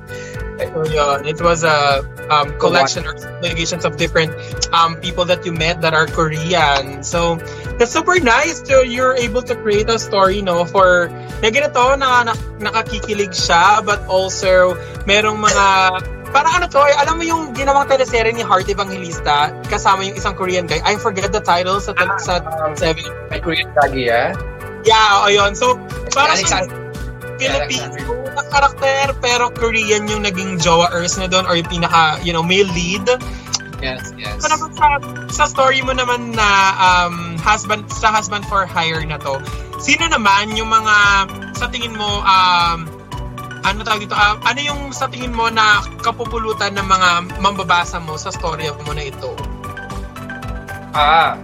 Yun, 0.62 1.26
it 1.26 1.40
was 1.42 1.64
a 1.64 2.06
um, 2.30 2.54
collection 2.58 3.02
or 3.02 3.16
allegations 3.42 3.84
of 3.84 3.96
different 3.96 4.30
um, 4.70 4.94
people 5.00 5.24
that 5.24 5.44
you 5.44 5.50
met 5.50 5.80
that 5.80 5.94
are 5.94 6.06
Korean. 6.06 7.02
So 7.02 7.36
that's 7.78 7.90
super 7.90 8.20
nice 8.20 8.60
to 8.70 8.86
you're 8.86 9.16
able 9.16 9.42
to 9.42 9.56
create 9.56 9.90
a 9.90 9.98
story 9.98 10.38
no 10.42 10.64
for 10.64 11.10
na 11.42 11.50
ganito 11.50 11.98
na, 11.98 12.30
na 12.30 12.34
nakakikilig 12.62 13.34
siya 13.34 13.82
but 13.82 14.06
also 14.06 14.78
merong 15.08 15.42
mga 15.42 15.66
para 16.32 16.48
ano 16.56 16.64
to, 16.64 16.80
eh, 16.80 16.96
alam 16.96 17.20
mo 17.20 17.24
yung 17.28 17.52
ginawang 17.52 17.84
teleserye 17.90 18.32
ni 18.32 18.40
Heart 18.40 18.72
Evangelista 18.72 19.52
kasama 19.68 20.06
yung 20.06 20.16
isang 20.16 20.32
Korean 20.32 20.64
guy. 20.64 20.80
I 20.80 20.96
forget 20.96 21.28
the 21.28 21.44
title 21.44 21.76
sa 21.82 21.92
sa 22.22 22.40
Um, 22.62 22.72
seven. 22.78 23.04
May 23.28 23.42
Korean 23.42 23.68
Kaguya. 23.76 24.32
Yeah, 24.32 24.51
oo, 25.22 25.28
yun. 25.30 25.52
So, 25.54 25.78
parang 26.10 26.38
Alexander. 26.38 26.82
Filipino 27.42 28.22
na 28.32 28.42
karakter 28.48 29.12
pero 29.20 29.52
Korean 29.52 30.08
yung 30.08 30.24
naging 30.24 30.62
jowa 30.62 30.88
Ers 30.94 31.18
na 31.18 31.28
doon 31.28 31.44
or 31.44 31.58
yung 31.58 31.68
pinaka, 31.68 32.18
you 32.22 32.32
know, 32.32 32.42
male 32.42 32.68
lead. 32.72 33.04
Yes, 33.82 34.14
yes. 34.14 34.38
So 34.38 34.46
naman 34.46 34.70
sa, 34.78 34.88
sa 35.26 35.44
story 35.50 35.82
mo 35.82 35.90
naman 35.90 36.38
na 36.38 36.48
um, 36.78 37.34
husband 37.42 37.90
sa 37.90 38.14
husband 38.14 38.46
for 38.46 38.62
hire 38.62 39.02
na 39.02 39.18
to, 39.18 39.42
sino 39.82 40.06
naman 40.06 40.54
yung 40.54 40.70
mga 40.70 41.26
sa 41.58 41.66
tingin 41.66 41.90
mo 41.98 42.22
um, 42.22 42.86
ano 43.62 43.82
tawag 43.82 44.06
dito, 44.06 44.14
ah, 44.14 44.38
ano 44.46 44.60
yung 44.62 44.80
sa 44.94 45.10
tingin 45.10 45.34
mo 45.34 45.50
na 45.50 45.82
kapupulutan 46.02 46.78
ng 46.78 46.86
mga 46.86 47.08
mambabasa 47.42 47.98
mo 47.98 48.14
sa 48.14 48.30
story 48.30 48.70
mo 48.86 48.94
na 48.94 49.02
ito? 49.06 49.34
Ah. 50.94 51.34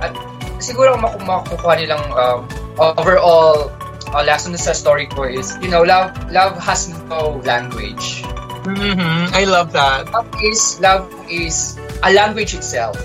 At 0.00 0.16
siguro 0.60 0.94
kung 0.96 1.04
maku- 1.04 1.24
makukuha 1.24 1.74
nilang 1.80 2.04
um, 2.14 2.40
overall 2.78 3.72
uh, 4.12 4.22
lesson 4.22 4.56
sa 4.56 4.72
story 4.72 5.08
ko 5.08 5.24
is, 5.24 5.56
you 5.60 5.68
know, 5.68 5.82
love 5.82 6.12
love 6.30 6.56
has 6.60 6.88
no 7.08 7.40
language. 7.44 8.22
Mm-hmm. 8.64 9.32
I 9.32 9.44
love 9.48 9.72
that. 9.72 10.12
Love 10.12 10.28
is 10.44 10.78
love 10.84 11.08
is 11.32 11.80
a 12.04 12.12
language 12.12 12.52
itself. 12.52 12.96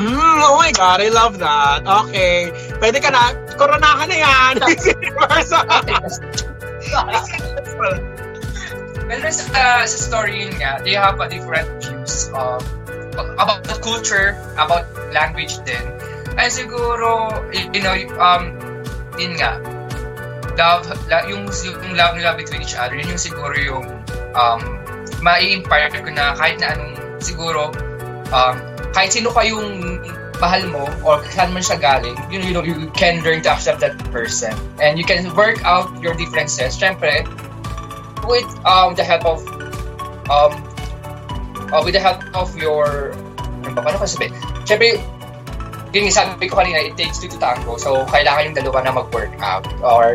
Mm, 0.00 0.16
oh 0.16 0.56
my 0.56 0.72
God, 0.72 1.02
I 1.02 1.10
love 1.12 1.38
that. 1.42 1.84
Okay. 1.84 2.48
Pwede 2.80 3.02
ka 3.04 3.10
na, 3.12 3.36
koronahan 3.58 4.08
na 4.08 4.16
yan. 4.16 4.54
Well, 9.10 9.26
sa, 9.26 9.42
uh, 9.58 9.82
sa 9.90 9.98
story 9.98 10.46
yun 10.46 10.54
nga, 10.62 10.78
they 10.86 10.94
have 10.94 11.18
a 11.18 11.26
different 11.26 11.66
views 11.82 12.30
of 12.30 12.62
about 13.18 13.66
the 13.66 13.74
culture, 13.82 14.38
about 14.54 14.86
language 15.10 15.58
din. 15.66 15.82
And 16.38 16.50
siguro, 16.50 17.30
you 17.74 17.82
know, 17.82 17.94
um, 18.20 18.54
yun 19.18 19.34
nga, 19.38 19.58
love, 20.54 20.86
la, 21.08 21.26
yung, 21.26 21.50
yung 21.50 21.94
love 21.96 22.14
nila 22.16 22.36
between 22.36 22.62
each 22.62 22.76
other, 22.76 22.94
yun 22.94 23.14
yung 23.14 23.22
siguro 23.22 23.54
yung 23.56 23.86
um, 24.34 24.60
mai-inspire 25.20 25.90
ko 25.90 26.10
na 26.10 26.36
kahit 26.38 26.60
na 26.62 26.74
anong 26.76 26.94
siguro, 27.20 27.74
um, 28.30 28.56
kahit 28.94 29.10
sino 29.14 29.30
kayong 29.34 30.00
mahal 30.40 30.64
mo 30.72 30.88
or 31.04 31.20
saan 31.30 31.52
man 31.52 31.60
siya 31.60 31.76
galing, 31.76 32.16
you 32.32 32.40
know, 32.40 32.46
you 32.48 32.54
know, 32.56 32.64
you 32.64 32.88
can 32.96 33.20
learn 33.20 33.44
to 33.44 33.50
accept 33.52 33.84
that 33.84 33.94
person. 34.08 34.56
And 34.80 34.96
you 34.96 35.04
can 35.04 35.28
work 35.36 35.60
out 35.68 35.92
your 36.00 36.16
differences. 36.16 36.80
Siyempre, 36.80 37.28
with 38.24 38.48
um, 38.64 38.96
the 38.96 39.04
help 39.04 39.28
of 39.28 39.44
um, 40.32 40.56
uh, 41.70 41.82
with 41.84 41.92
the 41.92 42.02
help 42.02 42.24
of 42.32 42.56
your 42.56 43.12
ano 43.60 43.76
ba, 43.76 43.84
paano 43.84 44.00
ko 44.00 44.08
sabihin? 44.08 44.32
Siyempre, 44.64 44.96
yun 44.96 45.19
yung 45.94 46.10
sabi 46.10 46.46
ko 46.48 46.62
kanina, 46.62 46.86
it 46.86 46.96
takes 46.96 47.18
two 47.18 47.28
to 47.28 47.38
tango. 47.38 47.76
So, 47.76 48.06
kailangan 48.06 48.52
yung 48.52 48.56
dalawa 48.56 48.78
na 48.84 48.92
mag-work 48.94 49.34
out 49.42 49.66
or 49.82 50.14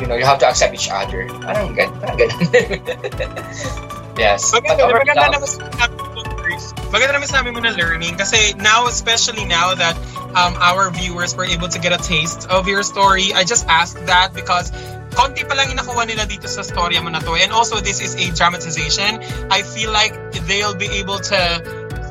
you 0.00 0.06
know, 0.06 0.16
you 0.16 0.24
have 0.24 0.38
to 0.40 0.48
accept 0.48 0.72
each 0.74 0.88
other. 0.88 1.28
Parang 1.44 1.76
gan, 1.76 1.92
parang 2.00 2.16
ganun. 2.16 2.40
yes. 4.18 4.48
Maganda, 4.48 4.88
But 4.88 5.04
maganda 5.04 5.44
sinabi 5.44 5.96
mo, 6.00 6.20
Chris. 6.40 6.72
Maganda 6.88 7.12
naman 7.20 7.28
sinabi 7.28 7.50
mo 7.52 7.60
na 7.60 7.76
learning 7.76 8.16
kasi 8.16 8.56
now, 8.56 8.88
especially 8.88 9.44
now 9.44 9.76
that 9.76 9.94
um, 10.34 10.56
our 10.58 10.90
viewers 10.90 11.36
were 11.36 11.44
able 11.44 11.68
to 11.68 11.78
get 11.78 11.92
a 11.92 12.00
taste 12.00 12.48
of 12.48 12.66
your 12.66 12.82
story, 12.82 13.30
I 13.36 13.44
just 13.44 13.68
asked 13.68 14.00
that 14.08 14.32
because 14.32 14.72
konti 15.12 15.44
pa 15.44 15.54
lang 15.54 15.68
inakuha 15.68 16.08
nila 16.08 16.24
dito 16.24 16.48
sa 16.48 16.64
storya 16.64 17.04
mo 17.04 17.12
na 17.12 17.20
to. 17.20 17.36
And 17.36 17.52
also, 17.52 17.78
this 17.78 18.00
is 18.00 18.16
a 18.16 18.32
dramatization. 18.32 19.20
I 19.52 19.62
feel 19.62 19.92
like 19.92 20.16
they'll 20.48 20.74
be 20.74 20.88
able 20.98 21.20
to 21.28 21.38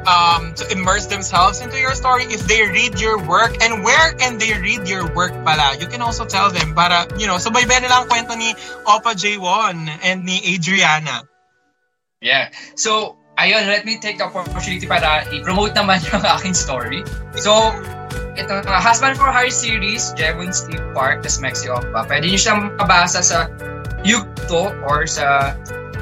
um, 0.10 0.54
to 0.58 0.66
immerse 0.74 1.06
themselves 1.06 1.62
into 1.62 1.78
your 1.78 1.94
story 1.94 2.26
if 2.34 2.42
they 2.50 2.66
read 2.66 3.00
your 3.00 3.22
work. 3.22 3.62
And 3.62 3.86
where 3.86 4.14
can 4.18 4.42
they 4.42 4.58
read 4.58 4.90
your 4.90 5.06
work 5.14 5.32
pala? 5.46 5.78
You 5.78 5.86
can 5.86 6.02
also 6.02 6.26
tell 6.26 6.50
them 6.50 6.74
para, 6.74 7.06
you 7.22 7.30
know, 7.30 7.38
subaybay 7.38 7.86
nila 7.86 8.04
ang 8.04 8.08
kwento 8.10 8.34
ni 8.34 8.58
Opa 8.90 9.14
J1 9.14 10.02
and 10.02 10.26
ni 10.26 10.42
Adriana. 10.58 11.22
Yeah. 12.20 12.50
So, 12.74 13.22
ayun, 13.38 13.70
let 13.70 13.86
me 13.86 14.02
take 14.02 14.18
the 14.18 14.26
opportunity 14.26 14.90
para 14.90 15.30
i-promote 15.30 15.78
naman 15.78 16.02
yung 16.10 16.26
aking 16.26 16.58
story. 16.58 17.06
So, 17.38 17.72
ito 18.34 18.50
nga, 18.66 18.82
Husband 18.82 19.16
for 19.16 19.30
Hire 19.30 19.54
series, 19.54 20.12
Jevon 20.18 20.52
Steve 20.52 20.84
Park, 20.98 21.22
tas 21.22 21.38
Mexi 21.38 21.70
Opa. 21.70 22.10
Pwede 22.10 22.28
nyo 22.28 22.40
siyang 22.40 22.62
mabasa 22.82 23.22
sa 23.22 23.46
Yugto 24.02 24.74
or 24.88 25.06
sa 25.06 25.54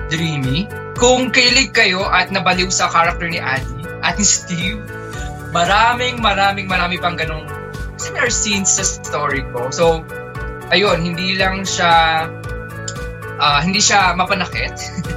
Dreamy. 0.07 0.69
Kung 0.97 1.29
kilig 1.29 1.77
kayo 1.77 2.09
at 2.09 2.33
nabaliw 2.33 2.73
sa 2.73 2.89
character 2.89 3.29
ni 3.29 3.37
Adi 3.37 3.76
at 4.01 4.17
ni 4.19 4.25
Steve, 4.25 4.81
maraming, 5.53 6.21
maraming, 6.21 6.67
marami 6.69 6.97
pang 6.97 7.17
ganong 7.17 7.49
similar 7.97 8.29
scenes 8.29 8.77
sa 8.77 8.85
story 8.85 9.41
ko. 9.55 9.69
So, 9.73 10.05
ayun, 10.69 11.01
hindi 11.01 11.37
lang 11.37 11.65
siya, 11.65 12.25
ah, 13.41 13.59
hindi 13.61 13.81
siya 13.81 14.13
mapanakit. 14.17 14.75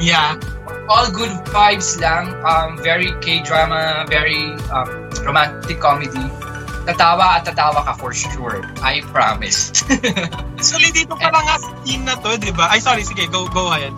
Yeah. 0.00 0.40
all 0.90 1.06
good 1.14 1.30
vibes 1.54 1.94
lang. 2.02 2.34
Um, 2.42 2.74
very 2.82 3.14
K-drama, 3.22 4.04
very 4.10 4.58
um, 4.74 5.06
romantic 5.22 5.78
comedy. 5.78 6.26
Tatawa 6.84 7.38
at 7.38 7.46
tatawa 7.46 7.86
ka 7.86 7.94
for 7.94 8.10
sure. 8.10 8.66
I 8.82 9.06
promise. 9.14 9.70
Actually, 10.58 10.90
dito 10.90 11.14
pa 11.14 11.30
lang 11.30 11.46
nga 11.46 11.56
sa 11.62 11.70
scene 11.86 12.04
na 12.04 12.18
to, 12.18 12.34
di 12.34 12.50
ba? 12.50 12.74
Ay, 12.74 12.82
sorry, 12.82 13.06
sige, 13.06 13.30
go 13.30 13.46
go 13.54 13.70
ahead. 13.70 13.94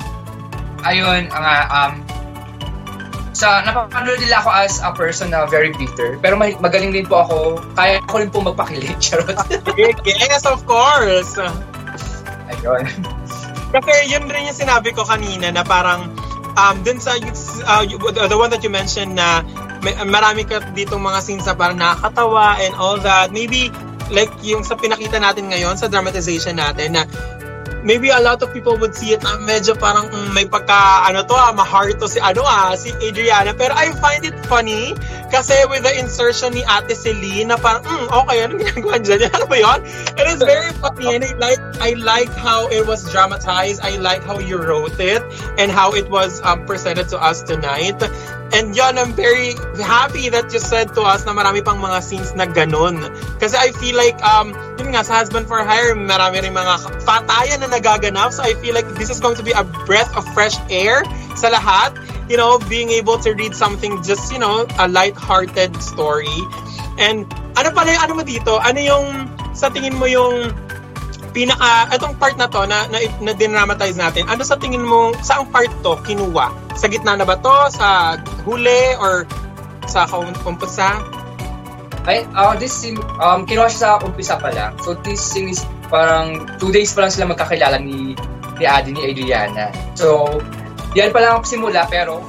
Ayun, 0.84 1.32
nga, 1.32 1.56
um, 1.72 2.04
sa 3.32 3.64
napapanood 3.64 4.20
nila 4.20 4.44
ako 4.44 4.50
as 4.52 4.78
a 4.84 4.92
person 4.92 5.32
na 5.32 5.48
very 5.48 5.72
bitter. 5.74 6.20
Pero 6.20 6.36
ma- 6.36 6.56
magaling 6.60 6.92
din 6.92 7.08
po 7.08 7.24
ako. 7.24 7.36
Kaya 7.76 7.98
ko 8.04 8.20
rin 8.20 8.28
po 8.28 8.44
magpakilig. 8.44 8.96
Charot. 9.04 9.36
yes, 10.04 10.44
of 10.44 10.60
course. 10.68 11.40
Ayun. 12.52 12.84
Kasi 13.72 13.92
yun 14.12 14.28
rin 14.28 14.52
yung 14.52 14.58
sinabi 14.58 14.92
ko 14.92 15.02
kanina 15.08 15.48
na 15.48 15.64
parang 15.64 16.12
um, 16.60 16.76
dun 16.84 17.00
sa 17.00 17.16
uh, 17.16 17.82
the 17.88 18.36
one 18.36 18.52
that 18.52 18.60
you 18.60 18.68
mentioned 18.68 19.16
na 19.16 19.40
may, 19.80 19.96
marami 20.04 20.44
ka 20.46 20.60
ditong 20.76 21.00
mga 21.00 21.18
scenes 21.24 21.48
na 21.48 21.56
parang 21.56 21.80
nakakatawa 21.80 22.60
and 22.60 22.76
all 22.76 23.00
that. 23.00 23.32
Maybe 23.32 23.72
like 24.12 24.30
yung 24.44 24.60
sa 24.62 24.76
pinakita 24.76 25.16
natin 25.16 25.48
ngayon 25.48 25.80
sa 25.80 25.88
dramatization 25.88 26.60
natin 26.60 27.00
na 27.00 27.08
maybe 27.82 28.08
a 28.08 28.20
lot 28.20 28.42
of 28.42 28.52
people 28.52 28.78
would 28.78 28.94
see 28.94 29.12
it 29.12 29.22
na 29.22 29.38
medyo 29.42 29.74
parang 29.78 30.08
mm, 30.08 30.30
may 30.34 30.46
pagka 30.46 31.06
ano 31.10 31.22
to 31.26 31.34
ah, 31.34 31.52
ma-heart 31.52 31.98
to 31.98 32.06
si 32.08 32.18
ano 32.22 32.42
ah, 32.46 32.74
si 32.78 32.94
Adriana. 33.02 33.54
Pero 33.54 33.74
I 33.74 33.92
find 33.98 34.24
it 34.24 34.38
funny 34.46 34.94
kasi 35.30 35.56
with 35.68 35.82
the 35.82 35.92
insertion 35.98 36.52
ni 36.52 36.62
Ate 36.62 36.92
Celine 36.92 37.48
na 37.48 37.56
parang, 37.56 37.82
mm, 37.82 38.06
okay, 38.22 38.38
anong 38.44 38.60
ginagawa 38.62 38.96
dyan? 39.00 39.20
Ano 39.34 39.46
ba 39.48 39.56
yun? 39.56 39.80
It 40.20 40.26
is 40.28 40.40
very 40.44 40.70
funny 40.76 41.08
and 41.16 41.24
I 41.24 41.32
like, 41.40 41.62
I 41.80 41.90
like 41.96 42.32
how 42.36 42.68
it 42.68 42.84
was 42.84 43.08
dramatized. 43.08 43.80
I 43.80 43.96
like 43.96 44.22
how 44.22 44.38
you 44.38 44.60
wrote 44.60 45.00
it 45.00 45.24
and 45.56 45.72
how 45.72 45.96
it 45.96 46.12
was 46.12 46.44
um, 46.44 46.68
presented 46.68 47.08
to 47.10 47.18
us 47.18 47.40
tonight. 47.42 47.96
And 48.52 48.76
yun, 48.76 49.00
I'm 49.00 49.16
very 49.16 49.56
happy 49.80 50.28
that 50.28 50.52
you 50.52 50.60
said 50.60 50.92
to 50.94 51.02
us 51.08 51.24
na 51.24 51.32
marami 51.32 51.64
pang 51.64 51.80
mga 51.80 52.04
scenes 52.04 52.36
na 52.36 52.44
ganun. 52.44 53.00
Kasi 53.40 53.56
I 53.56 53.72
feel 53.72 53.96
like, 53.96 54.20
um, 54.20 54.52
yun 54.76 54.92
nga, 54.92 55.00
sa 55.00 55.24
Husband 55.24 55.48
for 55.48 55.64
Hire, 55.64 55.96
marami 55.96 56.44
rin 56.44 56.52
mga 56.52 57.00
patayan 57.08 57.64
na 57.64 57.72
nagaganap. 57.72 58.28
So 58.36 58.44
I 58.44 58.52
feel 58.60 58.76
like 58.76 58.84
this 59.00 59.08
is 59.08 59.24
going 59.24 59.40
to 59.40 59.44
be 59.44 59.56
a 59.56 59.64
breath 59.88 60.12
of 60.12 60.28
fresh 60.36 60.60
air 60.68 61.00
sa 61.32 61.48
lahat. 61.48 61.96
You 62.28 62.36
know, 62.36 62.60
being 62.68 62.92
able 62.92 63.16
to 63.24 63.32
read 63.32 63.56
something 63.56 64.04
just, 64.04 64.28
you 64.28 64.38
know, 64.38 64.68
a 64.76 64.84
light-hearted 64.84 65.72
story. 65.80 66.36
And 67.00 67.24
ano 67.56 67.72
pala 67.72 67.88
yung 67.88 68.04
ano 68.04 68.12
mo 68.20 68.24
dito? 68.24 68.60
Ano 68.60 68.76
yung, 68.84 69.32
sa 69.56 69.72
tingin 69.72 69.96
mo 69.96 70.04
yung 70.04 70.52
pinaka, 71.32 71.88
itong 71.96 72.14
part 72.20 72.36
na 72.36 72.46
to, 72.46 72.62
na, 72.68 72.84
na, 72.92 73.00
na 73.24 73.32
dinramatize 73.32 73.96
natin, 73.96 74.28
ano 74.28 74.44
sa 74.44 74.56
tingin 74.60 74.84
mo, 74.84 75.16
saang 75.24 75.48
part 75.48 75.72
to 75.80 75.96
kinuha? 76.04 76.52
Sa 76.76 76.86
gitna 76.86 77.16
na 77.16 77.24
ba 77.24 77.40
to? 77.40 77.56
Sa 77.72 78.16
huli? 78.44 78.94
Or 79.00 79.24
sa 79.88 80.06
umpisa? 80.12 81.00
Ay, 82.04 82.26
uh, 82.34 82.54
this 82.58 82.74
scene, 82.74 82.98
um, 83.22 83.46
kinuha 83.46 83.70
siya 83.70 83.80
sa 83.80 83.90
umpisa 84.04 84.36
pa 84.36 84.52
lang. 84.52 84.76
So 84.84 84.94
this 85.02 85.22
scene 85.22 85.50
is 85.50 85.64
parang 85.88 86.44
two 86.60 86.70
days 86.70 86.92
pa 86.92 87.06
lang 87.06 87.12
sila 87.12 87.32
magkakilala 87.32 87.78
ni, 87.80 88.14
ni 88.58 88.64
Adi, 88.64 88.90
ni 88.92 89.02
Adriana. 89.06 89.70
So, 89.94 90.40
yan 90.92 91.14
pa 91.14 91.22
lang 91.24 91.40
ang 91.40 91.46
simula, 91.46 91.86
pero 91.86 92.20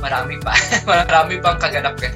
marami 0.00 0.40
pa. 0.40 0.56
marami 0.90 1.38
pang 1.40 1.60
kaganap 1.60 1.96
ka. 2.00 2.10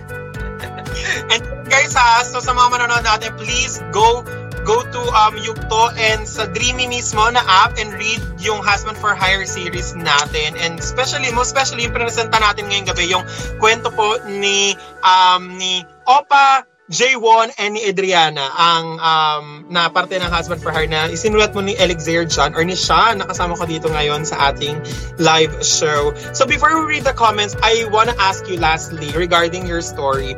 And 1.29 1.45
guys 1.69 1.93
ha, 1.95 2.25
so 2.25 2.41
sa 2.41 2.57
mga 2.57 2.69
manonood 2.73 3.05
natin, 3.05 3.31
please 3.37 3.85
go 3.93 4.25
go 4.69 4.85
to 4.85 5.01
um 5.17 5.41
Yukto 5.41 5.89
and 5.97 6.29
sa 6.29 6.45
Dreamy 6.53 6.85
mismo 6.93 7.25
na 7.33 7.41
app 7.49 7.81
and 7.81 7.89
read 7.97 8.21
yung 8.37 8.61
Husband 8.61 9.01
for 9.01 9.17
Hire 9.17 9.49
series 9.49 9.97
natin. 9.97 10.61
And 10.61 10.77
especially, 10.77 11.33
most 11.33 11.57
especially 11.57 11.89
yung 11.89 11.97
presenta 11.97 12.37
natin 12.37 12.69
ngayong 12.69 12.93
gabi, 12.93 13.09
yung 13.09 13.25
kwento 13.57 13.89
po 13.89 14.21
ni 14.29 14.77
um 15.01 15.57
ni 15.57 15.89
Opa 16.05 16.69
J1 16.89 17.53
and 17.61 17.77
ni 17.77 17.85
Adriana 17.85 18.49
ang 18.49 18.87
um, 18.97 19.45
na 19.69 19.93
parte 19.93 20.17
ng 20.17 20.25
Husband 20.25 20.57
for 20.57 20.73
Hire 20.73 20.89
na 20.89 21.05
isinulat 21.13 21.53
mo 21.53 21.61
ni 21.61 21.77
Elixir 21.77 22.25
John 22.25 22.57
or 22.57 22.65
ni 22.65 22.73
Sean 22.73 23.21
na 23.21 23.29
kasama 23.29 23.61
ko 23.61 23.69
dito 23.69 23.93
ngayon 23.93 24.25
sa 24.25 24.49
ating 24.49 24.81
live 25.21 25.53
show. 25.61 26.17
So 26.33 26.49
before 26.49 26.73
we 26.81 26.97
read 26.97 27.05
the 27.05 27.13
comments, 27.13 27.53
I 27.61 27.85
wanna 27.93 28.17
ask 28.17 28.49
you 28.49 28.57
lastly 28.57 29.13
regarding 29.13 29.69
your 29.69 29.85
story. 29.85 30.33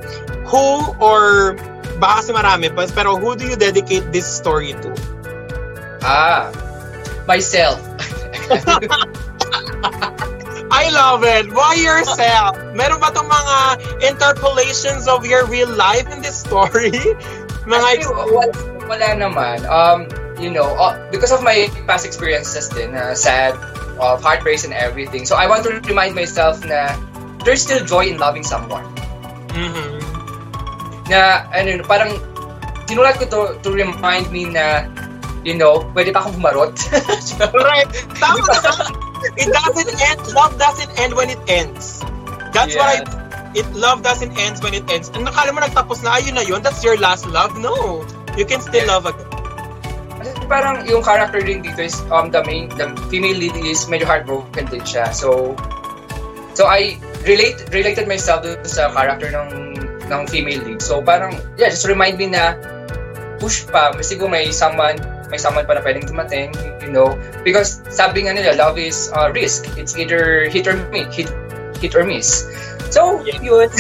Who 0.51 0.91
or 0.99 1.55
baka 2.03 2.27
kasi 2.27 2.31
marami 2.35 2.75
pa, 2.75 2.91
pero 2.91 3.15
who 3.15 3.39
do 3.39 3.47
you 3.47 3.55
dedicate 3.55 4.11
this 4.11 4.27
story 4.27 4.75
to? 4.75 4.91
Ah, 6.03 6.51
myself. 7.31 7.79
I 10.81 10.89
love 10.89 11.21
it. 11.29 11.53
Why 11.53 11.77
yourself? 11.77 12.57
Meron 12.73 13.05
ba 13.05 13.13
tong 13.13 13.29
mga 13.29 13.57
interpolations 14.01 15.05
of 15.05 15.29
your 15.29 15.45
real 15.45 15.69
life 15.69 16.09
in 16.09 16.25
this 16.25 16.41
story? 16.41 16.97
mga 17.69 17.85
Actually, 17.85 18.17
wala, 18.33 18.49
wala 18.89 19.09
naman. 19.13 19.61
Um, 19.69 20.09
you 20.41 20.49
know, 20.49 20.73
uh, 20.81 20.97
because 21.13 21.37
of 21.37 21.45
my 21.45 21.69
past 21.85 22.09
experiences 22.09 22.73
din, 22.73 22.97
uh, 22.97 23.13
sad, 23.13 23.53
of 24.01 24.25
heartbreaks 24.25 24.65
and 24.65 24.73
everything. 24.73 25.29
So 25.29 25.37
I 25.37 25.45
want 25.45 25.69
to 25.69 25.85
remind 25.85 26.17
myself 26.17 26.65
na 26.65 26.97
there's 27.45 27.61
still 27.61 27.85
joy 27.85 28.09
in 28.09 28.17
loving 28.17 28.43
someone. 28.43 28.89
Mm-hmm. 29.53 30.01
Na, 31.13 31.45
ano, 31.53 31.85
parang, 31.85 32.17
sinulat 32.89 33.21
ko 33.21 33.29
to 33.29 33.41
to 33.61 33.69
remind 33.69 34.33
me 34.33 34.49
na, 34.49 34.89
you 35.45 35.61
know, 35.61 35.85
pwede 35.93 36.17
pa 36.17 36.25
akong 36.25 36.41
bumarot. 36.41 36.73
Correct. 37.37 37.93
Tama 38.25 38.49
naman. 38.49 39.10
It 39.37 39.53
doesn't 39.53 39.91
end. 40.01 40.21
Love 40.33 40.59
doesn't 40.59 40.93
end 40.99 41.13
when 41.15 41.29
it 41.31 41.41
ends. 41.49 42.01
That's 42.53 42.75
what 42.75 42.89
I 42.89 43.21
it 43.55 43.67
love 43.75 44.03
doesn't 44.03 44.39
end 44.39 44.63
when 44.63 44.75
it 44.75 44.87
ends. 44.91 45.11
And 45.11 45.27
nakala 45.27 45.51
mo 45.55 45.61
nagtapos 45.61 46.03
na 46.07 46.19
ayun 46.19 46.39
na 46.39 46.45
yun, 46.47 46.63
that's 46.63 46.83
your 46.87 46.97
last 46.99 47.27
love. 47.27 47.59
No. 47.59 48.07
You 48.39 48.47
can 48.47 48.63
still 48.63 48.87
love 48.87 49.07
again. 49.07 49.27
Kasi 50.21 50.47
parang 50.47 50.87
yung 50.87 51.03
character 51.03 51.41
din 51.43 51.65
dito 51.65 51.81
is 51.81 51.97
um 52.13 52.31
the 52.31 52.45
main 52.47 52.71
the 52.77 52.93
female 53.11 53.35
lead 53.35 53.57
is 53.65 53.89
medyo 53.91 54.07
heartbroken 54.07 54.69
din 54.71 54.85
siya. 54.87 55.11
So 55.11 55.57
so 56.55 56.69
I 56.71 57.01
relate 57.27 57.59
related 57.75 58.07
myself 58.07 58.47
dun 58.47 58.63
sa 58.63 58.93
character 58.95 59.33
ng 59.35 59.49
ng 60.07 60.21
female 60.31 60.63
lead. 60.63 60.79
So 60.85 61.03
parang 61.03 61.35
yeah, 61.59 61.73
just 61.73 61.89
remind 61.89 62.23
me 62.23 62.31
na 62.31 62.55
push 63.43 63.67
pa. 63.67 63.91
Siguro 63.99 64.31
may 64.31 64.53
someone 64.55 65.01
may 65.31 65.39
someone 65.39 65.65
pa 65.65 65.79
na 65.79 65.83
pwedeng 65.87 66.07
dumating, 66.07 66.51
you 66.83 66.91
know. 66.91 67.15
Because 67.47 67.81
sabi 67.89 68.27
nga 68.27 68.35
nila, 68.35 68.59
love 68.59 68.77
is 68.77 69.09
uh, 69.15 69.31
risk. 69.31 69.71
It's 69.79 69.95
either 69.95 70.51
hit 70.51 70.67
or 70.67 70.77
miss. 70.91 71.09
Hit, 71.15 71.31
hit 71.79 71.95
or 71.95 72.05
miss. 72.05 72.45
So, 72.91 73.23
yun. 73.23 73.71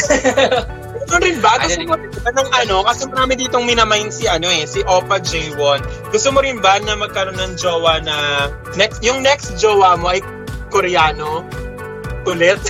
Ito 1.10 1.16
rin 1.18 1.42
ba? 1.42 1.58
Gusto 1.58 1.82
mo 1.90 1.98
rin 1.98 2.14
ba 2.22 2.30
ng 2.30 2.48
ano? 2.54 2.86
Kasi 2.86 3.02
marami 3.10 3.34
ditong 3.34 3.66
minamind 3.66 4.14
si 4.14 4.30
ano 4.30 4.46
eh, 4.46 4.62
si 4.62 4.78
Opa 4.86 5.18
J1. 5.18 6.12
Gusto 6.14 6.28
mo 6.30 6.38
rin 6.38 6.62
ba 6.62 6.78
na 6.78 6.94
magkaroon 6.94 7.34
ng 7.34 7.58
jowa 7.58 7.98
na 7.98 8.46
next 8.78 9.02
yung 9.02 9.18
next 9.18 9.58
jowa 9.58 9.98
mo 9.98 10.14
ay 10.14 10.22
Koreano? 10.70 11.42
Kulit? 12.22 12.62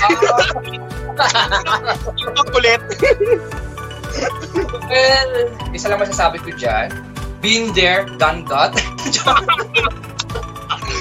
Ang 2.33 2.49
kulit. 2.57 2.81
well, 4.89 5.33
isa 5.77 5.93
lang 5.93 6.01
masasabi 6.01 6.41
ko 6.41 6.49
dyan. 6.57 7.10
Been 7.41 7.73
there, 7.73 8.05
done 8.21 8.45
that. 8.47 8.77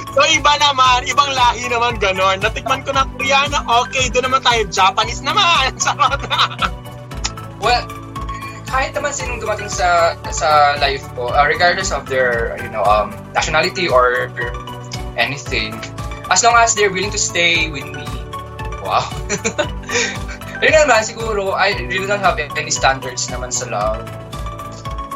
So 0.10 0.26
iba 0.26 0.52
naman, 0.58 1.06
ibang 1.06 1.32
lahi 1.32 1.70
naman 1.70 2.02
ganon. 2.02 2.42
Natikman 2.42 2.82
ko 2.82 2.92
ng 2.92 3.08
Koreano, 3.16 3.62
okay, 3.86 4.10
doon 4.10 4.28
naman 4.28 4.42
tayo, 4.42 4.66
Japanese 4.68 5.22
naman. 5.22 5.78
Sarot 5.86 6.20
na. 6.26 6.68
well, 7.62 7.86
kahit 8.68 8.92
naman 8.98 9.14
sinong 9.14 9.40
dumating 9.40 9.70
sa 9.70 10.18
sa 10.34 10.76
life 10.82 11.06
ko, 11.14 11.30
uh, 11.30 11.46
regardless 11.46 11.94
of 11.94 12.10
their, 12.10 12.58
you 12.60 12.68
know, 12.74 12.84
um, 12.84 13.14
nationality 13.38 13.86
or 13.86 14.34
anything, 15.16 15.78
as 16.34 16.42
long 16.42 16.58
as 16.58 16.74
they're 16.74 16.92
willing 16.92 17.14
to 17.14 17.22
stay 17.22 17.70
with 17.70 17.86
me, 17.86 18.06
wow. 18.82 19.06
Yun 20.66 20.74
naman, 20.74 21.06
siguro, 21.06 21.56
I 21.56 21.78
really 21.80 22.10
don't 22.10 22.20
have 22.20 22.36
any 22.36 22.74
standards 22.74 23.30
naman 23.32 23.54
sa 23.56 23.72
love. 23.72 24.04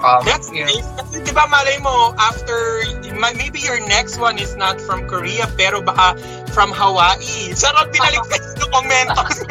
Um, 0.03 0.19
That's 0.27 0.51
nice. 0.51 0.83
Kasi 0.99 1.23
di 1.23 1.31
ba 1.31 1.47
malay 1.47 1.79
mo, 1.79 2.11
after, 2.19 2.83
ma- 3.15 3.31
maybe 3.39 3.63
your 3.63 3.79
next 3.87 4.19
one 4.19 4.35
is 4.35 4.51
not 4.59 4.75
from 4.83 5.07
Korea, 5.07 5.47
pero 5.55 5.79
baka 5.79 6.19
from 6.51 6.75
Hawaii. 6.75 7.55
Sarot, 7.55 7.87
binalik 7.95 8.19
ka 8.27 8.35
yung 8.59 8.71
commentos 8.71 9.47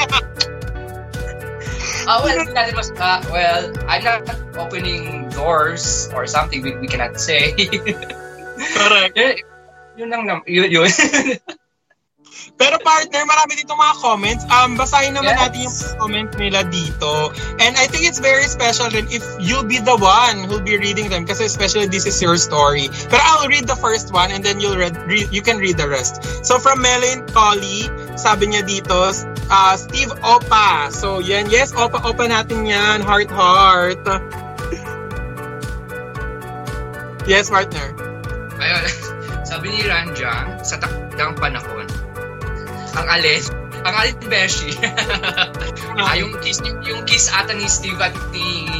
Ah, 2.04 2.20
well, 2.24 2.36
hindi 2.36 2.52
natin 2.52 2.76
mas, 2.76 2.92
ah, 3.00 3.24
well, 3.32 3.72
I'm 3.88 4.04
not 4.04 4.28
opening 4.60 5.32
doors 5.32 6.12
or 6.12 6.28
something 6.28 6.60
we, 6.60 6.76
we 6.76 6.88
cannot 6.88 7.16
say. 7.16 7.56
Correct. 8.76 9.16
yun, 9.16 9.32
yun 9.96 10.08
lang 10.12 10.44
yun, 10.44 10.68
yun. 10.68 10.90
Pero 12.56 12.78
partner, 12.78 13.26
marami 13.26 13.58
dito 13.58 13.74
mga 13.74 13.94
comments. 13.98 14.42
Um, 14.46 14.78
basahin 14.78 15.18
naman 15.18 15.34
Yes. 15.34 15.40
natin 15.42 15.58
yung 15.66 15.76
comments 15.98 16.34
nila 16.38 16.60
dito. 16.70 17.34
And 17.58 17.74
I 17.74 17.90
think 17.90 18.06
it's 18.06 18.22
very 18.22 18.46
special 18.46 18.86
rin 18.94 19.10
if 19.10 19.24
you'll 19.42 19.66
be 19.66 19.82
the 19.82 19.98
one 19.98 20.46
who'll 20.46 20.62
be 20.62 20.78
reading 20.78 21.10
them 21.10 21.26
kasi 21.26 21.42
especially 21.42 21.90
this 21.90 22.06
is 22.06 22.22
your 22.22 22.38
story. 22.38 22.86
Pero 23.10 23.18
I'll 23.18 23.50
read 23.50 23.66
the 23.66 23.74
first 23.74 24.14
one 24.14 24.30
and 24.30 24.46
then 24.46 24.62
you'll 24.62 24.78
read, 24.78 24.94
read 25.10 25.26
you 25.34 25.42
can 25.42 25.58
read 25.58 25.74
the 25.74 25.90
rest. 25.90 26.22
So 26.46 26.62
from 26.62 26.78
Melin 26.80 27.26
Collie, 27.34 27.90
sabi 28.14 28.54
niya 28.54 28.62
dito, 28.62 29.10
uh, 29.50 29.74
Steve 29.74 30.14
Opa. 30.22 30.86
So 30.94 31.18
yan, 31.18 31.50
yes, 31.50 31.74
Opa, 31.74 31.98
Opa 31.98 32.30
natin 32.30 32.62
yan. 32.62 33.02
Heart, 33.02 33.30
heart. 33.34 34.02
Yes, 37.22 37.54
partner. 37.54 37.94
Ayun, 38.58 38.82
sabi 39.50 39.70
ni 39.70 39.86
Ranjang, 39.86 40.58
sa 40.66 40.74
takdang 40.74 41.38
panahon, 41.38 41.86
ang 42.92 43.06
alin, 43.08 43.42
ang 43.82 43.94
alin 43.96 44.14
ni 44.20 44.26
Beshi, 44.28 44.70
ah, 46.00 46.14
yung 46.16 46.36
kiss, 46.44 46.60
yung 46.84 47.02
kiss 47.08 47.32
ata 47.32 47.56
ni 47.56 47.64
Steve 47.68 47.98
at 48.00 48.12
ni 48.30 48.72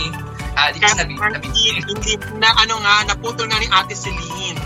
ah, 0.57 0.69
di 0.71 0.79
kasi 0.79 1.01
nabi, 1.01 1.17
nabi, 1.17 1.49
Hindi 1.49 2.13
na 2.37 2.53
ano 2.61 2.81
nga, 2.85 2.95
naputol 3.09 3.49
nga 3.49 3.59
ni 3.61 3.69
Ate 3.73 3.97
Celine. 3.97 4.61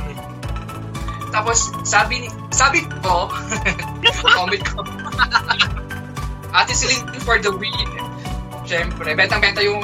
Tapos, 1.30 1.70
sabi 1.84 2.26
ni, 2.26 2.28
sabi 2.50 2.82
ko, 3.02 3.30
comment 4.36 4.64
ko, 4.66 4.82
Ate 6.56 6.74
Celine 6.74 7.06
for 7.22 7.38
the 7.38 7.52
win. 7.54 7.90
Siyempre, 8.66 9.14
betang-beta 9.14 9.62
yung 9.62 9.82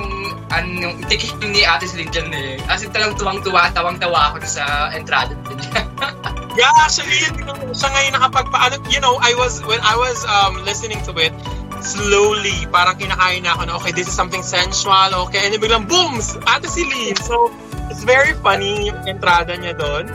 ano, 0.51 0.68
yung 0.90 0.94
ticket 1.06 1.39
ni 1.39 1.62
Ate 1.62 1.86
Celine 1.86 2.10
dyan 2.10 2.28
eh. 2.34 2.59
As 2.66 2.82
in, 2.82 2.90
talagang 2.90 3.14
tuwang-tuwa, 3.14 3.70
tawang-tawa 3.70 4.34
ako 4.34 4.43
sa 4.43 4.90
entrada 4.90 5.39
niya. 5.55 5.86
Yeah, 6.53 6.69
actually, 6.85 7.16
yun 7.16 7.33
yung 7.49 7.73
siya 7.73 7.89
ngayon 7.89 8.12
nakapagpaano, 8.12 8.74
you 8.93 9.01
know, 9.01 9.16
I 9.16 9.33
was, 9.41 9.65
when 9.65 9.81
I 9.81 9.97
was 9.97 10.20
um, 10.29 10.61
listening 10.69 11.01
to 11.09 11.12
it, 11.16 11.33
slowly, 11.81 12.69
parang 12.69 13.01
kinakain 13.01 13.49
na 13.49 13.57
ako 13.57 13.62
na, 13.65 13.73
okay, 13.81 13.93
this 13.97 14.07
is 14.07 14.15
something 14.15 14.45
sensual, 14.45 15.09
okay, 15.29 15.49
and 15.49 15.57
then 15.57 15.61
biglang, 15.65 15.89
boom, 15.89 16.20
Ate 16.45 16.69
Celine. 16.69 17.16
So, 17.24 17.49
it's 17.89 18.05
very 18.05 18.37
funny 18.45 18.93
yung 18.93 19.01
entrada 19.09 19.57
niya 19.57 19.81
doon. 19.81 20.12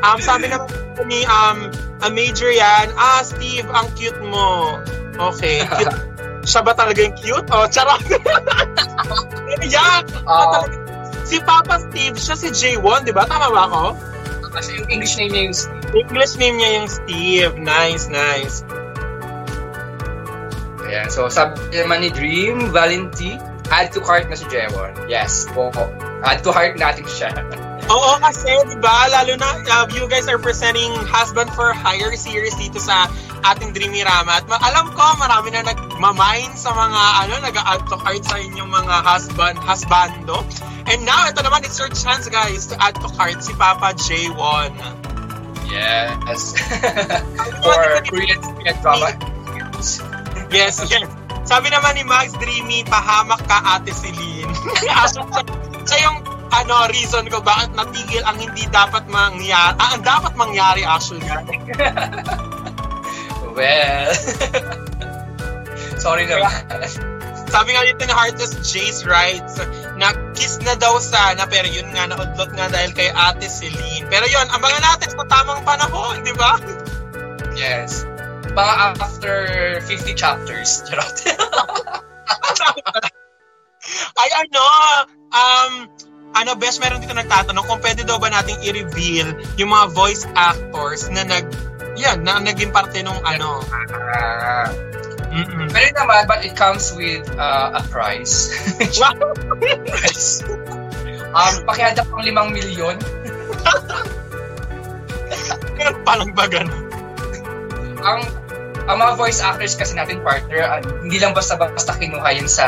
Um, 0.00 0.18
sabi 0.24 0.48
naman 0.48 0.72
ni, 1.04 1.20
um, 1.28 1.68
a 2.00 2.08
major 2.08 2.48
yan, 2.48 2.88
ah, 2.96 3.20
Steve, 3.20 3.68
ang 3.68 3.92
cute 3.92 4.18
mo. 4.24 4.80
Okay, 5.20 5.68
cute. 5.76 5.96
Siya 6.44 6.60
ba 6.64 6.72
talaga 6.72 7.00
yung 7.04 7.16
cute? 7.20 7.44
Oh, 7.52 7.68
charot. 7.68 8.00
yeah, 9.68 10.00
Ah. 10.24 10.64
si 11.28 11.40
Papa 11.44 11.76
Steve, 11.88 12.16
siya 12.16 12.36
si 12.36 12.48
J1, 12.48 13.04
di 13.04 13.12
ba? 13.12 13.28
Tama 13.28 13.52
ba 13.52 13.68
ako? 13.68 13.82
Kasi 14.54 14.78
yung 14.78 14.88
English 14.88 15.18
name 15.18 15.30
niya 15.34 15.42
yung 15.50 15.56
Steve. 15.58 15.94
English 15.98 16.34
name 16.38 16.56
niya 16.62 16.70
yung 16.78 16.88
Steve. 16.88 17.54
Nice, 17.58 18.06
nice. 18.06 18.62
Ayan, 20.86 21.10
so 21.10 21.26
sabi 21.26 21.58
naman 21.74 22.06
ni 22.06 22.10
Dream, 22.14 22.70
Valenti, 22.70 23.34
add 23.74 23.90
to 23.90 23.98
cart 23.98 24.30
na 24.30 24.38
si 24.38 24.46
Jewon. 24.46 24.94
Yes, 25.10 25.50
po. 25.50 25.74
Add 26.22 26.46
to 26.46 26.54
heart 26.54 26.78
natin 26.78 27.04
siya. 27.10 27.34
Oo, 27.84 28.16
kasi, 28.16 28.48
di 28.48 28.76
ba, 28.80 29.12
lalo 29.12 29.36
na, 29.36 29.60
uh, 29.68 29.84
you 29.92 30.08
guys 30.08 30.24
are 30.24 30.40
presenting 30.40 30.88
Husband 31.04 31.52
for 31.52 31.76
Hire 31.76 32.16
series 32.16 32.56
dito 32.56 32.80
sa 32.80 33.12
ating 33.44 33.76
Dreamy 33.76 34.00
Rama. 34.00 34.40
At 34.40 34.48
ma- 34.48 34.62
alam 34.64 34.88
ko, 34.96 35.04
marami 35.20 35.52
na 35.52 35.68
nagmamine 35.68 36.56
sa 36.56 36.72
mga, 36.72 37.00
ano, 37.28 37.32
nag-add 37.44 37.82
to 37.92 37.96
cart 38.00 38.24
sa 38.24 38.40
inyong 38.40 38.72
mga 38.72 38.94
husband, 39.04 39.56
husbando. 39.60 40.40
And 40.88 41.04
now, 41.04 41.28
ito 41.28 41.44
naman, 41.44 41.68
it's 41.68 41.76
your 41.76 41.92
chance, 41.92 42.24
guys, 42.32 42.72
to 42.72 42.74
add 42.80 42.96
to 42.96 43.08
cart 43.12 43.44
si 43.44 43.52
Papa 43.52 43.92
J1. 44.00 44.72
Yes. 45.68 46.56
For 47.64 47.80
Korean 48.08 48.40
Korean 48.40 48.76
drama. 48.80 49.12
Yes, 50.48 50.80
yes. 50.88 51.08
Sabi 51.44 51.68
naman 51.68 52.00
ni 52.00 52.04
Max 52.08 52.32
Dreamy, 52.40 52.88
pahamak 52.88 53.44
ka 53.44 53.76
ate 53.76 53.92
Celine. 53.92 54.48
Siya 55.88 55.98
yung 56.08 56.33
ano, 56.52 56.88
reason 56.92 57.24
ko 57.32 57.40
bakit 57.40 57.72
natigil 57.72 58.24
ang 58.26 58.36
hindi 58.36 58.68
dapat 58.68 59.06
mangyari. 59.08 59.76
Ah, 59.78 59.96
ang 59.96 60.02
dapat 60.04 60.32
mangyari 60.36 60.82
actually. 60.84 61.24
Well, 63.54 64.10
sorry 66.02 66.26
naman. 66.26 66.50
Sabi 67.54 67.70
nga 67.70 67.86
dito 67.86 68.02
ni 68.02 68.10
Heartless 68.10 68.58
Jace 68.66 69.06
writes, 69.06 69.62
na 69.94 70.10
kiss 70.34 70.58
na 70.66 70.74
daw 70.74 70.98
sana, 70.98 71.46
pero 71.46 71.70
yun 71.70 71.86
nga, 71.94 72.10
naudlot 72.10 72.50
nga 72.50 72.66
dahil 72.66 72.90
kay 72.98 73.14
ate 73.14 73.46
Celine. 73.46 74.10
Pero 74.10 74.26
yun, 74.26 74.50
abangan 74.50 74.82
natin 74.82 75.08
sa 75.14 75.22
tamang 75.30 75.62
panahon, 75.62 76.26
di 76.26 76.34
ba? 76.34 76.58
Yes. 77.54 78.02
Mga 78.50 78.74
after 78.98 79.36
50 79.86 80.18
chapters. 80.18 80.82
Charot. 80.90 81.14
Ay 84.18 84.30
ano, 84.34 84.66
um, 85.30 85.72
ano, 86.34 86.58
best 86.58 86.82
meron 86.82 86.98
dito 86.98 87.14
nagtatanong 87.14 87.64
kung 87.64 87.80
pwede 87.80 88.02
daw 88.02 88.18
ba 88.18 88.26
nating 88.28 88.58
i-reveal 88.66 89.38
yung 89.54 89.70
mga 89.70 89.86
voice 89.94 90.26
actors 90.34 91.06
na 91.14 91.22
nag, 91.22 91.46
yan, 91.94 92.26
na 92.26 92.42
naging 92.42 92.74
parte 92.74 93.00
nung 93.06 93.22
ano. 93.22 93.62
Mm-mm. 95.34 95.66
Pero 95.70 95.90
naman, 95.98 96.26
but 96.30 96.42
it 96.46 96.54
comes 96.54 96.94
with 96.94 97.26
uh, 97.38 97.78
a 97.78 97.82
price. 97.90 98.50
price. 99.90 100.42
Um, 101.34 101.54
pakihanda 101.66 102.06
pang 102.06 102.22
limang 102.22 102.54
milyon. 102.54 102.98
Meron 105.74 105.98
palang 106.06 106.30
ba 106.34 106.46
ganun? 106.46 106.86
Ang 108.06 108.20
ang 108.84 109.00
mga 109.00 109.12
voice 109.16 109.40
actors 109.40 109.74
kasi 109.74 109.96
natin 109.96 110.22
partner, 110.22 110.60
ah, 110.62 110.78
hindi 111.02 111.18
lang 111.18 111.34
basta-basta 111.34 111.96
kinuha 111.98 112.28
yun 112.36 112.46
sa 112.46 112.66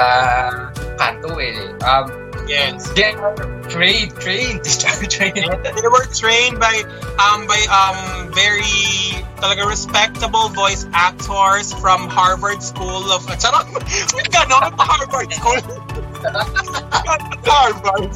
kanto 0.99 1.39
eh. 1.39 1.71
Um, 1.87 2.26
Yes. 2.47 2.89
they 2.95 3.13
are 3.13 3.35
trained, 3.69 4.15
trained, 4.23 4.65
trained. 5.11 5.37
They 5.37 5.89
were 5.91 6.07
trained 6.15 6.59
by 6.63 6.83
um 7.19 7.47
by 7.51 7.61
um 7.67 8.31
very 8.33 9.19
talaga 9.37 9.69
respectable 9.69 10.49
voice 10.55 10.87
actors 10.95 11.75
from 11.77 12.09
Harvard 12.09 12.63
School 12.63 13.13
of 13.13 13.27
Charot! 13.43 13.69
May 14.17 14.27
ganon 14.31 14.73
pa 14.79 14.85
Harvard 14.87 15.31
School. 15.35 15.61
Harvard. 17.47 18.11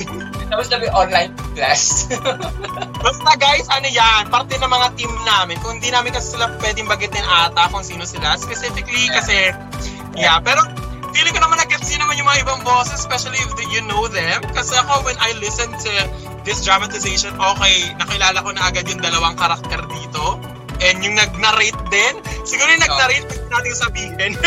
Tapos 0.51 0.66
sabi 0.66 0.86
online 0.90 1.31
class. 1.55 2.11
Basta 3.05 3.31
guys, 3.39 3.66
ano 3.70 3.86
yan, 3.86 4.27
parte 4.32 4.59
ng 4.59 4.66
mga 4.66 4.89
team 4.98 5.12
namin. 5.23 5.55
Kung 5.62 5.78
hindi 5.78 5.94
namin 5.94 6.11
kasi 6.11 6.35
sila 6.35 6.51
pwedeng 6.59 6.90
bagitin 6.90 7.23
ata 7.23 7.70
kung 7.70 7.86
sino 7.86 8.02
sila. 8.02 8.35
Specifically 8.35 9.07
kasi, 9.12 9.55
yeah, 10.19 10.43
pero 10.43 10.65
feeling 11.12 11.34
ko 11.34 11.40
naman 11.40 11.58
nag-gets 11.58 11.90
naman 11.96 12.16
yung 12.16 12.28
mga 12.28 12.40
ibang 12.42 12.60
bosses, 12.62 13.00
especially 13.00 13.38
if 13.38 13.50
you 13.70 13.82
know 13.86 14.06
them. 14.06 14.40
Kasi 14.50 14.74
ako, 14.76 15.04
when 15.04 15.16
I 15.18 15.34
listen 15.38 15.70
to 15.70 15.92
this 16.42 16.64
dramatization, 16.64 17.34
okay, 17.36 17.92
nakilala 17.96 18.40
ko 18.40 18.50
na 18.50 18.66
agad 18.66 18.88
yung 18.88 19.02
dalawang 19.02 19.36
karakter 19.36 19.80
dito. 19.86 20.38
And 20.80 21.04
yung 21.04 21.14
nag-narrate 21.14 21.80
din, 21.92 22.14
siguro 22.42 22.72
yung 22.72 22.82
nag-narrate, 22.82 23.26
pwede 23.28 23.46
natin 23.52 23.74
sabihin. 23.74 24.32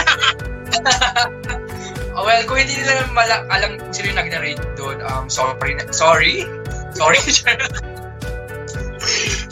Oh, 2.13 2.21
well, 2.21 2.45
kung 2.45 2.61
hindi 2.61 2.77
nila 2.77 3.09
mala- 3.09 3.41
alam 3.49 3.81
kung 3.81 3.89
sino 3.89 4.13
yung 4.13 4.21
nag-narrate 4.21 4.61
doon, 4.77 5.01
um, 5.01 5.25
sorry. 5.25 5.73
na- 5.73 5.89
Sorry? 5.89 6.45
Sorry. 6.93 7.17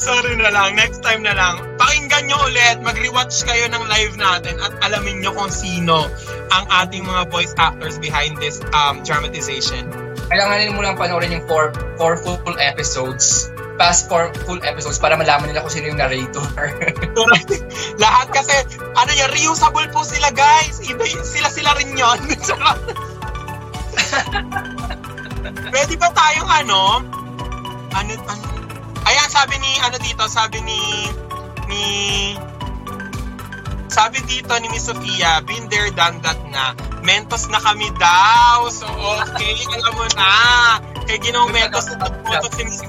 Sorry 0.02 0.34
na 0.34 0.50
lang, 0.50 0.74
next 0.74 1.06
time 1.06 1.22
na 1.22 1.38
lang. 1.38 1.62
Pakinggan 1.78 2.26
nyo 2.26 2.42
ulit, 2.50 2.82
mag-rewatch 2.82 3.46
kayo 3.46 3.70
ng 3.70 3.86
live 3.86 4.18
natin 4.18 4.58
at 4.58 4.74
alamin 4.82 5.22
nyo 5.22 5.30
kung 5.38 5.54
sino 5.54 6.10
ang 6.50 6.66
ating 6.82 7.06
mga 7.06 7.30
voice 7.30 7.54
actors 7.62 8.02
behind 8.02 8.34
this 8.42 8.58
um, 8.74 9.06
dramatization. 9.06 9.86
Kailangan 10.34 10.74
mo 10.74 10.82
lang 10.82 10.98
panoorin 10.98 11.38
yung 11.38 11.46
four, 11.46 11.70
four 12.02 12.18
full 12.18 12.58
episodes. 12.58 13.54
Past 13.78 14.10
four 14.10 14.34
full 14.50 14.58
episodes 14.66 14.98
para 14.98 15.14
malaman 15.14 15.54
nila 15.54 15.62
kung 15.62 15.70
sino 15.70 15.94
yung 15.94 16.02
narrator. 16.02 16.50
Lahat 18.02 18.28
kasi, 18.34 18.58
ano 18.98 19.12
yan, 19.14 19.30
reusable 19.30 19.86
po 19.94 20.02
sila 20.02 20.34
guys. 20.34 20.82
Iba, 20.82 21.06
sila-sila 21.22 21.78
rin 21.78 21.94
yon. 21.94 22.18
Pwede 25.74 25.94
ba 26.02 26.10
tayong 26.10 26.50
ano, 26.50 27.06
ano, 27.94 28.12
ano, 28.18 28.61
ayan 29.06 29.30
sabi 29.30 29.56
ni, 29.60 29.72
ano 29.82 29.98
dito, 30.02 30.24
sabi 30.28 30.60
ni, 30.62 30.82
ni, 31.70 31.84
sabi 33.92 34.24
dito 34.24 34.56
ni 34.60 34.68
Miss 34.72 34.88
Sofia, 34.88 35.44
been 35.44 35.68
there, 35.68 35.92
done 35.92 36.24
that 36.24 36.40
na. 36.48 36.72
Mentos 37.02 37.50
na 37.50 37.60
kami 37.60 37.90
daw. 37.98 38.70
So, 38.72 38.88
okay, 38.88 39.58
alam 39.76 39.94
mo 39.98 40.06
na. 40.16 40.32
Kay 41.10 41.18
ginawang 41.20 41.52
Mentos 41.52 41.90
na 42.00 42.08
boto 42.08 42.48
si 42.56 42.64
Miss 42.64 42.80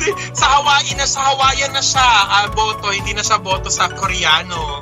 sa 0.38 0.46
Hawaii 0.60 0.92
na 0.96 1.06
sa 1.06 1.20
Hawaiian 1.32 1.72
na 1.72 1.82
siya 1.84 2.02
ah, 2.02 2.48
boto, 2.52 2.90
hindi 2.90 3.12
na 3.14 3.22
siya 3.22 3.38
boto 3.38 3.68
sa 3.70 3.88
Koreano. 3.88 4.80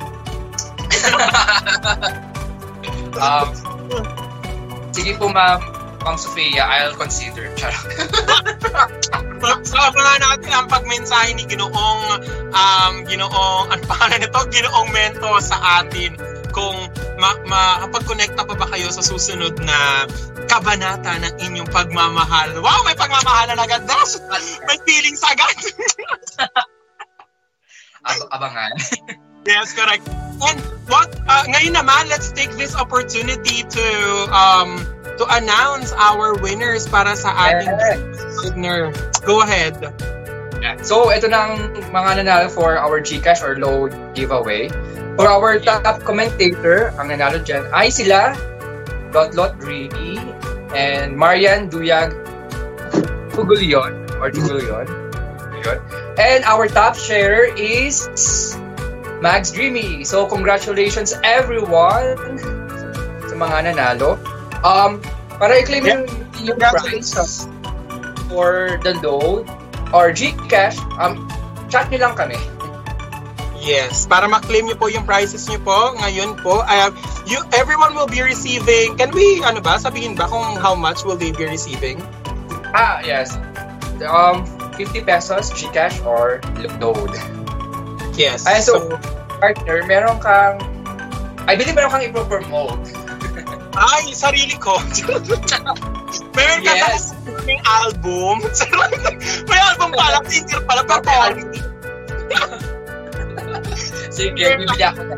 um, 3.19 3.47
sige 4.95 5.13
po, 5.19 5.29
ma'am. 5.29 5.59
Ma'am 6.03 6.17
Sofia, 6.17 6.63
I'll 6.63 6.95
consider. 6.95 7.51
Charot. 7.59 9.27
So, 9.39 9.75
abangan 9.79 10.19
natin 10.19 10.51
ang 10.51 10.67
pagmensahe 10.67 11.31
ni 11.35 11.47
Ginoong 11.47 12.03
um, 12.51 12.93
Ginoong 13.07 13.65
ano 13.71 13.81
pangalan 13.87 14.19
nito? 14.19 14.39
Ginoong 14.51 14.89
Mento 14.91 15.31
sa 15.39 15.83
atin 15.83 16.19
kung 16.51 16.75
ma 17.21 17.35
makapag-connecta 17.45 18.41
pa 18.43 18.55
ba 18.57 18.67
kayo 18.73 18.89
sa 18.89 19.05
susunod 19.05 19.59
na 19.61 20.07
kabanata 20.49 21.13
ng 21.21 21.33
inyong 21.45 21.69
pagmamahal. 21.69 22.57
Wow, 22.59 22.81
may 22.83 22.97
pagmamahalan 22.97 23.59
agad 23.59 23.85
na. 23.85 24.01
May 24.67 24.77
feelings 24.83 25.21
agad. 25.21 25.55
Ab- 28.09 28.29
abangan. 28.31 28.71
yes, 29.45 29.75
correct. 29.75 30.07
And 30.39 30.57
what 30.87 31.11
uh, 31.27 31.43
ngayon 31.51 31.75
naman, 31.75 32.07
let's 32.07 32.31
take 32.31 32.49
this 32.55 32.73
opportunity 32.73 33.67
to 33.67 33.85
um 34.31 34.79
to 35.19 35.27
announce 35.35 35.91
our 35.99 36.39
winners 36.39 36.87
para 36.87 37.11
sa 37.11 37.35
ating 37.35 37.67
partner. 38.39 38.95
Go 39.27 39.43
ahead. 39.43 39.75
So, 40.79 41.11
ito 41.11 41.27
na 41.27 41.51
ang 41.51 41.75
mga 41.91 42.23
nanalo 42.23 42.47
for 42.47 42.79
our 42.79 43.03
Gcash 43.03 43.43
or 43.43 43.59
load 43.59 43.91
giveaway. 44.15 44.71
For 45.19 45.27
our 45.27 45.59
top 45.59 45.83
commentator, 46.07 46.95
ang 46.95 47.11
nanalo 47.11 47.43
dyan 47.43 47.67
ay 47.75 47.91
sila 47.91 48.31
Lotlot 49.11 49.59
Dreamy 49.59 50.15
and 50.71 51.19
Marian 51.19 51.67
Duyag 51.67 52.15
Tugulion 53.35 54.07
or 54.23 54.31
Tugulion. 54.31 54.87
Yun. 55.59 55.79
And 56.15 56.47
our 56.47 56.71
top 56.71 56.95
sharer 56.95 57.51
is 57.59 58.07
Max 59.19 59.51
Dreamy. 59.51 60.07
So, 60.07 60.23
congratulations 60.27 61.11
everyone 61.27 62.15
sa 63.27 63.35
mga 63.35 63.75
nanalo. 63.75 64.15
Um, 64.63 64.99
para 65.39 65.55
i-claim 65.59 65.87
yung, 65.87 66.03
yung 66.43 66.59
prize 66.59 67.47
for 68.27 68.79
the 68.83 68.93
load 68.99 69.47
or 69.95 70.11
Gcash, 70.11 70.77
um, 70.99 71.25
chat 71.71 71.87
nyo 71.89 71.99
lang 72.03 72.15
kami. 72.15 72.37
Yes, 73.59 74.07
para 74.07 74.23
ma-claim 74.27 74.71
niyo 74.71 74.79
po 74.79 74.87
yung 74.87 75.03
prizes 75.03 75.43
niyo 75.51 75.59
po 75.63 75.95
ngayon 75.99 76.39
po. 76.39 76.63
Uh, 76.63 76.91
you 77.27 77.43
everyone 77.51 77.91
will 77.91 78.07
be 78.07 78.23
receiving. 78.23 78.95
Can 78.95 79.11
we 79.11 79.43
ano 79.43 79.59
ba 79.59 79.75
sabihin 79.75 80.15
ba 80.15 80.31
kung 80.31 80.55
how 80.55 80.71
much 80.75 81.03
will 81.03 81.19
they 81.19 81.35
be 81.35 81.43
receiving? 81.43 81.99
Ah, 82.71 83.03
yes. 83.03 83.35
Um, 83.99 84.47
50 84.79 85.03
pesos 85.03 85.51
Gcash 85.51 85.99
or 86.07 86.39
load. 86.79 87.11
Yes. 88.15 88.47
Ay, 88.47 88.63
so, 88.63 88.79
partner, 89.43 89.83
meron 89.87 90.19
kang 90.23 90.59
I 91.47 91.59
believe 91.59 91.75
meron 91.75 91.91
kang 91.91 92.03
i-promote. 92.03 92.98
Ay, 93.77 94.13
sarili 94.17 94.57
ko. 94.57 94.77
Meron 96.37 96.59
ka 96.65 96.73
Yes. 96.73 97.13
ng 97.45 97.61
album. 97.85 98.41
May 99.49 99.59
album 99.61 99.89
pala, 99.93 100.21
singer 100.25 100.61
pala, 100.65 100.81
performing. 100.85 101.49
Sige, 104.09 104.33
bibili 104.57 104.83
ako 104.83 105.01
na. 105.05 105.15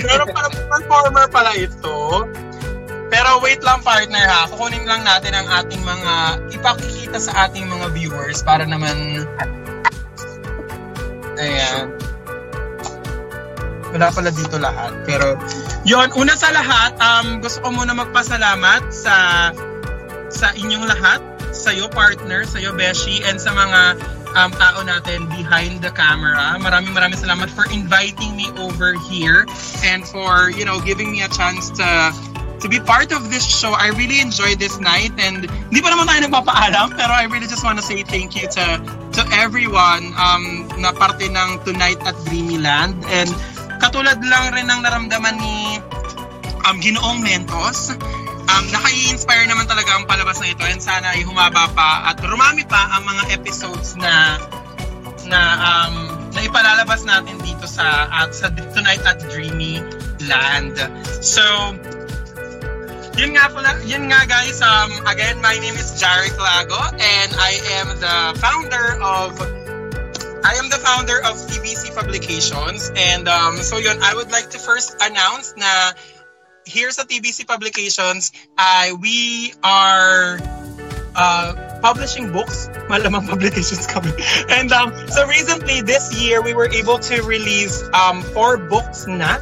Meron 0.00 0.28
pala 0.32 0.48
performer 0.50 1.26
pala 1.28 1.50
ito. 1.56 2.28
Pero 3.12 3.38
wait 3.38 3.62
lang 3.62 3.78
partner 3.84 4.26
ha, 4.26 4.50
kukunin 4.50 4.82
lang 4.88 5.06
natin 5.06 5.38
ang 5.38 5.46
ating 5.46 5.78
mga, 5.86 6.14
ipakikita 6.50 7.18
sa 7.22 7.46
ating 7.46 7.68
mga 7.70 7.94
viewers 7.94 8.42
para 8.42 8.66
naman, 8.66 9.22
ayan. 11.38 11.94
Wala 13.94 14.10
pala 14.10 14.34
dito 14.34 14.58
lahat. 14.58 14.90
Pero, 15.06 15.38
yon 15.84 16.08
una 16.16 16.32
sa 16.32 16.48
lahat, 16.48 16.96
um, 16.96 17.44
gusto 17.44 17.60
ko 17.60 17.68
muna 17.72 17.92
magpasalamat 17.92 18.88
sa 18.88 19.52
sa 20.32 20.50
inyong 20.56 20.88
lahat, 20.88 21.20
sa 21.52 21.70
iyo 21.70 21.86
partner, 21.92 22.48
sa 22.48 22.58
iyo 22.58 22.72
Beshi, 22.72 23.20
and 23.28 23.36
sa 23.36 23.52
mga 23.52 24.00
um, 24.34 24.50
tao 24.56 24.80
natin 24.82 25.28
behind 25.28 25.84
the 25.84 25.92
camera. 25.92 26.56
Maraming 26.58 26.96
maraming 26.96 27.20
salamat 27.20 27.52
for 27.52 27.68
inviting 27.70 28.32
me 28.34 28.48
over 28.58 28.96
here 29.12 29.46
and 29.84 30.02
for, 30.08 30.50
you 30.50 30.64
know, 30.64 30.80
giving 30.82 31.12
me 31.12 31.22
a 31.22 31.30
chance 31.30 31.70
to 31.76 31.86
to 32.64 32.66
be 32.72 32.80
part 32.80 33.12
of 33.12 33.28
this 33.28 33.44
show. 33.44 33.76
I 33.76 33.92
really 33.92 34.24
enjoyed 34.24 34.56
this 34.56 34.80
night 34.80 35.12
and 35.20 35.44
hindi 35.68 35.80
pa 35.84 35.92
naman 35.92 36.08
tayo 36.08 36.20
nagpapaalam 36.24 36.96
pero 36.96 37.12
I 37.12 37.28
really 37.28 37.46
just 37.46 37.60
want 37.60 37.76
to 37.76 37.84
say 37.84 38.00
thank 38.08 38.32
you 38.32 38.48
to 38.56 38.64
to 39.14 39.22
everyone 39.36 40.16
um, 40.16 40.64
na 40.80 40.96
parte 40.96 41.28
ng 41.28 41.60
Tonight 41.68 42.00
at 42.08 42.16
Dreamyland 42.24 43.04
and 43.12 43.28
katulad 43.84 44.16
lang 44.24 44.56
rin 44.56 44.64
ng 44.72 44.80
naramdaman 44.80 45.36
ni 45.36 45.76
um, 46.64 46.76
Ginoong 46.80 47.20
Mentos 47.20 47.92
um, 48.48 48.64
naka-inspire 48.72 49.44
naman 49.44 49.68
talaga 49.68 49.92
ang 49.92 50.08
palabas 50.08 50.40
na 50.40 50.48
ito 50.48 50.64
and 50.64 50.80
sana 50.80 51.12
ay 51.12 51.20
humaba 51.20 51.68
pa 51.76 52.08
at 52.08 52.16
rumami 52.24 52.64
pa 52.64 52.96
ang 52.96 53.04
mga 53.04 53.36
episodes 53.36 53.92
na 54.00 54.40
na 55.28 55.40
um, 55.60 55.94
na 56.32 56.40
ipalalabas 56.44 57.04
natin 57.04 57.36
dito 57.44 57.64
sa 57.68 58.08
at 58.08 58.32
sa 58.32 58.50
Tonight 58.50 59.04
at 59.06 59.22
Dreamy 59.30 59.80
Land. 60.26 60.76
So, 61.22 61.72
yun 63.14 63.38
nga 63.38 63.46
pala, 63.48 63.78
yun 63.86 64.10
nga 64.10 64.26
guys, 64.26 64.58
um, 64.60 64.90
again, 65.06 65.38
my 65.40 65.54
name 65.62 65.78
is 65.78 65.96
Jarek 65.96 66.34
Lago 66.36 66.80
and 66.98 67.30
I 67.38 67.52
am 67.80 67.88
the 68.02 68.16
founder 68.42 68.98
of 69.00 69.63
I 70.44 70.60
am 70.60 70.68
the 70.68 70.76
founder 70.76 71.18
of 71.24 71.40
TBC 71.48 71.96
Publications 71.96 72.92
and 72.94 73.26
um, 73.28 73.56
so 73.64 73.78
yun, 73.78 73.96
I 74.02 74.14
would 74.14 74.30
like 74.30 74.50
to 74.50 74.58
first 74.58 74.94
announce 75.00 75.56
na 75.56 75.96
here 76.68 76.92
sa 76.92 77.08
TBC 77.08 77.48
Publications, 77.48 78.32
I 78.60 78.92
we 79.00 79.56
are 79.64 80.36
uh, 81.16 81.80
publishing 81.80 82.28
books. 82.28 82.68
Malamang 82.92 83.24
publications 83.24 83.88
kami. 83.88 84.12
And 84.52 84.68
um, 84.72 84.92
so 85.08 85.24
recently, 85.24 85.80
this 85.80 86.12
year, 86.12 86.44
we 86.44 86.52
were 86.52 86.68
able 86.68 86.98
to 87.08 87.24
release 87.24 87.80
um, 87.96 88.20
four 88.36 88.60
books 88.60 89.08
na. 89.08 89.40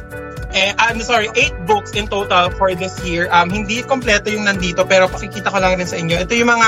Eh, 0.53 0.71
I'm 0.77 1.01
sorry, 1.01 1.33
eight 1.35 1.55
books 1.65 1.97
in 1.97 2.05
total 2.07 2.53
for 2.55 2.71
this 2.77 3.01
year. 3.01 3.25
Um, 3.33 3.49
hindi 3.49 3.81
kompleto 3.81 4.29
yung 4.29 4.45
nandito, 4.45 4.85
pero 4.85 5.09
pakikita 5.09 5.49
ko 5.49 5.57
lang 5.57 5.81
rin 5.81 5.89
sa 5.89 5.97
inyo. 5.97 6.21
Ito 6.23 6.33
yung 6.37 6.51
mga 6.53 6.67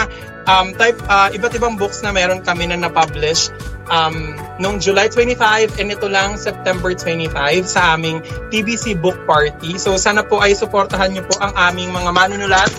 um, 0.50 0.68
type, 0.74 0.98
uh, 1.06 1.30
iba't 1.30 1.54
ibang 1.54 1.78
books 1.78 2.02
na 2.02 2.10
meron 2.10 2.42
kami 2.42 2.66
na 2.66 2.82
na-publish 2.82 3.54
um, 3.92 4.38
noong 4.58 4.82
July 4.82 5.10
25 5.10 5.78
and 5.82 5.94
ito 5.94 6.08
lang 6.10 6.38
September 6.40 6.94
25 6.94 7.32
sa 7.66 7.98
aming 7.98 8.22
TBC 8.50 8.98
Book 8.98 9.18
Party. 9.30 9.78
So 9.78 9.98
sana 10.00 10.26
po 10.26 10.42
ay 10.42 10.58
suportahan 10.58 11.14
niyo 11.14 11.26
po 11.26 11.38
ang 11.42 11.54
aming 11.54 11.94
mga 11.94 12.12
manunulat. 12.14 12.72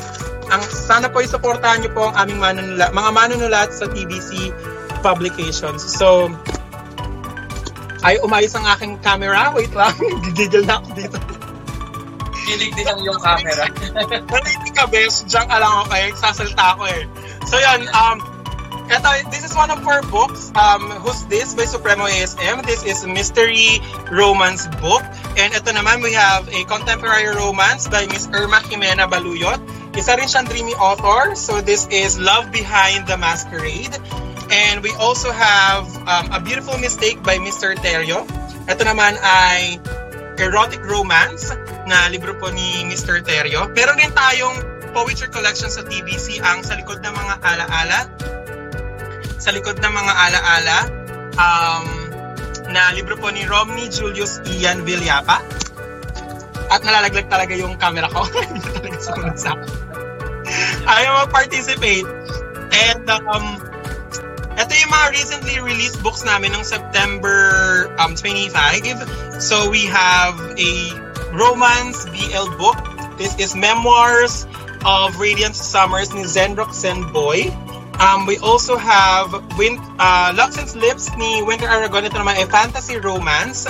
Ang 0.51 0.62
sana 0.62 1.11
po 1.11 1.23
ay 1.23 1.28
suportahan 1.31 1.83
niyo 1.83 1.91
po 1.95 2.11
ang 2.11 2.15
aming 2.27 2.39
manunulat, 2.39 2.91
mga 2.95 3.11
manunulat 3.15 3.69
sa 3.74 3.87
TBC 3.91 4.55
Publications. 5.03 5.83
So 5.83 6.31
ay 8.07 8.23
umayos 8.23 8.55
ang 8.55 8.66
aking 8.78 9.03
camera. 9.03 9.51
Wait 9.55 9.74
lang, 9.74 9.95
gigigil 10.31 10.62
na 10.62 10.78
ako 10.78 10.89
dito. 10.95 11.19
Kilig 12.47 12.73
din 12.78 12.87
ang 12.87 13.03
yung 13.03 13.19
camera. 13.19 13.66
Naliti 14.31 14.70
ka, 14.70 14.87
bes. 14.87 15.27
Diyan 15.27 15.51
ka 15.51 15.59
lang 15.59 15.73
ako 15.83 15.85
kayo. 15.91 16.07
Sasalta 16.15 16.65
ako 16.78 16.83
eh. 16.87 17.03
So 17.43 17.59
yan, 17.59 17.91
um, 17.91 18.23
Ito, 18.87 19.27
this 19.35 19.43
is 19.43 19.51
one 19.59 19.75
of 19.75 19.83
our 19.83 19.99
books. 20.15 20.55
Um, 20.55 20.87
Who's 21.03 21.27
This 21.27 21.59
by 21.59 21.67
Supremo 21.67 22.07
ASM. 22.07 22.63
This 22.63 22.87
is 22.87 23.03
a 23.03 23.11
mystery 23.11 23.83
romance 24.15 24.71
book. 24.79 25.03
And 25.35 25.51
ito 25.51 25.75
naman, 25.75 26.07
we 26.07 26.15
have 26.15 26.47
a 26.47 26.63
contemporary 26.71 27.35
romance 27.35 27.91
by 27.91 28.07
Miss 28.07 28.31
Irma 28.31 28.63
Jimena 28.71 29.11
Baluyot. 29.11 29.59
Isa 29.99 30.15
rin 30.15 30.31
siyang 30.31 30.47
dreamy 30.47 30.79
author. 30.79 31.35
So 31.35 31.59
this 31.59 31.91
is 31.91 32.15
Love 32.15 32.55
Behind 32.55 33.11
the 33.11 33.19
Masquerade. 33.19 33.99
And 34.55 34.87
we 34.87 34.95
also 35.03 35.35
have 35.35 35.91
um, 36.07 36.31
A 36.31 36.39
Beautiful 36.39 36.79
Mistake 36.79 37.19
by 37.27 37.43
Mr. 37.43 37.75
Terio. 37.83 38.23
Ito 38.71 38.87
naman 38.87 39.19
ay 39.19 39.83
erotic 40.39 40.87
romance 40.87 41.51
na 41.91 42.07
libro 42.07 42.39
po 42.39 42.55
ni 42.55 42.87
Mr. 42.87 43.19
Terio. 43.27 43.67
Meron 43.75 43.99
din 43.99 44.15
tayong 44.15 44.63
poetry 44.95 45.27
collection 45.35 45.75
sa 45.75 45.83
TBC 45.83 46.39
ang 46.39 46.63
sa 46.63 46.79
likod 46.79 47.03
ng 47.03 47.11
mga 47.11 47.35
alaala. 47.43 47.99
Sa 49.47 49.55
likod 49.55 49.78
ng 49.78 49.94
mga 49.94 50.12
alaala 50.27 50.78
um, 51.39 51.86
na 52.74 52.90
libro 52.90 53.14
po 53.14 53.31
ni 53.31 53.47
Romney 53.47 53.86
Julius 53.86 54.43
Ian 54.43 54.82
Villapa. 54.82 55.39
At 56.66 56.82
nalalaglag 56.82 57.31
talaga 57.31 57.55
yung 57.55 57.78
camera 57.78 58.10
ko. 58.10 58.27
Hindi 58.43 58.66
talaga 58.74 58.98
sumunod 58.98 59.39
sa 59.39 59.55
akin. 59.55 59.70
Ayaw 60.90 61.31
mag-participate. 61.31 62.10
And 62.74 63.06
um, 63.06 63.62
ito 64.59 64.73
yung 64.82 64.90
mga 64.90 65.06
recently 65.14 65.62
released 65.62 66.02
books 66.02 66.27
namin 66.27 66.51
ng 66.51 66.66
September 66.66 67.86
um, 68.02 68.18
25. 68.18 68.51
So 69.39 69.70
we 69.70 69.86
have 69.86 70.35
a 70.59 70.90
romance 71.31 72.02
BL 72.10 72.51
book. 72.59 72.82
This 73.14 73.39
is 73.39 73.55
Memoirs 73.55 74.43
of 74.82 75.14
Radiant 75.23 75.55
Summers 75.55 76.10
ni 76.10 76.27
Zenrock 76.27 76.74
Boy. 77.14 77.47
Um, 78.01 78.27
we 78.27 78.39
also 78.39 78.77
have 78.77 79.32
Win 79.56 79.78
uh, 79.98 80.32
Lux 80.36 80.59
and 80.59 80.68
Slips 80.68 81.09
ni 81.16 81.43
Winter 81.43 81.68
Aragon. 81.68 82.05
Ito 82.05 82.20
naman 82.20 82.36
ay 82.36 82.47
fantasy 82.47 83.01
romance. 83.01 83.64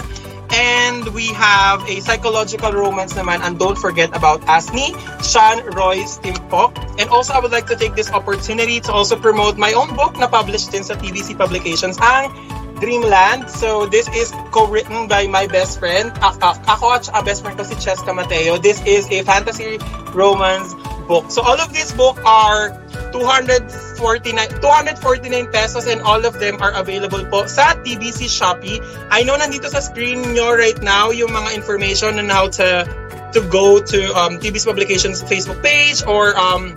And 0.55 1.11
we 1.11 1.35
have 1.35 1.83
a 1.91 1.99
psychological 2.01 2.71
romance 2.71 3.15
naman. 3.15 3.43
And 3.43 3.59
don't 3.59 3.79
forget 3.79 4.15
about 4.15 4.41
Asni, 4.47 4.95
Sean 5.19 5.59
Roy's 5.75 6.19
Timpok. 6.23 6.79
And 6.99 7.11
also, 7.11 7.35
I 7.35 7.41
would 7.43 7.51
like 7.51 7.67
to 7.67 7.77
take 7.77 7.95
this 7.99 8.11
opportunity 8.11 8.79
to 8.87 8.93
also 8.93 9.19
promote 9.19 9.59
my 9.59 9.75
own 9.75 9.95
book 9.99 10.17
na 10.17 10.31
published 10.31 10.71
din 10.71 10.87
sa 10.87 10.95
TVC 10.95 11.35
Publications, 11.35 11.99
ang 11.99 12.31
Dreamland. 12.79 13.51
So, 13.51 13.91
this 13.91 14.07
is 14.15 14.31
co-written 14.55 15.09
by 15.11 15.27
my 15.27 15.51
best 15.51 15.83
friend. 15.83 16.15
A- 16.23 16.39
a- 16.39 16.61
ako 16.71 16.95
at 16.95 17.11
best 17.27 17.43
friend 17.43 17.59
ko 17.59 17.67
si 17.67 17.75
Cheska 17.83 18.15
Mateo. 18.15 18.55
This 18.57 18.79
is 18.87 19.11
a 19.11 19.27
fantasy 19.27 19.83
romance 20.15 20.79
book. 21.11 21.27
So, 21.27 21.43
all 21.43 21.59
of 21.59 21.75
these 21.75 21.91
books 21.91 22.23
are 22.23 22.79
249 23.17 24.61
249 24.61 25.53
pesos 25.53 25.87
and 25.89 26.01
all 26.03 26.21
of 26.25 26.37
them 26.37 26.61
are 26.61 26.77
available 26.77 27.25
po 27.33 27.49
sa 27.49 27.73
TBC 27.81 28.29
Shopee. 28.29 28.85
I 29.09 29.25
know 29.25 29.41
nandito 29.41 29.73
sa 29.73 29.81
screen 29.81 30.21
nyo 30.37 30.53
right 30.53 30.77
now 30.85 31.09
yung 31.09 31.33
mga 31.33 31.57
information 31.57 32.21
on 32.21 32.29
how 32.29 32.53
to 32.61 32.85
to 33.33 33.41
go 33.49 33.81
to 33.81 34.01
um, 34.13 34.37
TBC 34.37 34.69
Publications 34.69 35.25
Facebook 35.25 35.65
page 35.65 36.05
or 36.05 36.37
um, 36.37 36.77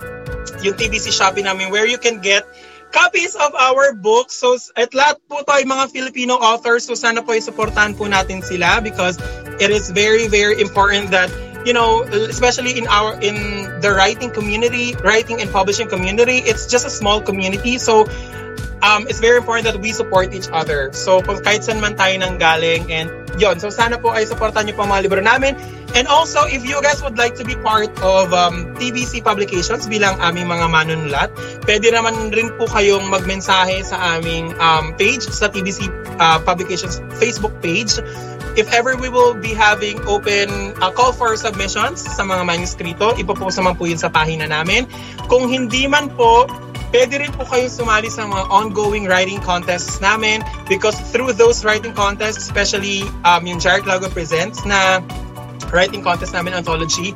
yung 0.64 0.80
TBC 0.80 1.12
Shopee 1.12 1.44
namin 1.44 1.68
where 1.68 1.84
you 1.84 2.00
can 2.00 2.24
get 2.24 2.48
copies 2.90 3.36
of 3.36 3.54
our 3.54 3.92
books. 3.92 4.34
So, 4.34 4.58
at 4.76 4.90
lahat 4.96 5.22
po 5.28 5.44
tayo 5.46 5.62
mga 5.62 5.92
Filipino 5.94 6.34
authors. 6.40 6.88
So, 6.88 6.98
sana 6.98 7.22
po 7.22 7.36
i-supportahan 7.36 7.94
po 7.94 8.10
natin 8.10 8.42
sila 8.42 8.82
because 8.82 9.16
it 9.62 9.70
is 9.70 9.92
very, 9.92 10.26
very 10.26 10.58
important 10.58 11.12
that 11.14 11.30
you 11.64 11.72
know, 11.72 12.02
especially 12.28 12.78
in 12.78 12.86
our 12.88 13.14
in 13.20 13.64
the 13.80 13.92
writing 13.92 14.30
community, 14.30 14.94
writing 15.04 15.40
and 15.40 15.50
publishing 15.50 15.88
community, 15.88 16.38
it's 16.44 16.66
just 16.66 16.86
a 16.86 16.90
small 16.90 17.20
community. 17.20 17.78
So 17.78 18.08
um, 18.82 19.06
it's 19.08 19.20
very 19.20 19.36
important 19.36 19.66
that 19.68 19.80
we 19.80 19.92
support 19.92 20.32
each 20.32 20.48
other. 20.52 20.92
So 20.92 21.20
kahit 21.20 21.68
saan 21.68 21.80
man 21.80 21.96
tayo 21.96 22.16
nang 22.20 22.40
galing 22.40 22.88
and 22.92 23.12
yon. 23.36 23.60
So 23.60 23.68
sana 23.68 24.00
po 24.00 24.12
ay 24.12 24.24
supportan 24.24 24.68
niyo 24.68 24.80
ang 24.80 24.90
mga 24.90 25.02
libro 25.04 25.20
namin. 25.20 25.56
And 25.90 26.06
also, 26.06 26.46
if 26.46 26.62
you 26.62 26.78
guys 26.86 27.02
would 27.02 27.18
like 27.18 27.34
to 27.34 27.44
be 27.44 27.58
part 27.58 27.90
of 27.98 28.30
um, 28.30 28.78
TBC 28.78 29.26
Publications 29.26 29.90
bilang 29.90 30.22
aming 30.22 30.46
mga 30.46 30.70
manunulat, 30.70 31.34
pwede 31.66 31.90
naman 31.90 32.30
rin 32.30 32.54
po 32.54 32.70
kayong 32.70 33.10
magmensahe 33.10 33.82
sa 33.82 33.98
aming 34.14 34.54
um, 34.62 34.94
page, 34.94 35.26
sa 35.26 35.50
TBC 35.50 35.90
uh, 36.22 36.38
Publications 36.46 37.02
Facebook 37.18 37.50
page 37.58 37.98
if 38.56 38.72
ever 38.72 38.96
we 38.96 39.08
will 39.08 39.34
be 39.34 39.54
having 39.54 40.00
open 40.06 40.74
uh, 40.82 40.90
call 40.90 41.12
for 41.12 41.36
submissions 41.36 42.02
sa 42.02 42.22
mga 42.26 42.42
manuskrito, 42.46 43.14
ipopost 43.18 43.60
naman 43.60 43.78
po 43.78 43.86
yun 43.86 43.98
sa 43.98 44.10
pahina 44.10 44.48
namin. 44.48 44.86
Kung 45.30 45.46
hindi 45.46 45.86
man 45.86 46.10
po, 46.14 46.50
pwede 46.90 47.22
rin 47.22 47.30
po 47.34 47.46
kayo 47.46 47.70
sumali 47.70 48.10
sa 48.10 48.26
mga 48.26 48.50
ongoing 48.50 49.06
writing 49.06 49.38
contests 49.38 50.02
namin 50.02 50.42
because 50.66 50.98
through 51.14 51.30
those 51.30 51.62
writing 51.62 51.94
contests, 51.94 52.42
especially 52.42 53.06
um, 53.22 53.46
yung 53.46 53.62
Jared 53.62 53.86
Lago 53.86 54.10
Presents 54.10 54.66
na 54.66 54.98
writing 55.70 56.02
contest 56.02 56.34
namin, 56.34 56.54
Anthology, 56.54 57.14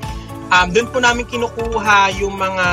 um, 0.55 0.70
dun 0.70 0.86
po 0.86 1.02
namin 1.02 1.27
kinukuha 1.27 2.15
yung 2.23 2.39
mga 2.39 2.66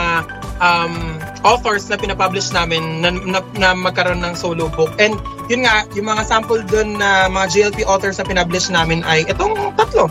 um, 0.61 1.17
authors 1.41 1.89
na 1.89 1.97
pinapublish 1.97 2.53
namin 2.53 3.01
na, 3.01 3.09
na, 3.09 3.39
na 3.57 3.73
magkaroon 3.73 4.21
ng 4.21 4.37
solo 4.37 4.69
book. 4.69 4.93
And 5.01 5.17
yun 5.51 5.67
nga, 5.67 5.83
yung 5.99 6.07
mga 6.07 6.23
sample 6.23 6.63
dun 6.63 6.95
na 6.95 7.27
mga 7.27 7.51
GLP 7.51 7.83
authors 7.83 8.15
na 8.15 8.23
pinablish 8.23 8.71
namin 8.71 9.03
ay 9.03 9.27
itong 9.27 9.75
tatlo. 9.75 10.07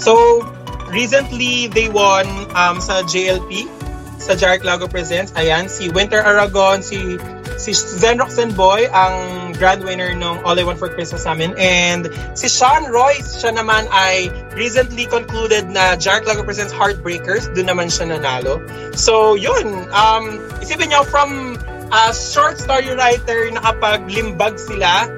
So, 0.00 0.40
recently 0.88 1.68
they 1.68 1.92
won 1.92 2.24
um, 2.56 2.80
sa 2.80 3.04
JLP, 3.04 3.68
sa 4.16 4.32
Jarek 4.32 4.64
Lago 4.64 4.88
Presents. 4.88 5.36
Ayan, 5.36 5.68
si 5.68 5.92
Winter 5.92 6.24
Aragon, 6.24 6.80
si 6.80 7.20
si 7.60 7.76
Zen 7.76 8.16
Roxanne 8.16 8.56
Boy, 8.56 8.88
ang 8.88 9.52
grand 9.60 9.84
winner 9.84 10.16
ng 10.16 10.40
All 10.48 10.56
I 10.56 10.64
Want 10.64 10.80
for 10.80 10.88
Christmas 10.88 11.28
namin. 11.28 11.52
And 11.60 12.08
si 12.32 12.48
Sean 12.48 12.88
Royce, 12.88 13.36
siya 13.36 13.52
naman 13.52 13.84
ay 13.92 14.32
recently 14.56 15.04
concluded 15.04 15.68
na 15.68 15.92
Jarek 16.00 16.24
Lago 16.24 16.40
Presents 16.40 16.72
Heartbreakers. 16.72 17.52
Doon 17.52 17.68
naman 17.68 17.92
siya 17.92 18.16
nanalo. 18.16 18.64
So, 18.96 19.36
yun. 19.36 19.84
Um, 19.92 20.40
isipin 20.64 20.88
niyo, 20.88 21.04
from 21.04 21.60
uh, 21.92 22.12
short 22.14 22.58
story 22.58 22.90
writer, 22.94 23.50
nakapaglimbag 23.50 24.58
sila 24.58 25.10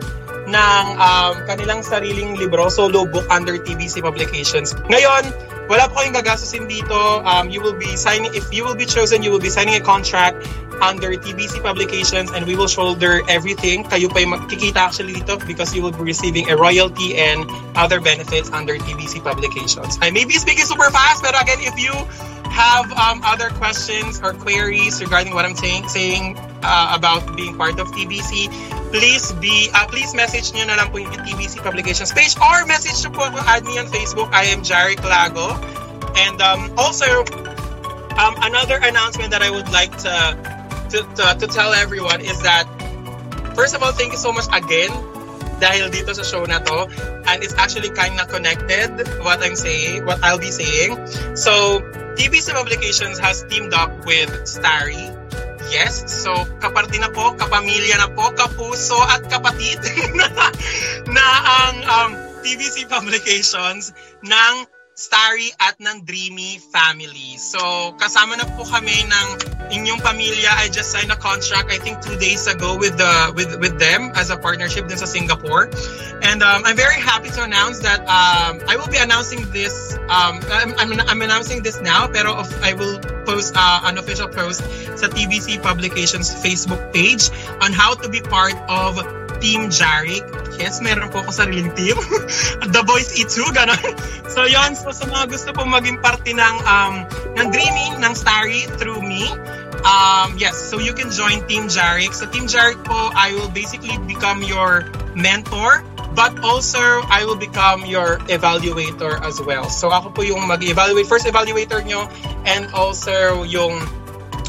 ng 0.48 0.84
um, 0.98 1.34
kanilang 1.46 1.80
sariling 1.86 2.34
libro, 2.34 2.68
solo 2.68 3.06
book 3.06 3.28
under 3.30 3.56
TBC 3.56 4.02
Publications. 4.02 4.74
Ngayon, 4.90 5.30
wala 5.70 5.86
po 5.88 6.02
kayong 6.02 6.16
gagastusin 6.18 6.66
dito. 6.66 7.22
Um, 7.22 7.48
you 7.48 7.62
will 7.62 7.76
be 7.76 7.94
signing, 7.94 8.34
if 8.34 8.44
you 8.50 8.66
will 8.66 8.76
be 8.76 8.84
chosen, 8.84 9.22
you 9.22 9.30
will 9.30 9.42
be 9.42 9.52
signing 9.52 9.78
a 9.78 9.84
contract 9.84 10.42
under 10.82 11.14
TBC 11.14 11.62
Publications 11.62 12.34
and 12.34 12.44
we 12.44 12.58
will 12.58 12.66
shoulder 12.66 13.22
everything. 13.30 13.86
Kayo 13.86 14.10
pa 14.10 14.18
yung 14.18 14.34
makikita 14.34 14.90
actually 14.90 15.14
dito 15.14 15.38
because 15.46 15.70
you 15.70 15.80
will 15.80 15.94
be 15.94 16.02
receiving 16.02 16.50
a 16.50 16.58
royalty 16.58 17.14
and 17.14 17.46
other 17.78 18.02
benefits 18.02 18.50
under 18.50 18.74
TBC 18.74 19.22
Publications. 19.22 19.96
I 20.02 20.10
may 20.10 20.26
be 20.26 20.34
speaking 20.34 20.66
super 20.66 20.90
fast, 20.90 21.22
but 21.22 21.38
again, 21.38 21.62
if 21.62 21.78
you 21.78 21.94
have 22.52 22.92
um, 22.92 23.24
other 23.24 23.48
questions 23.56 24.20
or 24.20 24.36
queries 24.36 25.00
regarding 25.00 25.34
what 25.34 25.44
I'm 25.44 25.56
saying, 25.56 25.88
saying 25.88 26.36
uh, 26.62 26.92
about 26.94 27.36
being 27.36 27.56
part 27.56 27.80
of 27.80 27.88
TBC, 27.88 28.52
please 28.92 29.32
be 29.40 29.70
uh, 29.72 29.88
please 29.88 30.14
message 30.14 30.52
nyo 30.52 30.68
na 30.68 30.76
lang 30.76 30.92
po 30.92 31.00
yung 31.00 31.16
TBC 31.16 31.64
Publications 31.64 32.12
page 32.12 32.36
or 32.36 32.68
message 32.68 33.00
nyo 33.02 33.10
po 33.16 33.24
add 33.48 33.64
me 33.64 33.80
on 33.80 33.88
Facebook. 33.88 34.28
I 34.36 34.52
am 34.52 34.60
Jari 34.60 35.00
Clago. 35.00 35.56
And 36.12 36.36
um, 36.44 36.68
also, 36.76 37.24
um, 38.20 38.36
another 38.44 38.76
announcement 38.76 39.32
that 39.32 39.40
I 39.40 39.48
would 39.48 39.72
like 39.72 39.96
to 40.04 40.14
to, 40.92 40.98
to, 41.16 41.24
to 41.40 41.46
tell 41.48 41.72
everyone 41.72 42.20
is 42.20 42.36
that, 42.44 42.68
first 43.56 43.74
of 43.74 43.82
all, 43.82 43.92
thank 43.92 44.12
you 44.12 44.20
so 44.20 44.30
much 44.30 44.44
again 44.52 44.92
dahil 45.62 45.94
dito 45.94 46.10
sa 46.10 46.26
show 46.26 46.42
na 46.44 46.58
to. 46.58 46.90
And 47.30 47.40
it's 47.40 47.54
actually 47.54 47.94
kind 47.94 48.18
of 48.18 48.26
connected 48.28 48.92
what 49.22 49.38
I'm 49.40 49.54
saying, 49.54 50.04
what 50.04 50.18
I'll 50.20 50.42
be 50.42 50.50
saying. 50.50 50.98
So, 51.38 51.80
TBC 52.16 52.52
Publications 52.52 53.18
has 53.18 53.44
teamed 53.48 53.72
up 53.74 53.90
with 54.05 54.30
Starry. 54.47 55.10
Yes, 55.72 56.05
so 56.05 56.44
kaparte 56.60 57.01
na 57.01 57.09
po, 57.09 57.32
kapamilya 57.32 57.97
na 57.97 58.09
po, 58.12 58.28
kapuso 58.36 59.01
at 59.09 59.24
kapatid 59.32 59.80
na, 60.12 60.28
na 61.16 61.26
ang 61.48 61.76
um, 61.89 62.10
TBC 62.44 62.90
Publications 62.90 63.97
ng 64.20 64.55
Starry 64.94 65.48
at 65.56 65.81
ng 65.81 66.05
Dreamy 66.05 66.60
family. 66.69 67.40
So, 67.40 67.59
kasama 67.97 68.36
na 68.36 68.44
po 68.52 68.69
kami 68.69 69.09
ng 69.09 69.27
inyong 69.73 70.05
pamilya. 70.05 70.52
I 70.52 70.69
just 70.69 70.93
signed 70.93 71.09
a 71.09 71.16
contract 71.16 71.73
I 71.73 71.81
think 71.81 72.05
two 72.05 72.20
days 72.20 72.44
ago 72.44 72.77
with 72.77 73.01
the 73.01 73.32
with 73.32 73.56
with 73.56 73.81
them 73.81 74.12
as 74.12 74.28
a 74.28 74.36
partnership 74.36 74.93
din 74.93 75.01
sa 75.01 75.09
Singapore. 75.09 75.73
And 76.20 76.44
um, 76.44 76.69
I'm 76.69 76.77
very 76.77 77.01
happy 77.01 77.32
to 77.32 77.40
announce 77.40 77.81
that 77.81 78.05
um, 78.05 78.60
I 78.69 78.77
will 78.77 78.90
be 78.93 79.01
announcing 79.01 79.48
this 79.51 79.97
um, 80.12 80.44
I'm, 80.52 80.77
I'm, 80.77 80.90
I'm 81.09 81.23
announcing 81.24 81.64
this 81.64 81.81
now 81.81 82.06
pero 82.06 82.36
of, 82.36 82.47
I 82.60 82.77
will 82.77 83.01
post 83.24 83.56
uh, 83.56 83.89
an 83.89 83.97
official 83.97 84.28
post 84.28 84.60
sa 85.01 85.09
TBC 85.09 85.64
Publications 85.64 86.28
Facebook 86.36 86.93
page 86.93 87.32
on 87.64 87.73
how 87.73 87.97
to 87.97 88.12
be 88.12 88.20
part 88.20 88.55
of 88.69 89.01
Team 89.43 89.69
Jarek. 89.69 90.23
Yes, 90.56 90.78
meron 90.78 91.10
po 91.10 91.27
ako 91.27 91.35
sariling 91.35 91.74
team. 91.74 91.98
The 92.74 92.86
Boys 92.86 93.10
E2, 93.19 93.51
gano'n. 93.51 93.93
So, 94.31 94.47
yon 94.47 94.78
So, 94.78 94.94
sa 94.94 95.10
mga 95.10 95.35
gusto 95.35 95.51
po 95.51 95.66
maging 95.66 95.98
parte 95.98 96.31
ng, 96.31 96.56
um, 96.62 97.02
ng 97.35 97.47
Dreamy, 97.51 97.98
ng 97.98 98.14
Starry 98.14 98.70
through 98.78 99.02
me, 99.02 99.27
um, 99.82 100.39
yes, 100.39 100.55
so 100.55 100.78
you 100.78 100.94
can 100.94 101.10
join 101.10 101.43
Team 101.51 101.66
Jarek. 101.66 102.14
Sa 102.14 102.31
Team 102.31 102.47
Jarek 102.47 102.78
po, 102.86 103.10
I 103.19 103.35
will 103.35 103.51
basically 103.51 103.98
become 104.06 104.47
your 104.47 104.86
mentor 105.19 105.82
but 106.14 106.32
also 106.44 106.81
I 107.09 107.24
will 107.24 107.40
become 107.40 107.89
your 107.89 108.20
evaluator 108.28 109.16
as 109.24 109.40
well. 109.40 109.69
So 109.73 109.89
ako 109.89 110.12
po 110.12 110.20
yung 110.23 110.44
mag-evaluate, 110.44 111.09
first 111.09 111.24
evaluator 111.24 111.81
nyo 111.85 112.05
and 112.44 112.69
also 112.77 113.44
yung 113.48 113.81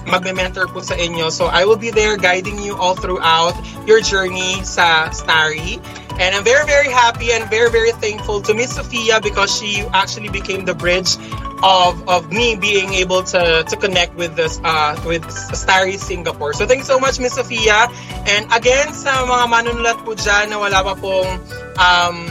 magme-mentor 0.05 0.67
po 0.71 0.81
sa 0.81 0.95
inyo. 0.95 1.31
So 1.31 1.47
I 1.47 1.65
will 1.65 1.79
be 1.79 1.91
there 1.91 2.17
guiding 2.17 2.59
you 2.59 2.75
all 2.75 2.95
throughout 2.95 3.55
your 3.87 4.01
journey 4.01 4.61
sa 4.63 5.09
Starry. 5.11 5.79
And 6.21 6.37
I'm 6.37 6.45
very, 6.45 6.65
very 6.69 6.93
happy 6.93 7.33
and 7.33 7.49
very, 7.49 7.73
very 7.73 7.91
thankful 7.97 8.41
to 8.45 8.53
Miss 8.53 8.77
Sophia 8.77 9.17
because 9.17 9.49
she 9.49 9.81
actually 9.97 10.29
became 10.29 10.65
the 10.65 10.77
bridge 10.77 11.17
of 11.63 11.95
of 12.11 12.29
me 12.29 12.59
being 12.59 12.93
able 12.93 13.23
to 13.23 13.63
to 13.63 13.75
connect 13.79 14.13
with 14.19 14.35
this 14.35 14.59
uh 14.67 14.99
with 15.07 15.23
Starry 15.55 15.95
Singapore. 15.95 16.51
So 16.53 16.67
thank 16.67 16.83
you 16.83 16.89
so 16.89 16.99
much 16.99 17.17
Miss 17.23 17.39
Sophia. 17.39 17.87
And 18.27 18.51
again 18.51 18.91
sa 18.91 19.23
mga 19.23 19.47
manunulat 19.47 20.03
po 20.03 20.11
dyan 20.13 20.51
na 20.51 20.59
wala 20.59 20.83
pa 20.83 20.93
pong 20.99 21.39
um 21.79 22.27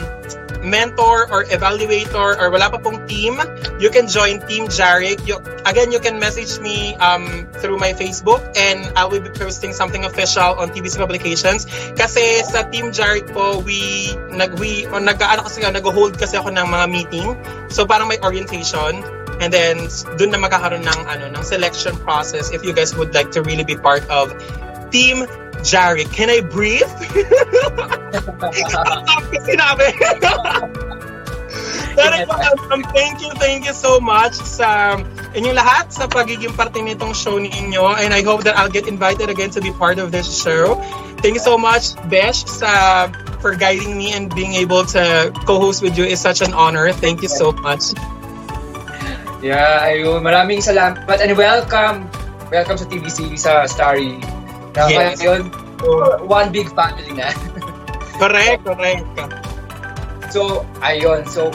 mentor 0.62 1.26
or 1.30 1.44
evaluator 1.50 2.38
or 2.38 2.50
wala 2.50 2.70
pa 2.70 2.78
pong 2.78 3.06
team, 3.06 3.38
you 3.82 3.90
can 3.90 4.06
join 4.06 4.40
Team 4.46 4.66
Jarek. 4.70 5.26
You, 5.26 5.42
again, 5.66 5.92
you 5.92 6.00
can 6.00 6.18
message 6.18 6.58
me 6.62 6.94
um, 6.96 7.46
through 7.58 7.78
my 7.78 7.92
Facebook 7.92 8.40
and 8.56 8.86
I 8.96 9.04
will 9.04 9.20
be 9.20 9.30
posting 9.30 9.72
something 9.72 10.04
official 10.04 10.56
on 10.58 10.70
TBC 10.70 10.98
Publications. 10.98 11.66
Kasi 11.98 12.42
sa 12.46 12.62
Team 12.70 12.94
Jarek 12.94 13.34
po, 13.34 13.58
we, 13.60 14.14
nag, 14.30 14.58
we, 14.58 14.86
o, 14.86 14.98
nag, 14.98 15.20
ano 15.20 15.42
kasi, 15.42 15.66
nag-hold 15.66 16.18
kasi 16.18 16.38
ako 16.38 16.50
ng 16.54 16.66
mga 16.66 16.86
meeting. 16.90 17.28
So 17.68 17.84
parang 17.84 18.08
may 18.08 18.18
orientation. 18.22 19.02
And 19.42 19.50
then, 19.50 19.90
dun 20.20 20.30
na 20.30 20.38
magkakaroon 20.38 20.86
ng, 20.86 21.00
ano, 21.10 21.26
ng 21.34 21.42
selection 21.42 21.98
process 22.06 22.54
if 22.54 22.62
you 22.62 22.70
guys 22.72 22.94
would 22.94 23.14
like 23.14 23.34
to 23.34 23.42
really 23.42 23.64
be 23.64 23.74
part 23.74 24.06
of 24.06 24.30
Team 24.94 25.26
Jarek. 25.66 26.12
Can 26.12 26.30
I 26.30 26.40
breathe? 26.40 26.86
Sinabi. 29.46 29.88
Pero 31.92 32.24
um, 32.72 32.80
thank 32.96 33.20
you, 33.20 33.28
thank 33.36 33.68
you 33.68 33.76
so 33.76 34.00
much 34.00 34.32
sa 34.32 34.96
inyong 35.36 35.56
lahat 35.56 35.92
sa 35.92 36.08
pagiging 36.08 36.56
parte 36.56 36.80
nitong 36.80 37.12
show 37.12 37.36
ninyo 37.36 37.84
and 38.00 38.16
I 38.16 38.24
hope 38.24 38.48
that 38.48 38.56
I'll 38.56 38.72
get 38.72 38.88
invited 38.88 39.28
again 39.28 39.52
to 39.52 39.60
be 39.60 39.72
part 39.76 40.00
of 40.00 40.08
this 40.08 40.24
show. 40.24 40.80
Thank 41.20 41.36
you 41.36 41.44
so 41.44 41.60
much, 41.60 41.92
Besh, 42.08 42.48
sa 42.48 43.12
for 43.44 43.52
guiding 43.54 43.98
me 43.98 44.16
and 44.16 44.32
being 44.32 44.56
able 44.56 44.88
to 44.96 45.30
co-host 45.44 45.82
with 45.84 45.98
you 45.98 46.08
is 46.08 46.18
such 46.18 46.40
an 46.40 46.56
honor. 46.56 46.90
Thank 46.96 47.20
you 47.20 47.28
so 47.28 47.52
much. 47.52 47.92
Yeah, 49.42 49.90
ayun. 49.90 50.22
Maraming 50.22 50.62
salamat 50.62 51.18
and 51.18 51.34
welcome. 51.34 52.06
Welcome 52.48 52.78
sa 52.78 52.86
TVC 52.86 53.34
sa 53.36 53.66
Starry. 53.66 54.16
Na 54.72 54.86
Yes. 54.88 55.18
ngayon, 55.18 55.50
one 56.24 56.48
big 56.54 56.70
family 56.72 57.10
na. 57.12 57.34
Correct, 58.18 58.60
correct. 58.64 59.06
So, 60.32 60.64
ayun. 60.80 61.28
So, 61.28 61.52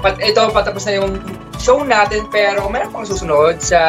pat 0.00 0.20
ito, 0.20 0.40
patapos 0.52 0.88
na 0.88 1.00
yung 1.00 1.20
show 1.60 1.80
natin, 1.80 2.28
pero 2.28 2.68
meron 2.68 2.92
pang 2.92 3.08
susunod 3.08 3.60
sa 3.60 3.80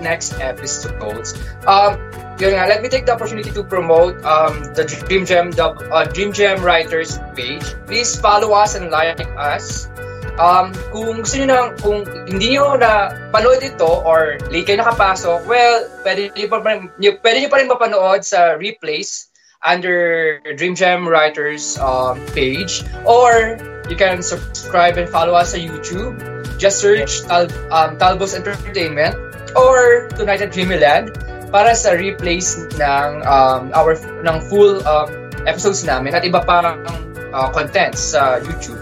next 0.00 0.36
episodes. 0.40 1.36
Um, 1.68 2.00
yun 2.40 2.56
nga, 2.56 2.64
let 2.70 2.80
me 2.80 2.88
take 2.88 3.04
the 3.04 3.12
opportunity 3.12 3.50
to 3.52 3.64
promote 3.64 4.16
um, 4.24 4.64
the 4.72 4.86
Dream 4.86 5.26
Gem, 5.26 5.52
the 5.52 5.74
uh, 5.92 6.08
Dream 6.08 6.32
Gem 6.32 6.62
Writers 6.64 7.20
page. 7.36 7.64
Please 7.84 8.16
follow 8.16 8.56
us 8.56 8.78
and 8.78 8.88
like 8.88 9.20
us. 9.36 9.90
Um, 10.38 10.70
kung 10.94 11.26
gusto 11.26 11.42
nyo 11.42 11.46
na, 11.50 11.58
kung 11.82 12.06
hindi 12.30 12.54
nyo 12.54 12.78
na 12.78 13.10
panood 13.34 13.58
ito 13.58 13.90
or 14.06 14.38
late 14.54 14.70
kayo 14.70 14.78
nakapasok, 14.78 15.42
well, 15.50 15.82
pwede 16.06 16.30
nyo 16.30 16.46
pa 16.46 16.58
rin, 16.62 16.86
nyo, 17.02 17.10
pwede 17.18 17.36
nyo 17.42 17.50
pa 17.50 17.58
rin 17.58 17.68
mapanood 17.68 18.22
sa 18.22 18.54
replays 18.54 19.34
under 19.64 20.40
Dream 20.54 20.74
Jam 20.74 21.08
Writers 21.08 21.78
um, 21.78 22.24
page 22.30 22.84
or 23.06 23.58
you 23.90 23.96
can 23.96 24.22
subscribe 24.22 24.98
and 24.98 25.08
follow 25.08 25.34
us 25.34 25.52
sa 25.52 25.58
YouTube. 25.58 26.18
Just 26.58 26.78
search 26.78 27.22
Tal 27.26 27.50
um, 27.70 27.98
Talbos 27.98 28.34
Entertainment 28.34 29.14
or 29.56 30.08
Tonight 30.14 30.42
at 30.42 30.52
Dreamland 30.52 31.14
para 31.48 31.72
sa 31.74 31.96
replays 31.96 32.68
ng 32.76 33.24
um, 33.24 33.72
our 33.72 33.96
ng 34.22 34.36
full 34.46 34.84
um, 34.84 35.08
episodes 35.48 35.82
namin 35.82 36.14
at 36.14 36.22
iba 36.22 36.44
pang 36.44 36.84
uh, 37.32 37.48
contents 37.50 38.14
sa 38.14 38.38
YouTube. 38.38 38.78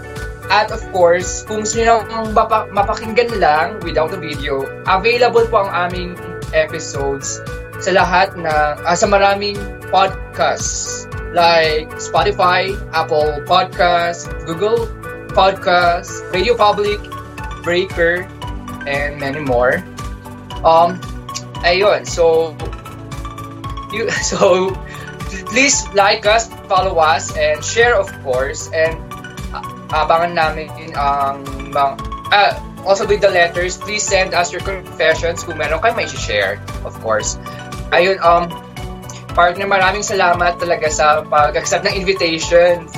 At 0.47 0.71
of 0.71 0.79
course, 0.95 1.43
kung 1.43 1.67
gusto 1.67 1.83
nyo 1.83 2.07
mapa- 2.31 2.71
mapakinggan 2.71 3.35
lang 3.39 3.83
without 3.83 4.15
a 4.15 4.19
video, 4.19 4.63
available 4.87 5.43
po 5.51 5.67
ang 5.67 5.91
aming 5.91 6.15
episodes 6.55 7.43
sa 7.79 7.91
lahat 7.93 8.33
na 8.37 8.77
ah, 8.81 8.97
sa 8.97 9.05
maraming 9.05 9.57
podcasts 9.93 11.05
like 11.35 11.91
Spotify, 12.01 12.73
Apple 12.95 13.43
Podcasts, 13.45 14.25
Google 14.47 14.87
Podcasts, 15.35 16.23
Radio 16.33 16.55
Public, 16.57 16.97
Breaker, 17.61 18.25
and 18.87 19.19
many 19.19 19.43
more. 19.43 19.83
Um, 20.63 20.97
ayun, 21.61 22.07
so 22.07 22.55
you 23.93 24.09
so 24.31 24.73
please 25.51 25.85
like 25.93 26.25
us, 26.25 26.49
follow 26.65 26.97
us, 26.97 27.35
and 27.37 27.61
share 27.61 27.93
of 27.93 28.09
course, 28.23 28.71
and 28.73 28.97
uh, 29.53 29.61
abangan 29.93 30.33
namin 30.33 30.71
ang 30.97 31.43
mga 31.69 31.91
ah, 32.33 32.53
also 32.87 33.05
with 33.05 33.21
the 33.21 33.29
letters, 33.29 33.77
please 33.77 34.01
send 34.01 34.33
us 34.33 34.51
your 34.51 34.63
confessions 34.63 35.43
kung 35.43 35.59
meron 35.59 35.83
kayo 35.83 35.93
may 35.95 36.07
share, 36.07 36.57
of 36.87 36.95
course. 37.03 37.35
Ayun, 37.95 38.17
um, 38.19 38.51
partner, 39.37 39.67
maraming 39.69 40.03
salamat 40.03 40.57
talaga 40.59 40.87
sa 40.89 41.21
pag-accept 41.23 41.85
ng 41.87 41.95
invitation. 41.95 42.89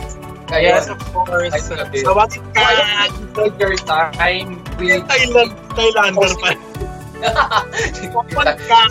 Ayun. 0.49 0.81
Yes, 0.81 0.89
of 0.89 0.97
course. 1.13 1.53
Ay, 1.53 1.61
sabi. 1.61 2.01
So 2.01 2.17
what 2.17 2.33
I 2.57 2.73
can 2.73 3.13
enjoyed 3.37 3.55
your 3.61 3.75
time 3.77 4.57
with 4.81 5.05
Thailand, 5.05 5.53
Thailander 5.77 6.33
pa. 6.41 6.51
What 8.33 8.49
can 8.65 8.89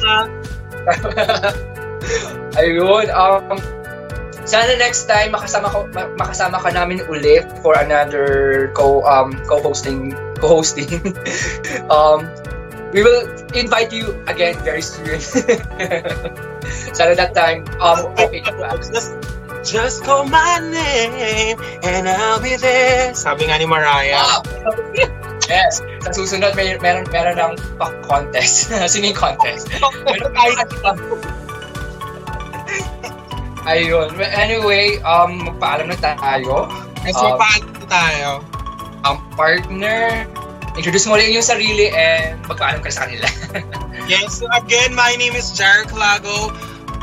Ayun, 2.54 3.06
um, 3.10 3.58
sana 4.48 4.80
next 4.80 5.04
time 5.04 5.36
makasama 5.36 5.68
ko 5.68 5.84
ma- 5.92 6.08
makasama 6.16 6.56
ka 6.56 6.72
namin 6.72 7.04
ulit 7.12 7.44
for 7.60 7.76
another 7.76 8.70
co 8.72 9.04
um 9.04 9.36
co-hosting 9.44 10.16
co-hosting. 10.40 10.88
um 11.92 12.24
we 12.92 13.02
will 13.02 13.28
invite 13.54 13.92
you 13.92 14.16
again 14.26 14.56
very 14.64 14.82
soon. 14.82 15.20
sana 16.96 17.14
that 17.14 17.32
time 17.36 17.64
um 17.80 18.12
okay 18.16 18.40
ka 18.40 18.52
ba? 18.56 18.76
Just, 18.80 19.16
just 19.64 20.04
call 20.04 20.24
my 20.28 20.60
name 20.62 21.58
and 21.84 22.08
I'll 22.08 22.40
be 22.40 22.56
there. 22.56 23.12
Sabi 23.12 23.48
nga 23.48 23.60
ni 23.60 23.66
Mariah. 23.68 24.20
Ah, 24.20 24.40
yes. 25.48 25.84
Sa 26.04 26.10
susunod, 26.14 26.54
may, 26.56 26.76
meron, 26.78 27.04
meron 27.10 27.36
ng 27.36 27.54
contest. 28.06 28.72
Singing 28.92 29.16
contest. 29.16 29.68
Meron 30.06 30.32
Ayun. 33.68 34.08
Anyway, 34.32 34.96
um, 35.04 35.44
magpaalam 35.44 35.92
na 35.92 35.98
tayo. 36.00 36.72
Yes, 37.04 37.20
Um, 37.20 37.36
magpaalam 37.36 37.68
na 37.68 37.84
tayo. 37.84 38.30
Ang 39.04 39.16
partner, 39.36 40.24
introduce 40.78 41.10
mo 41.10 41.18
rin 41.18 41.34
yung 41.34 41.42
sarili 41.42 41.90
and 41.90 42.38
magpaalam 42.46 42.78
ka 42.80 42.90
sa 42.94 43.04
kanila. 43.06 43.26
Yes, 44.08 44.40
so 44.40 44.48
again, 44.56 44.96
my 44.96 45.20
name 45.20 45.36
is 45.36 45.52
Jarek 45.52 45.92
Lago. 45.92 46.48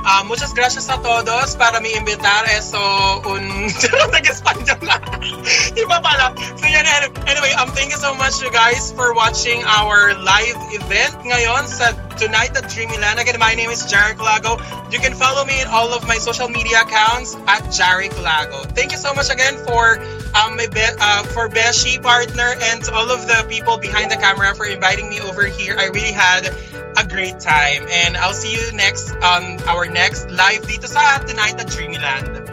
Ah, 0.07 0.23
muchas 0.23 0.53
gracias 0.53 0.87
a 0.87 1.01
todos 1.01 1.55
para 1.55 1.79
me 1.79 1.89
invitar 1.91 2.45
eso 2.45 3.21
un 3.25 3.65
nag-Espanyol 4.13 4.77
na. 4.85 5.01
Iba 5.81 5.97
pala. 5.97 6.29
So 6.61 6.67
yan, 6.69 6.85
anyway, 7.25 7.51
um, 7.57 7.73
thank 7.73 7.89
you 7.89 7.97
so 7.97 8.13
much 8.13 8.37
you 8.37 8.51
guys 8.53 8.93
for 8.93 9.17
watching 9.17 9.65
our 9.65 10.13
live 10.21 10.61
event 10.77 11.17
ngayon 11.25 11.65
sa 11.65 11.97
Tonight 12.21 12.55
at 12.55 12.69
Dreamyland. 12.69 13.17
Again, 13.19 13.35
my 13.41 13.55
name 13.57 13.73
is 13.73 13.83
Jarek 13.91 14.21
Lago. 14.21 14.61
You 14.93 15.01
can 15.01 15.17
follow 15.17 15.43
me 15.43 15.59
in 15.59 15.67
all 15.67 15.91
of 15.91 16.07
my 16.07 16.21
social 16.21 16.47
media 16.47 16.85
accounts 16.85 17.35
at 17.49 17.65
Jarek 17.73 18.13
Lago. 18.21 18.63
Thank 18.77 18.93
you 18.93 19.01
so 19.01 19.11
much 19.11 19.33
again 19.33 19.57
for 19.65 19.99
um, 20.37 20.55
my 20.55 20.69
be- 20.69 20.95
uh, 21.01 21.23
for 21.33 21.49
Beshi 21.49 21.97
partner 21.97 22.55
and 22.61 22.87
all 22.93 23.09
of 23.09 23.27
the 23.27 23.43
people 23.49 23.81
behind 23.81 24.11
the 24.11 24.21
camera 24.21 24.53
for 24.53 24.69
inviting 24.69 25.09
me 25.09 25.19
over 25.19 25.49
here. 25.49 25.75
I 25.81 25.89
really 25.91 26.13
had 26.13 26.53
a 26.97 27.03
great 27.07 27.39
time. 27.39 27.85
And 27.91 28.17
I'll 28.17 28.35
see 28.35 28.51
you 28.55 28.71
next 28.73 29.11
on 29.19 29.59
um, 29.59 29.67
our 29.67 29.85
next 29.85 30.31
live 30.31 30.63
dito 30.63 30.87
sa 30.87 31.19
Tonight 31.23 31.59
at 31.59 31.67
Dreamyland. 31.67 32.47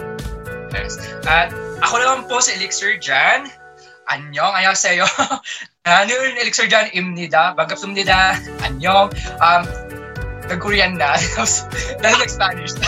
Yes. 0.75 0.99
At 1.27 1.53
ako 1.83 1.95
naman 1.99 2.21
po 2.27 2.43
si 2.43 2.55
Elixir 2.59 2.99
Jan. 2.99 3.51
Anyong, 4.11 4.53
ayaw 4.55 4.75
sa'yo. 4.75 5.07
Ah, 5.83 6.07
ano 6.07 6.15
yung 6.15 6.39
Elixir 6.39 6.71
Jan? 6.71 6.95
Imnida. 6.95 7.59
Bagap 7.59 7.75
sumnida. 7.75 8.39
Anyong. 8.63 9.11
Um, 9.43 9.67
nag-Korean 10.47 10.95
na. 10.95 11.19
Dahil 12.07 12.17
nag-Spanish. 12.23 12.79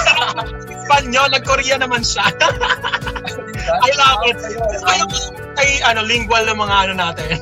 Espanyol, 0.70 1.34
nag-Korean 1.34 1.82
naman 1.82 2.06
siya. 2.06 2.30
I 3.86 3.90
love 3.98 4.22
it. 4.30 4.38
Kaya 4.78 5.04
kay 5.58 5.82
ano, 5.82 6.06
lingual 6.06 6.46
ng 6.46 6.54
mga 6.54 6.76
ano 6.86 6.92
natin. 6.94 7.34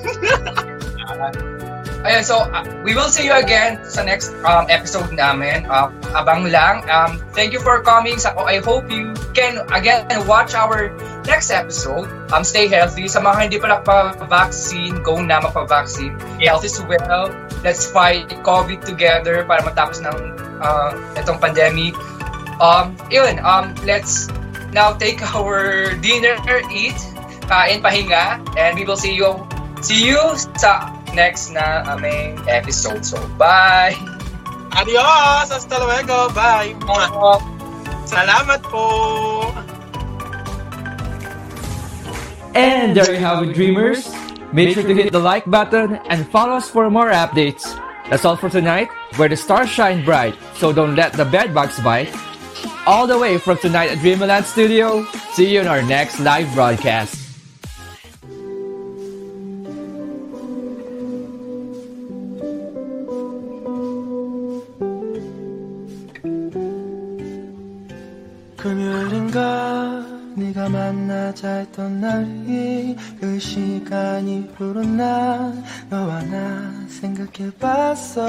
Ayan, 2.03 2.27
so 2.27 2.43
uh, 2.51 2.67
we 2.83 2.99
will 2.99 3.07
see 3.07 3.31
you 3.31 3.37
again 3.39 3.79
sa 3.87 4.03
next 4.03 4.35
um, 4.43 4.67
episode 4.67 5.15
namin. 5.15 5.63
Uh, 5.71 5.87
abang 6.19 6.51
lang. 6.51 6.83
Um, 6.91 7.23
thank 7.31 7.55
you 7.55 7.63
for 7.63 7.79
coming. 7.87 8.19
Sa, 8.19 8.35
I 8.43 8.59
hope 8.59 8.91
you 8.91 9.15
can 9.39 9.63
again 9.71 10.11
watch 10.27 10.59
our 10.59 10.91
next 11.31 11.55
episode. 11.55 12.11
Um, 12.35 12.43
stay 12.43 12.67
healthy. 12.67 13.07
Sa 13.07 13.23
mga 13.23 13.39
hindi 13.47 13.57
pa 13.63 13.71
nakapa-vaccine, 13.71 14.99
go 15.07 15.23
na 15.23 15.47
mapa-vaccine. 15.47 16.19
Health 16.43 16.67
is 16.67 16.83
well. 16.91 17.31
Let's 17.63 17.87
fight 17.87 18.27
COVID 18.43 18.83
together 18.83 19.47
para 19.47 19.63
matapos 19.63 20.03
ng 20.03 20.17
uh, 20.59 20.99
itong 21.23 21.39
pandemic. 21.39 21.95
Um, 22.59 22.99
yun, 23.15 23.39
um, 23.47 23.79
let's 23.87 24.27
now 24.75 24.91
take 24.91 25.23
our 25.39 25.95
dinner, 26.03 26.35
eat, 26.75 26.99
kain, 27.47 27.79
pahinga, 27.79 28.43
and 28.59 28.75
we 28.75 28.83
will 28.83 28.99
see 28.99 29.15
you 29.15 29.39
see 29.83 30.15
you 30.15 30.19
sa 30.59 31.02
next 31.15 31.51
na 31.53 31.85
aming 31.87 32.41
episode. 32.49 33.05
So, 33.05 33.21
bye! 33.37 33.97
Adios! 34.73 35.53
Hasta 35.53 35.77
luego! 35.79 36.33
Bye! 36.33 36.75
Salamat 38.09 38.61
po! 38.67 39.53
And 42.53 42.93
there 42.93 43.13
you 43.13 43.21
have 43.21 43.43
it, 43.45 43.55
dreamers. 43.55 44.09
Make 44.53 44.75
sure 44.77 44.85
to 44.85 44.93
hit 44.93 45.13
the 45.13 45.21
like 45.21 45.49
button 45.49 45.97
and 46.13 46.29
follow 46.29 46.61
us 46.61 46.69
for 46.69 46.91
more 46.91 47.09
updates. 47.09 47.65
That's 48.11 48.27
all 48.29 48.37
for 48.37 48.51
tonight, 48.51 48.93
where 49.17 49.29
the 49.29 49.37
stars 49.37 49.71
shine 49.71 50.05
bright, 50.05 50.37
so 50.61 50.73
don't 50.73 50.95
let 50.95 51.15
the 51.15 51.25
bedbugs 51.25 51.81
bite. 51.81 52.13
All 52.85 53.07
the 53.07 53.17
way 53.17 53.39
from 53.39 53.57
tonight 53.57 53.89
at 53.89 54.01
Dreamland 54.05 54.45
Studio, 54.45 55.07
see 55.33 55.49
you 55.55 55.61
in 55.61 55.67
our 55.67 55.81
next 55.81 56.21
live 56.21 56.53
broadcast. 56.53 57.22
만나자 71.33 71.49
했던 71.57 72.01
날이 72.01 72.97
그 73.19 73.39
시간이 73.39 74.49
난 74.97 75.65
너와 75.89 76.23
나 76.25 76.73
생각해봤어. 76.89 78.23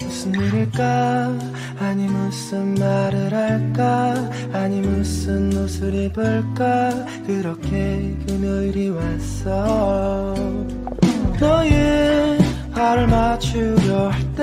무슨 0.00 0.34
일일까? 0.34 1.38
아니 1.78 2.06
무슨 2.06 2.74
말을 2.74 3.32
할까? 3.32 4.14
아니 4.52 4.80
무슨 4.80 5.56
옷을 5.56 5.94
입을까? 5.94 6.90
그렇게 7.26 8.16
금요일이 8.26 8.90
왔어. 8.90 10.34
너의 11.38 12.38
발을 12.74 13.06
맞추려 13.06 14.08
할 14.08 14.34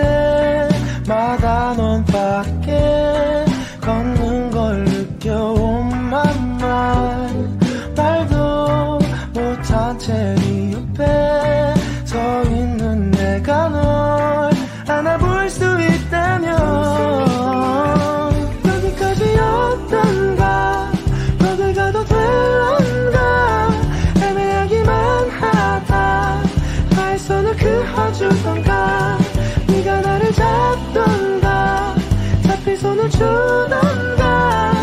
때마다 1.07 1.73
넌 1.75 2.05
밖에 2.05 3.45
걷는 3.81 4.51
걸 4.51 4.85
느껴 4.85 5.53
on 5.53 5.86
mind 6.59 7.65
말도 7.95 8.99
못한 9.33 9.97
채네 9.99 10.73
옆에 10.73 11.73
서 12.05 12.43
있는 12.43 13.11
내가 13.11 13.69
널 13.69 14.51
안아볼 14.87 15.49
수 15.49 15.63
있다면 15.63 16.57
여기까지였던가? 18.65 20.91
어딜 21.41 21.73
가도 21.73 22.03
될런가? 22.05 23.69
애매하기만 24.21 25.29
하다. 25.29 26.41
나의 26.95 27.19
손을 27.19 27.55
그어주던가? 27.57 29.17
네가 29.67 30.01
나를 30.01 30.31
잡던가? 30.33 31.95
잡힌 32.43 32.77
손을 32.77 33.09
주던가 33.09 34.73